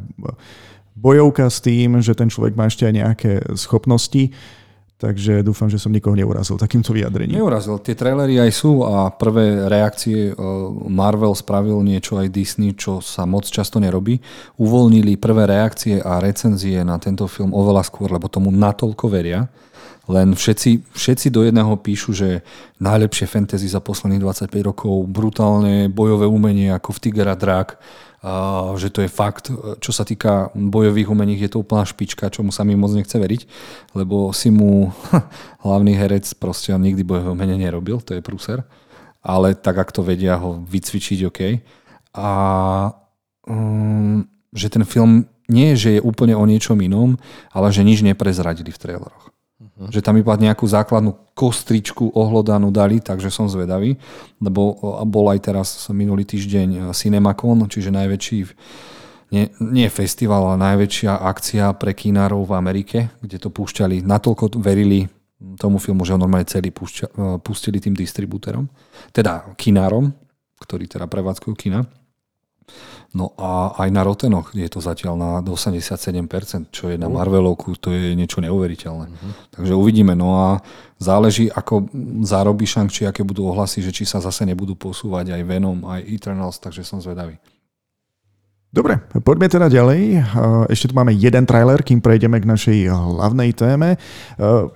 bojovka 0.95 1.51
s 1.51 1.59
tým, 1.59 1.99
že 1.99 2.15
ten 2.15 2.31
človek 2.31 2.55
má 2.55 2.71
ešte 2.71 2.87
aj 2.87 2.95
nejaké 2.95 3.31
schopnosti 3.59 4.31
Takže 4.99 5.47
dúfam, 5.47 5.71
že 5.71 5.79
som 5.79 5.95
nikoho 5.95 6.19
neurazil 6.19 6.59
takýmto 6.59 6.91
vyjadrením. 6.91 7.39
Neurazil. 7.39 7.79
Tie 7.79 7.95
trailery 7.95 8.43
aj 8.43 8.51
sú 8.51 8.83
a 8.83 9.15
prvé 9.15 9.71
reakcie 9.71 10.35
e, 10.35 10.43
Marvel 10.91 11.39
spravil 11.39 11.79
niečo 11.87 12.19
aj 12.19 12.27
Disney, 12.35 12.75
čo 12.75 12.99
sa 12.99 13.23
moc 13.23 13.47
často 13.47 13.79
nerobí. 13.79 14.19
Uvoľnili 14.59 15.15
prvé 15.15 15.47
reakcie 15.47 16.03
a 16.03 16.19
recenzie 16.19 16.83
na 16.83 16.99
tento 16.99 17.31
film 17.31 17.55
oveľa 17.55 17.87
skôr, 17.87 18.11
lebo 18.11 18.27
tomu 18.27 18.51
natoľko 18.51 19.07
veria. 19.07 19.47
Len 20.11 20.35
všetci, 20.35 20.91
všetci 20.91 21.31
do 21.31 21.47
jedného 21.47 21.79
píšu, 21.79 22.11
že 22.11 22.43
najlepšie 22.83 23.31
fantasy 23.31 23.71
za 23.71 23.79
posledných 23.79 24.25
25 24.25 24.51
rokov, 24.67 25.07
brutálne 25.07 25.87
bojové 25.87 26.27
umenie 26.27 26.75
ako 26.75 26.99
v 26.99 27.01
Tiger 27.07 27.31
a 27.31 27.37
Drak, 27.39 27.79
že 28.75 28.91
to 28.91 29.07
je 29.07 29.11
fakt, 29.11 29.47
čo 29.79 29.91
sa 29.95 30.03
týka 30.03 30.51
bojových 30.55 31.07
umení, 31.07 31.39
je 31.39 31.55
to 31.55 31.63
úplná 31.63 31.87
špička, 31.87 32.35
čo 32.35 32.43
mu 32.43 32.51
sa 32.51 32.67
mi 32.67 32.75
moc 32.75 32.91
nechce 32.91 33.15
veriť, 33.15 33.47
lebo 33.95 34.35
si 34.35 34.51
mu 34.51 34.91
hlavný 35.65 35.95
herec 35.95 36.27
proste 36.35 36.75
on 36.75 36.83
nikdy 36.83 37.07
bojové 37.07 37.31
umenie 37.31 37.55
nerobil, 37.55 38.03
to 38.03 38.19
je 38.19 38.25
prúser, 38.25 38.67
ale 39.23 39.55
tak, 39.55 39.79
ak 39.79 39.95
to 39.95 40.03
vedia 40.03 40.35
ho 40.35 40.59
vycvičiť, 40.67 41.19
OK. 41.31 41.41
A 42.19 42.31
um, 43.47 44.27
že 44.51 44.67
ten 44.67 44.83
film 44.83 45.31
nie, 45.49 45.79
že 45.79 45.99
je 45.99 46.05
úplne 46.05 46.35
o 46.37 46.45
niečom 46.45 46.77
inom, 46.83 47.17
ale 47.55 47.73
že 47.73 47.87
nič 47.87 48.05
neprezradili 48.05 48.75
v 48.75 48.81
traileroch. 48.83 49.28
Uh-huh. 49.79 49.95
Že 49.95 50.03
tam 50.03 50.19
iba 50.19 50.35
nejakú 50.35 50.67
základnú 50.67 51.15
kostričku 51.39 52.11
ohlodanú 52.11 52.75
dali, 52.75 52.99
takže 52.99 53.31
som 53.31 53.47
zvedavý, 53.47 53.95
lebo 54.43 54.75
bol 55.07 55.31
aj 55.31 55.39
teraz 55.39 55.69
minulý 55.95 56.27
týždeň 56.27 56.69
e, 56.69 56.81
Cinemacon, 56.91 57.71
čiže 57.71 57.95
najväčší 57.95 58.39
nie, 59.29 59.45
nie 59.61 59.89
festival, 59.93 60.51
ale 60.51 60.75
najväčšia 60.75 61.21
akcia 61.21 61.77
pre 61.79 61.93
kinárov 61.93 62.49
v 62.49 62.57
Amerike, 62.57 62.99
kde 63.23 63.39
to 63.39 63.55
púšťali, 63.55 64.03
natoľko 64.03 64.59
verili 64.59 65.07
tomu 65.61 65.79
filmu, 65.79 66.03
že 66.03 66.17
ho 66.17 66.19
normálne 66.19 66.51
celý 66.51 66.75
púšťa, 66.75 67.07
e, 67.07 67.11
pustili 67.39 67.79
tým 67.79 67.95
distribútorom, 67.95 68.67
teda 69.15 69.55
kinárom, 69.55 70.11
ktorí 70.59 70.91
teda 70.91 71.07
prevádzkujú 71.07 71.55
kina. 71.55 71.87
No 73.17 73.33
a 73.41 73.73
aj 73.81 73.89
na 73.89 74.05
Rotenoch 74.05 74.53
je 74.53 74.69
to 74.69 74.85
zatiaľ 74.85 75.17
na 75.17 75.31
87%, 75.41 76.69
čo 76.69 76.93
je 76.93 77.01
na 77.01 77.09
Marvelovku, 77.09 77.73
to 77.81 77.89
je 77.89 78.13
niečo 78.13 78.45
neuveriteľné. 78.45 79.07
Uh-huh. 79.09 79.33
Takže 79.49 79.73
uvidíme. 79.73 80.13
No 80.13 80.37
a 80.37 80.61
záleží, 81.01 81.49
ako 81.49 81.89
zarobí 82.21 82.69
Shang, 82.69 82.93
či 82.93 83.09
aké 83.09 83.25
budú 83.25 83.49
ohlasy, 83.49 83.81
že 83.81 83.97
či 83.97 84.05
sa 84.05 84.21
zase 84.21 84.45
nebudú 84.45 84.77
posúvať 84.77 85.33
aj 85.33 85.43
Venom, 85.49 85.89
aj 85.89 86.05
Eternals, 86.05 86.61
takže 86.61 86.85
som 86.85 87.01
zvedavý. 87.01 87.41
Dobre, 88.69 89.01
poďme 89.25 89.49
teda 89.49 89.73
ďalej. 89.73 90.21
Ešte 90.69 90.93
tu 90.93 90.95
máme 90.95 91.17
jeden 91.17 91.49
trailer, 91.49 91.81
kým 91.81 92.05
prejdeme 92.05 92.37
k 92.37 92.45
našej 92.45 92.93
hlavnej 92.93 93.57
téme. 93.57 93.97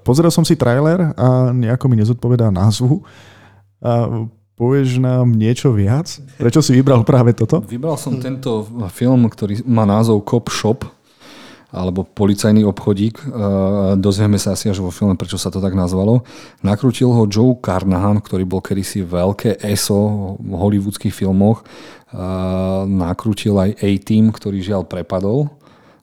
Pozeral 0.00 0.32
som 0.32 0.48
si 0.48 0.56
trailer 0.56 1.12
a 1.12 1.52
nejako 1.52 1.92
mi 1.92 2.00
nezodpovedá 2.00 2.48
názvu. 2.48 3.04
Povieš 4.62 5.02
nám 5.02 5.34
niečo 5.34 5.74
viac? 5.74 6.22
Prečo 6.38 6.62
si 6.62 6.70
vybral 6.70 7.02
práve 7.02 7.34
toto? 7.34 7.66
Vybral 7.66 7.98
som 7.98 8.22
tento 8.22 8.62
film, 8.94 9.26
ktorý 9.26 9.66
má 9.66 9.82
názov 9.82 10.22
Cop 10.22 10.54
Shop 10.54 10.86
alebo 11.74 12.06
policajný 12.06 12.62
obchodík. 12.70 13.26
Dozvieme 13.98 14.38
sa 14.38 14.54
asi 14.54 14.70
až 14.70 14.78
vo 14.78 14.94
filme, 14.94 15.18
prečo 15.18 15.34
sa 15.34 15.50
to 15.50 15.58
tak 15.58 15.74
nazvalo. 15.74 16.22
Nakrútil 16.62 17.10
ho 17.10 17.26
Joe 17.26 17.58
Carnahan, 17.58 18.22
ktorý 18.22 18.46
bol 18.46 18.62
kedysi 18.62 19.02
veľké 19.02 19.58
ESO 19.66 20.38
v 20.38 20.54
hollywoodských 20.54 21.10
filmoch 21.10 21.66
nakrútil 22.86 23.56
aj 23.56 23.82
A-Team, 23.82 24.30
ktorý 24.30 24.62
žiaľ 24.62 24.86
prepadol 24.86 25.48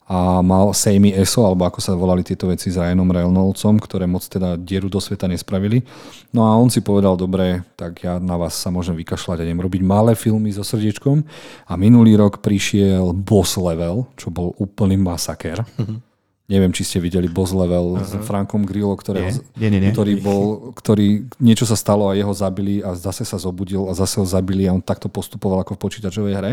a 0.09 0.41
mal 0.41 0.73
Samey 0.73 1.13
ESO, 1.13 1.45
alebo 1.45 1.69
ako 1.69 1.77
sa 1.77 1.93
volali 1.93 2.25
tieto 2.25 2.49
veci 2.49 2.73
s 2.73 2.81
Ryanom 2.81 3.13
Reynoldsom, 3.13 3.77
ktoré 3.77 4.09
moc 4.09 4.25
teda 4.25 4.57
dieru 4.57 4.89
do 4.89 4.97
sveta 4.97 5.29
nespravili. 5.29 5.85
No 6.33 6.49
a 6.49 6.57
on 6.57 6.73
si 6.73 6.81
povedal, 6.81 7.13
dobre, 7.13 7.61
tak 7.77 8.01
ja 8.01 8.17
na 8.17 8.33
vás 8.33 8.57
sa 8.57 8.73
môžem 8.73 8.97
vykašľať 8.97 9.37
a 9.39 9.45
idem 9.45 9.61
robiť 9.61 9.85
malé 9.85 10.17
filmy 10.17 10.49
so 10.49 10.65
srdiečkom. 10.65 11.21
A 11.69 11.77
minulý 11.77 12.17
rok 12.17 12.41
prišiel 12.41 13.13
Boss 13.13 13.53
Level, 13.53 14.09
čo 14.17 14.33
bol 14.33 14.57
úplný 14.57 14.97
masaker. 14.97 15.61
Mm-hmm 15.77 16.08
Neviem, 16.49 16.73
či 16.73 16.81
ste 16.81 16.97
videli 16.97 17.29
Boss 17.29 17.53
Level 17.53 18.01
uh-huh. 18.01 18.01
s 18.01 18.17
Frankom 18.25 18.65
Grillo, 18.65 18.97
ktorého, 18.97 19.29
nie, 19.53 19.69
nie, 19.69 19.77
nie, 19.77 19.93
ktorý 19.93 20.17
bol, 20.17 20.73
ktorý 20.73 21.29
niečo 21.37 21.69
sa 21.69 21.77
stalo 21.77 22.09
a 22.09 22.17
jeho 22.17 22.33
zabili 22.33 22.81
a 22.81 22.97
zase 22.97 23.21
sa 23.21 23.37
zobudil 23.37 23.85
a 23.85 23.93
zase 23.93 24.17
ho 24.17 24.25
zabili 24.25 24.65
a 24.65 24.73
on 24.73 24.81
takto 24.81 25.13
postupoval 25.13 25.61
ako 25.61 25.77
v 25.77 25.83
počítačovej 25.85 26.33
hre. 26.33 26.51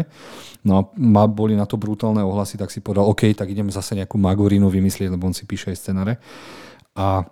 No 0.60 0.72
a 0.76 0.80
ma 1.00 1.24
boli 1.24 1.56
na 1.56 1.64
to 1.64 1.80
brutálne 1.80 2.20
ohlasy, 2.20 2.60
tak 2.60 2.68
si 2.68 2.84
povedal, 2.84 3.08
OK, 3.08 3.32
tak 3.32 3.48
idem 3.48 3.72
zase 3.72 3.96
nejakú 3.96 4.20
Magorínu 4.20 4.68
vymyslieť, 4.68 5.08
lebo 5.08 5.32
on 5.32 5.32
si 5.32 5.48
píše 5.48 5.72
aj 5.72 5.80
scenáre. 5.80 6.20
A 6.92 7.24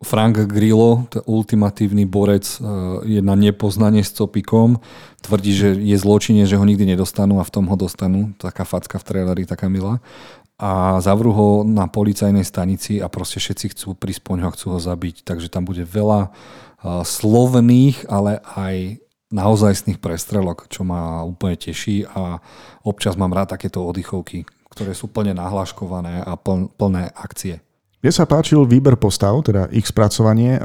Frank 0.00 0.48
Grillo, 0.48 1.04
to 1.12 1.20
ultimatívny 1.28 2.08
borec, 2.08 2.56
e, 2.56 2.64
je 3.04 3.20
na 3.20 3.36
nepoznanie 3.36 4.00
s 4.00 4.16
copikom, 4.16 4.80
tvrdí, 5.20 5.52
že 5.52 5.76
je 5.76 5.92
zločine, 6.00 6.48
že 6.48 6.56
ho 6.56 6.64
nikdy 6.64 6.88
nedostanú 6.96 7.36
a 7.36 7.44
v 7.44 7.52
tom 7.52 7.68
ho 7.68 7.76
dostanú. 7.76 8.32
Taká 8.40 8.64
facka 8.64 8.96
v 8.96 9.04
traileri, 9.04 9.44
taká 9.44 9.68
milá 9.68 10.00
a 10.60 11.00
zavrú 11.00 11.32
ho 11.32 11.48
na 11.64 11.88
policajnej 11.88 12.44
stanici 12.44 13.00
a 13.00 13.08
proste 13.08 13.40
všetci 13.40 13.72
chcú 13.72 13.96
prísť 13.96 14.20
po 14.20 14.36
ňo 14.36 14.44
a 14.44 14.52
chcú 14.52 14.76
ho 14.76 14.80
zabiť. 14.80 15.24
Takže 15.24 15.48
tam 15.48 15.64
bude 15.64 15.88
veľa 15.88 16.28
slovných, 16.84 18.04
ale 18.12 18.44
aj 18.44 19.00
naozajstných 19.32 19.96
prestrelok, 19.96 20.68
čo 20.68 20.84
ma 20.84 21.24
úplne 21.24 21.56
teší 21.56 22.04
a 22.12 22.44
občas 22.84 23.16
mám 23.16 23.32
rád 23.32 23.56
takéto 23.56 23.80
oddychovky, 23.80 24.44
ktoré 24.68 24.92
sú 24.92 25.08
plne 25.08 25.32
nahlaškované 25.32 26.28
a 26.28 26.36
plné 26.76 27.08
akcie. 27.16 27.64
Mne 28.04 28.12
sa 28.12 28.28
páčil 28.28 28.60
výber 28.68 29.00
postav, 29.00 29.32
teda 29.40 29.68
ich 29.72 29.88
spracovanie. 29.88 30.60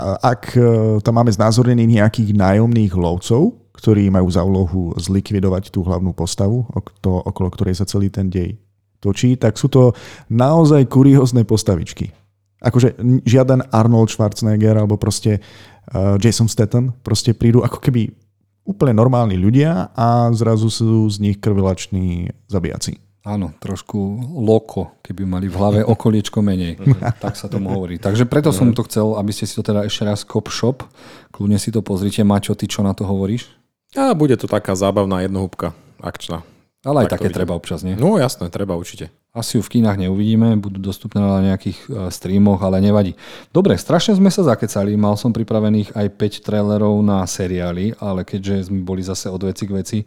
Ak 0.00 0.52
e, 0.52 1.00
tam 1.00 1.14
máme 1.20 1.32
znázornených 1.32 2.00
nejakých 2.00 2.30
nájomných 2.36 2.92
lovcov, 2.92 3.56
ktorí 3.76 4.08
majú 4.12 4.28
za 4.28 4.44
úlohu 4.44 4.92
zlikvidovať 5.00 5.72
tú 5.72 5.80
hlavnú 5.84 6.12
postavu, 6.12 6.64
okolo 7.04 7.48
ktorej 7.52 7.76
sa 7.76 7.88
celý 7.88 8.12
ten 8.12 8.28
dej 8.28 8.56
točí, 9.02 9.34
tak 9.34 9.58
sú 9.58 9.66
to 9.66 9.92
naozaj 10.30 10.86
kuriózne 10.86 11.42
postavičky. 11.42 12.14
Akože 12.62 12.94
žiaden 13.26 13.66
Arnold 13.74 14.14
Schwarzenegger 14.14 14.78
alebo 14.78 14.94
proste 14.94 15.42
uh, 15.42 16.14
Jason 16.22 16.46
Statham 16.46 16.94
proste 17.02 17.34
prídu 17.34 17.66
ako 17.66 17.82
keby 17.82 18.14
úplne 18.62 18.94
normálni 18.94 19.34
ľudia 19.34 19.90
a 19.98 20.30
zrazu 20.30 20.70
sú 20.70 21.10
z 21.10 21.18
nich 21.18 21.36
krvilační 21.42 22.30
zabijaci. 22.46 23.02
Áno, 23.22 23.54
trošku 23.62 23.98
loko, 24.34 24.98
keby 24.98 25.22
mali 25.22 25.46
v 25.46 25.54
hlave 25.54 25.80
okoliečko 25.86 26.42
menej. 26.42 26.78
tak 27.22 27.38
sa 27.38 27.46
tomu 27.46 27.70
hovorí. 27.70 27.98
Takže 27.98 28.26
preto 28.26 28.50
som 28.50 28.74
to 28.74 28.82
chcel, 28.86 29.14
aby 29.14 29.30
ste 29.30 29.46
si 29.46 29.54
to 29.54 29.62
teda 29.62 29.86
ešte 29.86 30.02
raz 30.02 30.26
Cop 30.26 30.50
Shop, 30.50 30.82
kľudne 31.30 31.58
si 31.58 31.70
to 31.70 31.86
pozrite. 31.86 32.26
Mačo, 32.26 32.58
ty 32.58 32.66
čo 32.66 32.82
na 32.82 32.94
to 32.94 33.06
hovoríš? 33.06 33.46
A 33.94 34.10
bude 34.18 34.34
to 34.34 34.50
taká 34.50 34.74
zábavná 34.74 35.22
jednohúbka, 35.22 35.70
akčná. 36.02 36.42
Ale 36.82 37.06
aj 37.06 37.14
tak 37.14 37.22
také 37.22 37.30
treba 37.30 37.54
občas, 37.54 37.86
nie? 37.86 37.94
No 37.94 38.18
jasné, 38.18 38.50
treba 38.50 38.74
určite. 38.74 39.14
Asi 39.30 39.54
ju 39.54 39.62
v 39.62 39.78
kinách 39.78 40.02
neuvidíme, 40.02 40.58
budú 40.58 40.82
dostupné 40.82 41.22
na 41.22 41.38
nejakých 41.38 41.78
e, 41.86 41.88
streamoch, 42.10 42.58
ale 42.58 42.82
nevadí. 42.82 43.14
Dobre, 43.54 43.78
strašne 43.78 44.18
sme 44.18 44.34
sa 44.34 44.42
zakecali, 44.42 44.98
mal 44.98 45.14
som 45.14 45.30
pripravených 45.30 45.94
aj 45.94 46.06
5 46.18 46.42
trailerov 46.42 46.98
na 47.06 47.22
seriály, 47.22 47.94
ale 48.02 48.26
keďže 48.26 48.66
sme 48.74 48.82
boli 48.82 48.98
zase 48.98 49.30
od 49.30 49.46
veci 49.46 49.62
k 49.70 49.74
veci, 49.78 49.98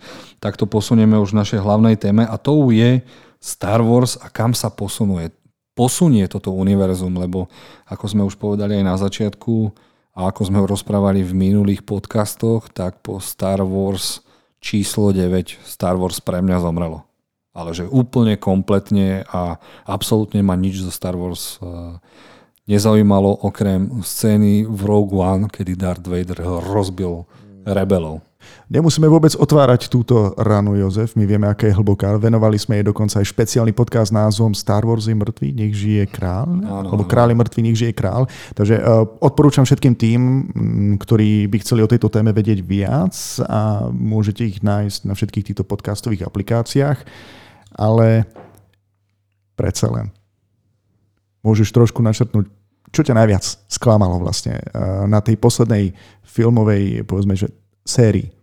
tak 0.43 0.59
to 0.59 0.67
posunieme 0.67 1.15
už 1.15 1.32
v 1.32 1.39
našej 1.47 1.63
hlavnej 1.63 1.95
téme 1.95 2.28
a 2.28 2.36
to 2.36 2.67
je 2.76 2.99
Star 3.39 3.80
Wars 3.80 4.19
a 4.19 4.28
kam 4.28 4.51
sa 4.51 4.67
posunuje. 4.67 5.32
Posunie 5.80 6.28
toto 6.28 6.51
univerzum, 6.51 7.15
lebo 7.15 7.47
ako 7.88 8.05
sme 8.11 8.23
už 8.28 8.36
povedali 8.36 8.84
aj 8.84 8.84
na 8.84 8.95
začiatku 8.99 9.71
a 10.11 10.28
ako 10.28 10.41
sme 10.43 10.59
rozprávali 10.59 11.23
v 11.23 11.32
minulých 11.32 11.88
podcastoch, 11.88 12.67
tak 12.67 12.99
po 12.99 13.23
Star 13.23 13.63
Wars 13.63 14.24
číslo 14.66 15.13
9 15.13 15.61
Star 15.61 15.93
Wars 15.93 16.18
pre 16.18 16.41
mňa 16.41 16.57
zomrelo. 16.66 17.05
Ale 17.53 17.78
že 17.78 17.86
úplne 17.86 18.36
kompletne 18.36 19.22
a 19.30 19.61
absolútne 19.86 20.41
ma 20.41 20.57
nič 20.57 20.82
zo 20.82 20.89
Star 20.89 21.13
Wars 21.13 21.61
uh, 21.61 22.01
nezaujímalo 22.66 23.45
okrem 23.45 24.01
scény 24.01 24.66
v 24.66 24.80
Rogue 24.84 25.13
One, 25.22 25.47
kedy 25.47 25.78
Darth 25.78 26.09
Vader 26.09 26.41
rozbil 26.66 27.30
rebelov. 27.63 28.26
Nemusíme 28.66 29.06
vôbec 29.06 29.38
otvárať 29.38 29.93
túto 29.93 30.34
ranu, 30.41 30.74
Jozef. 30.74 31.14
My 31.14 31.30
vieme, 31.30 31.46
aká 31.46 31.70
je 31.70 31.78
hlboká. 31.78 32.18
Venovali 32.18 32.58
sme 32.58 32.82
jej 32.82 32.86
dokonca 32.89 33.22
aj 33.22 33.30
špeciálny 33.30 33.78
podcast 33.78 34.10
s 34.10 34.18
názvom 34.18 34.58
Star 34.58 34.82
Wars 34.82 35.06
je 35.06 35.14
mŕtvý, 35.14 35.54
nech 35.54 35.74
žije 35.78 36.10
král. 36.10 36.50
Áno, 36.50 36.89
alebo 36.89 37.06
Král 37.06 37.30
je 37.30 37.38
mŕtvý, 37.38 37.62
nech 37.62 37.78
žije 37.78 37.93
král. 37.93 38.26
Takže 38.58 38.82
uh, 38.82 39.06
odporúčam 39.22 39.70
všetkým 39.70 39.93
tým, 39.93 40.22
ktorí 40.98 41.46
by 41.46 41.58
chceli 41.62 41.86
o 41.86 41.91
tejto 41.91 42.10
téme 42.10 42.34
vedieť 42.34 42.66
viac 42.66 43.14
a 43.46 43.86
môžete 43.93 44.50
ich 44.50 44.66
nájsť 44.66 45.00
na 45.06 45.14
všetkých 45.14 45.46
týchto 45.54 45.64
podcastových 45.64 46.26
aplikáciách. 46.26 47.06
Ale 47.78 48.26
predsa 49.54 49.88
len. 49.93 50.10
Môžeš 51.46 51.70
trošku 51.70 52.02
načrtnúť, 52.02 52.50
čo 52.89 53.02
ťa 53.06 53.14
najviac 53.14 53.46
sklamalo 53.70 54.18
vlastne 54.18 54.58
na 55.06 55.22
tej 55.22 55.38
poslednej 55.38 55.93
filmovej, 56.26 57.06
povedzme, 57.06 57.38
že 57.38 57.54
sérii 57.86 58.35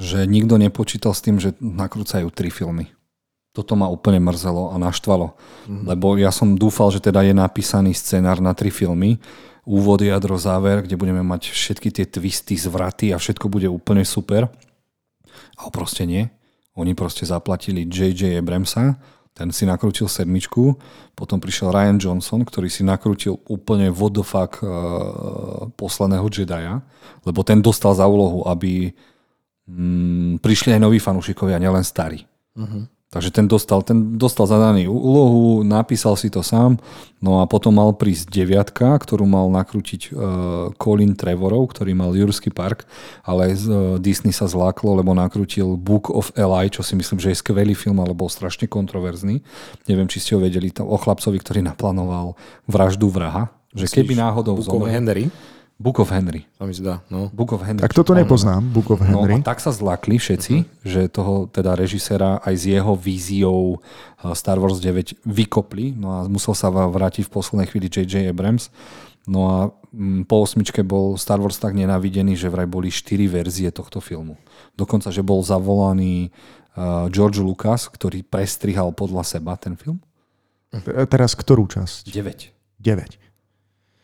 že 0.00 0.24
nikto 0.24 0.56
nepočítal 0.56 1.12
s 1.12 1.20
tým, 1.20 1.36
že 1.36 1.52
nakrúcajú 1.60 2.32
tri 2.32 2.48
filmy. 2.48 2.88
Toto 3.52 3.76
ma 3.76 3.92
úplne 3.92 4.22
mrzelo 4.22 4.72
a 4.72 4.80
naštvalo. 4.80 5.36
Mm. 5.68 5.84
Lebo 5.84 6.16
ja 6.16 6.32
som 6.32 6.56
dúfal, 6.56 6.88
že 6.94 7.04
teda 7.04 7.20
je 7.26 7.36
napísaný 7.36 7.92
scenár 7.92 8.40
na 8.40 8.56
tri 8.56 8.72
filmy. 8.72 9.20
Úvod, 9.68 10.00
jadro, 10.00 10.40
záver, 10.40 10.86
kde 10.86 10.96
budeme 10.96 11.20
mať 11.20 11.52
všetky 11.52 11.92
tie 11.92 12.08
twisty, 12.08 12.56
zvraty 12.56 13.12
a 13.12 13.20
všetko 13.20 13.52
bude 13.52 13.68
úplne 13.68 14.06
super. 14.08 14.48
A 15.60 15.68
proste 15.68 16.08
nie. 16.08 16.30
Oni 16.78 16.96
proste 16.96 17.28
zaplatili 17.28 17.84
J.J. 17.84 18.40
Abramsa, 18.40 18.96
ten 19.34 19.54
si 19.54 19.66
nakrútil 19.66 20.10
sedmičku, 20.10 20.74
potom 21.14 21.38
prišiel 21.38 21.70
Ryan 21.70 21.98
Johnson, 22.02 22.42
ktorý 22.42 22.66
si 22.66 22.82
nakrútil 22.82 23.38
úplne 23.46 23.90
what 23.90 24.14
the 24.14 24.24
fuck 24.26 24.58
uh, 24.62 25.70
posledného 25.78 26.26
Jedia, 26.28 26.82
lebo 27.22 27.40
ten 27.46 27.62
dostal 27.62 27.94
za 27.94 28.04
úlohu, 28.10 28.46
aby 28.50 28.90
mm, 29.70 30.42
prišli 30.42 30.74
aj 30.74 30.80
noví 30.82 30.98
fanúšikovia, 30.98 31.62
nielen 31.62 31.86
starí. 31.86 32.26
Uh-huh. 32.58 32.90
Takže 33.10 33.34
ten 33.34 33.50
dostal, 33.50 33.82
ten 33.82 34.14
dostal 34.14 34.46
zadaný 34.46 34.86
úlohu, 34.86 35.66
napísal 35.66 36.14
si 36.14 36.30
to 36.30 36.46
sám, 36.46 36.78
no 37.18 37.42
a 37.42 37.44
potom 37.50 37.74
mal 37.74 37.90
prísť 37.90 38.30
deviatka, 38.30 38.86
ktorú 38.86 39.26
mal 39.26 39.50
nakrútiť 39.50 40.14
uh, 40.14 40.70
Colin 40.78 41.18
Trevorov, 41.18 41.74
ktorý 41.74 41.90
mal 41.90 42.14
Jurský 42.14 42.54
park, 42.54 42.86
ale 43.26 43.50
uh, 43.50 43.98
Disney 43.98 44.30
sa 44.30 44.46
zláklo, 44.46 44.94
lebo 44.94 45.10
nakrútil 45.10 45.74
Book 45.74 46.06
of 46.06 46.30
Eli, 46.38 46.70
čo 46.70 46.86
si 46.86 46.94
myslím, 46.94 47.18
že 47.18 47.34
je 47.34 47.42
skvelý 47.42 47.74
film, 47.74 47.98
ale 47.98 48.14
bol 48.14 48.30
strašne 48.30 48.70
kontroverzný. 48.70 49.42
Neviem, 49.90 50.06
či 50.06 50.22
ste 50.22 50.38
ho 50.38 50.40
vedeli, 50.46 50.70
o 50.78 50.94
chlapcovi, 50.94 51.42
ktorý 51.42 51.66
naplánoval 51.66 52.38
vraždu 52.70 53.10
vraha. 53.10 53.50
Že 53.74 54.06
keby 54.06 54.14
náhodou 54.22 54.54
Book 54.54 54.70
zomrel, 54.70 54.86
of 54.86 54.94
Henry? 54.94 55.24
Book 55.80 55.96
of 55.96 56.12
Henry. 56.12 56.44
To 56.60 56.68
mi 56.68 56.76
zdá, 56.76 57.00
no. 57.08 57.32
Book 57.32 57.56
of 57.56 57.64
Henry. 57.64 57.80
Tak 57.80 57.96
toto 57.96 58.12
nepoznám, 58.12 58.60
Book 58.68 58.92
of 58.92 59.00
Henry. 59.00 59.32
No 59.32 59.40
a 59.40 59.48
tak 59.48 59.64
sa 59.64 59.72
zlakli 59.72 60.20
všetci, 60.20 60.54
uh-huh. 60.60 60.84
že 60.84 61.08
toho 61.08 61.48
teda 61.48 61.72
režisera 61.72 62.36
aj 62.44 62.52
s 62.52 62.64
jeho 62.68 62.92
víziou 62.92 63.80
uh, 63.80 64.36
Star 64.36 64.60
Wars 64.60 64.76
9 64.76 65.24
vykopli, 65.24 65.96
no 65.96 66.20
a 66.20 66.28
musel 66.28 66.52
sa 66.52 66.68
vrátiť 66.68 67.24
v 67.24 67.32
poslednej 67.32 67.66
chvíli 67.72 67.88
J.J. 67.88 68.28
Abrams. 68.28 68.68
No 69.24 69.40
a 69.48 69.56
mm, 69.96 70.28
po 70.28 70.44
osmičke 70.44 70.84
bol 70.84 71.16
Star 71.16 71.40
Wars 71.40 71.56
tak 71.56 71.72
nenávidený, 71.72 72.36
že 72.36 72.52
vraj 72.52 72.68
boli 72.68 72.92
štyri 72.92 73.24
verzie 73.24 73.72
tohto 73.72 74.04
filmu. 74.04 74.36
Dokonca, 74.76 75.08
že 75.08 75.24
bol 75.24 75.40
zavolaný 75.40 76.28
uh, 76.76 77.08
George 77.08 77.40
Lucas, 77.40 77.88
ktorý 77.88 78.20
prestrihal 78.20 78.92
podľa 78.92 79.24
seba 79.24 79.56
ten 79.56 79.80
film. 79.80 79.96
Teraz 81.08 81.32
ktorú 81.32 81.64
časť? 81.72 82.12
9. 82.12 82.52
9 82.84 83.29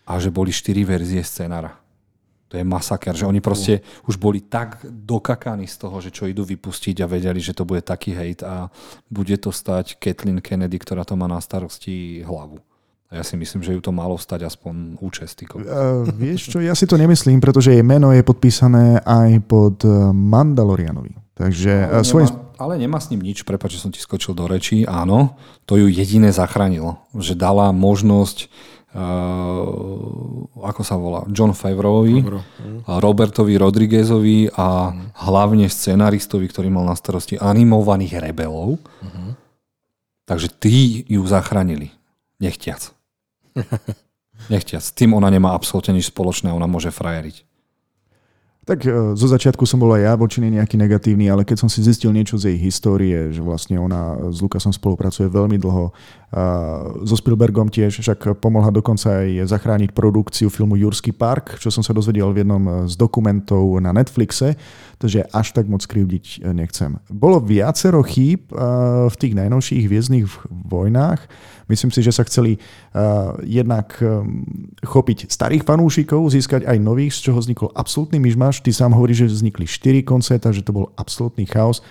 a 0.07 0.12
že 0.22 0.30
boli 0.30 0.54
štyri 0.54 0.86
verzie 0.86 1.20
scenára. 1.26 1.74
To 2.46 2.54
je 2.54 2.62
masaker, 2.62 3.11
že 3.11 3.26
oni 3.26 3.42
proste 3.42 3.82
uh. 3.82 4.07
už 4.07 4.22
boli 4.22 4.38
tak 4.38 4.78
dokakaní 4.86 5.66
z 5.66 5.76
toho, 5.82 5.98
že 5.98 6.14
čo 6.14 6.30
idú 6.30 6.46
vypustiť 6.46 7.02
a 7.02 7.11
vedeli, 7.11 7.42
že 7.42 7.50
to 7.50 7.66
bude 7.66 7.82
taký 7.82 8.14
hejt 8.14 8.46
a 8.46 8.70
bude 9.11 9.34
to 9.42 9.50
stať 9.50 9.98
Kathleen 9.98 10.38
Kennedy, 10.38 10.78
ktorá 10.78 11.02
to 11.02 11.18
má 11.18 11.26
na 11.26 11.42
starosti 11.42 12.22
hlavu. 12.22 12.62
A 13.07 13.22
ja 13.22 13.24
si 13.26 13.38
myslím, 13.38 13.62
že 13.62 13.70
ju 13.74 13.78
to 13.82 13.94
malo 13.94 14.18
stať 14.18 14.50
aspoň 14.50 14.98
účesty. 14.98 15.46
Uh, 15.46 16.02
vieš 16.11 16.50
čo, 16.50 16.59
ja 16.59 16.74
si 16.74 16.90
to 16.90 16.98
nemyslím, 16.98 17.38
pretože 17.38 17.70
jej 17.70 17.82
meno 17.82 18.11
je 18.11 18.22
podpísané 18.26 18.98
aj 19.07 19.46
pod 19.46 19.78
e, 19.86 20.11
Mandalorianovi. 20.11 21.14
Takže 21.38 21.86
ale, 21.86 22.02
nemá, 22.02 22.02
svojím... 22.02 22.28
ale 22.59 22.74
nemá 22.82 22.98
s 22.98 23.11
ním 23.14 23.22
nič, 23.22 23.46
prepáč, 23.46 23.78
že 23.78 23.82
som 23.86 23.94
ti 23.94 24.02
skočil 24.02 24.34
do 24.34 24.50
rečí. 24.50 24.82
Áno, 24.88 25.38
to 25.70 25.78
ju 25.78 25.86
jediné 25.86 26.34
zachránilo. 26.34 26.98
Že 27.14 27.38
dala 27.38 27.70
možnosť 27.70 28.50
ako 30.57 30.82
sa 30.82 30.97
volá, 30.97 31.22
John 31.28 31.53
Favreauovi, 31.53 32.24
Robertovi 32.88 33.55
Rodriguezovi 33.61 34.49
a 34.57 34.92
hlavne 35.28 35.68
scenaristovi, 35.68 36.49
ktorý 36.49 36.72
mal 36.72 36.88
na 36.88 36.97
starosti 36.97 37.36
animovaných 37.36 38.24
rebelov. 38.24 38.80
Uh-huh. 38.80 39.36
Takže 40.26 40.49
tí 40.59 41.05
ju 41.07 41.22
zachránili. 41.28 41.92
Nechtiac. 42.40 42.92
Nechtiac. 44.53 44.82
S 44.82 44.92
tým 44.92 45.14
ona 45.14 45.28
nemá 45.32 45.53
absolútne 45.53 45.97
nič 45.97 46.11
spoločné, 46.11 46.53
ona 46.53 46.66
môže 46.68 46.92
frajeriť. 46.92 47.55
Tak 48.66 48.82
e, 48.82 49.14
zo 49.14 49.26
začiatku 49.30 49.62
som 49.62 49.78
bol 49.78 49.94
aj 49.94 50.02
ja 50.02 50.12
voči 50.18 50.42
nej 50.42 50.58
nejaký 50.58 50.74
negatívny, 50.74 51.30
ale 51.30 51.46
keď 51.46 51.62
som 51.62 51.70
si 51.70 51.86
zistil 51.86 52.10
niečo 52.10 52.34
z 52.34 52.50
jej 52.50 52.58
histórie, 52.58 53.30
že 53.30 53.38
vlastne 53.38 53.78
ona 53.78 54.18
s 54.34 54.42
Lukasom 54.42 54.74
spolupracuje 54.74 55.30
veľmi 55.30 55.54
dlho, 55.62 55.94
so 57.06 57.14
Spielbergom 57.14 57.70
tiež, 57.70 58.02
však 58.02 58.42
pomohla 58.42 58.74
dokonca 58.74 59.22
aj 59.22 59.46
zachrániť 59.46 59.94
produkciu 59.94 60.50
filmu 60.50 60.74
Jurský 60.74 61.14
park, 61.14 61.62
čo 61.62 61.70
som 61.70 61.86
sa 61.86 61.94
dozvedel 61.94 62.26
v 62.34 62.42
jednom 62.42 62.90
z 62.90 62.98
dokumentov 62.98 63.78
na 63.78 63.94
Netflixe, 63.94 64.58
takže 64.98 65.22
až 65.30 65.54
tak 65.54 65.70
moc 65.70 65.86
krivdiť 65.86 66.42
e, 66.42 66.50
nechcem. 66.50 66.98
Bolo 67.06 67.38
viacero 67.38 68.02
chýb 68.02 68.50
e, 68.50 68.58
v 69.06 69.16
tých 69.16 69.38
najnovších 69.38 69.86
hviezdnych 69.86 70.26
vojnách, 70.50 71.22
Myslím 71.66 71.90
si, 71.90 71.98
že 71.98 72.14
sa 72.14 72.22
chceli 72.22 72.62
uh, 72.62 73.34
jednak 73.42 73.98
um, 73.98 74.46
chopiť 74.86 75.26
starých 75.26 75.66
fanúšikov, 75.66 76.30
získať 76.30 76.62
aj 76.62 76.78
nových, 76.78 77.18
z 77.18 77.30
čoho 77.30 77.42
vznikol 77.42 77.74
absolútny 77.74 78.22
myšmaš. 78.22 78.62
Ty 78.62 78.70
sám 78.70 78.94
hovoríš, 78.94 79.26
že 79.26 79.42
vznikli 79.42 79.66
4 79.66 80.06
konce, 80.06 80.38
takže 80.38 80.62
to 80.62 80.70
bol 80.70 80.94
absolútny 80.94 81.42
chaos. 81.42 81.82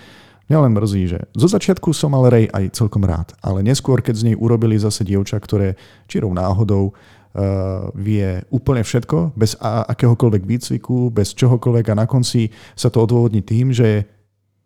Mňa 0.47 0.57
len 0.63 0.73
mrzí, 0.77 1.03
že 1.11 1.19
zo 1.35 1.49
začiatku 1.51 1.91
som 1.91 2.15
mal 2.15 2.29
Ray 2.31 2.47
aj 2.47 2.77
celkom 2.77 3.03
rád, 3.03 3.35
ale 3.43 3.65
neskôr, 3.65 3.99
keď 3.99 4.15
z 4.15 4.25
nej 4.31 4.35
urobili 4.37 4.77
zase 4.79 5.03
dievča, 5.03 5.41
ktoré 5.41 5.75
čirou 6.07 6.31
náhodou 6.31 6.93
uh, 6.93 7.91
vie 7.97 8.47
úplne 8.53 8.85
všetko, 8.85 9.35
bez 9.35 9.59
akéhokoľvek 9.59 10.43
výcviku, 10.45 11.11
bez 11.11 11.35
čohokoľvek 11.35 11.85
a 11.91 11.99
na 11.99 12.05
konci 12.07 12.47
sa 12.79 12.87
to 12.87 13.03
odôvodní 13.03 13.43
tým, 13.43 13.75
že 13.75 14.07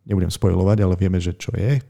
nebudem 0.05 0.29
spojovať, 0.29 0.77
ale 0.85 0.93
vieme, 0.99 1.17
že 1.17 1.33
čo 1.33 1.49
je, 1.57 1.81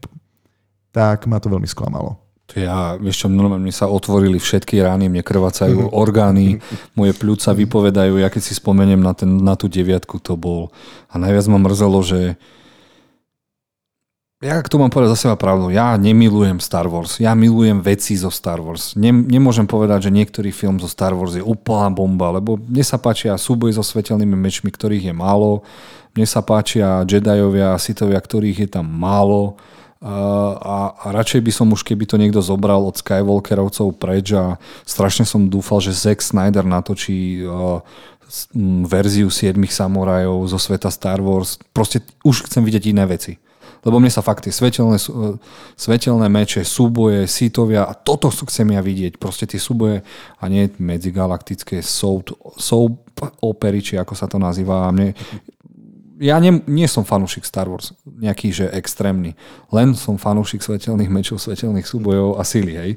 tak 0.94 1.28
ma 1.28 1.36
to 1.36 1.52
veľmi 1.52 1.66
sklamalo. 1.68 2.29
Ja, 2.58 2.98
vieš 2.98 3.24
čo, 3.24 3.26
normálne 3.30 3.70
sa 3.70 3.86
otvorili 3.86 4.42
všetky 4.42 4.82
rány, 4.82 5.06
mne 5.06 5.22
krvácajú 5.22 5.86
mhm. 5.86 5.92
orgány, 5.94 6.46
moje 6.98 7.12
pľúca 7.14 7.54
vypovedajú, 7.54 8.18
ja 8.18 8.32
keď 8.32 8.42
si 8.42 8.52
spomeniem 8.58 8.98
na, 8.98 9.12
ten, 9.14 9.30
na 9.42 9.54
tú 9.54 9.70
deviatku, 9.70 10.18
to 10.18 10.34
bol. 10.34 10.74
A 11.10 11.18
najviac 11.18 11.46
ma 11.46 11.58
mrzelo, 11.62 12.00
že 12.02 12.20
ja 14.40 14.56
to 14.64 14.80
mám 14.80 14.88
povedať 14.88 15.12
za 15.12 15.28
seba 15.28 15.36
pravdu, 15.36 15.68
ja 15.68 16.00
nemilujem 16.00 16.64
Star 16.64 16.88
Wars, 16.88 17.20
ja 17.20 17.36
milujem 17.36 17.84
veci 17.84 18.16
zo 18.16 18.32
Star 18.32 18.56
Wars. 18.56 18.96
Nem, 18.96 19.28
nemôžem 19.28 19.68
povedať, 19.68 20.08
že 20.08 20.16
niektorý 20.16 20.48
film 20.48 20.80
zo 20.80 20.88
Star 20.88 21.12
Wars 21.12 21.36
je 21.36 21.44
úplná 21.44 21.92
bomba, 21.92 22.32
lebo 22.32 22.56
mne 22.56 22.80
sa 22.80 22.96
páčia 22.96 23.36
súboje 23.36 23.76
so 23.76 23.84
svetelnými 23.84 24.32
mečmi, 24.32 24.72
ktorých 24.72 25.12
je 25.12 25.14
málo, 25.14 25.60
mne 26.16 26.24
sa 26.24 26.40
páčia 26.40 27.04
Jediovia 27.04 27.76
a 27.76 27.82
Sithovia, 27.82 28.16
ktorých 28.16 28.64
je 28.64 28.68
tam 28.80 28.88
málo 28.88 29.60
a, 30.00 30.96
a 30.96 31.06
radšej 31.12 31.44
by 31.44 31.52
som 31.52 31.68
už, 31.76 31.84
keby 31.84 32.08
to 32.08 32.16
niekto 32.16 32.40
zobral 32.40 32.80
od 32.88 32.96
Skywalkerovcov 32.96 34.00
preč 34.00 34.32
a 34.32 34.56
strašne 34.88 35.28
som 35.28 35.52
dúfal, 35.52 35.84
že 35.84 35.92
Zack 35.92 36.24
Snyder 36.24 36.64
natočí 36.64 37.44
uh, 37.44 37.84
verziu 38.88 39.28
7 39.28 39.60
samurajov 39.68 40.48
zo 40.48 40.58
sveta 40.58 40.88
Star 40.88 41.20
Wars. 41.20 41.60
Proste 41.76 42.00
už 42.24 42.48
chcem 42.48 42.64
vidieť 42.64 42.96
iné 42.96 43.04
veci. 43.04 43.36
Lebo 43.80 43.96
mne 43.96 44.12
sa 44.12 44.20
fakt 44.20 44.44
tie 44.44 44.52
svetelné, 44.52 45.00
svetelné 45.76 46.28
meče, 46.28 46.64
súboje, 46.68 47.24
sítovia 47.24 47.88
a 47.88 47.96
toto 47.96 48.28
chcem 48.28 48.76
ja 48.76 48.80
vidieť. 48.84 49.16
Proste 49.16 49.48
tie 49.48 49.56
súboje 49.56 50.04
a 50.36 50.44
nie 50.52 50.68
medzigalaktické 50.68 51.80
soap, 51.80 52.32
soap 52.60 53.00
opery, 53.40 53.80
či 53.80 53.96
ako 53.96 54.12
sa 54.12 54.28
to 54.28 54.36
nazýva. 54.36 54.84
A 54.84 54.92
mne, 54.92 55.16
ja 56.20 56.36
nie, 56.36 56.60
nie 56.68 56.84
som 56.84 57.00
fanúšik 57.00 57.48
Star 57.48 57.64
Wars, 57.64 57.96
nejaký, 58.04 58.52
že 58.52 58.68
extrémny. 58.76 59.32
Len 59.72 59.96
som 59.96 60.20
fanúšik 60.20 60.60
svetelných 60.60 61.08
mečov, 61.08 61.40
svetelných 61.40 61.88
súbojov 61.88 62.36
a 62.36 62.44
sily, 62.44 62.76
hej. 62.76 62.92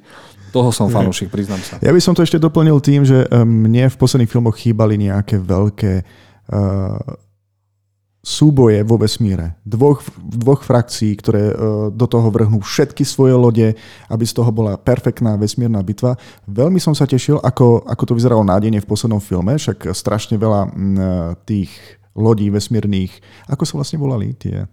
Toho 0.51 0.69
som 0.75 0.91
fanúšik, 0.91 1.31
priznám 1.31 1.63
sa. 1.63 1.79
Ja 1.79 1.95
by 1.95 2.03
som 2.03 2.13
to 2.13 2.21
ešte 2.21 2.37
doplnil 2.37 2.83
tým, 2.83 3.07
že 3.07 3.23
eh, 3.23 3.41
mne 3.41 3.87
v 3.87 3.95
posledných 3.95 4.29
filmoch 4.29 4.59
chýbali 4.59 4.99
nejaké 4.99 5.39
veľké 5.39 5.93
uh, 6.03 6.99
súboje 8.21 8.83
vo 8.83 8.99
vesmíre. 8.99 9.55
Dvoch, 9.65 10.03
dvoch 10.19 10.61
frakcií, 10.61 11.15
ktoré 11.15 11.43
uh, 11.49 11.55
do 11.89 12.05
toho 12.05 12.27
vrhnú 12.27 12.59
všetky 12.59 13.07
svoje 13.07 13.39
lode, 13.39 13.67
aby 14.11 14.23
z 14.27 14.33
toho 14.35 14.51
bola 14.51 14.75
perfektná 14.75 15.39
vesmírna 15.39 15.79
bitva. 15.79 16.19
Veľmi 16.45 16.77
som 16.77 16.91
sa 16.91 17.07
tešil, 17.07 17.39
ako, 17.39 17.87
ako 17.87 18.03
to 18.03 18.13
vyzeralo 18.19 18.43
nádejne 18.43 18.83
v 18.83 18.89
poslednom 18.91 19.23
filme, 19.23 19.55
však 19.55 19.95
strašne 19.95 20.35
veľa 20.35 20.61
uh, 20.67 20.71
tých 21.47 21.71
lodí 22.13 22.49
vesmírnych. 22.49 23.11
Ako 23.49 23.65
sa 23.65 23.77
vlastne 23.81 23.97
volali 23.97 24.33
tie? 24.37 24.65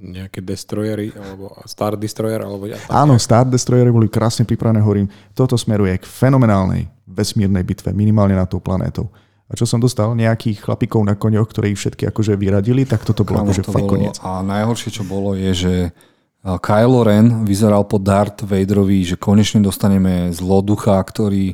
Nejaké 0.00 0.40
destroyery, 0.40 1.12
alebo 1.12 1.52
Star 1.68 1.92
Destroyer, 1.92 2.40
alebo 2.40 2.64
ja, 2.64 2.80
Áno, 2.88 3.20
Star 3.20 3.44
Destroyery 3.44 3.92
boli 3.92 4.08
krásne 4.08 4.48
pripravené, 4.48 4.80
hovorím, 4.80 5.12
toto 5.36 5.60
smeruje 5.60 6.00
k 6.00 6.08
fenomenálnej 6.08 6.88
vesmírnej 7.04 7.60
bitve, 7.68 7.92
minimálne 7.92 8.32
na 8.32 8.48
tú 8.48 8.64
planétou. 8.64 9.12
A 9.50 9.58
čo 9.58 9.66
som 9.66 9.82
dostal? 9.82 10.14
Nejakých 10.14 10.62
chlapíkov 10.62 11.04
na 11.04 11.18
koňoch, 11.18 11.50
ktorí 11.50 11.74
ich 11.74 11.80
všetky 11.82 12.08
akože 12.08 12.38
vyradili, 12.38 12.86
tak 12.86 13.02
toto 13.02 13.26
bolo 13.26 13.44
akože 13.44 13.66
to 13.66 13.74
fakt 13.74 13.84
bolo, 13.84 13.92
koniec. 13.98 14.16
A 14.22 14.40
najhoršie, 14.46 14.88
čo 14.94 15.02
bolo, 15.02 15.34
je, 15.34 15.50
že 15.52 15.74
Kylo 16.40 17.04
Ren 17.04 17.44
vyzeral 17.44 17.84
po 17.84 18.00
Darth 18.00 18.46
Vaderovi, 18.46 19.04
že 19.04 19.20
konečne 19.20 19.60
dostaneme 19.60 20.32
zloducha, 20.32 20.96
ktorý 21.02 21.52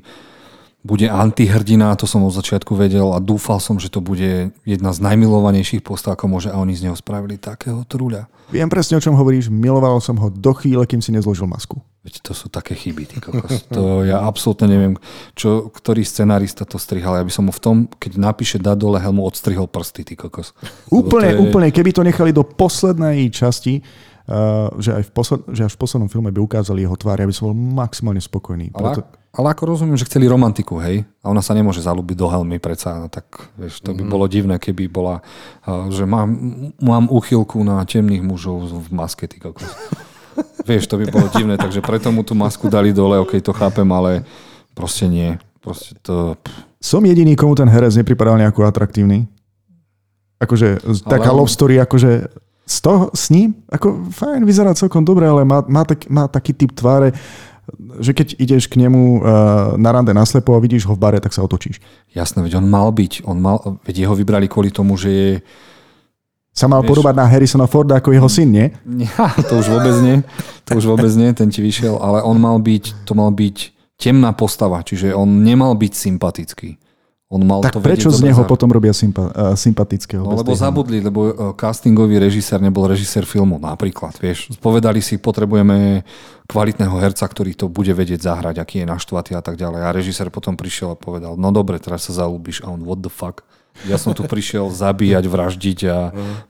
bude 0.87 1.11
antihrdina, 1.11 1.99
to 1.99 2.07
som 2.07 2.23
od 2.23 2.31
začiatku 2.31 2.79
vedel 2.79 3.11
a 3.11 3.19
dúfal 3.19 3.59
som, 3.59 3.83
že 3.83 3.91
to 3.91 3.99
bude 3.99 4.55
jedna 4.63 4.91
z 4.95 4.99
najmilovanejších 5.03 5.83
postav, 5.83 6.15
ako 6.15 6.31
môže 6.31 6.49
a 6.55 6.63
oni 6.63 6.79
z 6.79 6.87
neho 6.87 6.95
spravili 6.95 7.35
takého 7.35 7.83
truľa. 7.83 8.31
Viem 8.47 8.71
presne, 8.71 8.95
o 8.95 9.03
čom 9.03 9.19
hovoríš, 9.19 9.51
miloval 9.51 9.99
som 9.99 10.15
ho 10.23 10.31
do 10.31 10.55
chvíle, 10.55 10.87
kým 10.87 11.03
si 11.03 11.11
nezložil 11.11 11.51
masku. 11.51 11.83
Veď 12.07 12.23
to 12.23 12.33
sú 12.39 12.47
také 12.47 12.79
chyby, 12.79 13.03
ty 13.11 13.19
kokos. 13.19 13.67
To 13.75 14.07
ja 14.07 14.23
absolútne 14.23 14.71
neviem, 14.71 14.95
čo, 15.35 15.67
ktorý 15.75 16.07
scenárista 16.07 16.63
to 16.63 16.79
strihal. 16.79 17.19
Ja 17.19 17.27
by 17.27 17.33
som 17.35 17.51
mu 17.51 17.53
v 17.53 17.59
tom, 17.59 17.77
keď 17.99 18.23
napíše 18.23 18.63
dať 18.63 18.79
dole 18.79 19.03
helmu, 19.03 19.27
odstrihol 19.27 19.67
prsty, 19.67 20.07
ty 20.07 20.15
kokos. 20.15 20.55
Úplne, 20.95 21.35
je... 21.35 21.39
úplne. 21.43 21.67
Keby 21.75 21.91
to 21.91 22.07
nechali 22.07 22.31
do 22.31 22.47
poslednej 22.47 23.27
časti, 23.35 23.83
uh, 24.31 24.71
že, 24.79 24.95
aj 24.95 25.03
v 25.03 25.11
posled, 25.11 25.41
že 25.51 25.67
až 25.67 25.75
v 25.75 25.83
poslednom 25.83 26.07
filme 26.07 26.31
by 26.31 26.39
ukázali 26.39 26.87
jeho 26.87 26.95
tvár, 26.95 27.19
ja 27.19 27.27
by 27.27 27.35
som 27.35 27.51
bol 27.51 27.59
maximálne 27.59 28.23
spokojný. 28.23 28.71
Ale, 28.79 29.03
Preto... 29.03 29.03
ale 29.37 29.53
ako 29.53 29.77
rozumiem, 29.77 30.01
že 30.01 30.09
chceli 30.09 30.25
romantiku, 30.25 30.81
hej? 30.81 31.05
A 31.21 31.29
ona 31.29 31.45
sa 31.45 31.53
nemôže 31.53 31.85
zalúbiť 31.85 32.17
do 32.17 32.27
helmy 32.33 32.57
predsa, 32.57 32.97
no 32.97 33.13
tak 33.13 33.29
vieš, 33.61 33.85
to 33.85 33.93
by 33.93 34.01
mm. 34.01 34.11
bolo 34.11 34.25
divné, 34.25 34.57
keby 34.57 34.89
bola, 34.89 35.21
že 35.93 36.09
mám, 36.09 36.33
mám 36.81 37.05
uchylku 37.13 37.61
na 37.61 37.85
temných 37.85 38.25
mužov 38.25 38.65
v 38.73 38.89
maske, 38.97 39.29
ty 39.29 39.37
kokos. 39.37 39.69
vieš, 40.69 40.89
to 40.89 40.97
by 40.97 41.05
bolo 41.13 41.29
divné, 41.29 41.61
takže 41.61 41.85
preto 41.85 42.09
mu 42.09 42.25
tú 42.25 42.33
masku 42.33 42.73
dali 42.73 42.97
dole, 42.97 43.21
ok, 43.21 43.37
to 43.45 43.53
chápem, 43.53 43.87
ale 43.93 44.25
proste 44.73 45.05
nie. 45.05 45.37
Proste 45.61 45.93
to... 46.01 46.41
Som 46.81 47.05
jediný, 47.05 47.37
komu 47.37 47.53
ten 47.53 47.69
herec 47.69 47.93
nepripadal 47.93 48.41
nejako 48.41 48.65
atraktívny. 48.65 49.29
Akože 50.41 50.81
taká 51.05 51.33
love 51.33 51.49
story, 51.49 51.81
akože 51.81 52.29
z 52.67 52.77
toho, 52.83 53.15
s 53.15 53.31
ním, 53.31 53.55
ako 53.71 54.11
fajn, 54.11 54.43
vyzerá 54.43 54.75
celkom 54.75 55.07
dobre, 55.07 55.23
ale 55.23 55.47
má, 55.47 55.63
má, 55.71 55.87
tak, 55.87 56.11
má 56.11 56.27
taký 56.27 56.51
typ 56.51 56.75
tváre, 56.75 57.15
že 57.99 58.15
keď 58.15 58.39
ideš 58.39 58.71
k 58.71 58.79
nemu 58.79 59.19
uh, 59.19 59.21
na 59.75 59.91
rande 59.91 60.15
naslepo 60.15 60.55
a 60.55 60.63
vidíš 60.63 60.87
ho 60.87 60.95
v 60.95 61.03
bare, 61.03 61.19
tak 61.19 61.35
sa 61.35 61.43
otočíš. 61.43 61.83
Jasné, 62.15 62.47
veď 62.47 62.63
on 62.63 62.67
mal 62.71 62.95
byť, 62.95 63.27
on 63.27 63.39
mal, 63.43 63.59
veď 63.83 64.07
jeho 64.07 64.15
vybrali 64.15 64.47
kvôli 64.47 64.71
tomu, 64.71 64.95
že 64.95 65.11
je 65.11 65.31
sa 66.57 66.73
mal 66.73 66.81
vieš, 66.81 66.97
podobať 66.97 67.15
na 67.21 67.29
Harrisona 67.29 67.69
Forda 67.69 68.01
ako 68.01 68.17
jeho 68.17 68.31
syn, 68.33 68.49
nie? 68.49 68.67
Ja, 69.05 69.29
to 69.49 69.61
už 69.61 69.69
vôbec 69.69 69.97
nie. 70.01 70.25
To 70.65 70.81
už 70.81 70.89
vôbec 70.89 71.13
nie, 71.13 71.29
ten 71.37 71.53
ti 71.53 71.61
vyšiel, 71.61 72.01
ale 72.01 72.25
on 72.25 72.41
mal 72.41 72.57
byť, 72.57 73.05
to 73.05 73.13
mal 73.13 73.29
byť 73.29 73.77
temná 74.01 74.33
postava, 74.33 74.81
čiže 74.81 75.13
on 75.13 75.45
nemal 75.45 75.77
byť 75.77 75.93
sympatický. 75.93 76.81
On 77.27 77.43
mal 77.43 77.59
tak 77.59 77.75
to 77.75 77.83
prečo 77.83 78.07
z 78.15 78.23
neho 78.23 78.47
potom 78.47 78.71
robia 78.71 78.95
sympa- 78.95 79.35
uh, 79.35 79.59
sympatického? 79.59 80.23
No 80.23 80.39
lebo 80.39 80.55
zabudli, 80.55 81.03
lebo 81.03 81.21
uh, 81.27 81.35
castingový 81.59 82.23
režisér 82.23 82.63
nebol 82.63 82.87
režisér 82.87 83.27
filmu 83.27 83.59
napríklad. 83.59 84.15
Vieš, 84.23 84.55
povedali 84.63 85.03
si, 85.03 85.19
potrebujeme 85.19 86.07
kvalitného 86.47 86.95
herca, 87.03 87.27
ktorý 87.27 87.59
to 87.59 87.67
bude 87.67 87.91
vedieť 87.91 88.23
zahrať, 88.23 88.63
aký 88.63 88.87
je 88.87 88.87
naštvatý 88.87 89.35
a 89.35 89.43
tak 89.43 89.59
ďalej. 89.59 89.81
A 89.83 89.91
režisér 89.91 90.31
potom 90.31 90.55
prišiel 90.55 90.95
a 90.95 90.97
povedal, 90.97 91.35
no 91.35 91.51
dobre, 91.51 91.83
teraz 91.83 92.07
sa 92.07 92.15
zalúbiš 92.15 92.63
a 92.63 92.71
on 92.71 92.87
what 92.87 93.03
the 93.03 93.11
fuck. 93.11 93.43
Ja 93.85 94.01
som 94.01 94.17
tu 94.17 94.25
prišiel 94.25 94.73
zabíjať, 94.73 95.25
vraždiť 95.29 95.79
a 95.93 95.99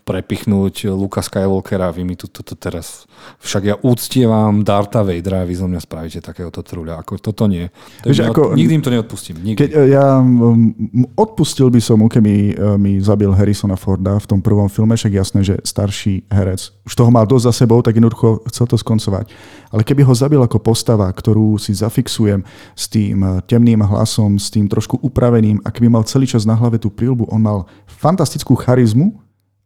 prepichnúť 0.06 0.94
Luka 0.94 1.18
Skywalkera 1.20 1.90
a 1.90 1.94
vy 1.94 2.06
mi 2.06 2.14
tu 2.14 2.30
toto 2.30 2.54
teraz... 2.54 3.10
Však 3.42 3.62
ja 3.66 3.74
úctievam 3.82 4.62
Darta 4.62 5.02
Vadera 5.02 5.42
a 5.42 5.48
vy 5.48 5.58
zo 5.58 5.66
mňa 5.66 5.80
spravíte 5.82 6.20
takéhoto 6.22 6.62
truľa. 6.62 7.02
Ako 7.02 7.18
toto 7.18 7.50
nie. 7.50 7.66
To 8.06 8.14
Víš, 8.14 8.22
ako, 8.22 8.54
nikdy 8.54 8.72
im 8.78 8.84
to 8.84 8.92
neodpustím. 8.94 9.36
Nikdy. 9.42 9.58
Keď, 9.58 9.70
ja 9.90 10.22
um, 10.22 10.70
odpustil 11.18 11.66
by 11.72 11.80
som 11.82 11.98
mu, 11.98 12.06
keby 12.06 12.54
uh, 12.54 12.78
mi 12.78 13.02
zabil 13.02 13.32
Harrisona 13.34 13.74
Forda 13.74 14.20
v 14.22 14.26
tom 14.30 14.40
prvom 14.44 14.70
filme, 14.70 14.94
však 14.94 15.12
jasné, 15.12 15.40
že 15.42 15.54
starší 15.66 16.28
herec 16.30 16.76
už 16.86 16.94
toho 16.94 17.10
mal 17.10 17.26
dosť 17.26 17.50
za 17.50 17.52
sebou, 17.66 17.82
tak 17.82 17.98
jednoducho 17.98 18.46
chcel 18.46 18.70
to 18.70 18.78
skoncovať. 18.78 19.34
Ale 19.74 19.82
keby 19.82 20.06
ho 20.06 20.14
zabil 20.14 20.38
ako 20.38 20.62
postava, 20.62 21.10
ktorú 21.10 21.58
si 21.58 21.74
zafixujem 21.74 22.46
s 22.78 22.86
tým 22.86 23.18
uh, 23.26 23.42
temným 23.42 23.82
hlasom, 23.82 24.38
s 24.38 24.54
tým 24.54 24.70
trošku 24.70 25.02
upraveným 25.02 25.58
a 25.66 25.74
keby 25.74 25.90
mal 25.90 26.06
celý 26.06 26.30
čas 26.30 26.46
na 26.46 26.54
hlave 26.54 26.78
tú 26.78 26.86
prílbu, 27.16 27.32
on 27.32 27.40
mal 27.40 27.58
fantastickú 27.88 28.52
charizmu, 28.60 29.16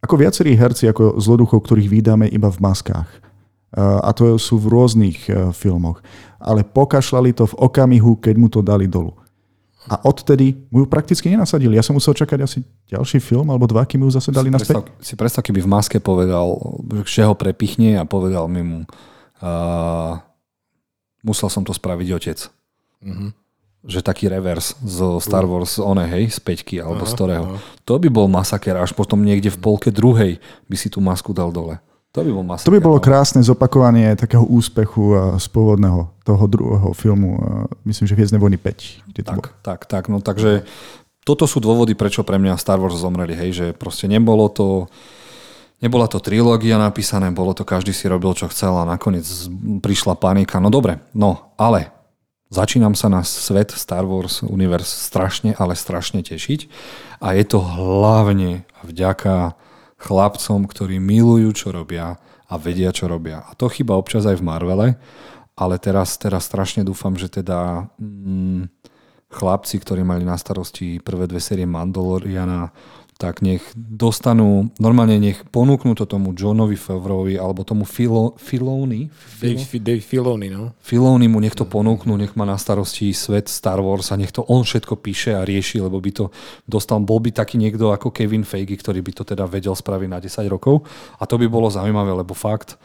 ako 0.00 0.14
viacerí 0.14 0.54
herci, 0.54 0.86
ako 0.86 1.18
zloduchov, 1.18 1.66
ktorých 1.66 1.90
vydáme 1.90 2.30
iba 2.30 2.46
v 2.48 2.62
maskách. 2.62 3.10
A 3.76 4.10
to 4.14 4.38
sú 4.38 4.58
v 4.58 4.66
rôznych 4.66 5.30
e, 5.30 5.54
filmoch. 5.54 6.02
Ale 6.42 6.66
pokašľali 6.66 7.30
to 7.30 7.46
v 7.46 7.54
okamihu, 7.54 8.18
keď 8.18 8.34
mu 8.34 8.50
to 8.50 8.66
dali 8.66 8.90
dolu. 8.90 9.14
A 9.86 9.94
odtedy 10.02 10.58
mu 10.74 10.82
ju 10.82 10.86
prakticky 10.90 11.30
nenasadili. 11.30 11.78
Ja 11.78 11.84
som 11.84 11.94
musel 11.94 12.10
čakať 12.10 12.38
asi 12.42 12.58
ďalší 12.90 13.22
film 13.22 13.46
alebo 13.46 13.70
dva, 13.70 13.86
kým 13.86 14.02
ju 14.02 14.10
zase 14.10 14.34
dali 14.34 14.50
naspäť. 14.50 14.82
Predstav, 14.82 15.06
si 15.06 15.14
predstav, 15.14 15.42
keby 15.46 15.62
v 15.62 15.70
maske 15.70 15.98
povedal, 16.02 16.58
že 17.06 17.22
ho 17.22 17.38
prepichne 17.38 17.94
a 17.94 18.02
povedal 18.02 18.50
mi 18.50 18.60
mu 18.66 18.78
uh, 18.82 20.18
musel 21.22 21.46
som 21.46 21.62
to 21.62 21.70
spraviť 21.70 22.08
otec. 22.10 22.38
Mm-hmm 23.06 23.30
že 23.80 24.04
taký 24.04 24.28
revers 24.28 24.76
zo 24.84 25.16
Star 25.24 25.48
Wars 25.48 25.80
one, 25.80 26.04
hej, 26.04 26.28
z 26.28 26.38
peťky 26.40 26.76
alebo 26.84 27.04
aha, 27.04 27.10
z 27.10 27.12
ktorého. 27.16 27.44
Aha. 27.48 27.58
To 27.88 27.96
by 27.96 28.08
bol 28.12 28.28
masaker, 28.28 28.76
až 28.76 28.92
potom 28.92 29.24
niekde 29.24 29.48
v 29.48 29.58
polke 29.60 29.88
druhej 29.88 30.36
by 30.68 30.76
si 30.76 30.92
tú 30.92 31.00
masku 31.00 31.32
dal 31.32 31.48
dole. 31.48 31.80
To 32.12 32.20
by 32.20 32.30
bol 32.34 32.44
masaker. 32.44 32.68
To 32.68 32.76
by 32.76 32.82
bolo 32.82 32.98
no. 32.98 33.04
krásne 33.04 33.40
zopakovanie 33.40 34.12
takého 34.18 34.44
úspechu 34.44 35.16
z 35.40 35.46
pôvodného 35.48 36.12
toho 36.26 36.44
druhého 36.44 36.90
filmu, 36.92 37.38
myslím, 37.88 38.04
že 38.04 38.16
Hviezdne 38.18 38.42
vojny 38.42 38.58
5. 38.60 39.16
Tak, 39.24 39.44
tak, 39.64 39.80
tak, 39.88 40.04
no 40.12 40.20
takže 40.20 40.68
toto 41.24 41.48
sú 41.48 41.62
dôvody, 41.62 41.96
prečo 41.96 42.26
pre 42.26 42.36
mňa 42.36 42.60
Star 42.60 42.82
Wars 42.82 42.98
zomreli, 42.98 43.32
hej, 43.32 43.50
že 43.54 43.66
proste 43.72 44.10
nebolo 44.10 44.50
to 44.52 44.90
Nebola 45.80 46.04
to 46.12 46.20
trilógia 46.20 46.76
napísané, 46.76 47.32
bolo 47.32 47.56
to 47.56 47.64
každý 47.64 47.96
si 47.96 48.04
robil, 48.04 48.36
čo 48.36 48.52
chcel 48.52 48.76
a 48.76 48.84
nakoniec 48.84 49.24
prišla 49.80 50.12
panika. 50.12 50.60
No 50.60 50.68
dobre, 50.68 51.00
no 51.16 51.56
ale 51.56 51.88
Začínam 52.50 52.98
sa 52.98 53.06
na 53.06 53.22
svet 53.22 53.70
Star 53.70 54.02
Wars 54.02 54.42
Universe 54.42 54.90
strašne, 54.90 55.54
ale 55.54 55.78
strašne 55.78 56.18
tešiť. 56.18 56.66
A 57.22 57.38
je 57.38 57.46
to 57.46 57.62
hlavne 57.62 58.66
vďaka 58.82 59.54
chlapcom, 60.02 60.66
ktorí 60.66 60.98
milujú, 60.98 61.54
čo 61.54 61.68
robia 61.70 62.18
a 62.50 62.54
vedia, 62.58 62.90
čo 62.90 63.06
robia. 63.06 63.46
A 63.46 63.54
to 63.54 63.70
chyba 63.70 63.94
občas 63.94 64.26
aj 64.26 64.42
v 64.42 64.46
Marvele, 64.50 64.88
ale 65.54 65.78
teraz, 65.78 66.18
teraz 66.18 66.50
strašne 66.50 66.82
dúfam, 66.82 67.14
že 67.14 67.30
teda 67.30 67.86
mm, 68.02 68.66
chlapci, 69.30 69.78
ktorí 69.78 70.02
mali 70.02 70.26
na 70.26 70.34
starosti 70.34 70.98
prvé 70.98 71.30
dve 71.30 71.38
série 71.38 71.70
Mandaloriana, 71.70 72.74
tak 73.20 73.44
nech 73.44 73.60
dostanú, 73.76 74.72
normálne 74.80 75.20
nech 75.20 75.44
ponúknú 75.52 75.92
to 75.92 76.08
tomu 76.08 76.32
Johnovi 76.32 76.80
Favrovi 76.80 77.36
alebo 77.36 77.68
tomu 77.68 77.84
Filo, 77.84 78.32
Filoni. 78.40 79.12
Filo? 79.12 79.60
Dave 79.84 80.00
Filoni, 80.00 80.48
no. 80.48 80.72
Filoni 80.80 81.28
mu 81.28 81.36
nech 81.44 81.52
to 81.52 81.68
ponúknú, 81.68 82.16
nech 82.16 82.32
má 82.32 82.48
na 82.48 82.56
starosti 82.56 83.12
svet 83.12 83.52
Star 83.52 83.84
Wars 83.84 84.08
a 84.08 84.16
nech 84.16 84.32
to 84.32 84.48
on 84.48 84.64
všetko 84.64 84.96
píše 85.04 85.36
a 85.36 85.44
rieši, 85.44 85.84
lebo 85.84 86.00
by 86.00 86.10
to 86.16 86.24
dostal, 86.64 86.96
bol 87.04 87.20
by 87.20 87.28
taký 87.36 87.60
niekto 87.60 87.92
ako 87.92 88.08
Kevin 88.08 88.48
Feige, 88.48 88.80
ktorý 88.80 89.04
by 89.04 89.12
to 89.12 89.22
teda 89.28 89.44
vedel 89.44 89.76
spraviť 89.76 90.08
na 90.08 90.16
10 90.16 90.48
rokov 90.48 90.88
a 91.20 91.28
to 91.28 91.36
by 91.36 91.44
bolo 91.44 91.68
zaujímavé, 91.68 92.16
lebo 92.16 92.32
fakt 92.32 92.80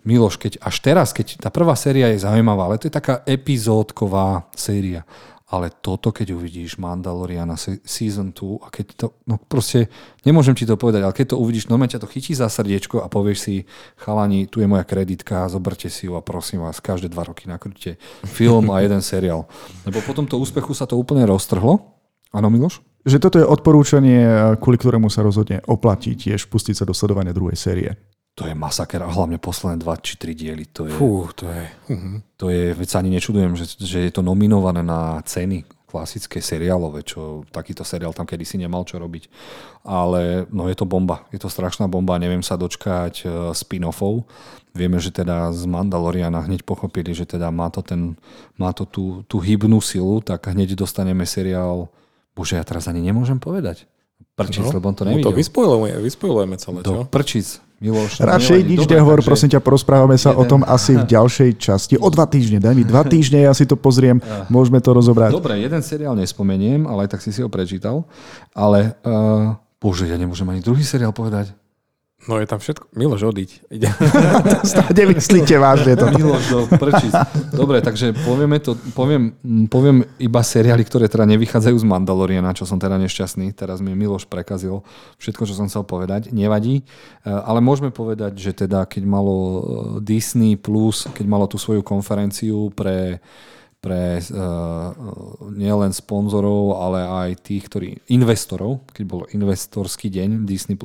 Miloš, 0.00 0.40
keď 0.40 0.64
až 0.64 0.80
teraz, 0.80 1.12
keď 1.12 1.44
tá 1.44 1.52
prvá 1.52 1.76
séria 1.76 2.08
je 2.08 2.24
zaujímavá, 2.24 2.64
ale 2.64 2.80
to 2.80 2.88
je 2.88 2.94
taká 2.94 3.20
epizódková 3.28 4.48
séria 4.56 5.04
ale 5.50 5.74
toto, 5.74 6.14
keď 6.14 6.38
uvidíš 6.38 6.78
Mandaloriana 6.78 7.58
Season 7.82 8.30
2 8.30 8.62
a 8.62 8.70
keď 8.70 8.86
to, 8.94 9.06
no 9.26 9.34
proste, 9.34 9.90
nemôžem 10.22 10.54
ti 10.54 10.62
to 10.62 10.78
povedať, 10.78 11.02
ale 11.02 11.10
keď 11.10 11.34
to 11.34 11.42
uvidíš, 11.42 11.66
normálne 11.66 11.90
ťa 11.90 12.06
to 12.06 12.08
chytí 12.08 12.38
za 12.38 12.46
srdiečko 12.46 13.02
a 13.02 13.10
povieš 13.10 13.38
si, 13.42 13.54
chalani, 13.98 14.46
tu 14.46 14.62
je 14.62 14.70
moja 14.70 14.86
kreditka, 14.86 15.50
zoberte 15.50 15.90
si 15.90 16.06
ju 16.06 16.14
a 16.14 16.22
prosím 16.22 16.62
vás, 16.62 16.78
každé 16.78 17.10
dva 17.10 17.26
roky 17.26 17.50
nakrúte 17.50 17.98
film 18.22 18.70
a 18.70 18.78
jeden 18.78 19.02
seriál. 19.02 19.50
Lebo 19.90 19.98
po 20.06 20.14
tomto 20.14 20.38
úspechu 20.38 20.70
sa 20.70 20.86
to 20.86 20.94
úplne 20.94 21.26
roztrhlo. 21.26 21.98
Áno, 22.30 22.46
Miloš? 22.46 22.78
Že 23.02 23.18
toto 23.18 23.36
je 23.42 23.48
odporúčanie, 23.48 24.54
kvôli 24.62 24.78
ktorému 24.78 25.10
sa 25.10 25.26
rozhodne 25.26 25.66
oplatí 25.66 26.14
tiež 26.14 26.46
pustiť 26.46 26.78
sa 26.78 26.84
do 26.86 26.94
sledovania 26.94 27.34
druhej 27.34 27.58
série 27.58 27.90
to 28.40 28.48
je 28.48 28.56
masaker 28.56 29.04
a 29.04 29.12
hlavne 29.12 29.36
posledné 29.36 29.84
dva 29.84 30.00
či 30.00 30.16
tri 30.16 30.32
diely. 30.32 30.64
To 30.72 30.88
je, 30.88 30.96
Fú, 30.96 31.28
to 31.36 31.44
je, 31.52 31.64
uh-huh. 31.92 32.24
to 32.40 32.48
je, 32.48 32.72
veď 32.72 32.88
sa 32.88 33.04
ani 33.04 33.12
nečudujem, 33.12 33.52
že, 33.52 33.76
že 33.76 34.08
je 34.08 34.12
to 34.16 34.24
nominované 34.24 34.80
na 34.80 35.20
ceny 35.28 35.68
klasické 35.84 36.40
seriálové, 36.40 37.04
čo 37.04 37.44
takýto 37.52 37.84
seriál 37.84 38.16
tam 38.16 38.24
kedysi 38.24 38.56
nemal 38.56 38.88
čo 38.88 38.96
robiť. 38.96 39.28
Ale 39.84 40.48
no 40.48 40.72
je 40.72 40.76
to 40.78 40.88
bomba, 40.88 41.28
je 41.34 41.42
to 41.42 41.52
strašná 41.52 41.84
bomba, 41.84 42.16
neviem 42.16 42.40
sa 42.40 42.56
dočkať 42.56 43.14
uh, 43.26 43.30
spin-offov. 43.52 44.24
Vieme, 44.72 45.02
že 45.02 45.12
teda 45.12 45.50
z 45.52 45.66
Mandaloriana 45.66 46.46
hneď 46.46 46.64
pochopili, 46.64 47.12
že 47.12 47.26
teda 47.28 47.50
má 47.50 47.68
to, 47.68 47.82
ten, 47.84 48.16
má 48.56 48.70
to 48.72 48.86
tú, 48.86 49.26
tú 49.26 49.42
hybnú 49.42 49.82
silu, 49.82 50.22
tak 50.24 50.48
hneď 50.48 50.78
dostaneme 50.78 51.26
seriál, 51.26 51.90
bože, 52.32 52.56
ja 52.56 52.64
teraz 52.64 52.88
ani 52.88 53.04
nemôžem 53.04 53.36
povedať. 53.36 53.84
Prčic, 54.38 54.64
no, 54.64 54.72
lebo 54.72 54.88
on 54.88 54.96
to 54.96 55.04
nevidel. 55.04 55.26
No 55.26 55.34
to 55.34 55.36
vyspojujeme, 55.36 56.00
vyspojujeme 56.00 56.56
celé, 56.56 56.78
čo? 56.86 57.02
Do 57.02 57.04
prčic. 57.04 57.60
Miloš. 57.80 58.20
Radšej 58.20 58.60
nič 58.68 58.84
nehovor, 58.84 59.24
prosím 59.24 59.56
ťa, 59.56 59.64
porozprávame 59.64 60.20
sa 60.20 60.36
jeden. 60.36 60.40
o 60.40 60.44
tom 60.44 60.60
asi 60.68 61.00
v 61.00 61.04
ďalšej 61.08 61.50
časti. 61.56 61.94
O 61.96 62.12
dva 62.12 62.28
týždne, 62.28 62.60
daj 62.60 62.76
mi 62.76 62.84
dva 62.84 63.00
týždne, 63.12 63.40
ja 63.40 63.56
si 63.56 63.64
to 63.64 63.72
pozriem, 63.80 64.20
môžeme 64.52 64.84
to 64.84 64.92
rozobrať. 64.92 65.32
Dobre, 65.32 65.56
jeden 65.56 65.80
seriál 65.80 66.12
nespomeniem, 66.12 66.84
ale 66.84 67.08
aj 67.08 67.16
tak 67.16 67.24
si 67.24 67.32
si 67.32 67.40
ho 67.40 67.48
prečítal. 67.48 68.04
Ale, 68.52 68.92
uh, 69.00 69.56
bože, 69.80 70.04
ja 70.04 70.20
nemôžem 70.20 70.44
ani 70.52 70.60
druhý 70.60 70.84
seriál 70.84 71.16
povedať. 71.16 71.56
No 72.28 72.36
je 72.36 72.44
tam 72.44 72.60
všetko. 72.60 72.92
Miloš, 72.92 73.32
odiť. 73.32 73.50
Nemyslíte 75.00 75.56
vážne 75.56 75.96
to. 75.96 76.12
Miloš, 76.12 76.44
do 76.52 76.58
prčic. 76.76 77.16
Dobre, 77.48 77.80
takže 77.80 78.12
povieme 78.12 78.60
to, 78.60 78.76
poviem, 78.92 79.32
poviem 79.72 80.04
iba 80.20 80.44
seriály, 80.44 80.84
ktoré 80.84 81.08
teda 81.08 81.24
nevychádzajú 81.24 81.80
z 81.80 81.86
Mandaloriana, 81.88 82.52
čo 82.52 82.68
som 82.68 82.76
teda 82.76 83.00
nešťastný. 83.00 83.56
Teraz 83.56 83.80
mi 83.80 83.96
Miloš 83.96 84.28
prekazil 84.28 84.84
všetko, 85.16 85.48
čo 85.48 85.56
som 85.56 85.72
chcel 85.72 85.88
povedať. 85.88 86.28
Nevadí. 86.28 86.84
E, 87.24 87.32
ale 87.32 87.64
môžeme 87.64 87.88
povedať, 87.88 88.36
že 88.36 88.52
teda 88.52 88.84
keď 88.84 89.02
malo 89.08 89.36
e, 89.40 89.60
Disney 90.04 90.60
Plus, 90.60 91.08
keď 91.16 91.24
malo 91.24 91.48
tú 91.48 91.56
svoju 91.56 91.80
konferenciu 91.80 92.68
pre 92.76 93.24
pre 93.80 94.20
uh, 94.20 94.92
nielen 95.56 95.96
sponzorov, 95.96 96.76
ale 96.76 97.00
aj 97.00 97.28
tých, 97.40 97.64
ktorí, 97.66 97.88
investorov, 98.12 98.84
keď 98.92 99.04
bol 99.08 99.24
investorský 99.32 100.12
deň 100.12 100.44
Disney+, 100.44 100.76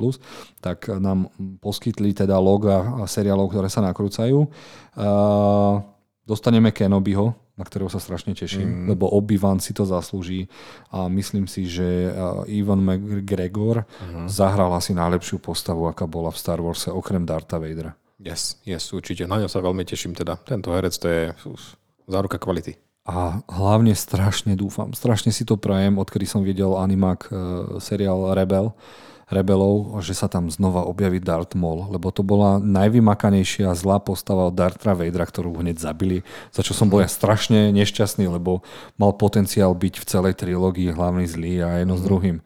tak 0.64 0.88
nám 0.88 1.28
poskytli 1.60 2.16
teda 2.16 2.40
loga 2.40 3.04
seriálov, 3.04 3.52
ktoré 3.52 3.68
sa 3.68 3.84
nakrúcajú. 3.84 4.48
Uh, 4.96 5.84
dostaneme 6.24 6.72
Kenobiho, 6.72 7.36
na 7.56 7.64
ktorého 7.64 7.88
sa 7.88 8.00
strašne 8.00 8.36
teším, 8.36 8.64
mm. 8.64 8.86
lebo 8.92 9.08
Obi-Wan 9.08 9.60
si 9.64 9.72
to 9.72 9.88
zaslúži 9.88 10.44
a 10.92 11.08
myslím 11.08 11.48
si, 11.48 11.64
že 11.64 12.12
Ivan 12.52 12.84
McGregor 12.84 13.88
uh-huh. 13.88 14.28
zahral 14.28 14.68
asi 14.76 14.92
najlepšiu 14.92 15.40
postavu, 15.40 15.88
aká 15.88 16.04
bola 16.04 16.28
v 16.28 16.36
Star 16.36 16.60
Warse, 16.60 16.92
okrem 16.92 17.24
Darta 17.24 17.56
Vadera. 17.56 17.96
Yes, 18.20 18.60
yes, 18.68 18.92
určite. 18.92 19.24
Na 19.24 19.40
ňo 19.40 19.48
sa 19.48 19.64
veľmi 19.64 19.88
teším 19.88 20.12
teda. 20.12 20.36
Tento 20.44 20.68
herec 20.72 20.92
to 21.00 21.08
je 21.08 21.22
záruka 22.06 22.38
kvality. 22.38 22.78
A 23.06 23.38
hlavne 23.46 23.94
strašne 23.94 24.58
dúfam, 24.58 24.90
strašne 24.90 25.30
si 25.30 25.46
to 25.46 25.54
prajem, 25.54 25.94
odkedy 25.94 26.26
som 26.26 26.42
videl 26.42 26.74
animák 26.74 27.20
e, 27.22 27.30
seriál 27.78 28.34
Rebel, 28.34 28.74
Rebelov, 29.26 29.98
že 30.06 30.14
sa 30.14 30.30
tam 30.30 30.46
znova 30.46 30.86
objaví 30.86 31.18
Darth 31.18 31.58
Maul, 31.58 31.90
lebo 31.90 32.14
to 32.14 32.22
bola 32.22 32.62
najvymakanejšia 32.62 33.74
zlá 33.74 33.98
postava 33.98 34.46
od 34.46 34.54
Dartha 34.54 34.94
Vadera, 34.94 35.26
ktorú 35.26 35.50
hneď 35.58 35.82
zabili, 35.82 36.22
za 36.54 36.62
čo 36.62 36.78
som 36.78 36.86
bol 36.86 37.02
ja 37.02 37.10
strašne 37.10 37.74
nešťastný, 37.74 38.30
lebo 38.30 38.62
mal 38.94 39.18
potenciál 39.18 39.74
byť 39.74 39.94
v 39.98 40.04
celej 40.06 40.34
trilógii 40.38 40.94
hlavný 40.94 41.26
zlý 41.26 41.58
a 41.66 41.82
jedno 41.82 41.98
s 41.98 42.02
mhm. 42.02 42.08
druhým. 42.10 42.36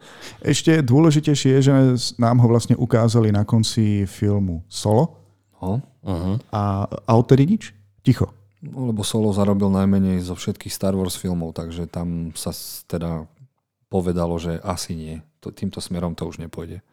Ešte 0.41 0.81
dôležitejšie 0.81 1.49
je, 1.57 1.61
že 1.69 1.73
nám 2.17 2.41
ho 2.41 2.49
vlastne 2.49 2.73
ukázali 2.73 3.29
na 3.29 3.45
konci 3.45 4.09
filmu 4.09 4.65
Solo. 4.65 5.21
No. 5.61 5.77
Uh-huh. 6.01 6.41
A, 6.49 6.89
a 6.89 7.11
odtedy 7.13 7.45
nič? 7.45 7.77
Ticho. 8.01 8.40
No, 8.61 8.93
lebo 8.93 9.01
Solo 9.01 9.33
zarobil 9.33 9.73
najmenej 9.73 10.21
zo 10.21 10.37
všetkých 10.37 10.69
Star 10.69 10.93
Wars 10.93 11.17
filmov, 11.17 11.57
takže 11.57 11.89
tam 11.89 12.29
sa 12.37 12.53
teda 12.85 13.25
povedalo, 13.89 14.37
že 14.37 14.61
asi 14.61 14.93
nie. 14.93 15.15
Týmto 15.41 15.81
smerom 15.81 16.13
to 16.13 16.29
už 16.29 16.37
nepôjde. 16.37 16.85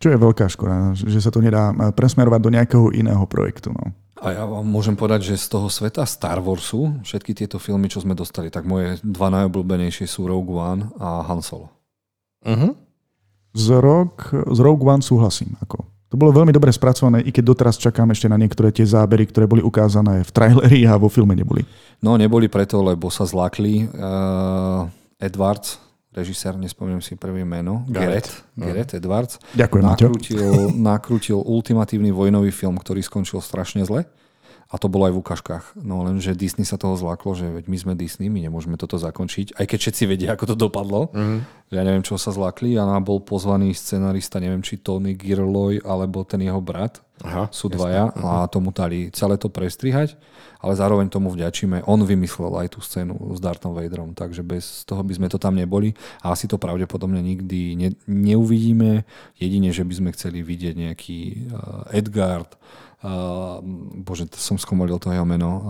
Čo 0.00 0.14
je 0.14 0.22
veľká 0.22 0.48
škoda, 0.48 0.96
že 0.96 1.20
sa 1.20 1.28
to 1.28 1.44
nedá 1.44 1.74
eh, 1.74 1.92
presmerovať 1.92 2.40
do 2.40 2.50
nejakého 2.54 2.86
iného 2.96 3.26
projektu. 3.28 3.74
No. 3.74 3.92
A 4.20 4.36
ja 4.36 4.44
vám 4.44 4.64
môžem 4.64 4.96
povedať, 4.96 5.32
že 5.32 5.40
z 5.40 5.48
toho 5.48 5.68
sveta 5.72 6.04
Star 6.04 6.40
Warsu, 6.44 7.00
všetky 7.04 7.32
tieto 7.32 7.56
filmy, 7.56 7.88
čo 7.88 8.04
sme 8.04 8.12
dostali, 8.12 8.52
tak 8.52 8.68
moje 8.68 9.00
dva 9.00 9.32
najobľúbenejšie 9.32 10.04
sú 10.04 10.28
Rogue 10.28 10.60
One 10.60 10.92
a 11.00 11.24
Han 11.24 11.40
Solo. 11.40 11.72
Uh-huh. 12.44 12.76
Z, 13.56 13.66
rock, 13.80 14.32
z 14.32 14.58
Rogue 14.60 14.84
One 14.84 15.00
súhlasím. 15.00 15.56
Ako. 15.64 15.88
To 16.10 16.18
bolo 16.18 16.34
veľmi 16.34 16.50
dobre 16.50 16.74
spracované, 16.74 17.22
i 17.22 17.30
keď 17.30 17.54
doteraz 17.54 17.78
čakám 17.78 18.10
ešte 18.10 18.26
na 18.26 18.34
niektoré 18.34 18.74
tie 18.74 18.82
zábery, 18.82 19.30
ktoré 19.30 19.46
boli 19.46 19.62
ukázané 19.62 20.26
v 20.26 20.30
traileri 20.34 20.82
a 20.82 20.98
vo 20.98 21.06
filme 21.06 21.38
neboli. 21.38 21.62
No 22.02 22.18
neboli 22.18 22.50
preto, 22.50 22.82
lebo 22.82 23.14
sa 23.14 23.22
zlakli. 23.22 23.86
Uh, 23.94 24.90
Edwards, 25.22 25.78
režisér, 26.10 26.58
nespomínam 26.58 26.98
si 26.98 27.14
prvý 27.14 27.46
meno, 27.46 27.86
Gareth, 27.86 28.42
Gareth 28.58 28.98
Edwards, 28.98 29.38
Ďakujem, 29.54 29.84
nakrútil, 29.86 30.50
nakrútil 30.74 31.38
ultimatívny 31.38 32.10
vojnový 32.10 32.50
film, 32.50 32.74
ktorý 32.74 32.98
skončil 33.06 33.38
strašne 33.38 33.86
zle. 33.86 34.02
A 34.70 34.78
to 34.78 34.86
bolo 34.86 35.10
aj 35.10 35.14
v 35.18 35.20
ukážkach. 35.20 35.64
No 35.74 36.06
lenže 36.06 36.38
Disney 36.38 36.62
sa 36.62 36.78
toho 36.78 36.94
zláklo, 36.94 37.34
že 37.34 37.50
veď 37.50 37.66
my 37.66 37.76
sme 37.76 37.92
Disney, 37.98 38.30
my 38.30 38.46
nemôžeme 38.46 38.78
toto 38.78 38.94
zakončiť. 39.02 39.58
Aj 39.58 39.66
keď 39.66 39.78
všetci 39.82 40.02
vedia, 40.06 40.38
ako 40.38 40.54
to 40.54 40.56
dopadlo. 40.56 41.10
Mm-hmm. 41.10 41.38
Ja 41.74 41.82
neviem, 41.82 42.06
čo 42.06 42.14
sa 42.14 42.30
zlákli. 42.30 42.78
A 42.78 42.86
bol 43.02 43.18
pozvaný 43.18 43.74
scenarista, 43.74 44.38
neviem, 44.38 44.62
či 44.62 44.78
Tony 44.78 45.18
Girloy, 45.18 45.82
alebo 45.82 46.22
ten 46.22 46.46
jeho 46.46 46.62
brat. 46.62 47.02
Aha, 47.20 47.52
sú 47.52 47.68
dvaja 47.68 48.08
jasne. 48.08 48.24
a 48.24 48.48
tomu 48.48 48.72
dali 48.72 49.12
celé 49.12 49.36
to 49.36 49.52
prestrihať, 49.52 50.16
ale 50.56 50.72
zároveň 50.72 51.12
tomu 51.12 51.28
vďačíme. 51.28 51.84
On 51.84 52.00
vymyslel 52.00 52.48
aj 52.64 52.68
tú 52.72 52.80
scénu 52.80 53.36
s 53.36 53.38
Darthom 53.44 53.76
Vaderom, 53.76 54.16
takže 54.16 54.40
bez 54.40 54.88
toho 54.88 55.04
by 55.04 55.12
sme 55.12 55.28
to 55.28 55.36
tam 55.36 55.52
neboli 55.52 55.92
a 56.24 56.32
asi 56.32 56.48
to 56.48 56.56
pravdepodobne 56.56 57.20
nikdy 57.20 57.76
ne, 57.76 57.88
neuvidíme. 58.08 59.04
Jedine, 59.36 59.68
že 59.68 59.84
by 59.84 59.94
sme 60.00 60.10
chceli 60.16 60.40
vidieť 60.40 60.74
nejaký 60.80 61.20
uh, 61.52 61.92
Edgard, 61.92 62.56
uh, 63.04 63.60
bože, 64.04 64.28
som 64.36 64.56
skomolil 64.56 65.00
to 65.00 65.12
jeho 65.12 65.24
meno, 65.24 65.50
uh, 65.50 65.64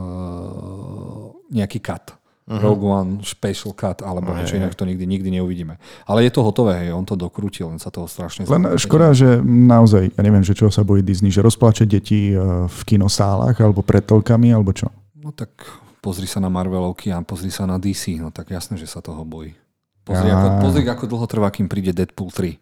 nejaký 1.50 1.82
cut. 1.82 2.14
Uh-huh. 2.50 2.58
Rogue 2.58 2.82
One 2.82 3.12
Special 3.22 3.70
Cut 3.78 4.02
alebo 4.02 4.34
niečo 4.34 4.58
inak 4.58 4.74
to 4.74 4.82
nikdy, 4.82 5.06
nikdy 5.06 5.38
neuvidíme. 5.38 5.78
Ale 6.02 6.26
je 6.26 6.34
to 6.34 6.42
hotové, 6.42 6.82
hej, 6.82 6.90
on 6.90 7.06
to 7.06 7.14
dokrútil, 7.14 7.70
len 7.70 7.78
sa 7.78 7.94
toho 7.94 8.10
strašne 8.10 8.42
Len 8.42 8.74
škoda, 8.74 9.14
že 9.14 9.38
naozaj, 9.46 10.18
ja 10.18 10.22
neviem, 10.26 10.42
že 10.42 10.58
čo 10.58 10.66
sa 10.66 10.82
bojí 10.82 10.98
Disney, 10.98 11.30
že 11.30 11.46
rozplače 11.46 11.86
deti 11.86 12.34
v 12.66 12.80
kinosálach 12.82 13.54
alebo 13.62 13.86
pred 13.86 14.02
tolkami, 14.02 14.50
alebo 14.50 14.74
čo? 14.74 14.90
No 15.14 15.30
tak 15.30 15.62
pozri 16.02 16.26
sa 16.26 16.42
na 16.42 16.50
Marvelovky 16.50 17.14
a 17.14 17.22
pozri 17.22 17.54
sa 17.54 17.70
na 17.70 17.78
DC, 17.78 18.18
no 18.18 18.34
tak 18.34 18.50
jasné, 18.50 18.74
že 18.80 18.90
sa 18.90 18.98
toho 18.98 19.22
bojí. 19.22 19.54
Pozri, 20.02 20.26
a... 20.26 20.34
ako, 20.34 20.48
pozri 20.64 20.82
ako 20.90 21.04
dlho 21.06 21.26
trvá, 21.30 21.48
kým 21.54 21.70
príde 21.70 21.94
Deadpool 21.94 22.34
3. 22.34 22.58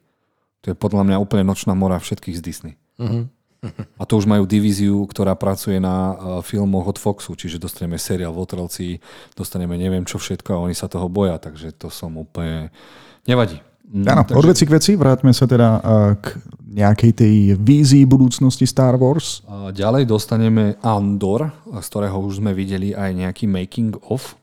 To 0.66 0.66
je 0.68 0.76
podľa 0.76 1.06
mňa 1.06 1.16
úplne 1.22 1.46
nočná 1.46 1.72
mora 1.72 1.96
všetkých 1.96 2.36
z 2.36 2.42
Disney. 2.42 2.74
Uh-huh. 2.98 3.30
A 3.98 4.02
to 4.06 4.14
už 4.18 4.30
majú 4.30 4.46
divíziu, 4.46 5.02
ktorá 5.10 5.34
pracuje 5.34 5.82
na 5.82 6.14
e, 6.14 6.14
filmoch 6.46 6.94
od 6.94 6.98
Foxu, 6.98 7.34
čiže 7.34 7.58
dostaneme 7.58 7.98
seriál 7.98 8.30
v 8.30 8.46
Otrelci, 8.46 9.02
dostaneme 9.34 9.74
neviem 9.74 10.06
čo 10.06 10.22
všetko 10.22 10.54
a 10.54 10.62
oni 10.62 10.78
sa 10.78 10.86
toho 10.86 11.10
boja, 11.10 11.42
takže 11.42 11.74
to 11.74 11.90
som 11.90 12.14
úplne... 12.14 12.70
Nevadí. 13.26 13.58
Mm, 13.90 14.06
Áno, 14.06 14.22
takže... 14.22 14.38
od 14.38 14.46
veci 14.46 14.62
k 14.62 14.74
veci, 14.78 14.90
vráťme 14.94 15.34
sa 15.34 15.50
teda 15.50 15.68
e, 15.74 15.80
k 16.22 16.26
nejakej 16.70 17.12
tej 17.18 17.36
vízii 17.58 18.06
budúcnosti 18.06 18.62
Star 18.62 18.94
Wars. 18.94 19.42
A 19.50 19.74
ďalej 19.74 20.06
dostaneme 20.06 20.78
Andor, 20.86 21.50
z 21.66 21.86
ktorého 21.90 22.22
už 22.22 22.38
sme 22.38 22.54
videli 22.54 22.94
aj 22.94 23.10
nejaký 23.10 23.50
making 23.50 23.98
of 24.06 24.38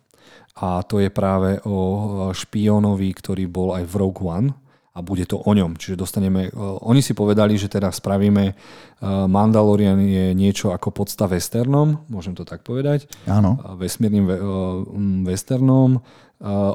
a 0.55 0.83
to 0.87 1.03
je 1.03 1.11
práve 1.11 1.59
o 1.67 2.31
špiónovi, 2.31 3.11
ktorý 3.11 3.43
bol 3.47 3.75
aj 3.75 3.83
v 3.87 3.93
Rogue 3.95 4.23
One 4.23 4.49
a 4.95 4.99
bude 5.03 5.27
to 5.27 5.43
o 5.43 5.51
ňom. 5.51 5.75
Čiže 5.75 5.99
dostaneme, 5.99 6.47
uh, 6.47 6.79
oni 6.87 7.03
si 7.03 7.11
povedali, 7.11 7.59
že 7.59 7.67
teda 7.67 7.91
spravíme 7.91 8.55
uh, 8.55 9.27
Mandalorian 9.27 9.99
je 9.99 10.31
niečo 10.31 10.71
ako 10.71 10.95
podsta 10.95 11.27
westernom, 11.27 12.07
môžem 12.07 12.31
to 12.31 12.47
tak 12.47 12.63
povedať. 12.63 13.11
Áno. 13.27 13.59
Vesmírnym 13.75 14.25
uh, 14.25 14.37
westernom. 15.27 15.99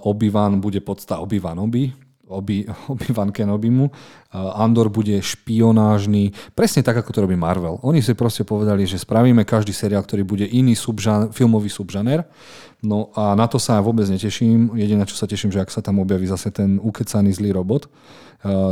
Obi-Wan 0.01 0.57
bude 0.65 0.81
podsta 0.81 1.21
Obi-Wanobi, 1.21 1.93
Obi, 2.31 2.65
Obi-Wan 2.93 3.35
Kenobimu. 3.35 3.91
Andor 4.33 4.89
bude 4.89 5.19
špionážny, 5.19 6.31
presne 6.55 6.87
tak, 6.87 7.03
ako 7.03 7.11
to 7.11 7.25
robí 7.27 7.35
Marvel. 7.35 7.83
Oni 7.83 7.99
si 7.99 8.15
proste 8.15 8.47
povedali, 8.47 8.87
že 8.87 9.03
spravíme 9.03 9.43
každý 9.43 9.75
seriál, 9.75 10.07
ktorý 10.07 10.23
bude 10.23 10.47
iný 10.47 10.79
subžan, 10.79 11.35
filmový 11.35 11.67
subžaner 11.67 12.23
No 12.81 13.13
a 13.13 13.37
na 13.37 13.45
to 13.45 13.61
sa 13.61 13.77
vôbec 13.85 14.09
neteším. 14.09 14.73
Jediné, 14.73 15.05
čo 15.05 15.13
sa 15.13 15.29
teším, 15.29 15.53
že 15.53 15.61
ak 15.61 15.69
sa 15.69 15.85
tam 15.85 16.01
objaví 16.01 16.25
zase 16.25 16.49
ten 16.49 16.81
ukecaný 16.81 17.37
zlý 17.37 17.53
robot, 17.53 17.93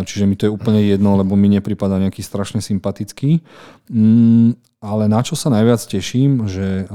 čiže 0.08 0.24
mi 0.24 0.32
to 0.32 0.48
je 0.48 0.52
úplne 0.52 0.80
jedno, 0.80 1.20
lebo 1.20 1.36
mi 1.36 1.52
nepripada 1.52 2.00
nejaký 2.00 2.24
strašne 2.24 2.64
sympatický. 2.64 3.44
Mm, 3.92 4.56
ale 4.80 5.04
na 5.12 5.20
čo 5.20 5.36
sa 5.36 5.52
najviac 5.52 5.84
teším, 5.84 6.48
že 6.48 6.88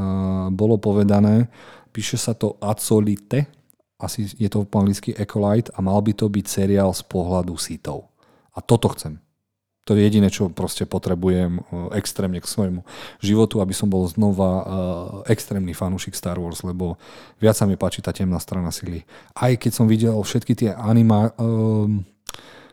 bolo 0.50 0.82
povedané, 0.82 1.54
píše 1.94 2.18
sa 2.18 2.34
to 2.34 2.58
Acolite, 2.58 3.46
asi 4.04 4.28
je 4.36 4.52
to 4.52 4.68
po 4.68 4.84
anglicky 4.84 5.16
Ecolite 5.16 5.72
a 5.72 5.80
mal 5.80 6.04
by 6.04 6.12
to 6.12 6.28
byť 6.28 6.46
seriál 6.46 6.92
z 6.92 7.08
pohľadu 7.08 7.56
sítov. 7.56 8.12
A 8.54 8.60
toto 8.60 8.92
chcem. 8.94 9.24
To 9.84 10.00
je 10.00 10.04
jediné, 10.08 10.32
čo 10.32 10.48
proste 10.48 10.88
potrebujem 10.88 11.60
eh, 11.60 11.64
extrémne 12.00 12.40
k 12.40 12.48
svojmu 12.48 12.84
životu, 13.20 13.60
aby 13.60 13.76
som 13.76 13.92
bol 13.92 14.08
znova 14.08 14.52
uh, 14.52 14.66
extrémny 15.28 15.76
fanúšik 15.76 16.16
Star 16.16 16.40
Wars, 16.40 16.64
lebo 16.64 16.96
viac 17.40 17.56
sa 17.56 17.68
mi 17.68 17.76
páči 17.76 18.00
tá 18.00 18.16
temná 18.16 18.40
strana 18.40 18.72
sily. 18.72 19.04
Aj 19.36 19.52
keď 19.56 19.72
som 19.72 19.88
videl 19.88 20.16
všetky 20.16 20.56
tie 20.56 20.72
anima, 20.76 21.36
uh, 21.36 21.88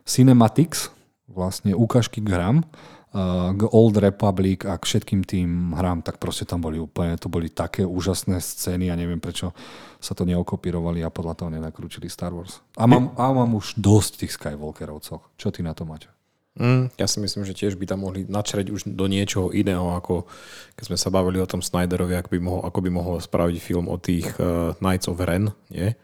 cinematics, 0.07 0.91
vlastne 1.31 1.75
ukážky 1.75 2.23
k 2.23 2.31
hrám, 2.31 2.63
uh, 2.63 3.00
k 3.11 3.63
Old 3.75 3.99
Republic 3.99 4.63
a 4.71 4.79
k 4.79 4.87
všetkým 4.87 5.27
tým 5.27 5.75
hrám, 5.75 6.07
tak 6.07 6.23
proste 6.23 6.47
tam 6.47 6.63
boli 6.63 6.79
úplne, 6.79 7.19
to 7.19 7.27
boli 7.27 7.51
také 7.51 7.83
úžasné 7.83 8.39
scény 8.39 8.87
a 8.87 8.95
neviem 8.95 9.19
prečo 9.19 9.51
sa 9.99 10.15
to 10.15 10.23
neokopírovali 10.23 11.03
a 11.03 11.11
podľa 11.11 11.35
toho 11.35 11.51
nenakrúčili 11.51 12.07
Star 12.07 12.31
Wars. 12.31 12.63
A 12.79 12.87
mám, 12.87 13.11
a 13.19 13.35
mám 13.35 13.59
už 13.59 13.75
dosť 13.75 14.23
tých 14.23 14.39
Skywalkerovcov. 14.39 15.27
Čo 15.35 15.49
ty 15.51 15.67
na 15.67 15.75
to 15.75 15.83
máte? 15.83 16.07
Mm, 16.55 16.95
ja 16.99 17.07
si 17.11 17.19
myslím, 17.19 17.43
že 17.43 17.55
tiež 17.55 17.75
by 17.75 17.87
tam 17.91 18.07
mohli 18.07 18.27
načreť 18.31 18.71
už 18.71 18.87
do 18.95 19.07
niečoho 19.11 19.51
iného, 19.51 19.91
ako 19.95 20.31
keď 20.79 20.85
sme 20.95 20.99
sa 20.99 21.11
bavili 21.11 21.43
o 21.43 21.51
tom 21.51 21.63
Snyderovi, 21.63 22.15
ako 22.15 22.31
by 22.31 22.41
mohol, 22.43 22.63
ako 22.63 22.79
by 22.79 22.91
mohol 22.95 23.17
spraviť 23.19 23.57
film 23.59 23.87
o 23.91 23.99
tých 23.99 24.31
uh, 24.39 24.75
Knights 24.79 25.11
of 25.11 25.19
Ren, 25.19 25.51
nie? 25.71 25.95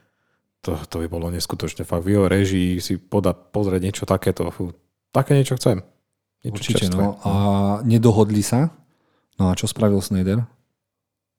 To, 0.67 0.75
to 0.91 1.03
by 1.03 1.07
bolo 1.07 1.31
neskutočne. 1.31 1.87
Fakt 1.87 2.03
v 2.03 2.19
jeho 2.19 2.27
režii 2.27 2.83
si 2.83 2.99
poda, 2.99 3.31
pozrieť 3.31 3.83
niečo 3.83 4.03
takéto. 4.03 4.51
Fú, 4.51 4.75
také 5.15 5.39
niečo 5.39 5.55
chcem. 5.55 5.87
Určite, 6.45 6.87
no. 6.93 7.19
A 7.25 7.33
nedohodli 7.83 8.45
sa. 8.45 8.71
No 9.37 9.51
a 9.51 9.57
čo 9.57 9.69
spravil 9.69 10.01
Snyder? 10.01 10.45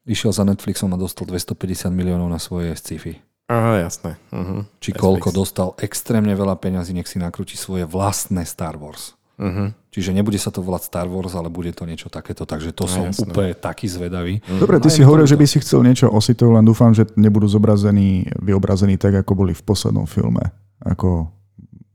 Išiel 0.08 0.32
za 0.32 0.48
Netflixom 0.48 0.94
a 0.96 0.98
dostal 0.98 1.28
250 1.28 1.92
miliónov 1.92 2.32
na 2.32 2.40
svoje 2.40 2.72
sci-fi. 2.78 3.20
Aha, 3.48 3.80
jasné. 3.80 4.20
Uh-huh. 4.32 4.68
Či 4.84 4.92
Netflix. 4.92 5.04
koľko 5.04 5.30
dostal 5.32 5.70
extrémne 5.80 6.36
veľa 6.36 6.60
peňazí, 6.60 6.92
nech 6.92 7.08
si 7.08 7.16
nakrúti 7.20 7.56
svoje 7.56 7.88
vlastné 7.88 8.44
Star 8.44 8.76
Wars. 8.76 9.16
Uh-huh. 9.40 9.72
Čiže 9.94 10.12
nebude 10.12 10.36
sa 10.36 10.52
to 10.52 10.60
volať 10.60 10.92
Star 10.92 11.08
Wars, 11.08 11.32
ale 11.32 11.48
bude 11.48 11.72
to 11.72 11.88
niečo 11.88 12.12
takéto, 12.12 12.44
takže 12.44 12.76
to 12.76 12.88
no, 12.88 12.92
som 12.92 13.04
jasné. 13.08 13.24
úplne 13.24 13.54
taký 13.56 13.88
zvedavý. 13.88 14.44
Uh-huh. 14.44 14.60
Dobre, 14.68 14.84
ty 14.84 14.92
no, 14.92 14.96
si 14.96 15.02
hovoril, 15.04 15.28
že 15.28 15.40
by 15.40 15.46
si 15.48 15.58
chcel 15.64 15.80
niečo 15.86 16.12
o 16.12 16.20
Sithov, 16.20 16.60
len 16.60 16.68
dúfam, 16.68 16.92
že 16.92 17.08
nebudú 17.16 17.48
zobrazení, 17.48 18.28
vyobrazení 18.44 19.00
tak, 19.00 19.16
ako 19.24 19.48
boli 19.48 19.54
v 19.56 19.64
poslednom 19.64 20.08
filme. 20.08 20.44
Ako 20.84 21.37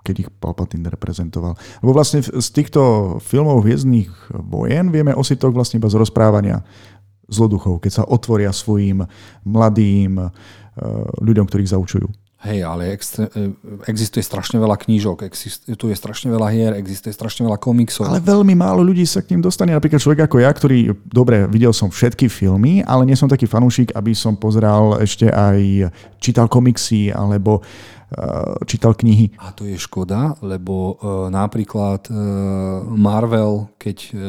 keď 0.03 0.15
ich 0.27 0.31
Palpatine 0.43 0.91
reprezentoval. 0.91 1.55
Lebo 1.83 1.95
vlastne 1.95 2.23
z 2.23 2.49
týchto 2.51 3.17
filmov 3.23 3.63
Hviezdnych 3.63 4.35
vojen 4.35 4.91
vieme 4.91 5.15
o 5.15 5.23
Sithoch 5.23 5.55
vlastne 5.55 5.79
iba 5.79 5.91
z 5.91 5.99
rozprávania 5.99 6.67
zloduchov, 7.31 7.81
keď 7.81 8.03
sa 8.03 8.09
otvoria 8.11 8.53
svojim 8.53 9.07
mladým 9.47 10.29
Eh, 10.73 11.05
ľuďom, 11.21 11.45
ktorých 11.53 11.69
zaučujú. 11.69 12.09
Hej, 12.43 12.67
ale 12.67 12.91
extre- 12.91 13.31
eh, 13.31 13.55
existuje 13.87 14.19
strašne 14.19 14.59
veľa 14.59 14.75
knížok, 14.75 15.23
existuje 15.23 15.95
strašne 15.95 16.27
veľa 16.27 16.49
hier, 16.51 16.75
existuje 16.75 17.15
strašne 17.15 17.47
veľa 17.47 17.55
komiksov. 17.63 18.11
Ale 18.11 18.19
veľmi 18.19 18.59
málo 18.59 18.83
ľudí 18.83 19.07
sa 19.07 19.23
k 19.23 19.39
ním 19.39 19.47
dostane. 19.47 19.71
Napríklad 19.71 20.03
človek 20.03 20.27
ako 20.27 20.43
ja, 20.43 20.51
ktorý, 20.51 20.91
dobre, 21.07 21.47
videl 21.47 21.71
som 21.71 21.87
všetky 21.87 22.27
filmy, 22.27 22.83
ale 22.83 23.07
nie 23.07 23.15
som 23.15 23.31
taký 23.31 23.47
fanúšik, 23.47 23.95
aby 23.95 24.11
som 24.11 24.35
pozeral 24.35 24.99
ešte 24.99 25.31
aj, 25.31 25.95
čítal 26.19 26.51
komiksy 26.51 27.15
alebo 27.15 27.63
uh, 27.63 28.59
čítal 28.67 28.99
knihy. 28.99 29.39
A 29.39 29.55
to 29.55 29.63
je 29.63 29.79
škoda, 29.79 30.35
lebo 30.43 30.99
uh, 30.99 31.31
napríklad 31.31 32.11
uh, 32.11 32.83
Marvel, 32.91 33.71
keď 33.79 33.97
uh, 34.15 34.21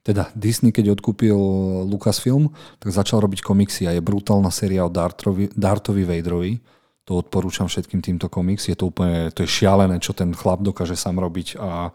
teda 0.00 0.32
Disney, 0.32 0.72
keď 0.72 0.96
odkúpil 0.96 1.36
Lucasfilm, 1.84 2.48
tak 2.80 2.90
začal 2.90 3.20
robiť 3.20 3.44
komiksy 3.44 3.84
a 3.84 3.92
je 3.92 4.00
brutálna 4.00 4.48
séria 4.48 4.88
o 4.88 4.90
Dartovi, 4.92 5.52
Dartovi 5.52 6.08
Vaderovi. 6.08 6.56
To 7.04 7.20
odporúčam 7.20 7.66
všetkým 7.66 8.00
týmto 8.00 8.30
komiks. 8.32 8.70
Je 8.70 8.76
to 8.78 8.88
úplne, 8.88 9.28
to 9.34 9.44
je 9.44 9.50
šialené, 9.50 9.98
čo 10.00 10.16
ten 10.16 10.32
chlap 10.32 10.62
dokáže 10.64 10.96
sám 10.96 11.20
robiť 11.20 11.58
a 11.58 11.90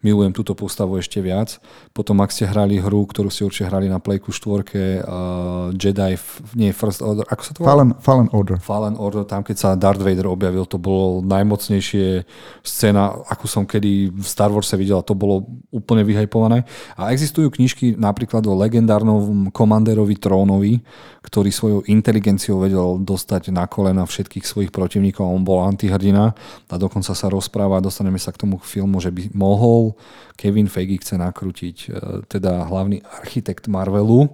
milujem 0.00 0.32
túto 0.32 0.56
postavu 0.56 0.96
ešte 0.96 1.20
viac. 1.20 1.60
Potom, 1.92 2.16
ak 2.24 2.32
ste 2.32 2.48
hrali 2.48 2.80
hru, 2.80 3.04
ktorú 3.04 3.28
ste 3.28 3.44
určite 3.44 3.68
hrali 3.68 3.92
na 3.92 4.00
Playku 4.00 4.32
4, 4.32 4.40
uh, 4.40 5.76
Jedi, 5.76 6.16
nie, 6.56 6.72
First 6.72 7.04
Order, 7.04 7.28
ako 7.28 7.42
sa 7.44 7.50
to 7.52 7.58
volá? 7.60 7.68
Fallen, 7.68 7.90
Fallen 8.00 8.30
Order. 8.32 8.56
Fallen 8.64 8.96
Order, 8.96 9.28
tam 9.28 9.44
keď 9.44 9.56
sa 9.60 9.68
Darth 9.76 10.00
Vader 10.00 10.24
objavil, 10.24 10.64
to 10.64 10.80
bolo 10.80 11.20
najmocnejšie 11.20 12.24
scéna, 12.64 13.12
akú 13.28 13.44
som 13.44 13.68
kedy 13.68 14.08
v 14.08 14.24
Star 14.24 14.48
Warse 14.48 14.80
videl, 14.80 15.04
to 15.04 15.12
bolo 15.12 15.44
úplne 15.68 16.00
vyhajpované. 16.08 16.64
A 16.96 17.12
existujú 17.12 17.52
knižky 17.52 18.00
napríklad 18.00 18.40
o 18.48 18.56
legendárnom 18.56 19.52
komanderovi 19.52 20.16
Trónovi, 20.16 20.80
ktorý 21.20 21.52
svojou 21.52 21.80
inteligenciou 21.84 22.64
vedel 22.64 22.96
dostať 23.04 23.52
na 23.52 23.68
kolena 23.68 24.08
všetkých 24.08 24.48
svojich 24.48 24.72
protivníkov, 24.72 25.28
on 25.28 25.44
bol 25.44 25.60
antihrdina 25.68 26.32
a 26.72 26.74
dokonca 26.80 27.12
sa 27.12 27.28
rozpráva, 27.28 27.84
dostaneme 27.84 28.16
sa 28.16 28.32
k 28.32 28.40
tomu 28.48 28.56
filmu, 28.64 28.96
že 29.04 29.12
by 29.12 29.28
mohol 29.36 29.89
Kevin 30.36 30.68
Feige 30.68 30.98
chce 31.00 31.16
nakrútiť 31.20 31.76
e, 31.86 31.88
teda 32.26 32.66
hlavný 32.66 33.02
architekt 33.22 33.70
Marvelu, 33.70 34.30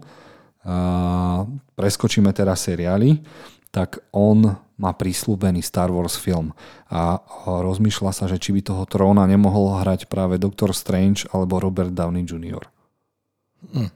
a 0.67 1.47
preskočíme 1.79 2.35
teda 2.35 2.59
seriály, 2.59 3.23
tak 3.71 4.03
on 4.11 4.59
má 4.77 4.91
prislúbený 4.93 5.63
Star 5.63 5.95
Wars 5.95 6.19
film 6.19 6.53
a 6.91 7.23
rozmýšľa 7.47 8.13
sa, 8.13 8.25
že 8.27 8.37
či 8.37 8.51
by 8.51 8.61
toho 8.67 8.85
tróna 8.85 9.25
nemohol 9.31 9.79
hrať 9.81 10.11
práve 10.11 10.43
Doctor 10.43 10.75
Strange 10.75 11.25
alebo 11.31 11.63
Robert 11.63 11.95
Downey 11.95 12.27
Jr. 12.27 12.67
Hm. 13.73 13.91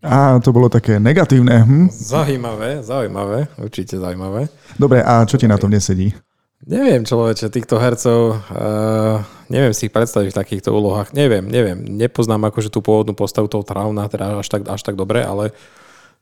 Á, 0.00 0.40
to 0.40 0.48
bolo 0.56 0.72
také 0.72 0.96
negatívne. 0.96 1.60
Hm? 1.60 1.86
Zaujímavé, 1.92 2.80
zaujímavé, 2.80 3.52
určite 3.60 4.00
zaujímavé. 4.00 4.48
Dobre, 4.80 5.04
a 5.04 5.20
čo 5.28 5.36
ti 5.36 5.44
na 5.44 5.60
tom 5.60 5.68
nesedí? 5.68 6.16
Neviem, 6.60 7.08
človeče, 7.08 7.48
týchto 7.48 7.80
hercov, 7.80 8.36
uh, 8.36 9.24
neviem 9.48 9.72
si 9.72 9.88
ich 9.88 9.94
predstaviť 9.96 10.28
v 10.28 10.38
takýchto 10.44 10.68
úlohách. 10.68 11.16
Neviem, 11.16 11.48
neviem. 11.48 11.80
Nepoznám 11.80 12.52
akože 12.52 12.68
tú 12.68 12.84
pôvodnú 12.84 13.16
postavu 13.16 13.48
toho 13.48 13.64
Trauna 13.64 14.12
teda 14.12 14.44
až 14.44 14.48
tak, 14.52 14.68
až 14.68 14.84
tak 14.84 14.92
dobre, 14.92 15.24
ale 15.24 15.56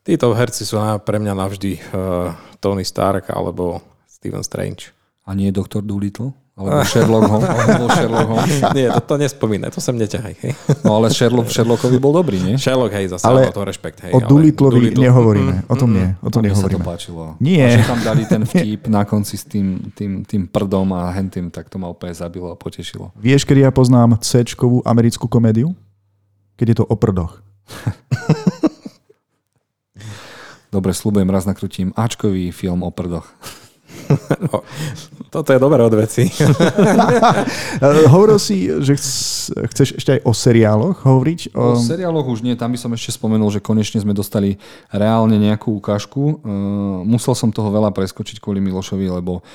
títo 0.07 0.31
herci 0.31 0.63
sú 0.63 0.79
na, 0.79 0.95
pre 0.95 1.19
mňa 1.19 1.33
navždy 1.35 1.71
uh, 1.91 2.31
Tony 2.63 2.87
Stark 2.87 3.27
alebo 3.35 3.83
Steven 4.07 4.39
Strange. 4.47 4.95
A 5.27 5.35
nie 5.35 5.51
Doktor 5.51 5.83
Doolittle? 5.83 6.31
Alebo 6.59 6.83
Sherlock 6.83 7.23
Holmes. 7.23 7.47
Sherlock 8.03 8.27
Holmes. 8.27 8.59
Nie, 8.75 8.91
to, 8.91 8.99
to 8.99 9.15
nespomínaj, 9.15 9.71
to 9.71 9.79
sem 9.79 9.95
neťahaj. 9.95 10.35
Hej. 10.43 10.51
No 10.83 10.99
ale 10.99 11.07
Sherlock, 11.07 11.47
Sherlockovi 11.47 11.95
bol 12.03 12.11
dobrý, 12.11 12.35
nie? 12.43 12.59
Sherlock, 12.59 12.91
hej, 12.91 13.15
zase 13.15 13.23
ale 13.23 13.47
to 13.47 13.63
rešpekt. 13.63 14.03
Hej, 14.03 14.11
o 14.11 14.19
Doolittleovi 14.19 14.91
Doolittle. 14.91 15.03
nehovoríme, 15.07 15.53
mm, 15.63 15.71
o 15.71 15.75
tom 15.79 15.89
nie. 15.95 16.19
O 16.19 16.27
tom 16.27 16.43
nehovoríme. 16.43 16.67
sa 16.67 16.75
to 16.75 16.79
páčilo. 16.83 17.39
Nie. 17.39 17.79
A 17.79 17.79
že 17.79 17.87
tam 17.87 18.03
dali 18.03 18.27
ten 18.27 18.43
vtip 18.51 18.91
na 18.91 19.07
konci 19.07 19.39
s 19.39 19.47
tým, 19.47 19.95
tým, 19.95 20.27
tým 20.27 20.51
prdom 20.51 20.91
a 20.99 21.07
hentým, 21.15 21.47
tak 21.47 21.71
to 21.71 21.79
ma 21.79 21.87
úplne 21.87 22.11
zabilo 22.11 22.51
a 22.51 22.59
potešilo. 22.59 23.15
Vieš, 23.15 23.47
kedy 23.47 23.63
ja 23.63 23.71
poznám 23.71 24.19
c 24.19 24.43
americkú 24.83 25.31
komédiu? 25.31 25.71
Keď 26.59 26.65
je 26.67 26.75
to 26.83 26.85
o 26.91 26.95
prdoch. 26.99 27.39
Dobre, 30.75 30.91
slúbujem, 30.91 31.31
raz 31.31 31.47
nakrutím 31.47 31.95
Ačkový 31.95 32.51
film 32.51 32.83
o 32.83 32.91
prdoch. 32.91 33.31
No, 34.43 34.65
toto 35.29 35.53
je 35.53 35.61
dobré 35.61 35.81
od 35.85 35.93
veci. 35.93 36.25
Hovoril 38.13 38.41
si, 38.41 38.65
že 38.81 38.97
chceš 39.69 40.01
ešte 40.01 40.17
aj 40.17 40.21
o 40.25 40.33
seriáloch 40.33 41.05
hovoriť? 41.05 41.53
O... 41.53 41.73
o 41.73 41.79
seriáloch 41.79 42.25
už 42.25 42.41
nie, 42.41 42.57
tam 42.57 42.73
by 42.73 42.79
som 42.81 42.91
ešte 42.97 43.13
spomenul, 43.13 43.53
že 43.53 43.61
konečne 43.61 44.01
sme 44.01 44.17
dostali 44.17 44.57
reálne 44.89 45.37
nejakú 45.37 45.77
ukážku. 45.77 46.41
Uh, 46.41 47.05
musel 47.05 47.37
som 47.37 47.53
toho 47.53 47.69
veľa 47.69 47.93
preskočiť 47.93 48.41
kvôli 48.41 48.57
Milošovi, 48.57 49.05
lebo 49.05 49.45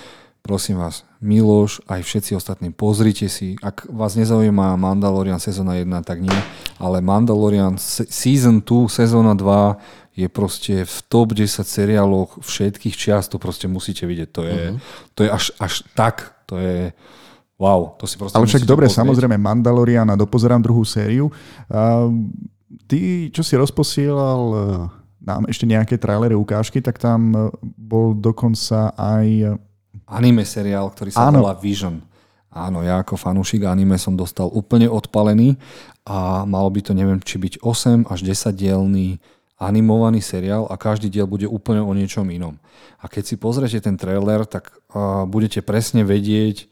prosím 0.45 0.76
vás, 0.76 1.09
Miloš, 1.24 1.80
aj 1.88 2.05
všetci 2.05 2.36
ostatní, 2.36 2.68
pozrite 2.68 3.32
si, 3.32 3.57
ak 3.64 3.88
vás 3.88 4.12
nezaujíma 4.12 4.76
Mandalorian 4.76 5.40
sezóna 5.40 5.80
1, 5.80 5.88
tak 6.05 6.20
nie, 6.20 6.36
ale 6.76 7.01
Mandalorian 7.01 7.80
season 7.80 8.61
2, 8.61 8.92
sezóna 8.92 9.32
2 9.32 10.20
je 10.20 10.28
proste 10.28 10.84
v 10.84 10.97
top 11.09 11.32
10 11.32 11.64
seriáloch 11.64 12.45
všetkých 12.45 12.92
čiast, 12.92 13.32
to 13.32 13.40
proste 13.40 13.66
musíte 13.66 14.05
vidieť. 14.05 14.28
To 14.36 14.42
je, 14.45 14.61
uh-huh. 14.70 14.78
to 15.16 15.20
je 15.24 15.30
až, 15.32 15.45
až 15.59 15.82
tak, 15.97 16.36
to 16.45 16.61
je 16.61 16.92
wow. 17.57 17.97
To 17.99 18.05
si 18.05 18.20
proste 18.20 18.36
Ale 18.36 18.45
však 18.45 18.68
dobre, 18.68 18.86
pozrieť. 18.86 19.01
samozrejme 19.01 19.40
Mandalorian 19.40 20.07
a 20.12 20.20
dopozerám 20.20 20.61
druhú 20.61 20.84
sériu. 20.84 21.32
Uh, 21.72 22.12
ty, 22.86 23.32
čo 23.32 23.40
si 23.42 23.57
rozposielal 23.57 24.42
uh, 24.53 24.61
nám 25.24 25.49
ešte 25.49 25.64
nejaké 25.64 25.97
trailery, 25.97 26.36
ukážky, 26.36 26.84
tak 26.84 27.01
tam 27.01 27.32
uh, 27.32 27.49
bol 27.80 28.12
dokonca 28.12 28.92
aj... 28.95 29.57
Anime 30.09 30.45
seriál, 30.45 30.93
ktorý 30.93 31.11
sa 31.13 31.29
Áno. 31.29 31.41
volá 31.41 31.57
Vision. 31.57 32.03
Áno, 32.55 32.87
ja 32.87 33.03
ako 33.03 33.19
fanúšik 33.19 33.67
anime 33.67 33.99
som 33.99 34.15
dostal 34.15 34.47
úplne 34.47 34.87
odpalený 34.87 35.59
a 36.07 36.47
malo 36.47 36.71
by 36.71 36.81
to, 36.87 36.93
neviem, 36.95 37.19
či 37.19 37.43
byť 37.43 37.59
8 37.67 38.07
až 38.07 38.21
10 38.23 38.55
dielný 38.55 39.19
animovaný 39.59 40.23
seriál 40.23 40.71
a 40.71 40.79
každý 40.79 41.11
diel 41.11 41.27
bude 41.27 41.51
úplne 41.51 41.83
o 41.83 41.91
niečom 41.91 42.31
inom. 42.31 42.55
A 43.03 43.11
keď 43.11 43.23
si 43.27 43.35
pozriete 43.35 43.83
ten 43.83 43.99
trailer, 43.99 44.47
tak 44.47 44.71
uh, 44.71 45.27
budete 45.27 45.67
presne 45.67 46.07
vedieť, 46.07 46.71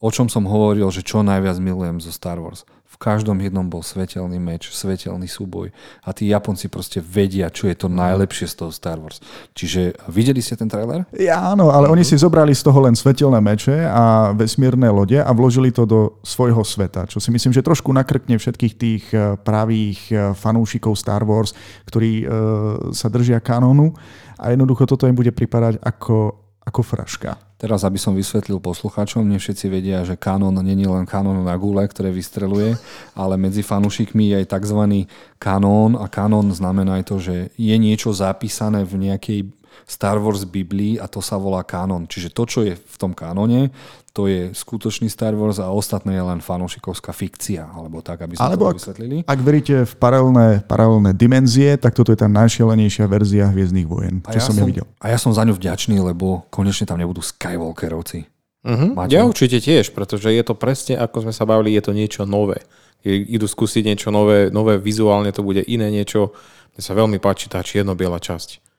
o 0.00 0.08
čom 0.08 0.32
som 0.32 0.48
hovoril, 0.48 0.88
že 0.88 1.04
čo 1.04 1.20
najviac 1.20 1.60
milujem 1.60 2.00
zo 2.00 2.08
Star 2.08 2.40
Wars 2.40 2.64
každom 3.00 3.40
jednom 3.40 3.64
bol 3.64 3.80
svetelný 3.80 4.36
meč, 4.36 4.68
svetelný 4.68 5.24
súboj 5.24 5.72
a 6.04 6.12
tí 6.12 6.28
Japonci 6.28 6.68
proste 6.68 7.00
vedia, 7.00 7.48
čo 7.48 7.64
je 7.64 7.72
to 7.72 7.88
najlepšie 7.88 8.44
z 8.52 8.54
toho 8.60 8.68
Star 8.68 9.00
Wars. 9.00 9.24
Čiže 9.56 9.96
videli 10.12 10.44
ste 10.44 10.60
ten 10.60 10.68
trailer? 10.68 11.08
Ja 11.16 11.40
áno, 11.56 11.72
ale 11.72 11.88
oni 11.88 12.04
si 12.04 12.20
zobrali 12.20 12.52
z 12.52 12.60
toho 12.60 12.76
len 12.84 12.92
svetelné 12.92 13.40
meče 13.40 13.88
a 13.88 14.36
vesmírne 14.36 14.92
lode 14.92 15.16
a 15.16 15.30
vložili 15.32 15.72
to 15.72 15.88
do 15.88 16.20
svojho 16.20 16.60
sveta, 16.60 17.08
čo 17.08 17.16
si 17.24 17.32
myslím, 17.32 17.56
že 17.56 17.64
trošku 17.64 17.88
nakrkne 17.88 18.36
všetkých 18.36 18.74
tých 18.76 19.04
eh, 19.16 19.32
pravých 19.40 20.00
eh, 20.12 20.16
fanúšikov 20.36 20.92
Star 20.92 21.24
Wars, 21.24 21.56
ktorí 21.88 22.22
uh, 22.22 22.92
sa 22.92 23.08
držia 23.08 23.40
kanónu 23.40 23.96
a 24.36 24.52
jednoducho 24.52 24.84
toto 24.84 25.08
im 25.08 25.16
bude 25.16 25.32
pripadať 25.32 25.80
ako, 25.80 26.36
ako 26.68 26.80
fraška. 26.84 27.49
Teraz, 27.60 27.84
aby 27.84 28.00
som 28.00 28.16
vysvetlil 28.16 28.56
poslucháčom, 28.56 29.20
nie 29.20 29.36
všetci 29.36 29.68
vedia, 29.68 30.00
že 30.00 30.16
kanon 30.16 30.56
není 30.64 30.88
len 30.88 31.04
kanon 31.04 31.44
na 31.44 31.52
gule, 31.60 31.84
ktoré 31.84 32.08
vystreluje, 32.08 32.80
ale 33.12 33.36
medzi 33.36 33.60
fanúšikmi 33.60 34.32
je 34.32 34.34
aj 34.40 34.46
tzv. 34.48 35.04
kanón 35.36 35.92
a 36.00 36.08
kanón 36.08 36.48
znamená 36.56 36.96
aj 36.96 37.04
to, 37.04 37.16
že 37.20 37.36
je 37.60 37.76
niečo 37.76 38.16
zapísané 38.16 38.88
v 38.88 39.12
nejakej 39.12 39.40
Star 39.84 40.16
Wars 40.22 40.48
Biblii 40.48 40.96
a 40.96 41.10
to 41.10 41.20
sa 41.20 41.36
volá 41.36 41.66
kanon. 41.66 42.08
Čiže 42.08 42.32
to, 42.32 42.42
čo 42.48 42.60
je 42.64 42.78
v 42.78 42.96
tom 42.96 43.12
kanone, 43.12 43.68
to 44.10 44.26
je 44.26 44.50
skutočný 44.50 45.06
Star 45.06 45.38
Wars 45.38 45.62
a 45.62 45.70
ostatné 45.70 46.18
je 46.18 46.24
len 46.24 46.42
fanúšikovská 46.42 47.14
fikcia, 47.14 47.62
alebo 47.70 48.02
tak, 48.02 48.26
aby 48.26 48.34
sme 48.34 48.42
alebo 48.42 48.66
to 48.66 48.70
ak, 48.70 48.76
vysvetlili. 48.82 49.16
Ak 49.22 49.38
veríte 49.38 49.86
v 49.86 49.94
paralelné, 49.96 50.48
paralelné 50.66 51.14
dimenzie, 51.14 51.78
tak 51.78 51.94
toto 51.94 52.10
je 52.10 52.18
tá 52.18 52.26
najšialenejšia 52.26 53.06
verzia 53.06 53.46
Hviezdnych 53.54 53.86
vojen, 53.86 54.18
čo 54.26 54.38
ja 54.38 54.42
som, 54.42 54.58
nevidel. 54.58 54.86
A 54.98 55.14
ja 55.14 55.18
som 55.18 55.30
za 55.30 55.46
ňu 55.46 55.54
vďačný, 55.54 56.02
lebo 56.02 56.42
konečne 56.50 56.90
tam 56.90 56.98
nebudú 56.98 57.22
Skywalkerovci. 57.22 58.26
Uh-huh. 58.60 58.92
Ja 59.08 59.24
určite 59.24 59.56
tiež, 59.62 59.96
pretože 59.96 60.28
je 60.28 60.42
to 60.44 60.52
presne, 60.52 61.00
ako 61.00 61.24
sme 61.24 61.32
sa 61.32 61.48
bavili, 61.48 61.78
je 61.78 61.82
to 61.86 61.92
niečo 61.96 62.28
nové. 62.28 62.60
Idú 63.06 63.48
skúsiť 63.48 63.86
niečo 63.88 64.12
nové, 64.12 64.52
nové 64.52 64.76
vizuálne 64.76 65.32
to 65.32 65.40
bude 65.40 65.64
iné 65.64 65.88
niečo. 65.88 66.36
Mne 66.76 66.82
sa 66.84 66.92
veľmi 66.92 67.16
páči 67.16 67.48
tá 67.48 67.64
čierno-biela 67.64 68.20
časť. 68.20 68.69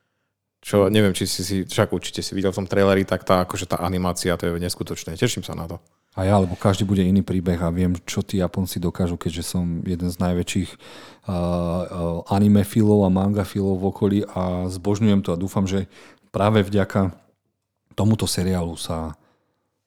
Čo 0.62 0.86
neviem, 0.86 1.10
či 1.10 1.26
si 1.26 1.42
si, 1.42 1.56
však 1.66 1.90
určite 1.90 2.22
si 2.22 2.38
videl 2.38 2.54
v 2.54 2.62
tom 2.62 2.70
traileri, 2.70 3.02
tak 3.02 3.26
tá, 3.26 3.42
akože 3.42 3.66
tá 3.66 3.82
animácia, 3.82 4.38
to 4.38 4.46
je 4.46 4.62
neskutočné. 4.62 5.18
Teším 5.18 5.42
sa 5.42 5.58
na 5.58 5.66
to. 5.66 5.82
A 6.12 6.28
ja, 6.28 6.38
lebo 6.38 6.54
každý 6.54 6.84
bude 6.84 7.02
iný 7.02 7.24
príbeh 7.24 7.56
a 7.58 7.72
viem, 7.72 7.96
čo 8.04 8.22
tí 8.22 8.38
Japonci 8.38 8.78
dokážu, 8.78 9.16
keďže 9.16 9.56
som 9.56 9.80
jeden 9.82 10.12
z 10.12 10.16
najväčších 10.20 10.70
uh, 10.70 11.32
uh, 11.32 12.30
anime 12.30 12.62
filov 12.68 13.02
a 13.02 13.10
manga 13.10 13.48
filov 13.48 13.80
v 13.80 13.88
okolí 13.88 14.18
a 14.28 14.68
zbožňujem 14.68 15.24
to 15.24 15.32
a 15.32 15.40
dúfam, 15.40 15.64
že 15.64 15.88
práve 16.28 16.60
vďaka 16.62 17.16
tomuto 17.96 18.28
seriálu 18.28 18.76
sa 18.76 19.16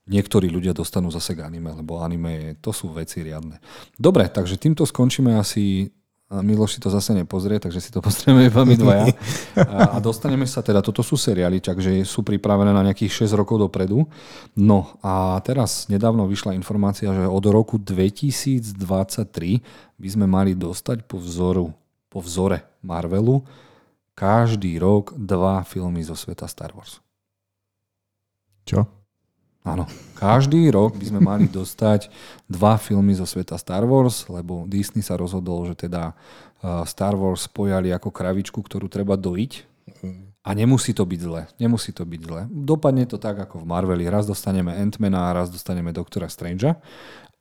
niektorí 0.10 0.50
ľudia 0.50 0.74
dostanú 0.74 1.14
zase 1.14 1.38
k 1.38 1.46
anime, 1.46 1.74
lebo 1.78 2.02
anime 2.02 2.58
to 2.58 2.74
sú 2.74 2.90
veci 2.90 3.22
riadne. 3.22 3.62
Dobre, 3.94 4.26
takže 4.26 4.58
týmto 4.58 4.86
skončíme 4.86 5.38
asi 5.38 5.94
Miloš 6.26 6.78
si 6.78 6.80
to 6.82 6.90
zase 6.90 7.14
nepozrie, 7.14 7.62
takže 7.62 7.78
si 7.78 7.94
to 7.94 8.02
pozrieme 8.02 8.50
iba 8.50 8.66
my 8.66 8.74
dvaja. 8.74 9.06
A, 9.94 10.02
dostaneme 10.02 10.50
sa 10.50 10.66
teda, 10.66 10.82
toto 10.82 11.06
sú 11.06 11.14
seriály, 11.22 11.62
takže 11.62 12.02
sú 12.02 12.26
pripravené 12.26 12.74
na 12.74 12.82
nejakých 12.82 13.30
6 13.30 13.38
rokov 13.38 13.62
dopredu. 13.62 14.10
No 14.58 14.98
a 15.06 15.38
teraz 15.46 15.86
nedávno 15.86 16.26
vyšla 16.26 16.58
informácia, 16.58 17.14
že 17.14 17.30
od 17.30 17.46
roku 17.46 17.78
2023 17.78 18.74
by 20.02 20.10
sme 20.10 20.26
mali 20.26 20.58
dostať 20.58 21.06
po 21.06 21.22
vzoru, 21.22 21.70
po 22.10 22.26
vzore 22.26 22.66
Marvelu 22.82 23.46
každý 24.18 24.82
rok 24.82 25.14
dva 25.14 25.62
filmy 25.62 26.02
zo 26.02 26.18
sveta 26.18 26.50
Star 26.50 26.74
Wars. 26.74 27.04
Čo? 28.66 29.05
Áno. 29.66 29.90
Každý 30.16 30.72
rok 30.72 30.96
by 30.96 31.06
sme 31.12 31.20
mali 31.20 31.46
dostať 31.50 32.08
dva 32.48 32.80
filmy 32.80 33.18
zo 33.18 33.28
sveta 33.28 33.60
Star 33.60 33.84
Wars, 33.84 34.30
lebo 34.32 34.64
Disney 34.70 35.04
sa 35.04 35.20
rozhodol, 35.20 35.68
že 35.68 35.76
teda 35.90 36.14
uh, 36.16 36.88
Star 36.88 37.18
Wars 37.18 37.52
spojali 37.52 37.92
ako 37.92 38.14
kravičku, 38.14 38.62
ktorú 38.62 38.88
treba 38.88 39.20
dojiť. 39.20 39.76
A 40.46 40.54
nemusí 40.54 40.94
to 40.94 41.02
byť 41.10 41.20
zle. 41.20 41.42
Nemusí 41.58 41.90
to 41.90 42.06
byť 42.06 42.22
zle. 42.22 42.42
Dopadne 42.54 43.10
to 43.10 43.18
tak 43.18 43.42
ako 43.42 43.66
v 43.66 43.70
Marveli. 43.70 44.06
Raz 44.06 44.30
dostaneme 44.30 44.78
Ant-Mana 44.78 45.34
raz 45.34 45.50
dostaneme 45.50 45.90
Doktora 45.90 46.30
Strangea. 46.30 46.78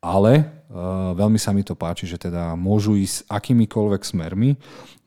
Ale 0.01 0.65
uh, 0.69 1.13
veľmi 1.17 1.37
sa 1.37 1.53
mi 1.53 1.61
to 1.65 1.77
páči, 1.77 2.09
že 2.09 2.17
teda 2.17 2.57
môžu 2.57 2.97
ísť 2.97 3.29
akýmikoľvek 3.29 4.03
smermi. 4.05 4.57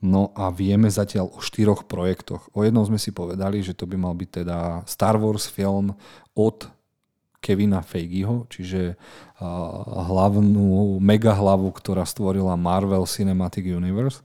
No 0.02 0.30
a 0.38 0.54
vieme 0.54 0.86
zatiaľ 0.86 1.34
o 1.34 1.42
štyroch 1.42 1.90
projektoch. 1.90 2.50
O 2.54 2.62
jednom 2.62 2.86
sme 2.86 2.98
si 3.02 3.10
povedali, 3.10 3.62
že 3.62 3.74
to 3.74 3.86
by 3.86 3.98
mal 3.98 4.14
byť 4.14 4.30
teda 4.42 4.58
Star 4.86 5.18
Wars 5.18 5.50
film 5.50 5.94
od 6.38 6.77
Kevina 7.38 7.80
Feigiho, 7.80 8.44
čiže 8.50 8.98
hlavnú 10.08 10.98
mega 10.98 11.32
hlavu, 11.32 11.70
ktorá 11.70 12.02
stvorila 12.02 12.58
Marvel 12.58 13.06
Cinematic 13.06 13.64
Universe. 13.64 14.20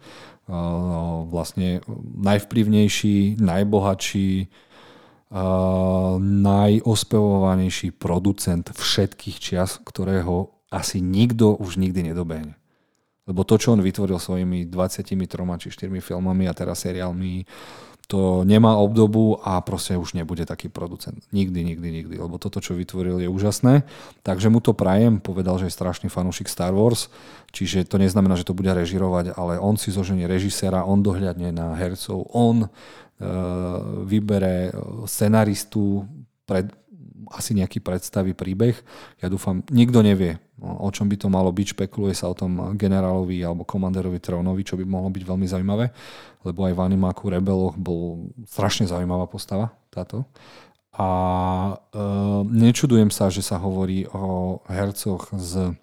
Vlastne 1.29 1.79
najvplyvnejší, 2.19 3.39
najbohatší 3.39 4.29
uh, 4.43 4.53
najospevovanejší 6.21 7.97
producent 7.97 8.69
všetkých 8.69 9.37
čias, 9.41 9.81
ktorého 9.81 10.53
asi 10.69 11.01
nikto 11.01 11.57
už 11.57 11.81
nikdy 11.81 12.13
nedobehne. 12.13 12.53
Lebo 13.23 13.41
to, 13.47 13.55
čo 13.57 13.73
on 13.73 13.81
vytvoril 13.81 14.19
svojimi 14.19 14.67
23 14.67 15.15
či 15.57 15.67
4 15.71 15.89
filmami 16.03 16.45
a 16.45 16.53
teraz 16.53 16.83
seriálmi, 16.85 17.47
to 18.13 18.45
nemá 18.45 18.77
obdobu 18.77 19.41
a 19.41 19.57
proste 19.65 19.97
už 19.97 20.13
nebude 20.13 20.45
taký 20.45 20.69
producent. 20.69 21.17
Nikdy, 21.33 21.65
nikdy, 21.65 21.89
nikdy. 21.89 22.15
Lebo 22.21 22.37
toto, 22.37 22.61
čo 22.61 22.77
vytvoril, 22.77 23.17
je 23.17 23.25
úžasné. 23.25 23.89
Takže 24.21 24.53
mu 24.53 24.61
to 24.61 24.77
prajem. 24.77 25.17
Povedal, 25.17 25.57
že 25.57 25.65
je 25.65 25.73
strašný 25.73 26.13
fanúšik 26.13 26.45
Star 26.45 26.77
Wars. 26.77 27.09
Čiže 27.49 27.89
to 27.89 27.97
neznamená, 27.97 28.37
že 28.37 28.45
to 28.45 28.53
bude 28.53 28.69
režirovať, 28.69 29.33
ale 29.33 29.57
on 29.57 29.81
si 29.81 29.89
zoženie 29.89 30.29
režisera, 30.29 30.85
on 30.85 31.01
dohľadne 31.01 31.49
na 31.49 31.73
hercov, 31.73 32.29
on 32.37 32.65
e, 32.65 32.67
vybere 34.05 34.69
scenaristu, 35.09 36.05
pred, 36.45 36.69
asi 37.33 37.57
nejaký 37.57 37.81
predstavý 37.81 38.37
príbeh. 38.37 38.77
Ja 39.19 39.27
dúfam, 39.27 39.65
nikto 39.73 40.05
nevie, 40.05 40.37
o 40.61 40.87
čom 40.93 41.09
by 41.09 41.17
to 41.17 41.27
malo 41.27 41.49
byť. 41.49 41.73
Špekuluje 41.73 42.13
sa 42.13 42.29
o 42.29 42.37
tom 42.37 42.77
generálovi 42.77 43.41
alebo 43.41 43.65
komanderovi 43.65 44.21
Trónovi, 44.21 44.61
čo 44.61 44.77
by 44.77 44.85
mohlo 44.85 45.09
byť 45.09 45.23
veľmi 45.25 45.47
zaujímavé, 45.49 45.89
lebo 46.45 46.59
aj 46.69 46.73
v 46.77 46.83
animáku 46.85 47.33
Rebeloch 47.33 47.75
bol 47.75 48.29
strašne 48.45 48.85
zaujímavá 48.85 49.25
postava 49.25 49.73
táto. 49.89 50.29
A 50.93 51.09
e, 51.73 51.75
nečudujem 52.53 53.09
sa, 53.09 53.33
že 53.33 53.41
sa 53.41 53.57
hovorí 53.57 54.05
o 54.13 54.61
hercoch 54.69 55.33
z 55.33 55.73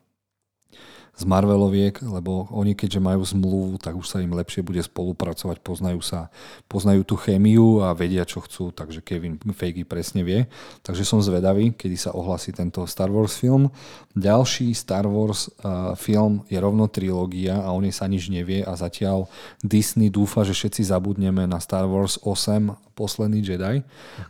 z 1.21 1.29
Marveloviek, 1.29 2.01
lebo 2.01 2.49
oni 2.49 2.73
keďže 2.73 2.97
majú 2.97 3.21
zmluvu, 3.21 3.77
tak 3.77 3.93
už 3.93 4.09
sa 4.09 4.25
im 4.25 4.33
lepšie 4.33 4.64
bude 4.64 4.81
spolupracovať, 4.81 5.61
poznajú 5.61 6.01
sa, 6.01 6.33
poznajú 6.64 7.05
tú 7.05 7.21
chémiu 7.21 7.85
a 7.85 7.93
vedia, 7.93 8.25
čo 8.25 8.41
chcú, 8.41 8.73
takže 8.73 9.05
Kevin 9.05 9.37
Feige 9.53 9.85
presne 9.85 10.25
vie. 10.25 10.49
Takže 10.81 11.05
som 11.05 11.21
zvedavý, 11.21 11.77
kedy 11.77 11.97
sa 12.01 12.16
ohlasí 12.16 12.57
tento 12.57 12.89
Star 12.89 13.12
Wars 13.12 13.37
film. 13.37 13.68
Ďalší 14.16 14.73
Star 14.73 15.05
Wars 15.05 15.53
uh, 15.61 15.93
film 15.93 16.41
je 16.49 16.57
rovno 16.57 16.89
trilógia 16.89 17.61
a 17.61 17.68
o 17.77 17.79
nej 17.85 17.93
sa 17.93 18.09
nič 18.09 18.33
nevie 18.33 18.64
a 18.64 18.73
zatiaľ 18.73 19.29
Disney 19.61 20.09
dúfa, 20.09 20.49
že 20.49 20.57
všetci 20.57 20.89
zabudneme 20.89 21.45
na 21.45 21.61
Star 21.61 21.85
Wars 21.85 22.16
8 22.25 22.97
Posledný 22.97 23.41
Jedi, 23.41 23.81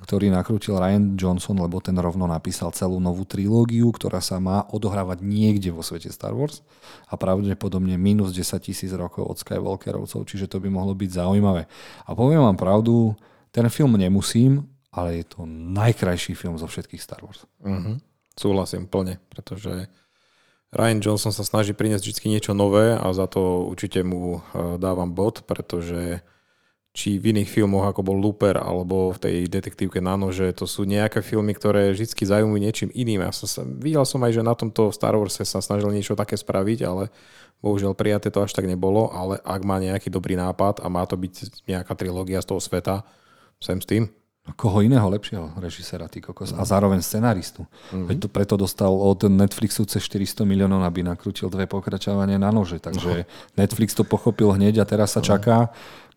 ktorý 0.06 0.30
nakrútil 0.30 0.78
Ryan 0.78 1.18
Johnson, 1.18 1.58
lebo 1.58 1.82
ten 1.82 1.94
rovno 1.98 2.30
napísal 2.30 2.70
celú 2.70 3.02
novú 3.02 3.26
trilógiu, 3.26 3.90
ktorá 3.90 4.22
sa 4.22 4.38
má 4.38 4.62
odohrávať 4.70 5.26
niekde 5.26 5.74
vo 5.74 5.82
svete 5.82 6.10
Star 6.10 6.34
Wars 6.34 6.62
a 7.08 7.14
pravdepodobne 7.16 7.94
minus 8.00 8.32
10 8.32 8.60
tisíc 8.60 8.92
rokov 8.92 9.26
od 9.26 9.36
Skywalkerovcov, 9.38 10.26
čiže 10.26 10.50
to 10.50 10.58
by 10.58 10.68
mohlo 10.68 10.96
byť 10.96 11.10
zaujímavé. 11.10 11.70
A 12.06 12.10
poviem 12.12 12.42
vám 12.42 12.58
pravdu, 12.58 13.14
ten 13.50 13.66
film 13.68 13.98
nemusím, 13.98 14.66
ale 14.90 15.22
je 15.22 15.26
to 15.26 15.46
najkrajší 15.46 16.34
film 16.34 16.58
zo 16.58 16.66
všetkých 16.66 17.02
Star 17.02 17.22
Wars. 17.22 17.46
Uh-huh. 17.62 17.98
Súhlasím 18.34 18.90
plne, 18.90 19.22
pretože 19.30 19.86
Ryan 20.70 21.02
Johnson 21.02 21.34
sa 21.34 21.42
snaží 21.42 21.74
priniesť 21.74 22.06
vždy 22.06 22.26
niečo 22.30 22.52
nové 22.54 22.94
a 22.94 23.06
za 23.10 23.26
to 23.26 23.66
určite 23.66 24.06
mu 24.06 24.38
eh, 24.38 24.78
dávam 24.78 25.10
bod, 25.10 25.42
pretože 25.46 26.22
či 27.00 27.16
v 27.16 27.32
iných 27.32 27.48
filmoch, 27.48 27.88
ako 27.88 28.04
bol 28.04 28.20
Looper, 28.20 28.60
alebo 28.60 29.08
v 29.16 29.18
tej 29.24 29.36
detektívke 29.48 30.04
na 30.04 30.20
nože, 30.20 30.52
to 30.52 30.68
sú 30.68 30.84
nejaké 30.84 31.24
filmy, 31.24 31.56
ktoré 31.56 31.96
vždy 31.96 32.12
zaujímujú 32.12 32.60
niečím 32.60 32.90
iným. 32.92 33.24
Ja 33.24 33.32
som 33.32 33.48
sa, 33.48 33.64
videl 33.64 34.04
som 34.04 34.20
aj, 34.20 34.36
že 34.36 34.44
na 34.44 34.52
tomto 34.52 34.92
Star 34.92 35.16
Wars 35.16 35.40
sa 35.40 35.64
snažil 35.64 35.88
niečo 35.96 36.12
také 36.12 36.36
spraviť, 36.36 36.78
ale 36.84 37.08
bohužiaľ 37.64 37.96
prijaté 37.96 38.28
to 38.28 38.44
až 38.44 38.52
tak 38.52 38.68
nebolo, 38.68 39.08
ale 39.16 39.40
ak 39.40 39.64
má 39.64 39.80
nejaký 39.80 40.12
dobrý 40.12 40.36
nápad 40.36 40.84
a 40.84 40.92
má 40.92 41.08
to 41.08 41.16
byť 41.16 41.64
nejaká 41.64 41.92
trilógia 41.96 42.44
z 42.44 42.52
toho 42.52 42.60
sveta, 42.60 43.00
sem 43.56 43.80
s 43.80 43.88
tým. 43.88 44.04
No, 44.44 44.56
koho 44.56 44.80
iného 44.84 45.04
lepšieho 45.04 45.56
režisera, 45.60 46.08
ty 46.08 46.20
kokos. 46.20 46.56
A 46.56 46.64
zároveň 46.64 47.04
scenaristu. 47.04 47.64
Mm-hmm. 47.68 48.06
Veď 48.08 48.16
to 48.24 48.28
preto 48.28 48.54
dostal 48.56 48.92
od 48.92 49.24
Netflixu 49.28 49.84
cez 49.84 50.00
400 50.04 50.48
miliónov, 50.48 50.84
aby 50.84 51.04
nakrútil 51.04 51.52
dve 51.52 51.68
pokračovania 51.68 52.40
na 52.40 52.48
nože. 52.48 52.80
Takže 52.80 53.24
no. 53.24 53.28
Netflix 53.56 53.92
to 53.92 54.04
pochopil 54.04 54.52
hneď 54.56 54.80
a 54.80 54.88
teraz 54.88 55.12
sa 55.12 55.20
no. 55.20 55.28
čaká, 55.28 55.68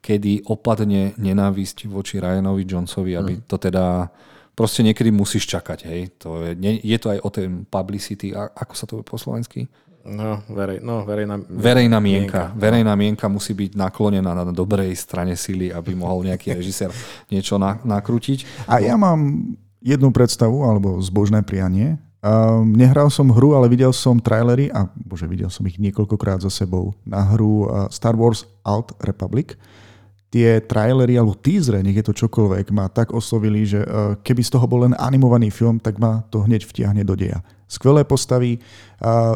kedy 0.04 0.52
opadne 0.52 1.16
nenávisť 1.16 1.88
voči 1.88 2.20
Ryanovi 2.20 2.68
Jonesovi, 2.68 3.16
aby 3.16 3.40
mm. 3.40 3.48
to 3.48 3.56
teda 3.56 4.12
proste 4.52 4.84
niekedy 4.84 5.16
musíš 5.16 5.48
čakať, 5.48 5.80
hej. 5.88 6.02
To 6.28 6.44
je, 6.44 6.52
nie, 6.60 6.76
je 6.84 6.98
to 7.00 7.16
aj 7.16 7.20
o 7.24 7.30
tej 7.32 7.48
publicity, 7.72 8.36
a, 8.36 8.52
ako 8.52 8.74
sa 8.76 8.86
to 8.86 9.00
po 9.00 9.16
slovensky? 9.16 9.72
No, 10.04 10.44
verej, 10.52 10.84
no 10.84 11.08
verejná, 11.08 11.40
verejná 11.48 12.04
mienka. 12.04 12.52
mienka. 12.52 12.60
Verejná 12.60 12.94
mienka 13.00 13.26
musí 13.32 13.56
byť 13.56 13.80
naklonená 13.80 14.36
na 14.36 14.44
dobrej 14.52 14.92
strane 15.00 15.40
sily, 15.40 15.72
aby 15.72 15.96
mohol 15.96 16.28
nejaký 16.28 16.52
režisér 16.52 16.92
niečo 17.32 17.56
na, 17.56 17.80
nakrútiť. 17.88 18.68
A 18.68 18.84
ja 18.84 19.00
mám 19.00 19.48
jednu 19.80 20.12
predstavu, 20.12 20.68
alebo 20.68 21.00
zbožné 21.00 21.40
prianie. 21.48 21.96
Um, 22.20 22.76
nehral 22.76 23.08
som 23.08 23.32
hru, 23.32 23.56
ale 23.56 23.72
videl 23.72 23.96
som 23.96 24.20
trailery, 24.20 24.68
a 24.76 24.92
bože, 24.92 25.24
videl 25.24 25.48
som 25.48 25.64
ich 25.72 25.80
niekoľkokrát 25.80 26.44
za 26.44 26.52
sebou, 26.52 26.92
na 27.08 27.24
hru 27.24 27.68
uh, 27.68 27.88
Star 27.88 28.20
Wars 28.20 28.44
Alt 28.68 28.92
Republic 29.00 29.56
tie 30.34 30.58
trailery 30.66 31.14
alebo 31.14 31.38
teasery, 31.38 31.86
nech 31.86 32.02
je 32.02 32.10
to 32.10 32.18
čokoľvek, 32.26 32.74
ma 32.74 32.90
tak 32.90 33.14
oslovili, 33.14 33.70
že 33.70 33.86
e, 33.86 34.18
keby 34.26 34.42
z 34.42 34.58
toho 34.58 34.66
bol 34.66 34.82
len 34.82 34.98
animovaný 34.98 35.54
film, 35.54 35.78
tak 35.78 36.02
ma 36.02 36.26
to 36.34 36.42
hneď 36.42 36.66
vtiahne 36.66 37.06
do 37.06 37.14
deja. 37.14 37.46
Skvelé 37.70 38.06
postavy, 38.06 38.62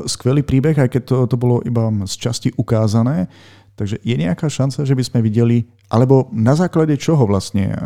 skvelý 0.05 0.45
príbeh, 0.45 0.77
aj 0.77 0.93
keď 0.93 1.01
to, 1.09 1.17
to 1.25 1.35
bolo 1.41 1.57
iba 1.65 1.89
z 2.05 2.21
časti 2.21 2.49
ukázané. 2.53 3.25
Takže 3.77 4.01
je 4.01 4.15
nejaká 4.17 4.49
šanca, 4.49 4.89
že 4.89 4.97
by 4.97 5.03
sme 5.05 5.19
videli, 5.21 5.69
alebo 5.85 6.33
na 6.33 6.57
základe 6.57 6.97
čoho 6.97 7.29
vlastne 7.29 7.69
e, 7.69 7.77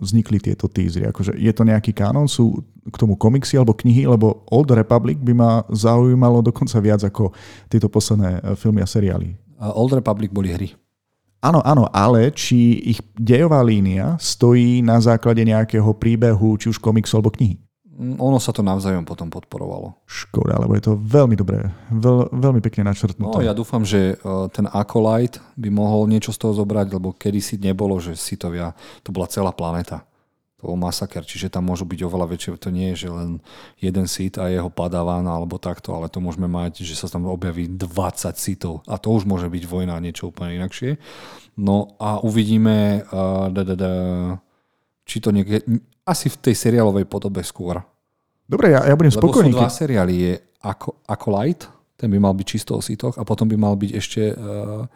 vznikli 0.00 0.40
tieto 0.40 0.72
teasery? 0.72 1.12
Akože 1.12 1.36
je 1.36 1.52
to 1.52 1.68
nejaký 1.68 1.92
kánon, 1.92 2.24
sú 2.24 2.64
k 2.88 2.96
tomu 2.96 3.12
komiksy 3.20 3.60
alebo 3.60 3.76
knihy, 3.76 4.08
lebo 4.08 4.40
Old 4.48 4.72
Republic 4.72 5.20
by 5.20 5.36
ma 5.36 5.60
zaujímalo 5.68 6.40
dokonca 6.40 6.80
viac 6.80 7.04
ako 7.04 7.36
tieto 7.68 7.92
posledné 7.92 8.40
e, 8.40 8.56
filmy 8.56 8.80
a 8.80 8.88
seriály. 8.88 9.36
Old 9.60 9.92
Republic 9.92 10.32
boli 10.32 10.48
hry. 10.48 10.72
Áno, 11.44 11.60
áno, 11.60 11.84
ale 11.92 12.32
či 12.32 12.80
ich 12.96 13.04
dejová 13.20 13.60
línia 13.60 14.16
stojí 14.16 14.80
na 14.80 14.96
základe 14.96 15.44
nejakého 15.44 15.92
príbehu, 15.92 16.56
či 16.56 16.72
už 16.72 16.80
komiksu 16.80 17.20
alebo 17.20 17.36
knihy? 17.36 17.60
Mm, 17.94 18.16
ono 18.16 18.40
sa 18.40 18.48
to 18.48 18.64
navzájom 18.64 19.04
potom 19.04 19.28
podporovalo. 19.28 19.92
Škoda, 20.08 20.56
lebo 20.56 20.72
je 20.72 20.88
to 20.88 20.96
veľmi 20.96 21.36
dobré, 21.36 21.68
veľ, 21.92 22.32
veľmi 22.32 22.64
pekne 22.64 22.88
načrtnuté. 22.88 23.28
No, 23.28 23.44
ja 23.44 23.52
dúfam, 23.52 23.84
že 23.84 24.16
e, 24.16 24.24
ten 24.56 24.64
Acolyte 24.72 25.38
by 25.60 25.68
mohol 25.68 26.08
niečo 26.08 26.32
z 26.32 26.40
toho 26.40 26.56
zobrať, 26.56 26.96
lebo 26.96 27.12
kedysi 27.12 27.60
nebolo, 27.60 28.00
že 28.00 28.16
Sitovia, 28.16 28.72
to 29.04 29.12
bola 29.12 29.28
celá 29.28 29.52
planéta 29.52 30.00
bol 30.64 30.80
masaker, 30.80 31.20
čiže 31.28 31.52
tam 31.52 31.68
môžu 31.68 31.84
byť 31.84 32.00
oveľa 32.08 32.32
väčšie. 32.32 32.56
To 32.56 32.72
nie 32.72 32.96
je, 32.96 33.04
že 33.04 33.08
len 33.12 33.30
jeden 33.76 34.08
sit 34.08 34.40
a 34.40 34.48
jeho 34.48 34.72
padávan 34.72 35.28
alebo 35.28 35.60
takto, 35.60 35.92
ale 35.92 36.08
to 36.08 36.24
môžeme 36.24 36.48
mať, 36.48 36.80
že 36.80 36.96
sa 36.96 37.12
tam 37.12 37.28
objaví 37.28 37.68
20 37.68 38.32
sitov 38.40 38.80
a 38.88 38.96
to 38.96 39.12
už 39.12 39.28
môže 39.28 39.52
byť 39.52 39.64
vojna 39.68 40.00
niečo 40.00 40.32
úplne 40.32 40.56
inakšie. 40.56 40.96
No 41.60 41.94
a 42.00 42.24
uvidíme, 42.24 43.04
uh, 43.04 43.52
da, 43.52 43.62
da, 43.62 43.74
da, 43.76 43.92
či 45.04 45.20
to 45.20 45.28
niekde, 45.28 45.60
asi 46.08 46.32
v 46.32 46.40
tej 46.40 46.56
seriálovej 46.56 47.04
podobe 47.04 47.44
skôr. 47.44 47.84
Dobre, 48.48 48.72
ja, 48.72 48.84
ja 48.88 48.96
budem 48.96 49.12
Lebo 49.12 49.28
spokojný. 49.28 49.52
Lebo 49.52 49.60
dva 49.60 49.70
seriály, 49.70 50.12
je 50.16 50.32
ako, 50.64 51.04
ako 51.04 51.26
Light, 51.36 51.62
ten 51.94 52.08
by 52.08 52.18
mal 52.18 52.34
byť 52.34 52.46
čisto 52.48 52.74
o 52.76 52.82
sitoch 52.82 53.16
a 53.20 53.22
potom 53.22 53.46
by 53.46 53.56
mal 53.56 53.76
byť 53.76 53.90
ešte 53.92 54.22
uh, 54.32 54.88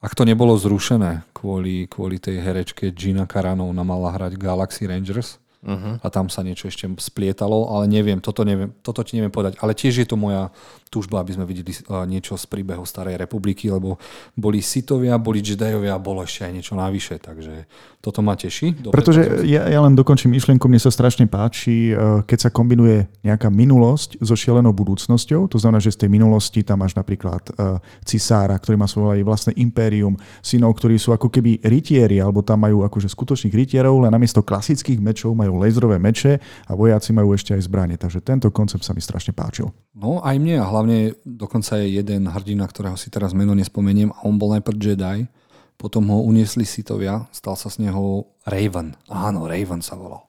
ak 0.00 0.12
to 0.16 0.24
nebolo 0.24 0.56
zrušené 0.56 1.28
kvôli, 1.36 1.84
kvôli 1.84 2.16
tej 2.16 2.40
herečke 2.40 2.88
Gina 2.96 3.28
Carano, 3.28 3.68
ona 3.68 3.84
mala 3.84 4.16
hrať 4.16 4.40
Galaxy 4.40 4.88
Rangers, 4.88 5.36
uh-huh. 5.64 6.00
a 6.00 6.06
tam 6.08 6.32
sa 6.32 6.40
niečo 6.40 6.68
ešte 6.68 6.88
splietalo, 6.96 7.68
ale 7.72 7.84
neviem, 7.88 8.18
toto, 8.20 8.44
neviem, 8.44 8.72
toto 8.80 9.04
ti 9.04 9.16
neviem 9.16 9.32
povedať. 9.32 9.60
Ale 9.60 9.76
tiež 9.76 10.04
je 10.04 10.08
to 10.08 10.16
moja 10.16 10.48
túžba, 10.90 11.22
aby 11.22 11.38
sme 11.38 11.46
videli 11.46 11.70
niečo 12.10 12.34
z 12.34 12.50
príbehu 12.50 12.82
Starej 12.82 13.14
republiky, 13.14 13.70
lebo 13.70 13.96
boli 14.34 14.58
Sitovia, 14.58 15.22
boli 15.22 15.38
Jediovia 15.38 15.94
a 15.94 16.02
bolo 16.02 16.26
ešte 16.26 16.50
aj 16.50 16.52
niečo 16.52 16.74
navyše, 16.74 17.22
takže 17.22 17.70
toto 18.02 18.24
ma 18.26 18.34
teší. 18.34 18.74
Dobre, 18.80 18.96
Pretože 18.96 19.46
ja, 19.46 19.70
ja 19.70 19.80
len 19.84 19.94
dokončím 19.94 20.34
myšlienku, 20.34 20.66
mne 20.66 20.82
sa 20.82 20.90
strašne 20.90 21.30
páči, 21.30 21.92
e, 21.92 22.24
keď 22.26 22.38
sa 22.42 22.50
kombinuje 22.50 23.06
nejaká 23.22 23.52
minulosť 23.52 24.18
so 24.18 24.34
šialenou 24.34 24.74
budúcnosťou, 24.74 25.46
to 25.46 25.62
znamená, 25.62 25.78
že 25.78 25.94
z 25.94 26.04
tej 26.04 26.10
minulosti 26.10 26.66
tam 26.66 26.82
máš 26.82 26.98
napríklad 26.98 27.54
e, 27.54 27.78
cisára, 28.02 28.58
ktorý 28.58 28.80
má 28.80 28.90
svoje 28.90 29.22
vlastné 29.22 29.54
impérium, 29.62 30.18
synov, 30.42 30.74
ktorí 30.80 30.98
sú 30.98 31.14
ako 31.14 31.30
keby 31.30 31.62
rytieri, 31.62 32.18
alebo 32.18 32.42
tam 32.42 32.66
majú 32.66 32.82
akože 32.82 33.06
skutočných 33.06 33.54
rytierov, 33.54 34.02
len 34.02 34.10
namiesto 34.10 34.42
klasických 34.42 34.98
mečov 34.98 35.38
majú 35.38 35.60
laserové 35.60 36.02
meče 36.02 36.40
a 36.66 36.72
vojaci 36.74 37.14
majú 37.14 37.36
ešte 37.36 37.54
aj 37.54 37.62
zbranie. 37.68 37.94
Takže 38.00 38.24
tento 38.24 38.48
koncept 38.48 38.82
sa 38.82 38.96
mi 38.96 39.04
strašne 39.04 39.36
páčil. 39.36 39.68
No 39.92 40.24
aj 40.24 40.40
mne 40.40 40.64
a 40.64 40.66
hlavne 40.80 41.12
dokonca 41.28 41.76
je 41.76 42.00
jeden 42.00 42.24
hrdina, 42.24 42.64
ktorého 42.64 42.96
si 42.96 43.12
teraz 43.12 43.36
meno 43.36 43.52
nespomeniem 43.52 44.16
a 44.16 44.24
on 44.24 44.40
bol 44.40 44.56
najprv 44.56 44.80
Jedi, 44.80 45.28
potom 45.76 46.08
ho 46.08 46.24
uniesli 46.24 46.64
sitovia, 46.64 47.28
stal 47.36 47.52
sa 47.60 47.68
z 47.68 47.84
neho 47.84 48.32
Raven. 48.48 48.96
Áno, 49.12 49.44
Raven 49.44 49.84
sa 49.84 50.00
volal. 50.00 50.24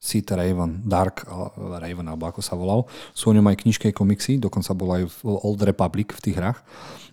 Sid 0.00 0.32
Raven, 0.32 0.80
Dark 0.88 1.28
Raven, 1.56 2.08
alebo 2.08 2.24
ako 2.24 2.40
sa 2.40 2.56
volal. 2.56 2.88
Sú 3.12 3.28
o 3.28 3.36
ňom 3.36 3.44
aj 3.52 3.60
knižky, 3.60 3.92
komiksy, 3.92 4.40
dokonca 4.40 4.72
bol 4.72 4.96
aj 4.96 5.04
v 5.12 5.18
Old 5.28 5.60
Republic 5.60 6.16
v 6.16 6.24
tých 6.24 6.36
hrách. 6.40 6.64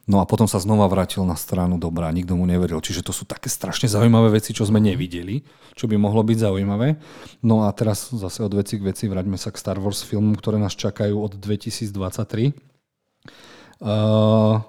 No 0.07 0.23
a 0.23 0.27
potom 0.27 0.47
sa 0.47 0.55
znova 0.63 0.87
vrátil 0.87 1.27
na 1.27 1.35
stranu 1.35 1.75
dobrá, 1.75 2.07
nikto 2.15 2.39
mu 2.39 2.47
neveril. 2.47 2.79
Čiže 2.79 3.03
to 3.03 3.11
sú 3.11 3.27
také 3.27 3.51
strašne 3.51 3.91
zaujímavé 3.91 4.39
veci, 4.39 4.55
čo 4.55 4.63
sme 4.63 4.79
nevideli, 4.79 5.43
čo 5.75 5.83
by 5.91 5.99
mohlo 5.99 6.23
byť 6.23 6.47
zaujímavé. 6.47 6.95
No 7.43 7.67
a 7.67 7.75
teraz 7.75 8.15
zase 8.15 8.39
od 8.39 8.55
veci 8.55 8.79
k 8.79 8.87
veci, 8.87 9.11
vráťme 9.11 9.35
sa 9.35 9.51
k 9.51 9.59
Star 9.59 9.83
Wars 9.83 10.07
filmom, 10.07 10.31
ktoré 10.39 10.55
nás 10.55 10.71
čakajú 10.71 11.19
od 11.19 11.35
2023. 11.35 11.91
Uh, 13.77 14.61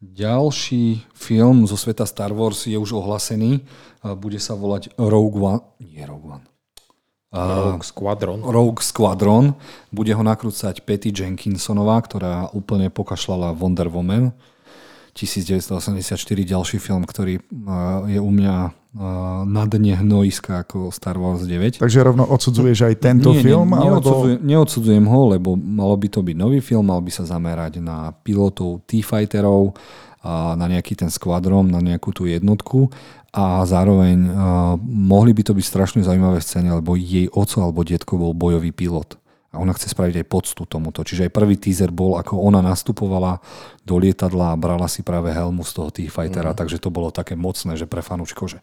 ďalší 0.00 1.04
film 1.12 1.68
zo 1.68 1.76
sveta 1.76 2.08
Star 2.08 2.32
Wars 2.32 2.64
je 2.64 2.76
už 2.76 2.96
ohlasený. 2.96 3.60
Uh, 4.00 4.16
bude 4.16 4.40
sa 4.40 4.56
volať 4.56 4.92
Rogue 4.96 5.38
One. 5.38 5.62
Nie 5.80 6.08
Rogue 6.08 6.40
One. 6.40 6.46
Rogue 7.32 7.84
Squadron. 7.84 8.44
Rogue 8.44 8.84
Squadron. 8.84 9.56
Bude 9.88 10.12
ho 10.12 10.20
nakrúcať 10.20 10.84
Patty 10.84 11.16
Jenkinsonová, 11.16 11.96
ktorá 12.04 12.52
úplne 12.52 12.92
pokašľala 12.92 13.56
Wonder 13.56 13.88
Woman. 13.88 14.36
1984 15.16 16.16
ďalší 16.44 16.76
film, 16.80 17.04
ktorý 17.04 17.40
je 18.08 18.20
u 18.20 18.30
mňa 18.32 18.81
na 19.48 19.64
dne 19.64 19.96
hnojiska 19.96 20.68
ako 20.68 20.92
Star 20.92 21.16
Wars 21.16 21.48
9. 21.48 21.80
Takže 21.80 21.98
rovno 22.04 22.28
odsudzuješ 22.28 22.92
aj 22.92 22.94
tento 23.00 23.32
nie, 23.32 23.40
film? 23.40 23.72
Nie, 23.72 23.88
neodsudzujem, 23.88 24.36
alebo... 24.36 24.46
neodsudzujem 24.46 25.06
ho, 25.08 25.20
lebo 25.32 25.48
malo 25.56 25.96
by 25.96 26.08
to 26.12 26.20
byť 26.20 26.36
nový 26.36 26.60
film, 26.60 26.92
mal 26.92 27.00
by 27.00 27.08
sa 27.08 27.24
zamerať 27.24 27.80
na 27.80 28.12
pilotov 28.20 28.84
T-Fighterov, 28.84 29.72
na 30.28 30.66
nejaký 30.70 30.94
ten 30.94 31.10
skvadrom, 31.10 31.66
na 31.66 31.82
nejakú 31.82 32.14
tú 32.14 32.30
jednotku 32.30 32.92
a 33.32 33.64
zároveň 33.66 34.28
mohli 34.86 35.32
by 35.32 35.42
to 35.42 35.56
byť 35.56 35.66
strašne 35.66 36.00
zaujímavé 36.04 36.38
scény, 36.38 36.70
lebo 36.70 36.94
jej 36.94 37.26
oco 37.32 37.58
alebo 37.64 37.82
detko 37.82 38.20
bol 38.20 38.36
bojový 38.36 38.70
pilot. 38.70 39.18
A 39.52 39.60
ona 39.60 39.76
chce 39.76 39.92
spraviť 39.92 40.24
aj 40.24 40.26
poctu 40.32 40.64
tomuto. 40.64 41.04
Čiže 41.04 41.28
aj 41.28 41.36
prvý 41.36 41.60
teaser 41.60 41.92
bol, 41.92 42.16
ako 42.16 42.40
ona 42.40 42.64
nastupovala 42.64 43.44
do 43.84 44.00
lietadla 44.00 44.56
a 44.56 44.60
brala 44.60 44.88
si 44.88 45.04
práve 45.04 45.28
helmu 45.28 45.60
z 45.60 45.72
toho 45.76 45.88
T-Fightera, 45.92 46.56
mm. 46.56 46.58
takže 46.58 46.80
to 46.80 46.88
bolo 46.88 47.12
také 47.12 47.36
mocné, 47.36 47.76
že 47.76 47.84
pre 47.84 48.00
fanúčikov, 48.00 48.56
že 48.56 48.58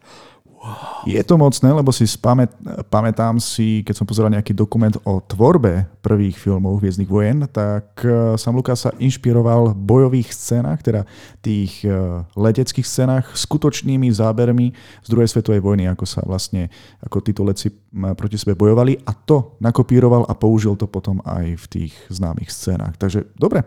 Je 1.08 1.16
to 1.24 1.40
mocné, 1.40 1.72
lebo 1.72 1.88
si 1.88 2.04
spamät, 2.04 2.52
pamätám 2.92 3.40
si, 3.40 3.80
keď 3.80 3.94
som 3.96 4.04
pozeral 4.04 4.28
nejaký 4.28 4.52
dokument 4.52 4.92
o 5.08 5.24
tvorbe 5.24 5.88
prvých 6.04 6.36
filmov 6.36 6.84
Hviezdnych 6.84 7.08
vojen, 7.08 7.48
tak 7.48 8.04
e, 8.04 8.36
Sam 8.36 8.60
Lucas 8.60 8.84
sa 8.84 8.92
inšpiroval 9.00 9.72
v 9.72 9.80
bojových 9.80 10.28
scénach, 10.28 10.84
teda 10.84 11.08
tých 11.40 11.80
e, 11.88 11.96
leteckých 12.36 12.84
scénach, 12.84 13.32
skutočnými 13.32 14.12
zábermi 14.12 14.76
z 14.76 15.08
druhej 15.08 15.32
svetovej 15.32 15.64
vojny, 15.64 15.88
ako 15.88 16.04
sa 16.04 16.20
vlastne, 16.28 16.68
ako 17.00 17.24
títo 17.24 17.40
leci 17.48 17.72
proti 18.12 18.36
sebe 18.36 18.52
bojovali 18.52 19.00
a 19.08 19.16
to 19.16 19.56
nakopíroval 19.64 20.28
a 20.28 20.36
použil 20.36 20.76
to 20.76 20.84
potom 20.84 21.24
aj 21.24 21.56
v 21.56 21.66
tých 21.72 21.92
známych 22.12 22.52
scénach. 22.52 23.00
Takže 23.00 23.32
dobre, 23.32 23.64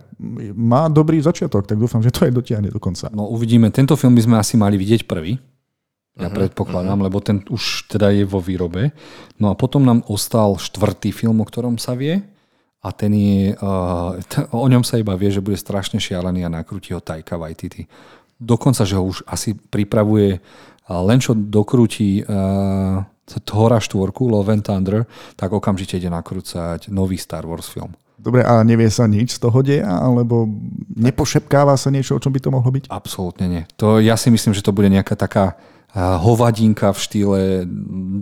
má 0.53 0.85
dobrý 0.93 1.17
začiatok, 1.25 1.65
tak 1.65 1.81
dúfam, 1.81 2.05
že 2.05 2.13
to 2.13 2.29
aj 2.29 2.37
dotiahne 2.37 2.69
do 2.69 2.77
konca. 2.77 3.09
No 3.09 3.33
uvidíme, 3.33 3.73
tento 3.73 3.97
film 3.97 4.13
by 4.13 4.21
sme 4.21 4.35
asi 4.37 4.53
mali 4.61 4.77
vidieť 4.77 5.09
prvý, 5.09 5.41
ja 6.14 6.30
uh-huh, 6.30 6.38
predpokladám, 6.38 7.01
uh-huh. 7.01 7.07
lebo 7.09 7.18
ten 7.26 7.41
už 7.49 7.89
teda 7.89 8.14
je 8.14 8.22
vo 8.22 8.38
výrobe. 8.38 8.93
No 9.41 9.49
a 9.49 9.57
potom 9.57 9.82
nám 9.82 10.05
ostal 10.05 10.61
štvrtý 10.61 11.09
film, 11.09 11.41
o 11.41 11.45
ktorom 11.45 11.82
sa 11.82 11.97
vie. 11.97 12.22
A 12.84 12.91
ten 12.91 13.16
je, 13.16 13.55
uh, 13.55 14.20
t- 14.28 14.43
o 14.51 14.68
ňom 14.68 14.84
sa 14.84 14.99
iba 14.99 15.16
vie, 15.16 15.32
že 15.32 15.39
bude 15.39 15.55
strašne 15.55 16.03
šialený 16.03 16.43
a 16.43 16.51
nakrúti 16.51 16.91
ho 16.91 16.99
Taika 16.99 17.39
Waititi. 17.39 17.88
Dokonca, 18.36 18.84
že 18.84 18.99
ho 18.99 19.07
už 19.07 19.24
asi 19.24 19.55
pripravuje 19.55 20.38
uh, 20.38 21.01
len 21.07 21.24
čo 21.24 21.32
dokrúti 21.32 22.22
uh, 22.28 22.99
Thora 23.47 23.80
štvorku, 23.80 24.28
Love 24.28 24.51
and 24.51 24.68
Thunder, 24.68 25.07
tak 25.39 25.55
okamžite 25.55 25.95
ide 25.95 26.11
nakrúcať 26.11 26.91
nový 26.91 27.16
Star 27.16 27.47
Wars 27.47 27.72
film. 27.72 27.95
Dobre, 28.20 28.43
a 28.43 28.64
nevie 28.64 28.88
sa 28.91 29.07
nič 29.07 29.36
z 29.36 29.39
toho 29.39 29.59
deja, 29.64 29.88
alebo 29.88 30.47
nepošepkáva 30.95 31.76
sa 31.76 31.91
niečo, 31.91 32.16
o 32.16 32.22
čom 32.24 32.32
by 32.32 32.39
to 32.39 32.51
mohlo 32.51 32.72
byť? 32.72 32.88
Absolútne 32.88 33.45
nie. 33.47 33.64
To, 33.80 33.99
ja 33.99 34.16
si 34.16 34.32
myslím, 34.32 34.55
že 34.55 34.64
to 34.64 34.76
bude 34.76 34.88
nejaká 34.88 35.16
taká 35.16 35.59
hovadinka 35.93 36.89
v 36.89 36.99
štýle 36.99 37.41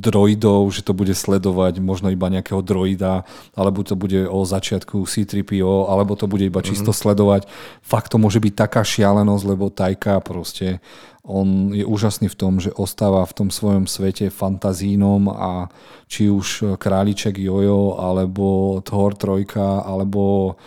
droidov, 0.04 0.76
že 0.76 0.84
to 0.84 0.92
bude 0.92 1.16
sledovať 1.16 1.80
možno 1.80 2.12
iba 2.12 2.28
nejakého 2.28 2.60
droida, 2.60 3.24
alebo 3.56 3.80
to 3.88 3.96
bude 3.96 4.28
o 4.28 4.44
začiatku 4.44 5.08
C-3PO, 5.08 5.88
alebo 5.88 6.20
to 6.20 6.28
bude 6.28 6.44
iba 6.44 6.60
mhm. 6.60 6.68
čisto 6.68 6.92
mm-hmm. 6.92 7.04
sledovať. 7.08 7.42
Fakt 7.80 8.12
to 8.12 8.20
môže 8.20 8.44
byť 8.44 8.54
taká 8.60 8.84
šialenosť, 8.84 9.44
lebo 9.48 9.72
Tajka 9.72 10.20
proste, 10.20 10.84
on 11.24 11.72
je 11.72 11.88
úžasný 11.88 12.28
v 12.28 12.40
tom, 12.40 12.60
že 12.60 12.76
ostáva 12.76 13.24
v 13.24 13.36
tom 13.40 13.50
svojom 13.54 13.88
svete 13.88 14.34
fantazínom 14.34 15.32
a 15.32 15.72
či 16.12 16.28
už 16.28 16.76
Králiček 16.76 17.40
Jojo, 17.40 17.96
alebo 17.96 18.82
Thor 18.84 19.16
3, 19.16 19.86
alebo 19.86 20.58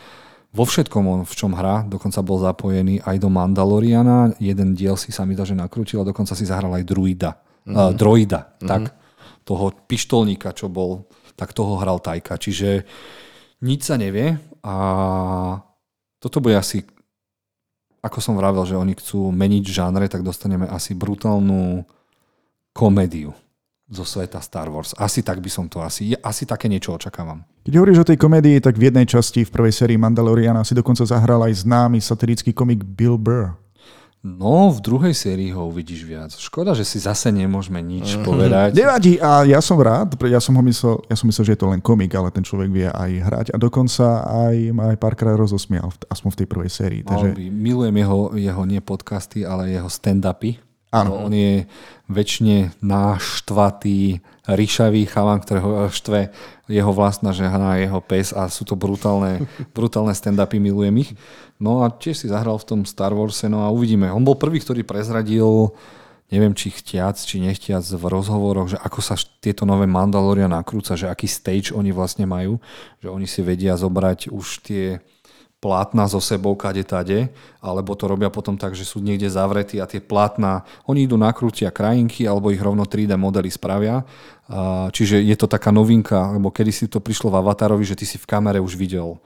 vo 0.54 0.64
všetkom 0.64 1.04
on 1.04 1.20
v 1.26 1.34
čom 1.34 1.52
hrá, 1.58 1.82
dokonca 1.82 2.22
bol 2.22 2.38
zapojený 2.38 3.02
aj 3.02 3.18
do 3.18 3.26
Mandaloriana, 3.26 4.38
jeden 4.38 4.78
diel 4.78 4.94
si 4.94 5.10
sa 5.10 5.26
mi 5.26 5.34
že 5.34 5.58
nakrútil 5.58 5.98
a 6.00 6.08
dokonca 6.08 6.38
si 6.38 6.46
zahral 6.46 6.70
aj 6.78 6.86
druida, 6.86 7.34
mm-hmm. 7.34 7.74
uh, 7.74 7.90
droida, 7.90 8.54
mm-hmm. 8.54 8.68
tak 8.70 8.82
toho 9.42 9.74
pištolníka, 9.74 10.54
čo 10.54 10.70
bol, 10.70 11.10
tak 11.34 11.52
toho 11.52 11.76
hral 11.82 11.98
Tajka. 11.98 12.38
Čiže 12.38 12.86
nič 13.66 13.90
sa 13.90 13.98
nevie 13.98 14.38
a 14.62 14.74
toto 16.22 16.38
bude 16.40 16.56
asi, 16.56 16.86
ako 18.00 18.18
som 18.22 18.38
vravel, 18.38 18.62
že 18.64 18.78
oni 18.78 18.94
chcú 18.96 19.34
meniť 19.34 19.64
žánre, 19.68 20.06
tak 20.06 20.22
dostaneme 20.22 20.70
asi 20.70 20.94
brutálnu 20.94 21.82
komédiu 22.72 23.34
zo 23.88 24.04
sveta 24.04 24.40
Star 24.40 24.72
Wars. 24.72 24.96
Asi 24.96 25.20
tak 25.20 25.44
by 25.44 25.50
som 25.52 25.68
to, 25.68 25.84
asi, 25.84 26.16
asi 26.16 26.48
také 26.48 26.72
niečo 26.72 26.96
očakávam. 26.96 27.44
Keď 27.64 27.72
hovoríš 27.76 28.00
o 28.04 28.08
tej 28.08 28.18
komédii, 28.20 28.60
tak 28.60 28.80
v 28.80 28.88
jednej 28.92 29.04
časti 29.08 29.44
v 29.44 29.52
prvej 29.52 29.72
sérii 29.72 30.00
Mandaloriana 30.00 30.64
si 30.64 30.72
dokonca 30.72 31.04
zahral 31.04 31.40
aj 31.44 31.64
známy 31.64 32.00
satirický 32.00 32.56
komik 32.56 32.84
Bill 32.84 33.20
Burr. 33.20 33.56
No, 34.24 34.72
v 34.72 34.80
druhej 34.80 35.12
sérii 35.12 35.52
ho 35.52 35.68
uvidíš 35.68 36.00
viac. 36.08 36.32
Škoda, 36.32 36.72
že 36.72 36.88
si 36.88 36.96
zase 36.96 37.28
nemôžeme 37.28 37.76
nič 37.84 38.16
mm-hmm. 38.16 38.24
povedať. 38.24 38.68
Nevadí, 38.80 39.20
a 39.20 39.44
ja 39.44 39.60
som 39.60 39.76
rád, 39.76 40.16
ja 40.24 40.40
som, 40.40 40.56
ho 40.56 40.64
myslel, 40.64 40.96
ja 41.12 41.16
som 41.20 41.28
myslel, 41.28 41.44
že 41.44 41.52
je 41.52 41.60
to 41.60 41.68
len 41.68 41.84
komik, 41.84 42.16
ale 42.16 42.32
ten 42.32 42.40
človek 42.40 42.72
vie 42.72 42.88
aj 42.88 43.10
hrať 43.20 43.46
a 43.52 43.60
dokonca 43.60 44.24
aj 44.24 44.56
ma 44.72 44.96
aj 44.96 44.96
párkrát 44.96 45.36
rozosmial, 45.36 45.92
aspoň 46.08 46.28
v 46.32 46.38
tej 46.40 46.48
prvej 46.48 46.70
sérii. 46.72 47.02
Takže... 47.04 47.36
Milujem 47.52 48.00
jeho, 48.00 48.32
jeho 48.32 48.62
nie 48.64 48.80
podcasty, 48.80 49.44
ale 49.44 49.76
jeho 49.76 49.92
stand-upy 49.92 50.56
Áno. 50.94 51.26
On 51.26 51.32
je 51.34 51.66
väčšine 52.06 52.78
náštvatý, 52.78 54.22
ríšavý 54.46 55.08
chalan, 55.08 55.40
ktorého 55.40 55.88
štve 55.90 56.30
jeho 56.68 56.92
vlastná 56.92 57.32
žehna, 57.32 57.80
jeho 57.80 57.98
pes 58.04 58.30
a 58.30 58.46
sú 58.46 58.62
to 58.68 58.78
brutálne, 58.78 59.42
brutálne 59.76 60.14
stand-upy, 60.14 60.62
milujem 60.62 60.94
ich. 61.02 61.10
No 61.58 61.82
a 61.82 61.90
tiež 61.90 62.22
si 62.22 62.26
zahral 62.30 62.60
v 62.60 62.68
tom 62.68 62.80
Star 62.86 63.10
Warse, 63.16 63.50
no 63.50 63.66
a 63.66 63.72
uvidíme. 63.72 64.12
On 64.12 64.22
bol 64.22 64.38
prvý, 64.38 64.60
ktorý 64.62 64.84
prezradil, 64.84 65.72
neviem 66.28 66.52
či 66.52 66.70
chtiac, 66.70 67.16
či 67.16 67.40
nechtiac 67.40 67.84
v 67.84 68.04
rozhovoroch, 68.04 68.76
že 68.76 68.78
ako 68.80 69.00
sa 69.00 69.16
tieto 69.40 69.64
nové 69.64 69.88
Mandalorian 69.88 70.52
nakrúca, 70.52 70.94
že 70.94 71.08
aký 71.08 71.28
stage 71.28 71.72
oni 71.72 71.90
vlastne 71.90 72.28
majú, 72.28 72.60
že 73.00 73.08
oni 73.08 73.24
si 73.24 73.40
vedia 73.40 73.76
zobrať 73.76 74.28
už 74.28 74.46
tie 74.64 75.00
plátna 75.64 76.04
so 76.04 76.20
sebou 76.20 76.52
kade 76.52 76.84
tade, 76.84 77.32
alebo 77.64 77.96
to 77.96 78.04
robia 78.04 78.28
potom 78.28 78.60
tak, 78.60 78.76
že 78.76 78.84
sú 78.84 79.00
niekde 79.00 79.32
zavretí 79.32 79.80
a 79.80 79.88
tie 79.88 80.04
plátna, 80.04 80.68
oni 80.84 81.08
idú 81.08 81.16
nakrútia 81.16 81.72
krajinky 81.72 82.28
alebo 82.28 82.52
ich 82.52 82.60
rovno 82.60 82.84
3D 82.84 83.16
modely 83.16 83.48
spravia. 83.48 84.04
Čiže 84.92 85.24
je 85.24 85.36
to 85.40 85.48
taká 85.48 85.72
novinka, 85.72 86.36
lebo 86.36 86.52
kedy 86.52 86.68
si 86.68 86.84
to 86.84 87.00
prišlo 87.00 87.32
v 87.32 87.40
Avatarovi, 87.40 87.88
že 87.88 87.96
ty 87.96 88.04
si 88.04 88.20
v 88.20 88.28
kamere 88.28 88.60
už 88.60 88.76
videl 88.76 89.16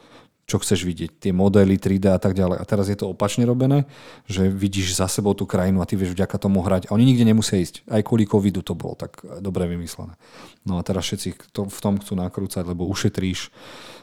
čo 0.49 0.57
chceš 0.57 0.81
vidieť, 0.89 1.29
tie 1.29 1.33
modely 1.37 1.77
3D 1.77 2.09
a 2.09 2.17
tak 2.17 2.33
ďalej. 2.33 2.57
A 2.57 2.65
teraz 2.65 2.89
je 2.89 2.97
to 2.97 3.13
opačne 3.13 3.45
robené, 3.45 3.85
že 4.25 4.49
vidíš 4.49 4.97
za 4.97 5.05
sebou 5.05 5.37
tú 5.37 5.45
krajinu 5.45 5.85
a 5.85 5.89
ty 5.89 5.93
vieš 5.93 6.17
vďaka 6.17 6.41
tomu 6.41 6.65
hrať. 6.65 6.89
A 6.89 6.97
oni 6.97 7.05
nikde 7.05 7.29
nemusia 7.29 7.61
ísť. 7.61 7.85
Aj 7.85 8.01
kvôli 8.01 8.25
covidu 8.25 8.65
to 8.65 8.73
bolo 8.73 8.97
tak 8.97 9.21
dobre 9.45 9.69
vymyslené. 9.69 10.17
No 10.65 10.81
a 10.81 10.83
teraz 10.89 11.05
všetci 11.05 11.53
v 11.53 11.81
tom 11.85 12.01
chcú 12.01 12.17
nakrúcať, 12.17 12.65
lebo 12.65 12.89
ušetríš 12.89 13.53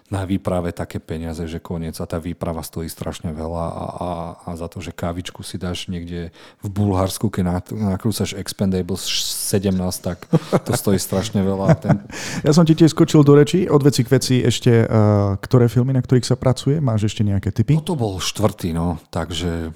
na 0.06 0.22
výprave 0.22 0.70
také 0.70 1.02
peniaze, 1.02 1.42
že 1.50 1.58
koniec 1.58 1.98
a 1.98 2.06
tá 2.06 2.22
výprava 2.22 2.62
stojí 2.62 2.86
strašne 2.86 3.34
veľa 3.34 3.66
a, 3.66 3.86
a, 3.90 4.10
a 4.46 4.50
za 4.54 4.70
to, 4.70 4.78
že 4.78 4.94
kávičku 4.94 5.42
si 5.42 5.58
dáš 5.58 5.90
niekde 5.90 6.30
v 6.62 6.68
Bulharsku, 6.70 7.34
keď 7.34 7.66
nakrúcaš 7.74 8.38
Expendables 8.38 9.02
17, 9.02 9.74
tak 10.06 10.30
to 10.62 10.72
stojí 10.78 11.02
strašne 11.02 11.42
veľa. 11.42 11.68
Ten... 11.82 12.06
Ja 12.46 12.54
som 12.54 12.70
ti 12.70 12.78
tiež 12.78 12.94
skočil 12.94 13.26
do 13.26 13.34
reči, 13.34 13.66
od 13.66 13.82
veci 13.82 14.06
k 14.06 14.14
veci 14.14 14.36
ešte, 14.46 14.86
uh, 14.86 15.42
ktoré 15.42 15.66
filmy, 15.66 15.98
na 15.98 16.06
ktorých 16.06 16.30
sa 16.30 16.38
pracuje, 16.38 16.78
máš 16.78 17.10
ešte 17.10 17.26
nejaké 17.26 17.50
typy? 17.50 17.74
No 17.74 17.82
to 17.82 17.98
bol 17.98 18.22
štvrtý, 18.22 18.78
no, 18.78 19.02
takže 19.10 19.74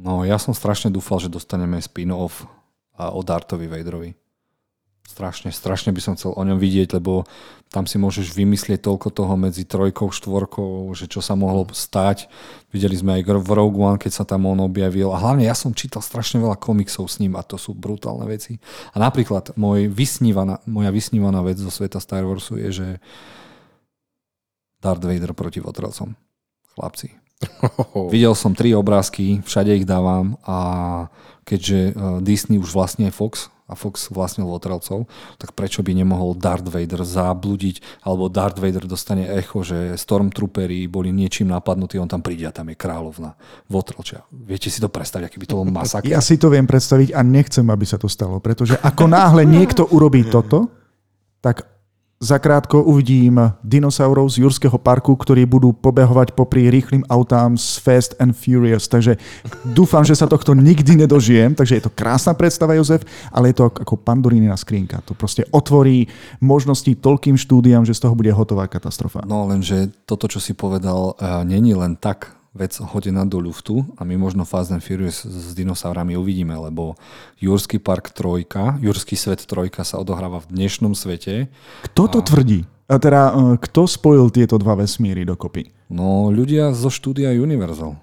no 0.00 0.24
ja 0.24 0.40
som 0.40 0.56
strašne 0.56 0.88
dúfal, 0.88 1.20
že 1.20 1.28
dostaneme 1.28 1.76
spin-off 1.84 2.48
o 2.96 3.20
Dartovi 3.20 3.68
Vaderovi. 3.68 4.16
Strašne, 5.08 5.48
strašne 5.48 5.90
by 5.96 6.00
som 6.04 6.12
chcel 6.20 6.36
o 6.36 6.42
ňom 6.44 6.60
vidieť, 6.60 7.00
lebo 7.00 7.24
tam 7.72 7.88
si 7.88 7.96
môžeš 7.96 8.36
vymyslieť 8.36 8.84
toľko 8.84 9.08
toho 9.08 9.34
medzi 9.40 9.64
trojkou, 9.64 10.12
štvorkou, 10.12 10.92
že 10.92 11.08
čo 11.08 11.24
sa 11.24 11.32
mohlo 11.32 11.64
stať. 11.72 12.28
Videli 12.72 12.96
sme 12.96 13.16
aj 13.20 13.24
v 13.24 13.50
Rogue 13.56 13.80
One, 13.80 14.00
keď 14.00 14.12
sa 14.12 14.24
tam 14.28 14.48
on 14.48 14.60
objavil. 14.60 15.12
A 15.12 15.20
hlavne 15.20 15.48
ja 15.48 15.56
som 15.56 15.72
čítal 15.72 16.04
strašne 16.04 16.40
veľa 16.40 16.60
komiksov 16.60 17.08
s 17.08 17.20
ním 17.20 17.36
a 17.36 17.44
to 17.44 17.56
sú 17.56 17.72
brutálne 17.72 18.28
veci. 18.28 18.60
A 18.92 19.00
napríklad 19.00 19.56
môj 19.56 19.88
vysnívaná, 19.88 20.60
moja 20.68 20.92
vysnívaná 20.92 21.40
vec 21.44 21.60
zo 21.60 21.72
sveta 21.72 22.00
Star 22.00 22.24
Warsu 22.24 22.60
je, 22.60 22.68
že 22.72 22.88
Darth 24.80 25.04
Vader 25.04 25.32
proti 25.32 25.60
Votrelcom. 25.60 26.16
Chlapci. 26.76 27.16
Videl 28.14 28.32
som 28.32 28.56
tri 28.56 28.72
obrázky, 28.72 29.44
všade 29.44 29.76
ich 29.76 29.86
dávam 29.88 30.40
a 30.42 30.58
keďže 31.44 31.80
eh, 31.80 31.92
Disney 32.24 32.56
už 32.56 32.72
vlastne 32.72 33.08
je 33.08 33.14
Fox, 33.14 33.52
a 33.68 33.76
Fox 33.76 34.08
vlastnil 34.08 34.48
Votrelcov, 34.48 35.04
tak 35.36 35.52
prečo 35.52 35.84
by 35.84 35.92
nemohol 35.92 36.34
Darth 36.34 36.66
Vader 36.66 37.04
zabludiť, 37.04 38.02
alebo 38.08 38.32
Darth 38.32 38.56
Vader 38.56 38.88
dostane 38.88 39.28
echo, 39.28 39.60
že 39.60 39.94
Stormtrooperi 39.94 40.88
boli 40.88 41.12
niečím 41.12 41.52
napadnutí, 41.52 42.00
on 42.00 42.08
tam 42.08 42.24
príde 42.24 42.48
a 42.48 42.52
tam 42.52 42.72
je 42.72 42.76
kráľovna 42.80 43.36
Votrelčia. 43.68 44.24
Viete 44.32 44.72
si 44.72 44.80
to 44.80 44.88
predstaviť, 44.88 45.28
aký 45.28 45.36
by 45.38 45.46
to 45.46 45.54
bol 45.54 45.68
masaker? 45.68 46.08
Ja 46.08 46.24
si 46.24 46.40
to 46.40 46.48
viem 46.48 46.64
predstaviť 46.64 47.12
a 47.12 47.20
nechcem, 47.20 47.68
aby 47.68 47.84
sa 47.84 48.00
to 48.00 48.08
stalo, 48.08 48.40
pretože 48.40 48.80
ako 48.80 49.04
náhle 49.06 49.44
niekto 49.44 49.84
urobí 49.92 50.24
toto, 50.26 50.72
tak 51.44 51.77
Zakrátko 52.18 52.82
uvidím 52.82 53.38
dinosaurov 53.62 54.26
z 54.34 54.42
Jurského 54.42 54.74
parku, 54.74 55.14
ktorí 55.14 55.46
budú 55.46 55.70
pobehovať 55.70 56.34
popri 56.34 56.66
rýchlým 56.66 57.06
autám 57.06 57.54
z 57.54 57.78
Fast 57.78 58.18
and 58.18 58.34
Furious. 58.34 58.90
Takže 58.90 59.14
dúfam, 59.62 60.02
že 60.02 60.18
sa 60.18 60.26
tohto 60.26 60.50
nikdy 60.50 60.98
nedožijem. 60.98 61.54
Takže 61.54 61.78
je 61.78 61.84
to 61.86 61.94
krásna 61.94 62.34
predstava, 62.34 62.74
Jozef, 62.74 63.06
ale 63.30 63.54
je 63.54 63.62
to 63.62 63.70
ako 63.70 63.94
pandorínina 64.02 64.58
skrinka. 64.58 64.98
To 65.06 65.14
proste 65.14 65.46
otvorí 65.54 66.10
možnosti 66.42 66.90
toľkým 66.90 67.38
štúdiam, 67.38 67.86
že 67.86 67.94
z 67.94 68.10
toho 68.10 68.18
bude 68.18 68.34
hotová 68.34 68.66
katastrofa. 68.66 69.22
No 69.22 69.46
lenže 69.46 69.94
toto, 70.02 70.26
čo 70.26 70.42
si 70.42 70.58
povedal, 70.58 71.14
eh, 71.22 71.46
není 71.46 71.70
len 71.78 71.94
tak 71.94 72.37
vec 72.56 72.74
hodená 72.80 73.28
do 73.28 73.38
ľuftu 73.38 73.84
a 74.00 74.02
my 74.02 74.16
možno 74.16 74.48
Fast 74.48 74.72
and 74.72 74.80
Furious 74.80 75.22
s 75.24 75.52
dinosaurami 75.52 76.16
uvidíme, 76.16 76.56
lebo 76.56 76.96
Jurský 77.38 77.78
park 77.78 78.10
trojka, 78.10 78.80
Jurský 78.80 79.14
svet 79.14 79.44
trojka 79.44 79.84
sa 79.84 80.00
odohráva 80.00 80.40
v 80.42 80.56
dnešnom 80.56 80.96
svete. 80.96 81.52
Kto 81.92 82.08
to 82.08 82.20
a... 82.20 82.26
tvrdí? 82.26 82.64
A 82.88 82.96
teda, 82.96 83.22
e, 83.30 83.60
kto 83.60 83.84
spojil 83.84 84.32
tieto 84.32 84.56
dva 84.56 84.72
vesmíry 84.72 85.28
dokopy? 85.28 85.68
No, 85.92 86.32
ľudia 86.32 86.72
zo 86.72 86.88
štúdia 86.88 87.36
Universal. 87.36 88.00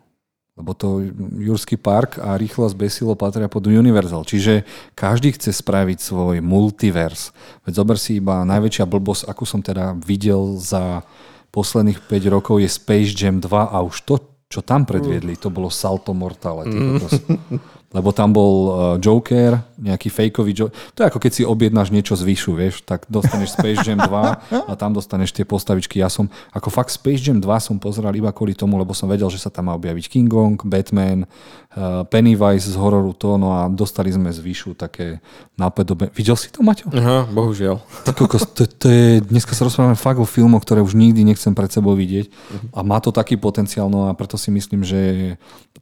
Lebo 0.56 0.72
to 0.72 1.04
Jurský 1.36 1.76
park 1.76 2.16
a 2.16 2.40
Rýchlosť 2.40 2.80
besilo 2.80 3.12
patria 3.18 3.52
pod 3.52 3.68
Universal. 3.68 4.24
Čiže 4.24 4.64
každý 4.96 5.36
chce 5.36 5.52
spraviť 5.52 6.00
svoj 6.00 6.40
multivers. 6.40 7.36
Veď 7.68 7.84
zober 7.84 7.98
si 8.00 8.24
iba 8.24 8.48
najväčšia 8.48 8.88
blbosť, 8.88 9.28
akú 9.28 9.44
som 9.44 9.60
teda 9.60 10.00
videl 10.00 10.56
za 10.56 11.04
posledných 11.52 12.04
5 12.08 12.36
rokov 12.36 12.60
je 12.60 12.68
Space 12.68 13.12
Jam 13.16 13.40
2 13.40 13.48
a 13.52 13.78
už 13.84 14.04
to, 14.04 14.16
čo 14.56 14.64
tam 14.64 14.88
predviedli, 14.88 15.36
to 15.36 15.52
bolo 15.52 15.68
salto 15.68 16.16
mortale. 16.16 16.64
Mm. 16.64 16.96
Lebo 17.96 18.12
tam 18.12 18.36
bol 18.36 18.54
uh, 18.68 18.74
Joker, 19.00 19.64
nejaký 19.80 20.12
fejkový 20.12 20.52
Joker. 20.52 20.76
To 20.96 21.00
je 21.00 21.08
ako 21.08 21.20
keď 21.24 21.32
si 21.32 21.44
objednáš 21.48 21.96
niečo 21.96 22.20
z 22.20 22.28
výšu, 22.28 22.52
vieš, 22.52 22.84
tak 22.84 23.08
dostaneš 23.08 23.56
Space 23.56 23.88
Jam 23.88 24.04
2 24.04 24.68
a 24.68 24.74
tam 24.76 24.92
dostaneš 24.92 25.32
tie 25.32 25.48
postavičky. 25.48 26.04
Ja 26.04 26.12
som, 26.12 26.28
ako 26.52 26.68
fakt 26.68 26.92
Space 26.92 27.24
Jam 27.24 27.40
2 27.40 27.48
som 27.64 27.80
pozeral 27.80 28.12
iba 28.12 28.36
kvôli 28.36 28.52
tomu, 28.52 28.76
lebo 28.76 28.92
som 28.92 29.08
vedel, 29.08 29.32
že 29.32 29.40
sa 29.40 29.48
tam 29.48 29.72
má 29.72 29.74
objaviť 29.80 30.12
King 30.12 30.28
Kong, 30.28 30.60
Batman, 30.68 31.24
uh, 31.24 32.04
Pennywise 32.04 32.68
z 32.68 32.76
hororu 32.76 33.16
to, 33.16 33.40
no 33.40 33.56
a 33.56 33.72
dostali 33.72 34.12
sme 34.12 34.28
z 34.36 34.44
výšu 34.44 34.76
také 34.76 35.24
nápedobe. 35.56 36.12
Videl 36.12 36.36
si 36.36 36.52
to, 36.52 36.60
Maťo? 36.60 36.92
Aha, 36.92 37.32
bohužiaľ. 37.32 37.80
Tak, 38.04 38.20
to, 38.20 38.68
to 38.68 38.88
je, 38.92 39.24
dneska 39.24 39.56
sa 39.56 39.64
rozprávame 39.64 39.96
fakt 39.96 40.20
o 40.20 40.28
filmoch, 40.28 40.68
ktoré 40.68 40.84
už 40.84 41.00
nikdy 41.00 41.24
nechcem 41.24 41.56
pred 41.56 41.72
sebou 41.72 41.96
vidieť 41.96 42.28
a 42.76 42.84
má 42.84 43.00
to 43.00 43.16
taký 43.16 43.40
potenciál, 43.40 43.88
no 43.88 44.12
a 44.12 44.16
preto 44.18 44.36
si 44.36 44.52
myslím, 44.52 44.84
že 44.84 45.00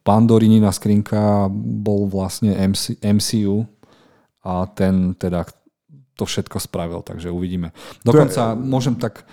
Pandorinina 0.03 0.67
skrinka 0.75 1.47
bol 1.53 2.02
vlastne 2.07 2.53
MC, 2.55 2.99
MCU 3.01 3.67
a 4.43 4.67
ten 4.67 5.15
teda 5.15 5.47
to 6.13 6.23
všetko 6.29 6.61
spravil, 6.61 7.01
takže 7.01 7.33
uvidíme. 7.33 7.73
Dokonca 8.05 8.53
môžem 8.53 8.93
tak, 8.95 9.25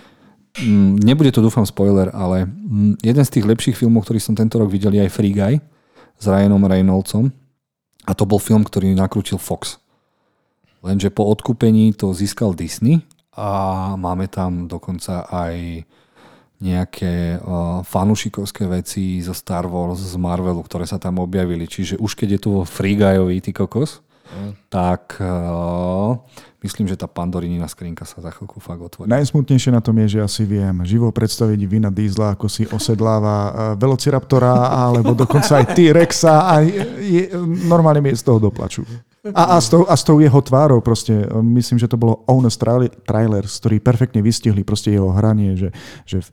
mm, 0.57 1.01
nebude 1.05 1.29
to 1.29 1.45
dúfam 1.45 1.65
spoiler, 1.67 2.09
ale 2.11 2.49
mm, 2.49 3.05
jeden 3.05 3.23
z 3.25 3.33
tých 3.37 3.45
lepších 3.45 3.77
filmov, 3.77 4.07
ktorý 4.07 4.17
som 4.17 4.33
tento 4.33 4.57
rok 4.57 4.69
videl, 4.71 4.97
je 4.97 5.05
aj 5.05 5.13
Free 5.13 5.35
Guy 5.35 5.53
s 6.17 6.25
Ryanom 6.25 6.65
Reynoldsom 6.65 7.29
a 8.05 8.11
to 8.17 8.25
bol 8.25 8.41
film, 8.41 8.65
ktorý 8.65 8.97
nakrútil 8.97 9.37
Fox. 9.37 9.77
Lenže 10.81 11.13
po 11.13 11.29
odkúpení 11.29 11.93
to 11.93 12.09
získal 12.09 12.57
Disney 12.57 13.05
a 13.37 13.93
máme 13.93 14.25
tam 14.25 14.65
dokonca 14.65 15.29
aj 15.29 15.85
nejaké 16.61 17.41
uh, 17.41 17.81
fanušikovské 17.81 18.69
veci 18.69 19.17
zo 19.25 19.33
Star 19.33 19.65
Wars, 19.65 19.97
z 19.97 20.13
Marvelu, 20.15 20.61
ktoré 20.61 20.85
sa 20.85 21.01
tam 21.01 21.17
objavili. 21.17 21.65
Čiže 21.65 21.97
už 21.97 22.13
keď 22.13 22.37
je 22.37 22.39
tu 22.39 22.49
vo 22.53 22.63
Free 22.63 22.93
Guyovi, 22.93 23.41
ty 23.41 23.49
kokos, 23.49 24.05
mm. 24.29 24.69
tak 24.69 25.17
uh, 25.17 26.21
myslím, 26.61 26.85
že 26.85 27.01
tá 27.01 27.09
pandorinina 27.09 27.65
skrinka 27.65 28.05
sa 28.05 28.21
za 28.21 28.29
chvíľku 28.29 28.61
fakt 28.61 28.77
otvorí. 28.77 29.09
Najsmutnejšie 29.09 29.73
na 29.73 29.81
tom 29.81 29.97
je, 30.05 30.13
že 30.13 30.17
ja 30.21 30.29
si 30.29 30.45
viem 30.45 30.85
živo 30.85 31.09
predstaviť 31.09 31.59
Vina 31.65 31.89
Diesla, 31.89 32.37
ako 32.37 32.45
si 32.45 32.69
osedláva 32.69 33.37
uh, 33.41 33.51
Velociraptora, 33.81 34.85
alebo 34.85 35.17
dokonca 35.17 35.65
aj 35.65 35.73
T-Rexa 35.73 36.35
a 36.45 36.53
je, 36.61 36.83
je, 37.01 37.23
normálne 37.65 38.05
mi 38.05 38.13
je 38.13 38.21
z 38.21 38.25
toho 38.29 38.37
doplaču. 38.37 38.85
A, 39.33 39.53
a, 39.53 39.61
s 39.61 39.69
tou, 39.69 39.85
a 39.85 39.93
s 39.93 40.01
tou 40.01 40.17
jeho 40.17 40.41
tvárou 40.41 40.81
proste, 40.81 41.13
myslím, 41.41 41.77
že 41.77 41.85
to 41.85 41.93
bolo 41.93 42.25
Honest 42.25 42.57
Trailers, 43.05 43.61
ktorí 43.61 43.77
perfektne 43.77 44.17
vystihli 44.25 44.65
proste 44.65 44.89
jeho 44.89 45.13
hranie, 45.13 45.53
že, 45.53 45.69
že 46.09 46.25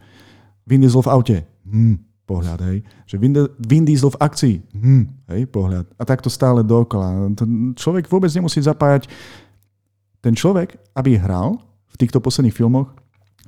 Vin 0.69 0.85
Diesel 0.85 1.01
v 1.01 1.09
aute, 1.09 1.37
hm, 1.65 1.97
pohľad, 2.29 2.61
hej. 2.69 2.79
Že 3.09 3.17
Vin, 3.17 3.33
Vin 3.57 3.85
Diesel 3.89 4.13
v 4.13 4.21
akcii, 4.21 4.57
hm, 4.77 5.05
hej, 5.33 5.43
pohľad. 5.49 5.89
A 5.97 6.05
takto 6.05 6.29
stále 6.29 6.61
dokola. 6.61 7.33
Človek 7.73 8.05
vôbec 8.13 8.29
nemusí 8.37 8.61
zapájať 8.61 9.09
ten 10.21 10.37
človek, 10.37 10.77
aby 10.93 11.17
hral 11.17 11.57
v 11.89 11.97
týchto 11.97 12.21
posledných 12.21 12.53
filmoch, 12.53 12.93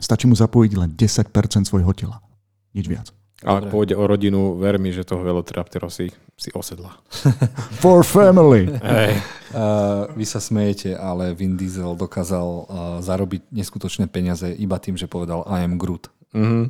stačí 0.00 0.24
mu 0.24 0.32
zapojiť 0.32 0.72
len 0.80 0.90
10% 0.96 1.68
svojho 1.68 1.92
tela. 1.92 2.24
Nič 2.72 2.88
viac. 2.88 3.12
A 3.40 3.56
ak 3.56 3.72
pôjde 3.72 3.96
o 3.96 4.04
rodinu, 4.04 4.60
ver 4.60 4.76
mi, 4.76 4.92
že 4.92 5.00
toho 5.00 5.24
Velociraptora 5.24 5.88
si, 5.88 6.12
si 6.36 6.52
osedla. 6.52 6.92
For 7.80 8.04
family. 8.04 8.68
Hey. 8.84 9.16
Uh, 9.50 10.12
vy 10.12 10.28
sa 10.28 10.44
smejete, 10.44 10.92
ale 10.92 11.32
Vin 11.32 11.56
Diesel 11.56 11.96
dokázal 11.96 12.46
uh, 12.46 12.64
zarobiť 13.00 13.48
neskutočné 13.48 14.12
peniaze 14.12 14.44
iba 14.60 14.76
tým, 14.76 15.00
že 15.00 15.08
povedal 15.08 15.48
I 15.48 15.64
am 15.64 15.80
Groot. 15.80 16.12
Mm-hmm. 16.36 16.64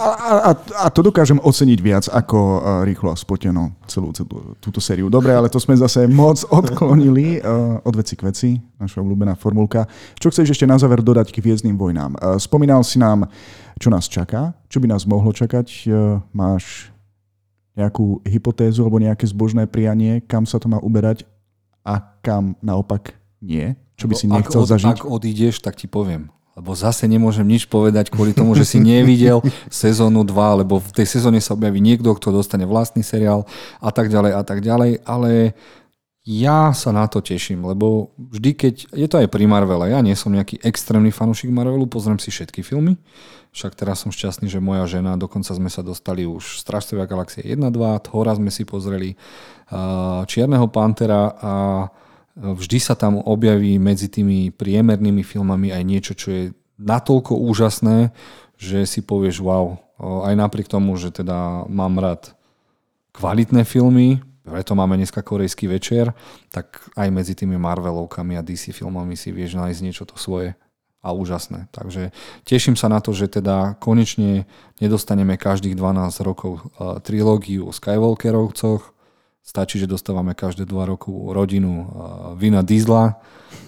A, 0.00 0.06
a, 0.48 0.50
a 0.54 0.86
to 0.90 1.02
dokážem 1.02 1.38
oceniť 1.38 1.78
viac 1.82 2.04
ako 2.10 2.38
uh, 2.38 2.58
rýchlo 2.86 3.12
a 3.12 3.16
spoteno 3.18 3.74
celú, 3.86 4.10
celú 4.14 4.56
túto 4.58 4.78
sériu. 4.82 5.10
Dobre, 5.10 5.34
ale 5.34 5.50
to 5.50 5.60
sme 5.60 5.76
zase 5.76 6.06
moc 6.06 6.40
odklonili 6.48 7.38
uh, 7.38 7.78
od 7.82 7.94
veci 7.94 8.14
k 8.16 8.22
veci, 8.26 8.50
naša 8.78 9.02
obľúbená 9.02 9.34
formulka. 9.36 9.86
Čo 10.18 10.30
chceš 10.32 10.54
ešte 10.54 10.66
na 10.66 10.78
záver 10.78 11.02
dodať 11.04 11.30
k 11.34 11.42
Viezdným 11.42 11.76
vojnám? 11.76 12.16
Uh, 12.16 12.38
spomínal 12.40 12.82
si 12.82 12.98
nám, 12.98 13.28
čo 13.78 13.92
nás 13.92 14.06
čaká, 14.10 14.56
čo 14.70 14.78
by 14.82 14.90
nás 14.90 15.06
mohlo 15.06 15.30
čakať. 15.30 15.68
Uh, 15.86 16.22
máš 16.34 16.90
nejakú 17.78 18.24
hypotézu 18.26 18.82
alebo 18.82 18.98
nejaké 18.98 19.28
zbožné 19.30 19.66
prianie, 19.70 20.24
kam 20.26 20.48
sa 20.48 20.58
to 20.58 20.66
má 20.66 20.82
uberať 20.82 21.22
a 21.86 22.02
kam 22.24 22.58
naopak 22.64 23.14
nie? 23.38 23.78
Čo 23.94 24.08
by 24.10 24.14
si 24.16 24.26
nechcel 24.26 24.62
ak 24.62 24.66
od, 24.66 24.70
zažiť? 24.70 24.96
Ak 24.96 25.06
odídeš, 25.06 25.60
tak 25.60 25.76
ti 25.76 25.86
poviem 25.86 26.32
lebo 26.60 26.76
zase 26.76 27.08
nemôžem 27.08 27.48
nič 27.48 27.64
povedať 27.64 28.12
kvôli 28.12 28.36
tomu, 28.36 28.52
že 28.52 28.68
si 28.68 28.76
nevidel 28.76 29.40
sezónu 29.72 30.28
2, 30.28 30.60
lebo 30.60 30.76
v 30.76 30.92
tej 30.92 31.08
sezóne 31.08 31.40
sa 31.40 31.56
objaví 31.56 31.80
niekto, 31.80 32.12
kto 32.12 32.36
dostane 32.36 32.68
vlastný 32.68 33.00
seriál 33.00 33.48
a 33.80 33.88
tak 33.88 34.12
ďalej 34.12 34.32
a 34.36 34.42
tak 34.44 34.60
ďalej, 34.60 35.00
ale 35.08 35.56
ja 36.20 36.76
sa 36.76 36.92
na 36.92 37.08
to 37.08 37.24
teším, 37.24 37.64
lebo 37.64 38.12
vždy, 38.20 38.50
keď, 38.52 38.74
je 38.92 39.06
to 39.08 39.16
aj 39.24 39.32
pri 39.32 39.48
Marvele, 39.48 39.88
ja 39.88 40.04
nie 40.04 40.12
som 40.12 40.28
nejaký 40.28 40.60
extrémny 40.60 41.08
fanúšik 41.08 41.48
Marvelu, 41.48 41.88
pozriem 41.88 42.20
si 42.20 42.28
všetky 42.28 42.60
filmy, 42.60 43.00
však 43.56 43.72
teraz 43.72 44.04
som 44.04 44.12
šťastný, 44.12 44.52
že 44.52 44.60
moja 44.60 44.84
žena, 44.84 45.16
dokonca 45.16 45.56
sme 45.56 45.72
sa 45.72 45.80
dostali 45.80 46.28
už 46.28 46.60
Straštovia 46.60 47.08
galaxie 47.08 47.40
1, 47.40 47.56
2, 47.56 48.04
Thora 48.04 48.36
sme 48.36 48.52
si 48.52 48.68
pozreli, 48.68 49.16
Čierneho 50.28 50.68
Pantera 50.68 51.32
a 51.40 51.54
vždy 52.36 52.78
sa 52.78 52.94
tam 52.94 53.18
objaví 53.18 53.78
medzi 53.80 54.06
tými 54.06 54.54
priemernými 54.54 55.24
filmami 55.24 55.74
aj 55.74 55.82
niečo, 55.82 56.12
čo 56.14 56.28
je 56.30 56.42
natoľko 56.80 57.36
úžasné, 57.36 58.12
že 58.60 58.84
si 58.84 59.00
povieš 59.00 59.40
wow. 59.40 59.80
Aj 60.24 60.32
napriek 60.32 60.68
tomu, 60.68 60.96
že 60.96 61.12
teda 61.12 61.68
mám 61.68 62.00
rád 62.00 62.32
kvalitné 63.12 63.68
filmy, 63.68 64.24
preto 64.40 64.72
máme 64.72 64.96
dneska 64.96 65.20
korejský 65.20 65.68
večer, 65.68 66.16
tak 66.48 66.80
aj 66.96 67.08
medzi 67.12 67.36
tými 67.36 67.60
Marvelovkami 67.60 68.40
a 68.40 68.42
DC 68.42 68.72
filmami 68.72 69.14
si 69.14 69.30
vieš 69.30 69.60
nájsť 69.60 69.80
niečo 69.84 70.04
to 70.08 70.16
svoje 70.16 70.56
a 71.00 71.16
úžasné. 71.16 71.68
Takže 71.72 72.12
teším 72.44 72.76
sa 72.76 72.92
na 72.92 73.00
to, 73.00 73.16
že 73.16 73.40
teda 73.40 73.80
konečne 73.80 74.44
nedostaneme 74.80 75.40
každých 75.40 75.72
12 75.72 76.28
rokov 76.28 76.60
trilógiu 77.04 77.68
o 77.68 77.72
Skywalkerovcoch, 77.72 78.92
Stačí, 79.40 79.82
že 79.82 79.90
dostávame 79.90 80.36
každé 80.36 80.62
dva 80.68 80.86
roku 80.86 81.34
rodinu 81.34 81.90
Vina 82.38 82.62
Diesla. 82.62 83.18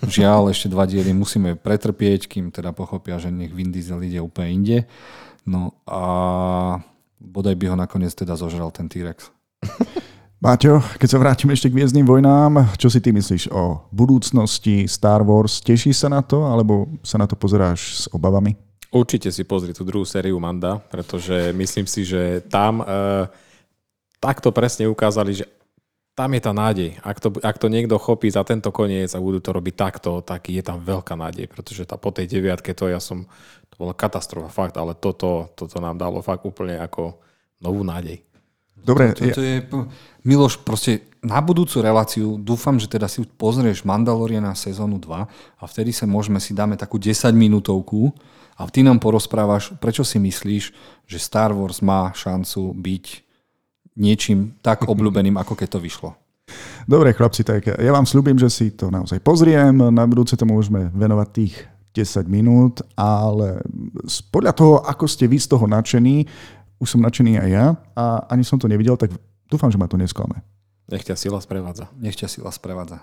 Žiaľ, 0.07 0.55
ešte 0.55 0.70
dva 0.70 0.86
diely 0.86 1.11
musíme 1.11 1.59
pretrpieť, 1.59 2.31
kým 2.31 2.55
teda 2.55 2.70
pochopia, 2.70 3.19
že 3.19 3.35
nech 3.35 3.51
Vin 3.51 3.74
Diesel 3.74 3.99
ide 4.07 4.23
úplne 4.23 4.49
inde. 4.53 4.78
No 5.43 5.74
a 5.90 6.78
bodaj 7.19 7.59
by 7.59 7.74
ho 7.74 7.77
nakoniec 7.78 8.15
teda 8.15 8.39
zožral 8.39 8.70
ten 8.70 8.86
T-Rex. 8.86 9.35
Máťo, 10.43 10.82
keď 10.99 11.09
sa 11.09 11.19
vrátim 11.23 11.51
ešte 11.55 11.70
k 11.70 11.78
Viezdným 11.78 12.03
vojnám, 12.03 12.74
čo 12.74 12.90
si 12.90 12.99
ty 12.99 13.15
myslíš 13.15 13.55
o 13.55 13.86
budúcnosti 13.94 14.90
Star 14.90 15.23
Wars? 15.23 15.62
Teší 15.62 15.94
sa 15.94 16.11
na 16.11 16.19
to, 16.19 16.47
alebo 16.47 16.90
sa 17.07 17.15
na 17.15 17.31
to 17.31 17.39
pozeráš 17.39 17.78
s 17.94 18.05
obavami? 18.11 18.59
Určite 18.90 19.31
si 19.31 19.47
pozri 19.47 19.70
tú 19.70 19.86
druhú 19.86 20.03
sériu 20.03 20.43
Manda, 20.43 20.82
pretože 20.90 21.55
myslím 21.55 21.86
si, 21.86 22.03
že 22.03 22.43
tam 22.51 22.82
e, 22.82 22.85
takto 24.19 24.51
presne 24.51 24.90
ukázali, 24.90 25.43
že 25.43 25.47
tam 26.12 26.36
je 26.36 26.40
tá 26.44 26.52
nádej. 26.52 27.01
Ak 27.01 27.24
to, 27.24 27.32
ak 27.40 27.56
to 27.56 27.72
niekto 27.72 27.97
chopí 27.97 28.28
za 28.28 28.44
tento 28.44 28.68
koniec 28.68 29.09
a 29.16 29.22
budú 29.22 29.40
to 29.40 29.56
robiť 29.56 29.74
takto, 29.74 30.20
tak 30.20 30.52
je 30.52 30.60
tam 30.60 30.84
veľká 30.84 31.16
nádej, 31.16 31.48
pretože 31.48 31.89
tá, 31.89 31.97
po 31.97 32.12
tej 32.12 32.28
deviatke 32.28 32.76
to 32.76 32.93
ja 32.93 33.01
som, 33.01 33.24
to 33.72 33.74
bola 33.80 33.97
katastrofa, 33.97 34.52
fakt, 34.52 34.76
ale 34.76 34.93
toto, 34.93 35.48
toto 35.56 35.80
nám 35.80 35.97
dalo 35.97 36.20
fakt 36.20 36.44
úplne 36.44 36.76
ako 36.76 37.16
novú 37.64 37.80
nádej. 37.80 38.20
Dobre. 38.82 39.14
To, 39.14 39.24
to, 39.24 39.39
to 39.39 39.43
je, 39.43 39.56
Miloš, 40.26 40.60
proste 40.60 41.06
na 41.22 41.39
budúcu 41.39 41.78
reláciu 41.80 42.34
dúfam, 42.34 42.76
že 42.76 42.90
teda 42.90 43.06
si 43.06 43.22
pozrieš 43.22 43.86
Mandaloriana 43.86 44.59
sezónu 44.59 44.98
2 44.98 45.09
a 45.32 45.64
vtedy 45.70 45.94
sa 45.94 46.05
môžeme 46.05 46.43
si 46.43 46.51
dáme 46.51 46.74
takú 46.74 46.98
10 46.98 47.30
minútovku 47.30 48.10
a 48.59 48.66
ty 48.68 48.82
nám 48.82 48.98
porozprávaš, 48.98 49.72
prečo 49.78 50.02
si 50.02 50.18
myslíš, 50.18 50.64
že 51.06 51.18
Star 51.22 51.55
Wars 51.55 51.78
má 51.78 52.10
šancu 52.10 52.74
byť 52.74 53.05
niečím 53.97 54.56
tak 54.64 54.85
obľúbeným, 54.93 55.36
ako 55.39 55.56
keď 55.56 55.78
to 55.78 55.81
vyšlo. 55.81 56.10
Dobre, 56.85 57.14
chlapci, 57.14 57.47
tak 57.47 57.70
ja 57.70 57.93
vám 57.94 58.05
slúbim, 58.05 58.35
že 58.35 58.51
si 58.51 58.74
to 58.74 58.90
naozaj 58.90 59.23
pozriem. 59.23 59.78
Na 59.94 60.02
budúce 60.05 60.35
to 60.35 60.43
môžeme 60.43 60.90
venovať 60.90 61.28
tých 61.31 61.55
10 61.94 62.27
minút, 62.27 62.82
ale 62.98 63.62
podľa 64.32 64.52
toho, 64.56 64.74
ako 64.82 65.05
ste 65.06 65.28
vy 65.28 65.39
z 65.39 65.47
toho 65.47 65.69
nadšení, 65.69 66.27
už 66.82 66.98
som 66.98 67.05
nadšený 67.05 67.39
aj 67.39 67.48
ja 67.52 67.66
a 67.94 68.05
ani 68.32 68.43
som 68.43 68.59
to 68.59 68.66
nevidel, 68.66 68.98
tak 68.98 69.14
dúfam, 69.47 69.70
že 69.70 69.78
ma 69.78 69.86
to 69.86 70.01
nesklame. 70.01 70.43
Nech 70.90 71.06
ťa 71.06 71.14
sila 71.14 71.39
sprevádza. 71.39 71.86
Nech 71.94 72.19
ťa 72.19 72.27
sila 72.27 72.51
sprevádza. 72.51 73.01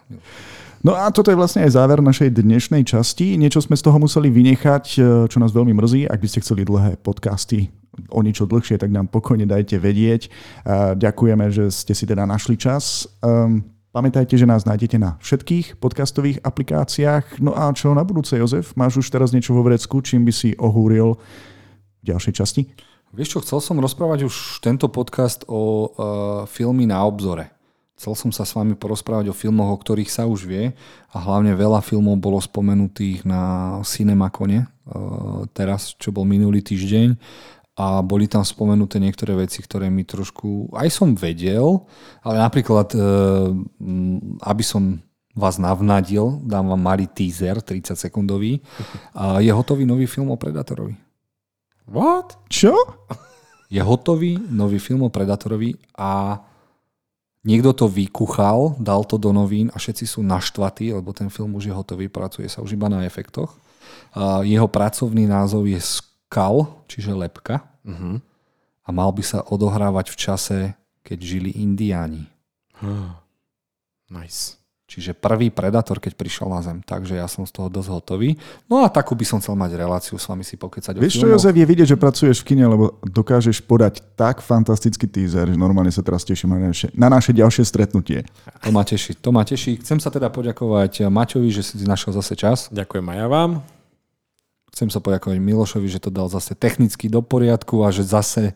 No 0.84 0.94
a 1.00 1.08
toto 1.16 1.32
je 1.32 1.40
vlastne 1.40 1.64
aj 1.64 1.80
záver 1.80 2.04
našej 2.04 2.36
dnešnej 2.36 2.84
časti. 2.84 3.40
Niečo 3.40 3.64
sme 3.64 3.80
z 3.80 3.88
toho 3.88 3.98
museli 3.98 4.28
vynechať, 4.28 4.84
čo 5.32 5.38
nás 5.40 5.56
veľmi 5.56 5.72
mrzí. 5.72 6.06
Ak 6.12 6.20
by 6.20 6.28
ste 6.28 6.44
chceli 6.44 6.68
dlhé 6.68 7.00
podcasty 7.00 7.72
o 8.08 8.20
niečo 8.24 8.48
dlhšie, 8.48 8.80
tak 8.80 8.94
nám 8.94 9.12
pokojne 9.12 9.44
dajte 9.44 9.76
vedieť. 9.76 10.32
Ďakujeme, 10.96 11.52
že 11.52 11.68
ste 11.74 11.92
si 11.92 12.08
teda 12.08 12.24
našli 12.24 12.56
čas. 12.56 13.10
Ehm, 13.20 13.68
pamätajte, 13.92 14.38
že 14.38 14.48
nás 14.48 14.64
nájdete 14.64 14.96
na 15.02 15.20
všetkých 15.20 15.82
podcastových 15.82 16.40
aplikáciách. 16.46 17.44
No 17.44 17.52
a 17.52 17.68
čo 17.74 17.92
na 17.92 18.06
budúce, 18.06 18.38
Jozef? 18.38 18.78
Máš 18.78 19.02
už 19.04 19.08
teraz 19.10 19.34
niečo 19.34 19.58
vo 19.58 19.66
vrecku, 19.66 20.00
čím 20.00 20.24
by 20.24 20.34
si 20.34 20.56
ohúril 20.56 21.18
v 22.00 22.04
ďalšej 22.06 22.34
časti? 22.36 22.64
Vieš 23.10 23.30
čo, 23.34 23.40
chcel 23.42 23.60
som 23.66 23.82
rozprávať 23.82 24.30
už 24.30 24.62
tento 24.62 24.86
podcast 24.86 25.42
o 25.50 25.90
uh, 25.90 25.90
filmy 26.46 26.86
na 26.86 27.02
obzore. 27.02 27.50
Chcel 27.98 28.14
som 28.16 28.32
sa 28.32 28.46
s 28.46 28.54
vami 28.54 28.78
porozprávať 28.78 29.34
o 29.34 29.36
filmoch, 29.36 29.76
o 29.76 29.82
ktorých 29.82 30.14
sa 30.14 30.30
už 30.30 30.46
vie 30.46 30.72
a 31.10 31.18
hlavne 31.18 31.52
veľa 31.58 31.82
filmov 31.82 32.22
bolo 32.22 32.38
spomenutých 32.38 33.26
na 33.26 33.76
Cinemakone 33.82 34.64
uh, 34.64 35.44
teraz, 35.58 35.98
čo 35.98 36.14
bol 36.14 36.24
minulý 36.24 36.62
týždeň 36.62 37.18
a 37.80 38.04
boli 38.04 38.28
tam 38.28 38.44
spomenuté 38.44 39.00
niektoré 39.00 39.40
veci, 39.40 39.64
ktoré 39.64 39.88
mi 39.88 40.04
trošku, 40.04 40.76
aj 40.76 40.92
som 40.92 41.16
vedel, 41.16 41.88
ale 42.20 42.44
napríklad, 42.44 42.92
uh, 42.92 43.56
aby 44.44 44.64
som 44.68 45.00
vás 45.32 45.56
navnadil, 45.56 46.44
dám 46.44 46.76
vám 46.76 46.82
malý 46.82 47.08
teaser, 47.08 47.64
30 47.64 47.96
sekundový, 47.96 48.60
je 49.40 49.52
hotový 49.56 49.88
nový 49.88 50.04
film 50.04 50.36
o 50.36 50.36
Predatorovi. 50.36 51.00
What? 51.88 52.36
Čo? 52.52 52.76
Je 53.72 53.80
hotový 53.80 54.36
nový 54.52 54.82
film 54.82 55.08
o 55.08 55.14
Predatorovi 55.14 55.78
a 55.96 56.42
niekto 57.46 57.72
to 57.72 57.86
vykuchal, 57.88 58.76
dal 58.82 59.06
to 59.06 59.16
do 59.16 59.30
novín 59.32 59.72
a 59.72 59.80
všetci 59.80 60.10
sú 60.10 60.20
naštvatí, 60.26 60.92
lebo 60.92 61.14
ten 61.14 61.32
film 61.32 61.56
už 61.56 61.72
je 61.72 61.74
hotový, 61.78 62.12
pracuje 62.12 62.50
sa 62.50 62.60
už 62.60 62.76
iba 62.76 62.90
na 62.92 63.06
efektoch. 63.06 63.56
Jeho 64.44 64.68
pracovný 64.68 65.30
názov 65.30 65.70
je 65.70 65.80
Skal, 65.80 66.68
čiže 66.90 67.16
lepka. 67.16 67.69
Uh-huh. 67.86 68.20
A 68.84 68.90
mal 68.90 69.12
by 69.14 69.24
sa 69.24 69.46
odohrávať 69.46 70.12
v 70.12 70.18
čase, 70.18 70.58
keď 71.06 71.18
žili 71.22 71.52
indiáni. 71.56 72.26
Nice. 74.10 74.60
Čiže 74.90 75.14
prvý 75.14 75.54
Predator, 75.54 76.02
keď 76.02 76.18
prišiel 76.18 76.50
na 76.50 76.66
Zem. 76.66 76.82
Takže 76.82 77.14
ja 77.14 77.30
som 77.30 77.46
z 77.46 77.54
toho 77.54 77.70
dosť 77.70 77.90
hotový. 77.94 78.34
No 78.66 78.82
a 78.82 78.90
takú 78.90 79.14
by 79.14 79.22
som 79.22 79.38
chcel 79.38 79.54
mať 79.54 79.78
reláciu 79.78 80.18
s 80.18 80.26
vami 80.26 80.42
si 80.42 80.58
pokecať 80.58 80.98
Vieš 80.98 81.22
čo, 81.22 81.30
Jozef, 81.30 81.54
je 81.54 81.62
vidieť, 81.62 81.94
že 81.94 81.98
pracuješ 82.02 82.42
v 82.42 82.46
kine, 82.50 82.66
lebo 82.66 82.98
dokážeš 83.06 83.62
podať 83.70 84.02
tak 84.18 84.42
fantastický 84.42 85.06
teaser, 85.06 85.46
že 85.46 85.62
normálne 85.62 85.94
sa 85.94 86.02
teraz 86.02 86.26
teším 86.26 86.58
na 86.58 86.74
naše, 86.74 86.90
na 86.98 87.06
naše 87.06 87.38
ďalšie 87.38 87.70
stretnutie. 87.70 88.26
To 88.66 88.74
ma 88.74 88.82
teší, 88.82 89.14
to 89.22 89.30
ma 89.30 89.46
teší. 89.46 89.78
Chcem 89.78 90.02
sa 90.02 90.10
teda 90.10 90.34
poďakovať 90.34 91.06
Maťovi, 91.06 91.54
že 91.54 91.62
si 91.62 91.86
našiel 91.86 92.18
zase 92.18 92.34
čas. 92.34 92.66
Ďakujem 92.74 93.06
aj 93.14 93.18
ja 93.22 93.28
vám. 93.30 93.79
Chcem 94.80 94.88
sa 94.88 95.04
poďakovať 95.04 95.44
Milošovi, 95.44 95.92
že 95.92 96.00
to 96.00 96.08
dal 96.08 96.32
zase 96.32 96.56
technicky 96.56 97.12
do 97.12 97.20
poriadku 97.20 97.84
a 97.84 97.92
že 97.92 98.08
zase 98.08 98.56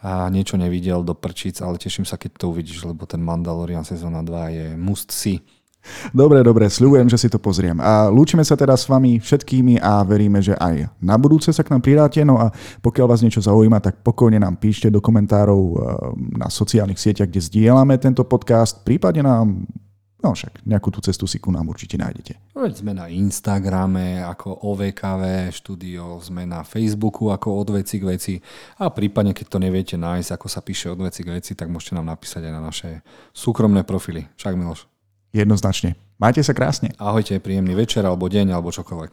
a 0.00 0.32
niečo 0.32 0.56
nevidel 0.56 1.04
do 1.04 1.12
prčic, 1.12 1.60
ale 1.60 1.76
teším 1.76 2.08
sa, 2.08 2.16
keď 2.16 2.40
to 2.40 2.48
uvidíš, 2.48 2.88
lebo 2.88 3.04
ten 3.04 3.20
Mandalorian 3.20 3.84
sezóna 3.84 4.24
2 4.24 4.56
je 4.56 4.66
must 4.80 5.12
see. 5.12 5.44
Dobre, 6.16 6.40
dobre, 6.40 6.72
sľubujem, 6.72 7.12
že 7.12 7.20
si 7.20 7.28
to 7.28 7.36
pozriem. 7.36 7.76
A 7.84 8.08
lúčime 8.08 8.40
sa 8.48 8.56
teda 8.56 8.80
s 8.80 8.88
vami 8.88 9.20
všetkými 9.20 9.76
a 9.76 10.00
veríme, 10.08 10.40
že 10.40 10.56
aj 10.56 10.88
na 11.04 11.20
budúce 11.20 11.52
sa 11.52 11.60
k 11.60 11.68
nám 11.68 11.84
pridáte. 11.84 12.24
No 12.24 12.40
a 12.40 12.48
pokiaľ 12.80 13.06
vás 13.12 13.20
niečo 13.20 13.44
zaujíma, 13.44 13.84
tak 13.84 14.00
pokojne 14.00 14.40
nám 14.40 14.56
píšte 14.56 14.88
do 14.88 15.04
komentárov 15.04 15.60
eh, 15.60 15.76
na 16.40 16.48
sociálnych 16.48 16.96
sieťach, 16.96 17.28
kde 17.28 17.44
zdieľame 17.44 18.00
tento 18.00 18.24
podcast. 18.24 18.80
Prípadne 18.88 19.20
nám 19.20 19.68
No 20.18 20.34
však, 20.34 20.66
nejakú 20.66 20.90
tú 20.90 20.98
cestu 20.98 21.30
si 21.30 21.38
ku 21.38 21.54
nám 21.54 21.70
určite 21.70 21.94
nájdete. 21.94 22.58
Veď 22.58 22.82
sme 22.82 22.90
na 22.90 23.06
Instagrame 23.06 24.18
ako 24.26 24.66
OVKV 24.66 25.54
štúdio, 25.54 26.18
sme 26.18 26.42
na 26.42 26.66
Facebooku 26.66 27.30
ako 27.30 27.54
od 27.54 27.68
veci 27.78 28.02
k 28.02 28.04
veci 28.04 28.34
a 28.82 28.90
prípadne, 28.90 29.30
keď 29.30 29.46
to 29.46 29.58
neviete 29.62 29.94
nájsť, 29.94 30.34
ako 30.34 30.46
sa 30.50 30.58
píše 30.58 30.90
od 30.90 30.98
veci 31.06 31.22
k 31.22 31.38
veci, 31.38 31.54
tak 31.54 31.70
môžete 31.70 31.94
nám 31.94 32.10
napísať 32.18 32.50
aj 32.50 32.52
na 32.52 32.58
naše 32.58 33.06
súkromné 33.30 33.86
profily. 33.86 34.26
Však 34.34 34.58
Miloš. 34.58 34.90
Jednoznačne. 35.30 35.94
Majte 36.18 36.42
sa 36.42 36.50
krásne. 36.50 36.90
Ahojte, 36.98 37.38
príjemný 37.38 37.78
večer, 37.78 38.02
alebo 38.02 38.26
deň, 38.26 38.58
alebo 38.58 38.74
čokoľvek. 38.74 39.10